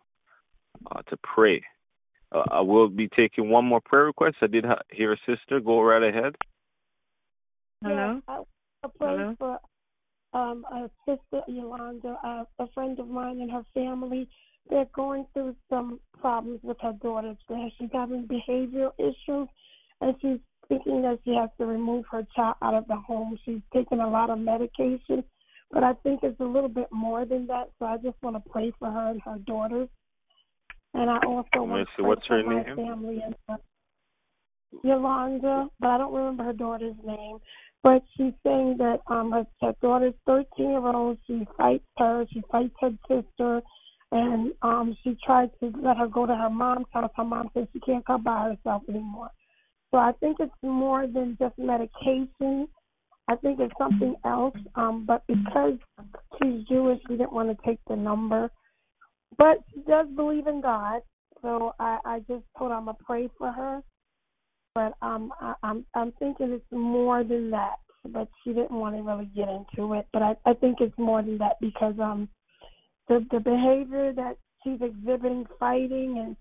uh, 0.91 1.01
to 1.09 1.17
pray. 1.17 1.61
Uh, 2.31 2.43
I 2.49 2.61
will 2.61 2.87
be 2.87 3.09
taking 3.09 3.49
one 3.49 3.65
more 3.65 3.81
prayer 3.81 4.05
request. 4.05 4.37
I 4.41 4.47
did 4.47 4.65
ha- 4.65 4.81
hear 4.91 5.13
a 5.13 5.17
sister. 5.25 5.59
Go 5.59 5.81
right 5.81 6.03
ahead. 6.03 6.35
Hello. 7.83 8.21
Yeah, 8.27 8.35
I, 8.83 8.87
pray 8.97 9.07
Hello? 9.07 9.35
for 9.37 9.59
um, 10.33 10.65
a 10.71 10.89
sister 11.05 11.43
Yolanda, 11.47 12.17
uh, 12.23 12.43
a 12.59 12.67
friend 12.73 12.99
of 12.99 13.07
mine 13.09 13.41
and 13.41 13.51
her 13.51 13.63
family 13.73 14.29
they're 14.69 14.87
going 14.95 15.25
through 15.33 15.55
some 15.69 15.99
problems 16.19 16.59
with 16.63 16.77
her 16.81 16.93
daughter. 17.01 17.35
She's 17.77 17.89
having 17.93 18.27
behavioral 18.27 18.91
issues, 18.97 19.47
and 20.01 20.15
she's 20.21 20.39
thinking 20.67 21.01
that 21.03 21.19
she 21.23 21.35
has 21.35 21.49
to 21.59 21.65
remove 21.65 22.05
her 22.11 22.25
child 22.35 22.55
out 22.61 22.73
of 22.73 22.87
the 22.87 22.95
home. 22.95 23.37
She's 23.45 23.61
taking 23.73 23.99
a 23.99 24.09
lot 24.09 24.29
of 24.29 24.39
medication, 24.39 25.23
but 25.71 25.83
I 25.83 25.93
think 26.03 26.21
it's 26.23 26.39
a 26.39 26.45
little 26.45 26.69
bit 26.69 26.87
more 26.91 27.25
than 27.25 27.47
that. 27.47 27.69
So 27.77 27.85
I 27.85 27.97
just 27.97 28.15
want 28.23 28.35
to 28.37 28.49
pray 28.49 28.73
for 28.79 28.89
her 28.89 29.11
and 29.11 29.21
her 29.23 29.37
daughters. 29.45 29.89
And 30.93 31.09
I 31.09 31.17
also 31.25 31.47
want 31.55 31.87
to 31.87 31.95
pray 31.95 32.07
what's 32.07 32.27
for 32.27 32.37
her 32.37 32.43
my 32.43 32.63
name? 32.63 32.75
family 32.75 33.21
and 33.23 33.35
her. 33.47 33.57
Yolanda, 34.83 35.67
but 35.79 35.87
I 35.87 35.97
don't 35.99 36.13
remember 36.13 36.43
her 36.43 36.53
daughter's 36.53 36.95
name. 37.05 37.37
But 37.83 38.03
she's 38.17 38.33
saying 38.43 38.77
that 38.79 39.01
um 39.07 39.31
her, 39.31 39.45
her 39.61 39.75
daughter's 39.81 40.15
13 40.25 40.69
year 40.71 40.79
old. 40.79 41.17
She 41.27 41.45
fights 41.55 41.85
her. 41.97 42.25
She 42.31 42.41
fights 42.51 42.73
her 42.81 42.91
sister 43.07 43.61
and 44.11 44.53
um 44.61 44.95
she 45.03 45.17
tried 45.25 45.49
to 45.59 45.73
let 45.81 45.97
her 45.97 46.07
go 46.07 46.25
to 46.25 46.35
her 46.35 46.49
mom's 46.49 46.85
house. 46.91 47.11
Her 47.15 47.23
mom 47.23 47.49
said 47.53 47.67
she 47.73 47.79
can't 47.79 48.05
come 48.05 48.23
by 48.23 48.49
herself 48.55 48.83
anymore. 48.89 49.29
So 49.91 49.97
I 49.97 50.11
think 50.19 50.37
it's 50.39 50.53
more 50.61 51.07
than 51.07 51.37
just 51.39 51.57
medication. 51.57 52.67
I 53.27 53.35
think 53.37 53.59
it's 53.59 53.73
something 53.77 54.15
else. 54.25 54.55
Um, 54.75 55.05
but 55.05 55.23
because 55.27 55.73
she's 56.37 56.67
Jewish, 56.67 56.99
we 57.09 57.17
didn't 57.17 57.33
want 57.33 57.49
to 57.49 57.65
take 57.65 57.79
the 57.87 57.95
number. 57.95 58.51
But 59.37 59.57
she 59.73 59.81
does 59.81 60.07
believe 60.15 60.47
in 60.47 60.61
God, 60.61 61.01
so 61.41 61.73
I, 61.79 61.99
I 62.05 62.19
just 62.19 62.43
told 62.57 62.71
her 62.71 62.77
I'm 62.77 62.85
gonna 62.85 62.97
pray 63.05 63.29
for 63.37 63.51
her. 63.51 63.81
but 64.75 64.93
um, 65.01 65.33
I, 65.41 65.55
I'm 65.63 65.85
I'm 65.95 66.11
thinking 66.19 66.51
it's 66.51 66.65
more 66.71 67.23
than 67.23 67.49
that. 67.51 67.77
But 68.09 68.27
she 68.43 68.51
didn't 68.53 68.71
want 68.71 68.95
to 68.95 69.01
really 69.01 69.29
get 69.35 69.49
into 69.49 69.93
it. 69.95 70.07
But 70.13 70.21
I 70.21 70.35
I 70.45 70.53
think 70.53 70.77
it's 70.81 70.97
more 70.97 71.21
than 71.23 71.37
that 71.39 71.55
because 71.59 71.95
um, 71.99 72.29
the 73.07 73.25
the 73.31 73.39
behavior 73.39 74.13
that 74.13 74.37
she's 74.63 74.81
exhibiting, 74.81 75.45
fighting 75.59 76.17
and 76.19 76.35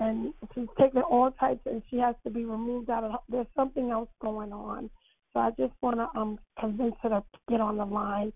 and 0.00 0.34
she's 0.54 0.68
taking 0.78 1.02
all 1.02 1.30
types 1.32 1.60
and 1.66 1.82
she 1.88 1.96
has 1.96 2.14
to 2.24 2.30
be 2.30 2.44
removed 2.44 2.90
out 2.90 3.04
of 3.04 3.12
there's 3.28 3.46
something 3.56 3.90
else 3.90 4.08
going 4.20 4.52
on. 4.52 4.90
So 5.32 5.40
i 5.40 5.50
just 5.58 5.72
want 5.80 5.96
to 5.96 6.08
um 6.18 6.38
convince 6.58 6.94
her 7.02 7.08
to 7.08 7.22
get 7.48 7.60
on 7.60 7.76
the 7.78 7.84
line 7.84 8.32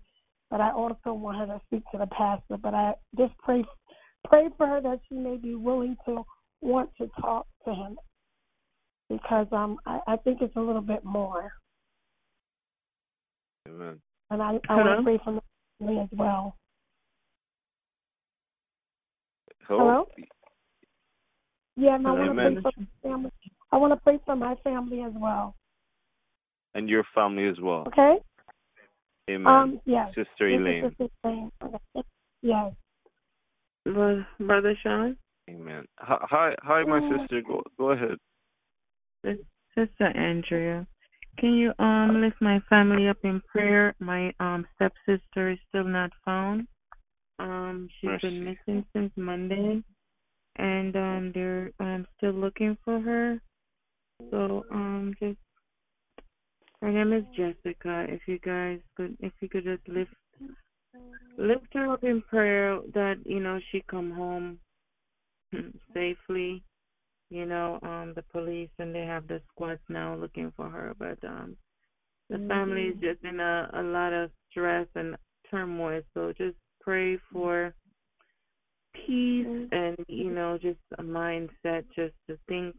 but 0.49 0.61
i 0.61 0.71
also 0.71 1.13
want 1.13 1.37
her 1.37 1.45
to 1.45 1.61
speak 1.65 1.83
to 1.91 1.97
the 1.97 2.07
pastor. 2.07 2.57
But 2.57 2.73
i 2.73 2.93
just 3.17 3.37
pray 3.39 3.63
pray 4.27 4.49
for 4.57 4.67
her 4.67 4.81
that 4.81 4.99
she 5.07 5.15
may 5.15 5.37
be 5.37 5.55
willing 5.55 5.95
to 6.05 6.23
want 6.61 6.89
to 6.99 7.09
talk 7.21 7.47
to 7.65 7.73
him 7.73 7.97
because 9.09 9.47
um 9.51 9.77
i 9.85 9.99
i 10.07 10.15
think 10.17 10.41
it's 10.41 10.55
a 10.55 10.61
little 10.61 10.81
bit 10.81 11.03
more. 11.03 11.51
Amen. 13.67 13.99
And 14.31 14.41
i 14.41 14.59
i 14.69 14.75
want 14.75 14.99
to 14.99 15.03
pray 15.03 15.19
for 15.23 15.33
me 15.85 15.99
as 15.99 16.09
well 16.13 16.55
Hello? 19.67 19.79
Hello? 19.79 20.07
Yeah, 21.75 21.95
and 21.95 22.07
I 22.07 22.11
want 22.11 22.29
to 22.29 22.35
pray 22.35 22.55
for 22.61 22.71
my 22.77 22.87
family. 23.03 23.31
I 23.71 23.77
want 23.77 23.93
to 23.93 23.97
pray 23.97 24.19
for 24.25 24.35
my 24.35 24.55
family 24.63 25.01
as 25.01 25.11
well. 25.15 25.55
And 26.73 26.89
your 26.89 27.03
family 27.13 27.47
as 27.47 27.59
well. 27.61 27.83
Okay. 27.87 28.17
Amen. 29.29 29.53
Um, 29.53 29.81
yes. 29.85 30.07
Sister 30.15 30.47
Elaine. 30.47 30.89
Sister 30.89 31.09
Elaine. 31.23 31.51
Okay. 31.63 32.07
Yes. 32.41 32.71
Brother 33.85 34.73
Sean. 34.81 35.17
Amen. 35.49 35.85
Hi, 35.99 36.55
hi, 36.61 36.83
my 36.83 36.99
sister. 37.09 37.41
Go, 37.41 37.63
go 37.77 37.91
ahead. 37.91 38.17
Sister 39.75 40.05
Andrea, 40.15 40.87
can 41.37 41.53
you 41.53 41.71
um 41.79 42.21
lift 42.21 42.41
my 42.41 42.59
family 42.69 43.07
up 43.07 43.17
in 43.23 43.41
prayer? 43.47 43.93
My 43.99 44.33
um 44.39 44.65
stepsister 44.75 45.51
is 45.51 45.59
still 45.69 45.83
not 45.83 46.11
found. 46.25 46.67
Um, 47.39 47.87
she's 47.99 48.09
Mercy. 48.09 48.27
been 48.27 48.43
missing 48.45 48.85
since 48.93 49.11
Monday 49.15 49.83
and 50.57 50.95
um 50.95 51.31
they're 51.33 51.71
um 51.79 52.05
still 52.17 52.31
looking 52.33 52.77
for 52.83 52.99
her. 52.99 53.39
So 54.31 54.65
um 54.71 55.13
just 55.19 55.37
her 56.81 56.91
name 56.91 57.13
is 57.13 57.23
Jessica. 57.35 58.05
If 58.09 58.21
you 58.27 58.39
guys 58.39 58.79
could 58.95 59.15
if 59.19 59.33
you 59.39 59.49
could 59.49 59.63
just 59.63 59.87
lift 59.87 60.11
lift 61.37 61.67
her 61.73 61.93
up 61.93 62.03
in 62.03 62.21
prayer 62.23 62.79
that, 62.93 63.17
you 63.25 63.39
know, 63.39 63.59
she 63.71 63.83
come 63.89 64.11
home 64.11 64.59
safely. 65.93 66.63
You 67.29 67.45
know, 67.45 67.79
um 67.83 68.13
the 68.15 68.23
police 68.31 68.69
and 68.79 68.93
they 68.95 69.05
have 69.05 69.27
the 69.27 69.41
squads 69.51 69.81
now 69.89 70.15
looking 70.15 70.51
for 70.55 70.69
her, 70.69 70.95
but 70.97 71.17
um 71.27 71.55
the 72.29 72.39
family 72.49 72.87
is 72.87 72.99
just 72.99 73.23
in 73.23 73.39
a, 73.39 73.69
a 73.73 73.81
lot 73.81 74.11
of 74.11 74.31
stress 74.51 74.87
and 74.95 75.15
turmoil. 75.49 76.01
So 76.13 76.33
just 76.37 76.57
pray 76.87 77.19
for 77.33 77.73
peace 78.93 79.45
mm-hmm. 79.45 79.75
and 79.75 79.97
you 80.07 80.31
know 80.31 80.57
just 80.57 80.79
a 80.99 81.03
mindset 81.03 81.83
just 81.93 82.13
to 82.27 82.37
think 82.47 82.73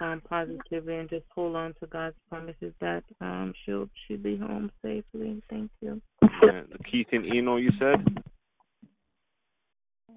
um 0.00 0.22
positively 0.28 0.96
and 0.96 1.10
just 1.10 1.24
hold 1.34 1.56
on 1.56 1.74
to 1.80 1.86
God's 1.88 2.14
promises 2.30 2.72
that 2.80 3.02
um 3.20 3.52
she'll 3.64 3.88
she'll 4.06 4.18
be 4.18 4.36
home 4.36 4.70
safely. 4.80 5.42
Thank 5.50 5.70
you. 5.80 6.00
Yeah, 6.22 6.62
Keith 6.88 7.08
and 7.10 7.26
Eno, 7.26 7.56
you 7.56 7.70
said. 7.80 8.22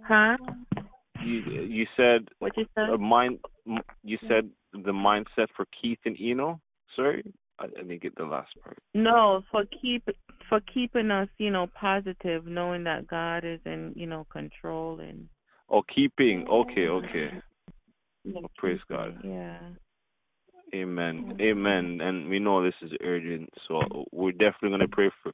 Huh? 0.07 0.37
You 1.23 1.39
you 1.67 1.87
said 1.97 2.27
what 2.37 2.55
you 2.55 2.67
said? 2.75 2.89
A 2.89 2.97
mind. 2.97 3.39
You 4.03 4.19
said 4.27 4.49
the 4.71 4.91
mindset 4.91 5.47
for 5.55 5.65
Keith 5.81 5.99
and 6.05 6.15
Eno. 6.21 6.59
Sorry, 6.95 7.23
I, 7.59 7.67
didn't 7.67 8.01
get 8.01 8.15
the 8.15 8.25
last 8.25 8.51
part. 8.63 8.77
No, 8.93 9.43
for 9.51 9.63
keep 9.81 10.07
for 10.49 10.59
keeping 10.73 11.11
us, 11.11 11.29
you 11.37 11.51
know, 11.51 11.67
positive, 11.79 12.45
knowing 12.45 12.83
that 12.83 13.07
God 13.07 13.43
is 13.45 13.59
in, 13.65 13.93
you 13.95 14.07
know, 14.07 14.25
control 14.31 14.99
and 14.99 15.27
Oh, 15.69 15.81
keeping. 15.93 16.47
Okay, 16.47 16.87
okay. 16.87 17.29
Oh, 18.35 18.47
praise 18.57 18.79
God. 18.89 19.17
Yeah. 19.23 19.59
Amen. 20.73 21.37
Amen. 21.41 21.99
And 22.01 22.29
we 22.29 22.39
know 22.39 22.63
this 22.63 22.73
is 22.81 22.91
urgent, 23.03 23.49
so 23.67 23.81
we're 24.11 24.31
definitely 24.31 24.69
going 24.69 24.81
to 24.81 24.87
pray 24.87 25.09
for 25.23 25.31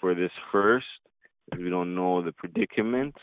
for 0.00 0.14
this 0.14 0.30
first. 0.52 0.86
We 1.56 1.70
don't 1.70 1.94
know 1.94 2.22
the 2.22 2.32
predicament, 2.32 3.14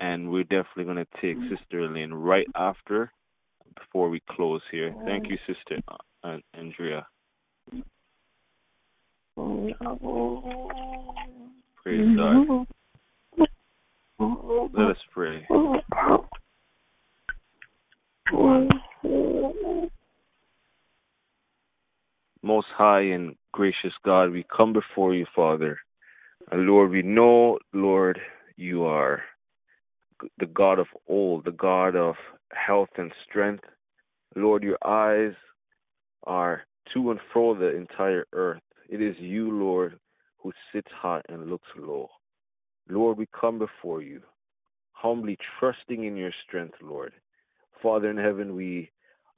and 0.00 0.30
we're 0.30 0.44
definitely 0.44 0.84
going 0.84 0.96
to 0.96 1.06
take 1.20 1.36
Sister 1.50 1.80
Elaine 1.80 2.12
right 2.14 2.46
after, 2.54 3.12
before 3.76 4.08
we 4.08 4.22
close 4.30 4.62
here. 4.70 4.94
Thank 5.04 5.28
you, 5.28 5.36
Sister 5.46 5.82
uh, 6.24 6.38
Andrea. 6.54 7.06
Praise 11.82 12.16
God. 12.16 12.66
Most 22.42 22.66
high 22.76 23.00
and 23.00 23.36
gracious 23.52 23.92
God, 24.04 24.30
we 24.30 24.44
come 24.54 24.72
before 24.72 25.14
you, 25.14 25.26
Father. 25.34 25.78
And 26.50 26.66
Lord, 26.66 26.90
we 26.90 27.02
know, 27.02 27.58
Lord, 27.72 28.18
you 28.56 28.84
are 28.84 29.22
the 30.38 30.46
God 30.46 30.78
of 30.78 30.86
all, 31.06 31.40
the 31.44 31.52
God 31.52 31.96
of 31.96 32.14
health 32.52 32.90
and 32.96 33.12
strength. 33.28 33.64
Lord, 34.34 34.62
your 34.62 34.78
eyes 34.84 35.34
are 36.24 36.62
to 36.92 37.10
and 37.10 37.20
fro 37.32 37.54
the 37.54 37.76
entire 37.76 38.26
earth. 38.32 38.60
It 38.88 39.00
is 39.00 39.16
you, 39.18 39.50
Lord, 39.50 39.98
who 40.38 40.52
sits 40.72 40.90
high 40.92 41.22
and 41.28 41.48
looks 41.48 41.68
low. 41.76 42.08
Lord, 42.88 43.16
we 43.16 43.26
come 43.38 43.58
before 43.58 44.02
you, 44.02 44.20
humbly 44.92 45.38
trusting 45.58 46.04
in 46.04 46.16
your 46.16 46.32
strength, 46.46 46.74
Lord. 46.82 47.12
Father 47.82 48.10
in 48.10 48.16
heaven, 48.16 48.54
we 48.54 48.90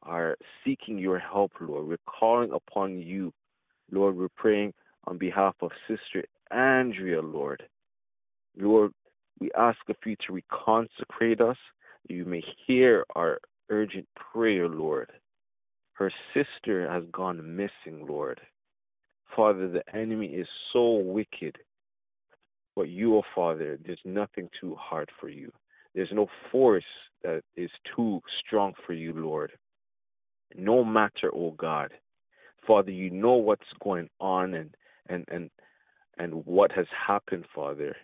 are 0.03 0.37
seeking 0.65 0.99
your 0.99 1.19
help, 1.19 1.53
Lord. 1.61 1.87
We're 1.87 1.99
calling 2.07 2.51
upon 2.53 2.99
you. 2.99 3.33
Lord, 3.91 4.17
we're 4.17 4.29
praying 4.37 4.73
on 5.07 5.19
behalf 5.19 5.55
of 5.61 5.71
Sister 5.89 6.25
Andrea, 6.51 7.21
Lord. 7.21 7.63
Lord, 8.57 8.93
we 9.41 9.51
ask 9.59 9.79
of 9.89 9.97
you 10.05 10.17
to 10.27 10.41
reconsecrate 10.41 11.41
us. 11.41 11.57
You 12.09 12.25
may 12.25 12.43
hear 12.67 13.05
our 13.15 13.39
urgent 13.71 14.07
prayer, 14.15 14.69
Lord. 14.69 15.11
Her 15.95 16.13
sister 16.33 16.91
has 16.91 17.05
gone 17.13 17.57
missing, 17.57 18.07
Lord. 18.07 18.41
Father, 19.35 19.69
the 19.69 19.83
enemy 19.97 20.27
is 20.27 20.49
so 20.73 20.97
wicked. 20.97 21.57
But 22.77 22.89
you, 22.89 23.15
O 23.15 23.19
oh 23.19 23.23
Father, 23.35 23.79
there's 23.85 24.01
nothing 24.05 24.49
too 24.61 24.75
hard 24.79 25.09
for 25.21 25.29
you. 25.29 25.53
There's 25.95 26.11
no 26.13 26.27
force 26.51 26.85
that 27.23 27.43
is 27.57 27.71
too 27.95 28.21
strong 28.45 28.75
for 28.85 28.93
you, 28.93 29.13
Lord. 29.13 29.53
No 30.57 30.85
matter, 30.85 31.33
O 31.33 31.47
oh 31.47 31.55
God. 31.57 31.93
Father, 32.67 32.91
you 32.91 33.11
know 33.11 33.35
what's 33.35 33.63
going 33.83 34.09
on 34.21 34.55
and 34.55 34.75
and 35.09 35.25
and 35.29 35.51
and 36.19 36.45
what 36.47 36.73
has 36.73 36.87
happened, 37.07 37.45
Father. 37.55 37.95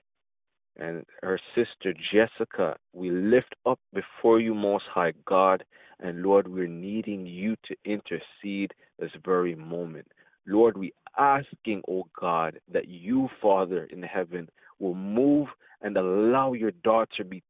And 0.76 1.04
her 1.22 1.40
sister 1.54 1.94
Jessica, 2.12 2.76
we 2.92 3.10
lift 3.10 3.54
up 3.66 3.80
before 3.92 4.40
you, 4.40 4.54
Most 4.54 4.84
High 4.92 5.12
God, 5.26 5.64
and 6.02 6.22
Lord, 6.22 6.48
we're 6.48 6.66
needing 6.66 7.26
you 7.26 7.56
to 7.66 7.76
intercede 7.84 8.72
this 8.98 9.10
very 9.24 9.54
moment. 9.54 10.06
Lord, 10.46 10.76
we 10.76 10.92
asking, 11.18 11.82
O 11.88 12.00
oh 12.00 12.06
God, 12.18 12.58
that 12.72 12.88
you, 12.88 13.28
Father 13.40 13.84
in 13.84 14.02
heaven, 14.02 14.48
will 14.78 14.94
move 14.94 15.48
and 15.82 15.96
allow 15.96 16.52
your 16.54 16.72
daughter 16.82 17.24
be, 17.24 17.42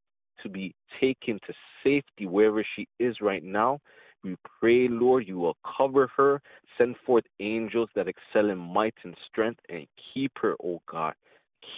to 0.43 0.48
be 0.48 0.74
taken 1.01 1.39
to 1.47 1.55
safety 1.85 2.27
wherever 2.27 2.64
she 2.77 2.89
is 2.98 3.20
right 3.20 3.44
now. 3.44 3.81
We 4.22 4.36
pray, 4.60 4.89
Lord, 4.89 5.27
you 5.27 5.39
will 5.39 5.56
cover 5.78 6.10
her, 6.16 6.43
send 6.77 6.97
forth 7.06 7.24
angels 7.39 7.89
that 7.94 8.09
excel 8.09 8.51
in 8.51 8.59
might 8.59 8.94
and 9.05 9.14
strength, 9.31 9.60
and 9.68 9.86
keep 10.12 10.32
her, 10.43 10.52
O 10.55 10.74
oh 10.74 10.82
God. 10.90 11.14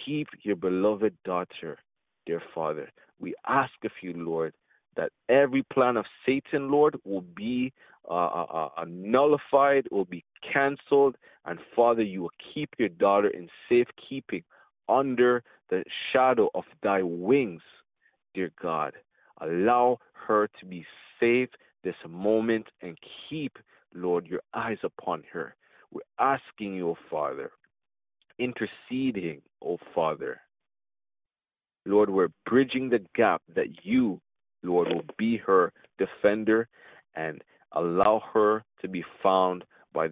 Keep 0.05 0.27
your 0.41 0.55
beloved 0.55 1.15
daughter, 1.23 1.77
dear 2.25 2.41
Father. 2.53 2.89
We 3.19 3.33
ask 3.47 3.71
of 3.85 3.91
you, 4.01 4.13
Lord, 4.13 4.53
that 4.95 5.11
every 5.29 5.63
plan 5.73 5.97
of 5.97 6.05
Satan, 6.25 6.71
Lord, 6.71 6.95
will 7.03 7.25
be 7.35 7.73
uh, 8.09 8.13
uh, 8.13 8.69
uh, 8.77 8.85
nullified, 8.87 9.87
will 9.91 10.05
be 10.05 10.23
canceled, 10.51 11.15
and 11.45 11.59
Father, 11.75 12.03
you 12.03 12.21
will 12.23 12.31
keep 12.53 12.69
your 12.77 12.89
daughter 12.89 13.29
in 13.29 13.47
safekeeping 13.69 14.43
under 14.89 15.43
the 15.69 15.83
shadow 16.11 16.49
of 16.53 16.63
thy 16.81 17.01
wings, 17.01 17.61
dear 18.33 18.51
God. 18.61 18.93
Allow 19.41 19.99
her 20.27 20.49
to 20.59 20.65
be 20.65 20.85
safe 21.19 21.49
this 21.83 21.95
moment 22.07 22.67
and 22.81 22.97
keep, 23.29 23.57
Lord, 23.93 24.27
your 24.27 24.41
eyes 24.53 24.77
upon 24.83 25.23
her. 25.31 25.55
We're 25.91 26.01
asking 26.19 26.75
you, 26.75 26.89
O 26.89 26.97
Father, 27.09 27.51
interceding, 28.39 29.41
O 29.61 29.77
Father. 29.93 30.41
Lord, 31.85 32.09
we're 32.09 32.29
bridging 32.45 32.89
the 32.89 33.05
gap 33.15 33.41
that 33.55 33.85
you, 33.85 34.21
Lord, 34.63 34.87
will 34.89 35.05
be 35.17 35.37
her 35.37 35.71
defender 35.97 36.67
and 37.15 37.41
Allow 37.75 38.21
her 38.33 38.63
to 38.81 38.87
be 38.87 39.03
found 39.21 39.63
by 39.93 40.09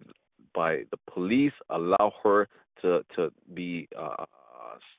by 0.54 0.84
the 0.92 0.98
police. 1.12 1.54
Allow 1.70 2.14
her 2.24 2.48
to 2.82 3.02
to 3.16 3.32
be 3.54 3.88
uh, 3.98 4.26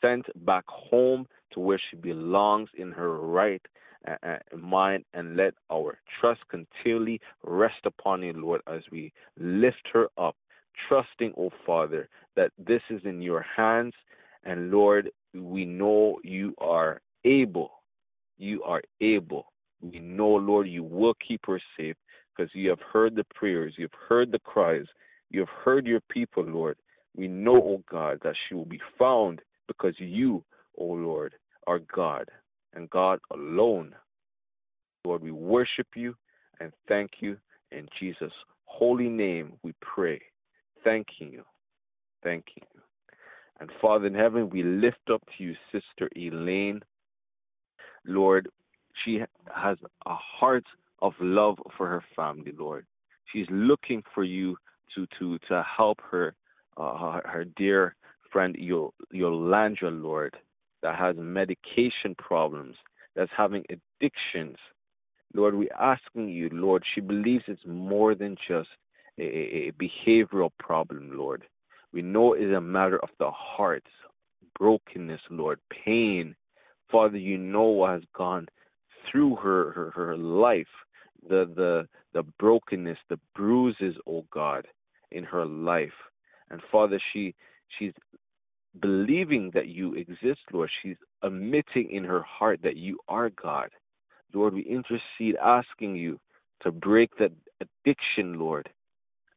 sent 0.01 0.27
back 0.47 0.65
home 0.69 1.27
to 1.53 1.61
where 1.61 1.81
she 1.91 1.97
belongs 1.97 2.69
in 2.79 2.93
her 2.93 3.19
right 3.19 3.63
uh, 4.07 4.37
mind, 4.57 5.05
and 5.13 5.37
let 5.37 5.55
our 5.73 5.99
trust 6.21 6.41
continually 6.49 7.21
rest 7.45 7.85
upon 7.85 8.23
you, 8.23 8.33
Lord, 8.33 8.61
as 8.69 8.83
we 8.93 9.13
lift 9.39 9.89
her 9.93 10.07
up, 10.17 10.37
trusting, 10.89 11.33
O 11.37 11.47
oh 11.47 11.51
Father, 11.67 12.09
that 12.37 12.53
this 12.59 12.83
is 12.91 13.01
in 13.05 13.21
your 13.21 13.45
hands, 13.57 13.95
and 14.45 14.71
Lord, 14.71 15.11
we 15.35 15.65
know 15.65 16.19
you 16.23 16.55
are 16.59 17.01
able. 17.25 17.82
You 18.39 18.63
are 18.63 18.83
able. 19.01 19.53
We 19.81 19.99
know, 19.99 20.29
Lord, 20.29 20.69
you 20.69 20.85
will 20.85 21.15
keep 21.27 21.41
her 21.47 21.61
safe 21.77 21.97
because 22.35 22.51
you 22.55 22.71
have 22.71 22.81
heard 22.93 23.15
the 23.15 23.27
prayers, 23.35 23.75
you've 23.77 23.91
heard 24.09 24.33
the 24.33 24.39
cries, 24.39 24.87
you 25.31 25.41
have 25.41 25.49
heard 25.65 25.87
your 25.87 26.01
people, 26.09 26.45
Lord. 26.45 26.77
We 27.17 27.29
know, 27.29 27.57
O 27.57 27.75
oh 27.75 27.85
God, 27.91 28.19
that 28.23 28.35
she 28.49 28.55
will 28.55 28.65
be 28.65 28.81
found 28.99 29.41
because 29.67 29.95
you, 29.99 30.45
O 30.79 30.91
oh 30.91 30.95
Lord, 30.95 31.35
are 31.67 31.81
God 31.95 32.31
and 32.75 32.89
God 32.91 33.19
alone. 33.33 33.95
Lord, 35.05 35.23
we 35.23 35.31
worship 35.31 35.89
you 35.95 36.15
and 36.61 36.73
thank 36.89 37.11
you 37.21 37.37
in 37.71 37.89
Jesus' 37.99 38.33
holy 38.65 39.09
name. 39.09 39.55
We 39.63 39.75
pray, 39.81 40.21
thanking 40.85 41.33
you, 41.33 41.45
thanking 42.23 42.65
you. 42.75 42.81
And 43.61 43.71
Father 43.81 44.07
in 44.07 44.15
heaven, 44.15 44.49
we 44.51 44.63
lift 44.63 45.11
up 45.13 45.23
to 45.37 45.45
you, 45.45 45.55
Sister 45.71 46.09
Elaine. 46.17 46.81
Lord, 48.07 48.49
she 49.05 49.21
has 49.55 49.79
a 50.07 50.15
heart 50.15 50.65
of 51.01 51.13
love 51.21 51.59
for 51.77 51.87
her 51.89 52.05
family, 52.15 52.53
Lord. 52.57 52.87
She's 53.33 53.47
looking 53.51 54.03
for 54.15 54.25
you 54.25 54.57
to 54.95 55.07
to 55.19 55.39
to 55.49 55.65
help 55.77 56.01
her 56.11 56.35
uh, 56.77 57.21
her 57.25 57.45
dear 57.57 57.95
friend 58.31 58.57
Yolanda, 59.11 59.89
Lord, 59.91 60.37
that 60.83 60.99
has 60.99 61.17
medication 61.19 62.15
problems, 62.19 62.77
that's 63.15 63.31
having 63.37 63.65
addictions. 63.69 64.57
Lord, 65.35 65.55
we're 65.55 65.73
asking 65.79 66.29
you, 66.29 66.49
Lord, 66.53 66.83
she 66.95 67.01
believes 67.01 67.45
it's 67.47 67.61
more 67.67 68.15
than 68.15 68.37
just 68.49 68.69
a, 69.19 69.23
a 69.23 69.73
behavioral 69.73 70.51
problem, 70.59 71.17
Lord. 71.17 71.45
We 71.93 72.03
know 72.03 72.35
it's 72.35 72.55
a 72.55 72.61
matter 72.61 72.99
of 73.03 73.11
the 73.19 73.31
heart, 73.31 73.85
brokenness, 74.59 75.21
Lord, 75.31 75.59
pain. 75.85 76.35
Father, 76.93 77.17
you 77.17 77.39
know 77.39 77.65
what 77.65 77.93
has 77.93 78.03
gone 78.15 78.47
through 79.11 79.37
her, 79.37 79.73
her, 79.73 79.91
her 79.91 80.17
life, 80.17 80.67
the, 81.29 81.51
the, 81.57 81.89
the 82.13 82.23
brokenness, 82.39 82.99
the 83.09 83.19
bruises, 83.35 83.97
oh 84.07 84.25
God, 84.31 84.67
in 85.11 85.25
her 85.25 85.47
life. 85.47 85.91
And 86.51 86.61
Father, 86.71 87.01
she 87.13 87.35
she's 87.79 87.93
believing 88.81 89.51
that 89.55 89.69
you 89.69 89.95
exist, 89.95 90.41
Lord. 90.53 90.71
She's 90.83 90.97
admitting 91.23 91.91
in 91.91 92.05
her 92.05 92.23
heart 92.23 92.61
that 92.63 92.77
you 92.77 92.99
are 93.09 93.31
God. 93.31 93.71
Lord, 94.35 94.55
we 94.55 94.63
intercede 94.63 95.37
asking 95.43 95.97
you 95.97 96.19
to 96.63 96.71
break 96.71 97.11
that 97.19 97.33
addiction, 97.61 98.39
Lord. 98.39 98.69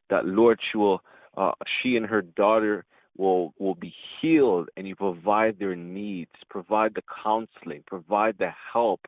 That 0.09 0.25
Lord, 0.25 0.59
she 0.71 0.77
will 0.77 1.01
uh, 1.37 1.51
she 1.81 1.97
and 1.97 2.05
her 2.05 2.21
daughter 2.21 2.85
will 3.17 3.53
will 3.59 3.75
be 3.75 3.93
healed 4.21 4.69
and 4.77 4.87
you 4.87 4.95
provide 4.95 5.57
their 5.59 5.75
needs, 5.75 6.31
provide 6.49 6.93
the 6.95 7.03
counseling, 7.23 7.83
provide 7.87 8.35
the 8.37 8.51
help, 8.73 9.01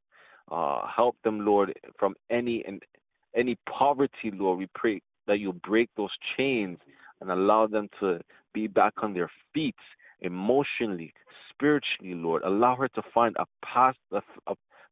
uh, 0.52 0.88
help 0.88 1.16
them, 1.24 1.46
Lord, 1.46 1.74
from 2.00 2.16
any 2.30 2.64
and 2.66 2.82
any 3.36 3.58
poverty, 3.70 4.32
Lord. 4.34 4.60
We 4.60 4.68
pray 4.76 5.02
that 5.28 5.40
you 5.40 5.54
break 5.54 5.90
those 5.98 6.16
chains 6.38 6.78
and 7.22 7.32
allow 7.32 7.68
them 7.68 7.90
to 8.00 8.20
be 8.54 8.68
back 8.68 8.94
on 9.02 9.14
their 9.14 9.30
feet 9.54 9.76
emotionally, 10.22 11.14
spiritually, 11.50 12.14
Lord. 12.14 12.44
Allow 12.44 12.76
her 12.76 12.88
to 12.90 13.02
find 13.14 13.36
a 13.38 13.46
past 13.66 13.98
a, 14.12 14.22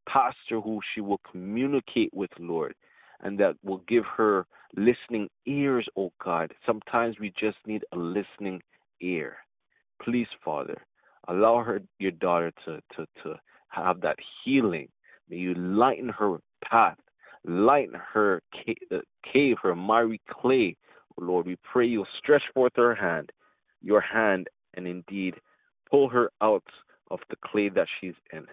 pastor 0.08 0.62
who 0.62 0.80
she 0.94 1.02
will 1.02 1.20
communicate 1.32 2.14
with, 2.14 2.30
Lord, 2.40 2.76
and 3.22 3.40
that 3.40 3.56
will 3.64 3.82
give 3.88 4.04
her 4.18 4.46
listening 4.76 5.30
ears, 5.48 5.88
oh 5.98 6.12
God. 6.24 6.54
Sometimes 6.66 7.18
we 7.20 7.34
just 7.40 7.58
need 7.66 7.84
a 7.92 7.98
listening 7.98 8.62
ear. 9.02 9.38
Please, 10.02 10.28
Father, 10.44 10.78
allow 11.28 11.64
her 11.64 11.82
your 12.00 12.12
daughter 12.12 12.52
to 12.66 12.82
to 12.96 13.06
to 13.24 13.36
have 13.70 14.02
that 14.02 14.18
healing. 14.44 14.88
May 15.30 15.38
you 15.38 15.54
lighten 15.56 16.10
her 16.10 16.38
path, 16.64 16.98
lighten 17.46 18.00
her 18.14 18.42
uh, 18.92 18.98
cave, 19.32 19.58
her 19.62 19.76
miry 19.76 20.22
clay. 20.30 20.76
Lord, 21.20 21.46
we 21.46 21.58
pray 21.64 21.86
you'll 21.88 22.08
stretch 22.20 22.44
forth 22.54 22.74
her 22.76 22.94
hand, 22.94 23.32
your 23.82 24.02
hand, 24.02 24.48
and 24.74 24.86
indeed 24.88 25.36
pull 25.90 26.10
her 26.10 26.30
out 26.42 26.64
of 27.10 27.20
the 27.30 27.38
clay 27.44 27.70
that 27.70 27.88
she's 28.00 28.16
in. 28.34 28.46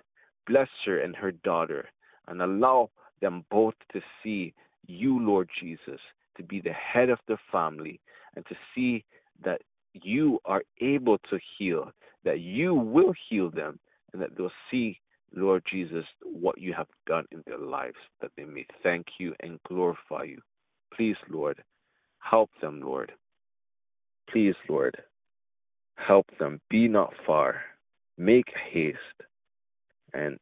Bless 0.47 0.69
her 0.87 1.01
and 1.01 1.17
her 1.17 1.33
daughter, 1.33 1.89
and 2.29 2.41
allow 2.41 2.91
them 3.21 3.45
both 3.51 3.75
to 3.93 4.01
see 4.23 4.55
you, 4.87 5.19
Lord 5.21 5.49
Jesus, 5.61 6.01
to 6.37 6.43
be 6.43 6.61
the 6.61 6.73
head 6.73 7.11
of 7.11 7.19
the 7.29 7.39
family, 7.51 8.01
and 8.37 8.45
to 8.47 8.55
see 8.75 9.05
that 9.45 9.61
you 9.95 10.39
are 10.45 10.63
able 10.81 11.19
to 11.31 11.39
heal, 11.59 11.93
that 12.25 12.41
you 12.41 12.75
will 12.75 13.13
heal 13.29 13.51
them, 13.51 13.79
and 14.13 14.23
that 14.23 14.37
they'll 14.37 14.51
see, 14.71 15.01
Lord 15.35 15.63
Jesus, 15.71 16.05
what 16.23 16.59
you 16.59 16.73
have 16.75 16.89
done 17.07 17.27
in 17.31 17.43
their 17.47 17.59
lives, 17.59 17.97
that 18.21 18.31
they 18.37 18.45
may 18.45 18.67
thank 18.83 19.07
you 19.19 19.35
and 19.41 19.59
glorify 19.69 20.25
you. 20.25 20.41
Please, 20.95 21.17
Lord, 21.31 21.63
help 22.19 22.51
them, 22.61 22.81
Lord. 22.81 23.13
Please, 24.31 24.55
Lord, 24.69 24.97
help 25.97 26.27
them. 26.39 26.61
Be 26.71 26.89
not 26.89 27.13
far. 27.27 27.63
Make 28.19 28.53
haste 28.73 28.99
and 30.15 30.39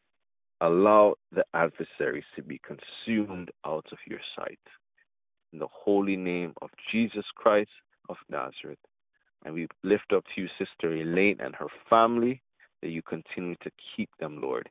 allow 0.61 1.15
the 1.33 1.45
adversaries 1.55 2.25
to 2.37 2.43
be 2.43 2.61
consumed 2.67 3.51
out 3.65 3.87
of 3.93 3.99
your 4.07 4.21
sight. 4.37 4.59
In 5.53 5.59
the 5.59 5.69
holy 5.71 6.17
name 6.17 6.53
of 6.63 6.71
Jesus 6.93 7.25
Christ 7.35 7.71
of 8.09 8.17
Nazareth. 8.29 8.79
And 9.45 9.55
we 9.55 9.69
lift 9.83 10.12
up 10.15 10.25
to 10.35 10.43
you, 10.43 10.49
Sister 10.59 10.93
Elaine 10.93 11.39
and 11.41 11.55
her 11.55 11.69
family, 11.89 12.43
that 12.83 12.89
you 12.89 13.03
continue 13.03 13.57
to 13.62 13.71
keep 13.97 14.11
them, 14.19 14.41
Lord. 14.41 14.69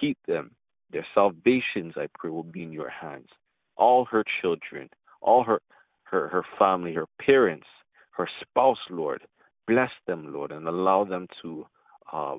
Keep 0.00 0.18
them. 0.26 0.52
Their 0.92 1.06
salvations, 1.14 1.94
I 1.96 2.08
pray, 2.18 2.30
will 2.30 2.42
be 2.42 2.62
in 2.62 2.72
your 2.72 2.90
hands. 2.90 3.28
All 3.76 4.04
her 4.06 4.24
children, 4.40 4.90
all 5.20 5.44
her 5.44 5.60
her, 6.04 6.28
her 6.28 6.44
family, 6.58 6.92
her 6.94 7.06
parents, 7.24 7.66
her 8.10 8.28
spouse, 8.40 8.78
Lord. 8.90 9.22
Bless 9.68 9.90
them, 10.08 10.32
Lord, 10.32 10.50
and 10.50 10.66
allow 10.66 11.04
them 11.04 11.28
to 11.42 11.66
uh, 12.12 12.36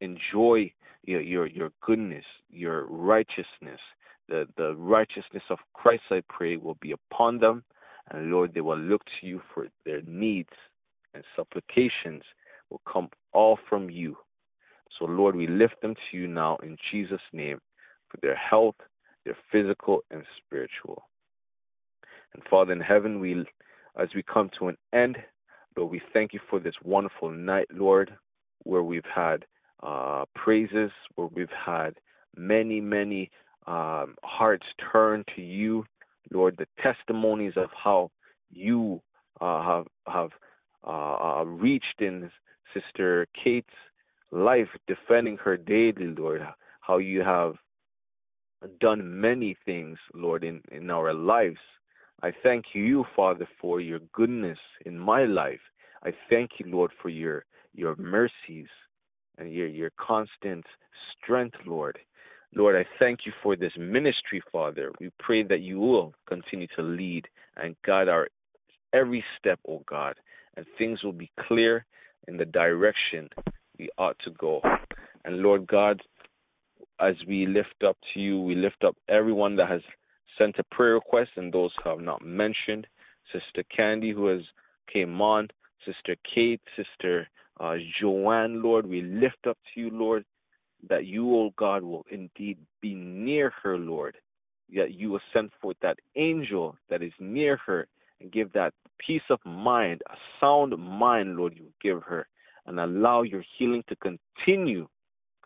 enjoy 0.00 0.72
your, 1.04 1.20
your 1.20 1.46
your 1.46 1.70
goodness, 1.80 2.24
your 2.50 2.86
righteousness. 2.86 3.80
The 4.28 4.46
the 4.56 4.74
righteousness 4.74 5.44
of 5.50 5.58
Christ, 5.72 6.02
I 6.10 6.22
pray, 6.28 6.56
will 6.56 6.78
be 6.80 6.92
upon 6.92 7.38
them, 7.38 7.62
and 8.10 8.30
Lord, 8.30 8.52
they 8.54 8.60
will 8.60 8.78
look 8.78 9.02
to 9.20 9.26
you 9.26 9.40
for 9.52 9.68
their 9.84 10.02
needs 10.02 10.50
and 11.14 11.24
supplications 11.36 12.22
will 12.70 12.80
come 12.90 13.08
all 13.32 13.58
from 13.68 13.88
you. 13.88 14.16
So, 14.98 15.06
Lord, 15.06 15.34
we 15.34 15.46
lift 15.46 15.80
them 15.82 15.94
to 15.94 16.16
you 16.16 16.26
now 16.26 16.56
in 16.62 16.76
Jesus' 16.90 17.20
name 17.32 17.60
for 18.08 18.18
their 18.20 18.36
health, 18.36 18.76
their 19.24 19.36
physical 19.50 20.02
and 20.10 20.22
spiritual. 20.38 21.04
And 22.34 22.42
Father 22.50 22.72
in 22.72 22.80
heaven, 22.80 23.20
we 23.20 23.44
as 23.96 24.08
we 24.14 24.22
come 24.22 24.50
to 24.58 24.68
an 24.68 24.76
end, 24.92 25.18
Lord, 25.76 25.90
we 25.90 26.02
thank 26.12 26.32
you 26.32 26.40
for 26.50 26.58
this 26.58 26.74
wonderful 26.82 27.30
night, 27.30 27.68
Lord, 27.72 28.12
where 28.64 28.82
we've 28.82 29.02
had 29.12 29.44
uh, 29.82 30.24
praises, 30.34 30.90
where 31.14 31.28
we've 31.28 31.48
had 31.50 31.94
many, 32.36 32.80
many 32.80 33.30
um, 33.66 34.16
hearts 34.22 34.66
turned 34.92 35.24
to 35.36 35.42
you, 35.42 35.84
Lord. 36.32 36.56
The 36.56 36.66
testimonies 36.82 37.54
of 37.56 37.70
how 37.72 38.10
you 38.50 39.00
uh, 39.40 39.62
have 39.62 39.86
have 40.06 40.30
uh, 40.86 41.40
uh, 41.40 41.44
reached 41.44 42.00
in 42.00 42.30
Sister 42.72 43.26
Kate's 43.42 43.68
life, 44.30 44.68
defending 44.86 45.36
her 45.38 45.56
daily, 45.56 46.14
Lord. 46.16 46.42
How 46.80 46.98
you 46.98 47.22
have 47.22 47.54
done 48.80 49.20
many 49.20 49.56
things, 49.64 49.98
Lord, 50.14 50.44
in, 50.44 50.60
in 50.70 50.90
our 50.90 51.12
lives. 51.12 51.58
I 52.22 52.32
thank 52.42 52.66
you, 52.74 53.04
Father, 53.14 53.48
for 53.60 53.80
your 53.80 54.00
goodness 54.12 54.58
in 54.86 54.98
my 54.98 55.24
life. 55.24 55.60
I 56.02 56.12
thank 56.30 56.52
you, 56.58 56.66
Lord, 56.70 56.90
for 57.00 57.08
your 57.08 57.44
your 57.74 57.96
mercies 57.96 58.68
and 59.38 59.52
your, 59.52 59.66
your 59.66 59.90
constant 59.98 60.64
strength, 61.12 61.56
Lord. 61.66 61.98
Lord, 62.56 62.76
I 62.76 62.86
thank 63.00 63.20
you 63.26 63.32
for 63.42 63.56
this 63.56 63.72
ministry, 63.76 64.40
Father. 64.52 64.92
We 65.00 65.10
pray 65.18 65.42
that 65.42 65.60
you 65.60 65.80
will 65.80 66.14
continue 66.28 66.68
to 66.76 66.82
lead 66.82 67.26
and 67.56 67.74
guide 67.84 68.08
our 68.08 68.28
every 68.92 69.24
step, 69.38 69.58
oh 69.68 69.82
God, 69.86 70.14
and 70.56 70.64
things 70.78 71.02
will 71.02 71.12
be 71.12 71.30
clear 71.48 71.84
in 72.28 72.36
the 72.36 72.44
direction 72.44 73.28
we 73.76 73.88
ought 73.98 74.16
to 74.24 74.30
go. 74.32 74.60
And 75.24 75.38
Lord 75.38 75.66
God, 75.66 76.00
as 77.00 77.14
we 77.26 77.46
lift 77.46 77.82
up 77.84 77.96
to 78.12 78.20
you, 78.20 78.40
we 78.40 78.54
lift 78.54 78.84
up 78.84 78.96
everyone 79.08 79.56
that 79.56 79.68
has 79.68 79.82
sent 80.38 80.56
a 80.58 80.74
prayer 80.74 80.94
request 80.94 81.30
and 81.36 81.52
those 81.52 81.72
who 81.82 81.90
have 81.90 82.00
not 82.00 82.24
mentioned. 82.24 82.86
Sister 83.32 83.64
Candy, 83.74 84.12
who 84.12 84.26
has 84.28 84.42
came 84.92 85.20
on, 85.20 85.48
Sister 85.84 86.14
Kate, 86.32 86.60
Sister 86.76 87.26
uh, 87.58 87.74
Joanne, 88.00 88.62
Lord, 88.62 88.86
we 88.86 89.02
lift 89.02 89.46
up 89.48 89.58
to 89.74 89.80
you, 89.80 89.90
Lord, 89.90 90.24
that 90.88 91.06
you, 91.06 91.34
O 91.34 91.50
God, 91.56 91.82
will 91.82 92.04
indeed 92.10 92.58
be 92.80 92.94
near 92.94 93.52
her, 93.62 93.78
Lord. 93.78 94.16
That 94.74 94.94
you 94.94 95.10
will 95.10 95.20
send 95.32 95.50
forth 95.60 95.76
that 95.82 95.98
angel 96.16 96.76
that 96.88 97.02
is 97.02 97.12
near 97.18 97.58
her 97.66 97.86
and 98.20 98.32
give 98.32 98.52
that 98.52 98.72
peace 98.98 99.22
of 99.30 99.38
mind, 99.44 100.02
a 100.10 100.16
sound 100.40 100.76
mind, 100.78 101.36
Lord, 101.36 101.54
you 101.54 101.66
give 101.82 102.02
her, 102.02 102.26
and 102.66 102.80
allow 102.80 103.22
your 103.22 103.44
healing 103.58 103.84
to 103.88 103.96
continue, 103.96 104.88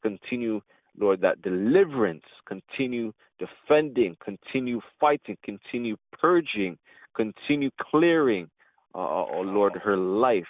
continue, 0.03 0.61
Lord, 0.99 1.21
that 1.21 1.43
deliverance, 1.43 2.25
continue 2.47 3.13
defending, 3.39 4.17
continue 4.25 4.81
fighting, 5.01 5.37
continue 5.45 5.97
purging, 6.13 6.79
continue 7.17 7.71
clearing, 7.81 8.49
uh, 8.95 8.99
oh 8.99 9.43
Lord, 9.45 9.75
her 9.75 9.97
life. 9.97 10.47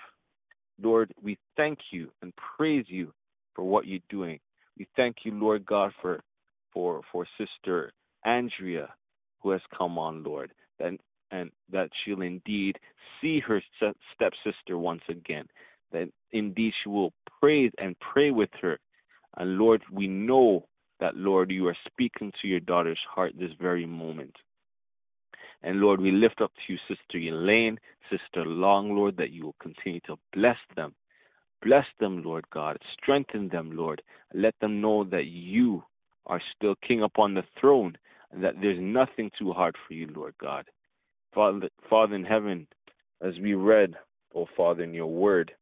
Lord, 0.80 1.12
we 1.22 1.36
thank 1.56 1.78
you 1.90 2.10
and 2.22 2.32
praise 2.56 2.84
you 2.88 3.12
for 3.54 3.64
what 3.64 3.86
you're 3.86 3.98
doing. 4.08 4.38
We 4.78 4.86
thank 4.96 5.16
you, 5.24 5.32
Lord 5.32 5.66
God, 5.66 5.92
for 6.00 6.20
for 6.72 7.02
for 7.12 7.26
Sister 7.38 7.92
Andrea 8.24 8.88
who 9.40 9.50
has 9.50 9.60
come 9.76 9.98
on, 9.98 10.22
Lord, 10.22 10.52
and 10.80 10.98
and 11.30 11.50
that 11.70 11.90
she'll 12.04 12.22
indeed 12.22 12.78
see 13.20 13.40
her 13.40 13.62
stepsister 14.14 14.78
once 14.78 15.02
again. 15.08 15.46
That 15.92 16.08
indeed 16.32 16.72
she 16.82 16.88
will 16.88 17.12
praise 17.40 17.72
and 17.78 17.96
pray 18.12 18.30
with 18.30 18.50
her. 18.62 18.78
And 19.36 19.58
Lord, 19.58 19.82
we 19.92 20.06
know 20.06 20.66
that 21.00 21.16
Lord, 21.16 21.50
you 21.50 21.66
are 21.68 21.76
speaking 21.86 22.32
to 22.40 22.48
your 22.48 22.60
daughter's 22.60 22.98
heart 23.14 23.32
this 23.38 23.52
very 23.60 23.86
moment. 23.86 24.34
And 25.62 25.80
Lord, 25.80 26.00
we 26.00 26.12
lift 26.12 26.40
up 26.40 26.52
to 26.54 26.72
you 26.72 26.78
Sister 26.88 27.18
Elaine, 27.18 27.78
Sister 28.10 28.46
Long, 28.46 28.94
Lord, 28.94 29.16
that 29.16 29.30
you 29.30 29.44
will 29.44 29.56
continue 29.60 30.00
to 30.06 30.16
bless 30.32 30.56
them. 30.76 30.94
Bless 31.62 31.86
them, 31.98 32.22
Lord 32.22 32.44
God. 32.50 32.78
Strengthen 33.00 33.48
them, 33.48 33.72
Lord. 33.72 34.02
Let 34.32 34.54
them 34.60 34.80
know 34.80 35.04
that 35.04 35.26
you 35.26 35.82
are 36.26 36.40
still 36.56 36.74
King 36.86 37.02
upon 37.02 37.34
the 37.34 37.42
throne 37.60 37.96
and 38.30 38.42
that 38.44 38.54
there's 38.60 38.78
nothing 38.80 39.30
too 39.38 39.52
hard 39.52 39.76
for 39.86 39.94
you, 39.94 40.08
Lord 40.14 40.34
God. 40.40 40.66
Father, 41.34 41.68
Father 41.88 42.14
in 42.14 42.24
heaven, 42.24 42.66
as 43.22 43.34
we 43.40 43.54
read, 43.54 43.94
oh 44.34 44.46
Father, 44.56 44.82
in 44.82 44.94
your 44.94 45.06
word, 45.06 45.52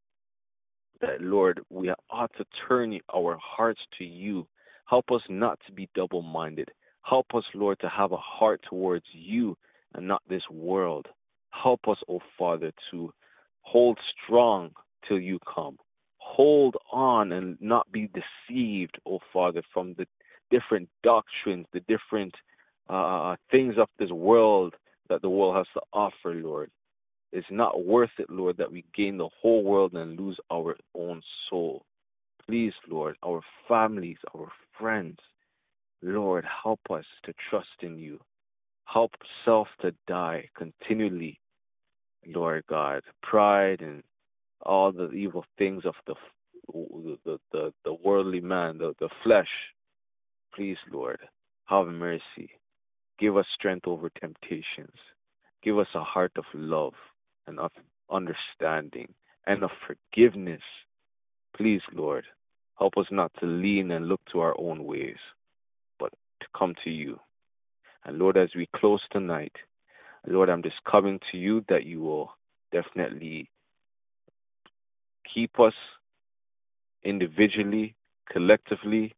that 1.00 1.20
Lord, 1.20 1.60
we 1.70 1.92
ought 2.10 2.32
to 2.38 2.44
turn 2.68 2.98
our 3.14 3.38
hearts 3.40 3.80
to 3.98 4.04
you. 4.04 4.46
Help 4.88 5.10
us 5.10 5.22
not 5.28 5.58
to 5.66 5.72
be 5.72 5.88
double 5.94 6.22
minded. 6.22 6.70
Help 7.02 7.26
us, 7.34 7.44
Lord, 7.54 7.78
to 7.80 7.88
have 7.88 8.12
a 8.12 8.16
heart 8.16 8.60
towards 8.68 9.04
you 9.12 9.56
and 9.94 10.06
not 10.06 10.22
this 10.28 10.42
world. 10.50 11.06
Help 11.50 11.80
us, 11.88 11.98
O 12.08 12.16
oh 12.16 12.20
Father, 12.38 12.72
to 12.90 13.12
hold 13.62 13.98
strong 14.24 14.70
till 15.06 15.18
you 15.18 15.38
come. 15.52 15.78
Hold 16.36 16.76
on 16.92 17.32
and 17.32 17.56
not 17.62 17.90
be 17.90 18.10
deceived, 18.12 18.98
O 19.06 19.14
oh 19.14 19.18
Father, 19.32 19.62
from 19.72 19.94
the 19.94 20.06
different 20.50 20.86
doctrines, 21.02 21.64
the 21.72 21.80
different 21.88 22.34
uh, 22.90 23.36
things 23.50 23.76
of 23.78 23.88
this 23.98 24.10
world 24.10 24.74
that 25.08 25.22
the 25.22 25.30
world 25.30 25.56
has 25.56 25.66
to 25.72 25.80
offer, 25.94 26.34
Lord. 26.34 26.70
It's 27.32 27.46
not 27.50 27.86
worth 27.86 28.10
it, 28.18 28.28
Lord, 28.28 28.58
that 28.58 28.70
we 28.70 28.84
gain 28.94 29.16
the 29.16 29.30
whole 29.40 29.64
world 29.64 29.94
and 29.94 30.20
lose 30.20 30.38
our 30.52 30.76
own 30.94 31.22
soul. 31.48 31.86
Please, 32.46 32.74
Lord, 32.86 33.16
our 33.24 33.40
families, 33.66 34.18
our 34.36 34.52
friends, 34.78 35.16
Lord, 36.02 36.44
help 36.62 36.80
us 36.90 37.06
to 37.24 37.32
trust 37.48 37.80
in 37.80 37.98
you. 37.98 38.20
Help 38.84 39.12
self 39.46 39.68
to 39.80 39.94
die 40.06 40.50
continually, 40.54 41.40
Lord 42.26 42.64
God. 42.68 43.04
Pride 43.22 43.80
and 43.80 44.02
all 44.62 44.92
the 44.92 45.10
evil 45.10 45.44
things 45.58 45.84
of 45.84 45.94
the 46.06 46.14
the 47.24 47.38
the, 47.52 47.72
the 47.84 47.94
worldly 47.94 48.40
man, 48.40 48.78
the, 48.78 48.94
the 49.00 49.08
flesh. 49.22 49.48
Please, 50.54 50.78
Lord, 50.90 51.20
have 51.66 51.86
mercy. 51.86 52.50
Give 53.18 53.36
us 53.36 53.46
strength 53.54 53.86
over 53.86 54.10
temptations. 54.10 54.96
Give 55.62 55.78
us 55.78 55.88
a 55.94 56.02
heart 56.02 56.32
of 56.36 56.44
love 56.54 56.94
and 57.46 57.58
of 57.58 57.70
understanding 58.10 59.12
and 59.46 59.62
of 59.62 59.70
forgiveness. 59.86 60.62
Please, 61.56 61.82
Lord, 61.92 62.24
help 62.78 62.94
us 62.98 63.06
not 63.10 63.32
to 63.40 63.46
lean 63.46 63.90
and 63.90 64.06
look 64.06 64.20
to 64.32 64.40
our 64.40 64.54
own 64.58 64.84
ways, 64.84 65.16
but 65.98 66.12
to 66.40 66.46
come 66.56 66.74
to 66.84 66.90
you. 66.90 67.18
And 68.04 68.18
Lord, 68.18 68.36
as 68.36 68.50
we 68.54 68.68
close 68.76 69.00
tonight, 69.10 69.52
Lord, 70.26 70.48
I'm 70.48 70.62
just 70.62 70.82
coming 70.90 71.20
to 71.32 71.38
you 71.38 71.64
that 71.68 71.84
you 71.84 72.00
will 72.00 72.30
definitely 72.72 73.48
keep 75.32 75.58
us 75.60 75.74
individually, 77.04 77.94
collectively, 78.30 79.14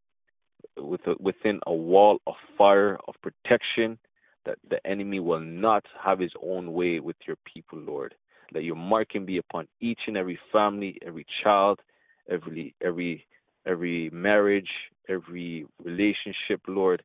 with 0.76 1.00
a, 1.06 1.14
within 1.20 1.60
a 1.66 1.72
wall 1.72 2.18
of 2.26 2.34
fire 2.56 2.98
of 3.08 3.14
protection, 3.22 3.98
that 4.44 4.58
the 4.70 4.84
enemy 4.86 5.20
will 5.20 5.40
not 5.40 5.84
have 6.02 6.18
his 6.20 6.32
own 6.42 6.72
way 6.72 7.00
with 7.00 7.16
your 7.26 7.36
people, 7.52 7.78
Lord. 7.78 8.14
That 8.52 8.62
your 8.62 8.76
marking 8.76 9.26
be 9.26 9.38
upon 9.38 9.68
each 9.80 10.00
and 10.06 10.16
every 10.16 10.38
family, 10.52 10.98
every 11.06 11.26
child, 11.42 11.80
every 12.30 12.74
every 12.82 13.26
every 13.66 14.08
marriage, 14.10 14.70
every 15.08 15.66
relationship, 15.84 16.60
Lord. 16.66 17.02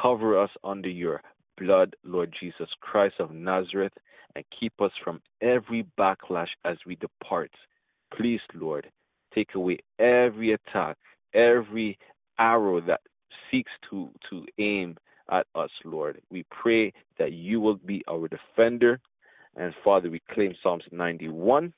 Cover 0.00 0.40
us 0.40 0.50
under 0.64 0.88
your 0.88 1.22
blood, 1.58 1.94
Lord 2.04 2.34
Jesus 2.40 2.68
Christ 2.80 3.16
of 3.20 3.30
Nazareth, 3.30 3.92
and 4.34 4.44
keep 4.58 4.72
us 4.80 4.92
from 5.04 5.20
every 5.40 5.86
backlash 5.98 6.48
as 6.64 6.76
we 6.86 6.96
depart. 6.96 7.50
Please, 8.16 8.40
Lord, 8.54 8.90
take 9.34 9.54
away 9.54 9.78
every 9.98 10.52
attack, 10.52 10.96
every 11.34 11.98
arrow 12.38 12.80
that 12.80 13.00
seeks 13.50 13.70
to, 13.90 14.10
to 14.30 14.44
aim 14.58 14.96
at 15.30 15.46
us, 15.54 15.70
Lord. 15.84 16.20
We 16.30 16.44
pray 16.50 16.92
that 17.18 17.32
you 17.32 17.60
will 17.60 17.76
be 17.76 18.02
our 18.08 18.28
defender. 18.28 19.00
And 19.56 19.74
Father, 19.84 20.10
we 20.10 20.22
claim 20.30 20.54
Psalms 20.62 20.84
91 20.90 21.72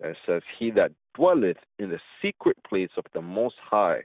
that 0.00 0.14
says, 0.26 0.42
He 0.58 0.70
that 0.72 0.92
dwelleth 1.14 1.56
in 1.78 1.90
the 1.90 2.00
secret 2.20 2.56
place 2.68 2.90
of 2.96 3.04
the 3.14 3.22
Most 3.22 3.56
High 3.62 4.02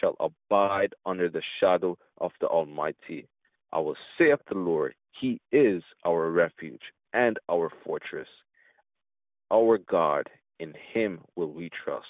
shall 0.00 0.16
abide 0.20 0.94
under 1.06 1.28
the 1.28 1.42
shadow 1.60 1.96
of 2.18 2.32
the 2.40 2.46
Almighty. 2.46 3.26
I 3.72 3.78
will 3.78 3.96
say 4.18 4.30
of 4.30 4.40
the 4.48 4.58
Lord, 4.58 4.94
He 5.20 5.40
is 5.52 5.82
our 6.04 6.30
refuge 6.30 6.82
and 7.12 7.38
our 7.50 7.70
fortress. 7.84 8.28
Our 9.52 9.78
God, 9.78 10.28
in 10.60 10.72
Him 10.92 11.20
will 11.36 11.52
we 11.52 11.70
trust. 11.84 12.06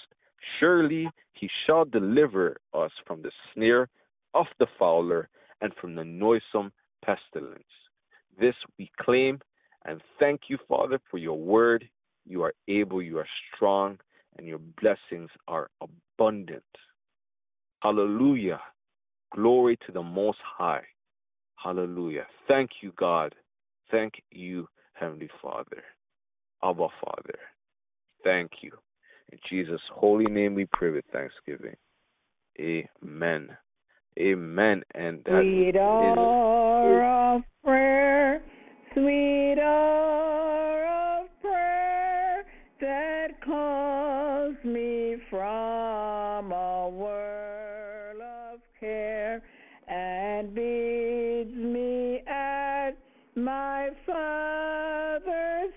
Surely 0.59 1.09
He 1.33 1.49
shall 1.65 1.85
deliver 1.85 2.57
us 2.73 2.91
from 3.05 3.21
the 3.21 3.31
snare 3.53 3.89
of 4.33 4.45
the 4.59 4.67
fowler 4.77 5.29
and 5.61 5.73
from 5.79 5.95
the 5.95 6.03
noisome 6.03 6.71
pestilence. 7.03 7.63
This 8.39 8.55
we 8.77 8.91
claim 8.99 9.39
and 9.85 10.01
thank 10.19 10.41
you, 10.49 10.57
Father, 10.67 10.99
for 11.09 11.17
your 11.17 11.37
word. 11.37 11.87
You 12.25 12.43
are 12.43 12.53
able, 12.67 13.01
you 13.01 13.19
are 13.19 13.27
strong, 13.53 13.99
and 14.37 14.47
your 14.47 14.59
blessings 14.81 15.29
are 15.47 15.69
abundant. 15.79 16.63
Hallelujah. 17.81 18.59
Glory 19.33 19.77
to 19.85 19.91
the 19.91 20.01
Most 20.01 20.39
High. 20.57 20.83
Hallelujah. 21.55 22.25
Thank 22.47 22.71
you, 22.81 22.93
God. 22.97 23.35
Thank 23.91 24.15
you, 24.31 24.67
Heavenly 24.93 25.29
Father. 25.41 25.83
Abba, 26.63 26.87
Father. 27.03 27.39
Thank 28.25 28.51
you. 28.61 28.71
In 29.31 29.37
Jesus' 29.49 29.79
holy 29.93 30.25
name 30.25 30.55
we 30.55 30.65
pray 30.73 30.89
with 30.89 31.05
thanksgiving. 31.13 31.75
Amen. 32.59 33.55
Amen. 34.19 34.83
And 34.95 35.19
that 35.25 35.41
sweet 35.41 35.77
hour 35.77 37.35
of 37.35 37.41
prayer, 37.63 38.41
sweet 38.93 39.59
hour 39.61 41.21
of 41.21 41.27
prayer 41.41 42.45
that 42.81 43.27
calls 43.45 44.55
me 44.63 45.17
from 45.29 46.51
a 46.51 46.89
world 46.89 48.21
of 48.21 48.59
care 48.79 49.43
and 49.87 50.55
bids 50.55 51.55
me 51.55 52.21
at 52.25 52.91
my 53.35 53.89
Father's 54.07 55.73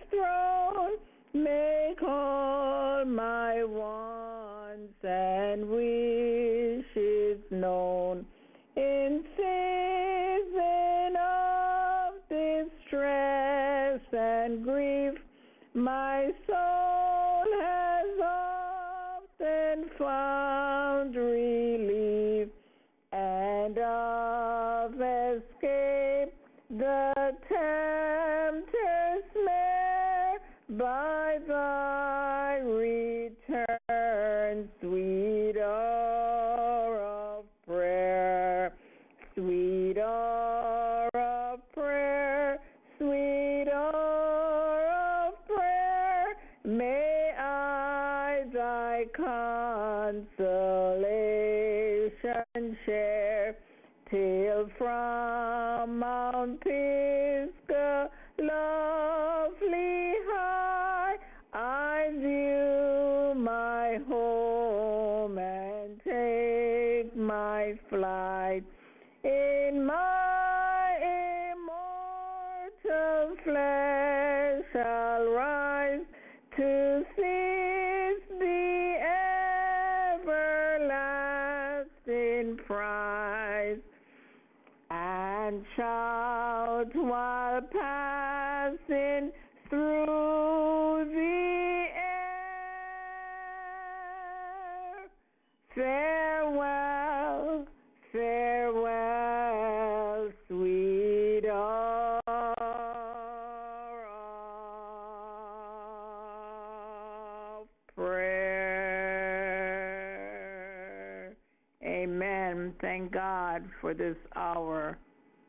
this 114.08 114.16
hour 114.34 114.96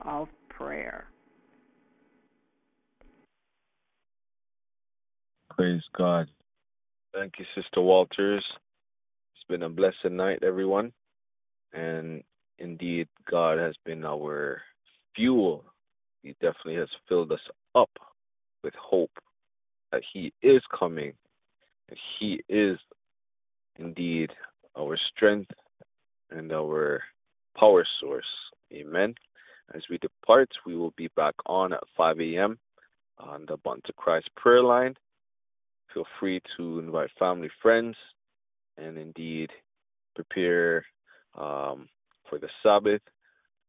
of 0.02 0.28
prayer. 0.50 1.06
Praise 5.52 5.82
God. 5.98 6.28
Thank 7.14 7.34
you, 7.40 7.46
Sister 7.56 7.82
Walters. 7.82 8.44
It's 9.34 9.48
been 9.48 9.64
a 9.64 9.70
blessed 9.70 10.12
night, 10.12 10.40
everyone. 10.44 10.92
And 11.74 12.22
indeed, 12.58 13.08
God 13.30 13.60
has 13.60 13.76
been 13.86 14.04
our 14.04 14.62
fuel. 15.16 15.64
He 16.22 16.34
definitely 16.42 16.76
has 16.76 16.90
filled 17.08 17.32
us 17.32 17.40
up 17.76 17.92
with 18.62 18.74
hope 18.78 19.12
that 19.94 20.02
He 20.14 20.34
is 20.42 20.62
coming. 20.78 21.14
He 22.20 22.44
is 22.50 22.78
indeed 23.78 24.32
our 24.78 24.98
strength 25.16 25.52
and 26.30 26.52
our 26.52 27.02
power 27.58 27.86
source. 28.02 28.26
Amen. 28.74 29.16
As 29.74 29.84
we 29.90 29.98
depart, 29.98 30.50
we 30.66 30.76
will 30.76 30.94
be 30.98 31.10
back 31.16 31.36
on 31.46 31.74
at 31.74 31.84
5 31.96 32.20
a.m. 32.20 32.60
on 33.20 33.46
the 33.48 33.58
Bunta 33.58 33.96
Christ 33.96 34.30
prayer 34.36 34.64
line. 34.64 34.96
Feel 35.94 36.06
free 36.20 36.42
to 36.58 36.80
invite 36.80 37.10
family, 37.18 37.50
friends, 37.62 37.96
and 38.78 38.98
indeed 38.98 39.50
prepare 40.16 40.86
um, 41.36 41.88
for 42.30 42.40
the 42.40 42.50
Sabbath. 42.64 43.02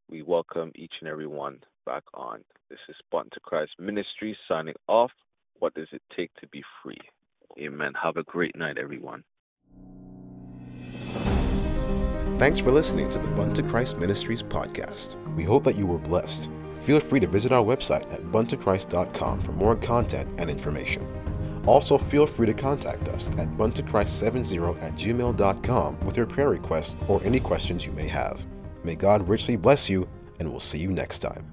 We 0.09 0.23
welcome 0.23 0.73
each 0.75 0.93
and 1.01 1.09
every 1.09 1.27
one 1.27 1.61
back 1.87 2.05
on. 2.15 2.45
This 2.69 2.79
is 2.89 2.97
Bunta 3.13 3.41
Christ 3.43 3.73
Ministry 3.79 4.37
signing 4.49 4.75
off. 4.89 5.13
What 5.59 5.75
does 5.75 5.89
it 5.93 6.03
take 6.17 6.33
to 6.41 6.49
be 6.49 6.63
free? 6.83 7.01
Amen. 7.59 7.93
Have 8.03 8.17
a 8.17 8.23
great 8.23 8.57
night, 8.57 8.79
everyone. 8.79 9.25
Thanks 12.41 12.59
for 12.59 12.71
listening 12.71 13.11
to 13.11 13.19
the 13.19 13.29
Bunta 13.29 13.69
Christ 13.69 13.99
Ministries 13.99 14.43
podcast. 14.43 15.23
We 15.35 15.45
hope 15.45 15.63
that 15.65 15.77
you 15.77 15.87
were 15.87 15.99
blessed. 15.99 16.49
Feel 16.85 16.99
free 16.99 17.21
to 17.21 17.27
visit 17.27 17.53
our 17.53 17.63
website 17.63 18.11
at 18.11 18.23
buntachrist.com 18.33 19.43
for 19.43 19.53
more 19.53 19.77
content 19.77 20.27
and 20.39 20.49
information. 20.49 21.05
Also, 21.67 21.99
feel 21.99 22.27
free 22.27 22.47
to 22.47 22.55
contact 22.55 23.11
us 23.11 23.29
at 23.33 23.55
buntachrist70 23.59 24.83
at 24.83 24.95
gmail.com 24.95 26.01
with 26.01 26.17
your 26.17 26.25
prayer 26.25 26.49
requests 26.49 26.97
or 27.09 27.23
any 27.25 27.41
questions 27.41 27.85
you 27.85 27.93
may 27.93 28.09
have. 28.09 28.47
May 28.85 28.95
God 28.95 29.29
richly 29.29 29.57
bless 29.57 29.91
you, 29.91 30.09
and 30.39 30.49
we'll 30.49 30.61
see 30.61 30.79
you 30.79 30.89
next 30.89 31.19
time. 31.19 31.50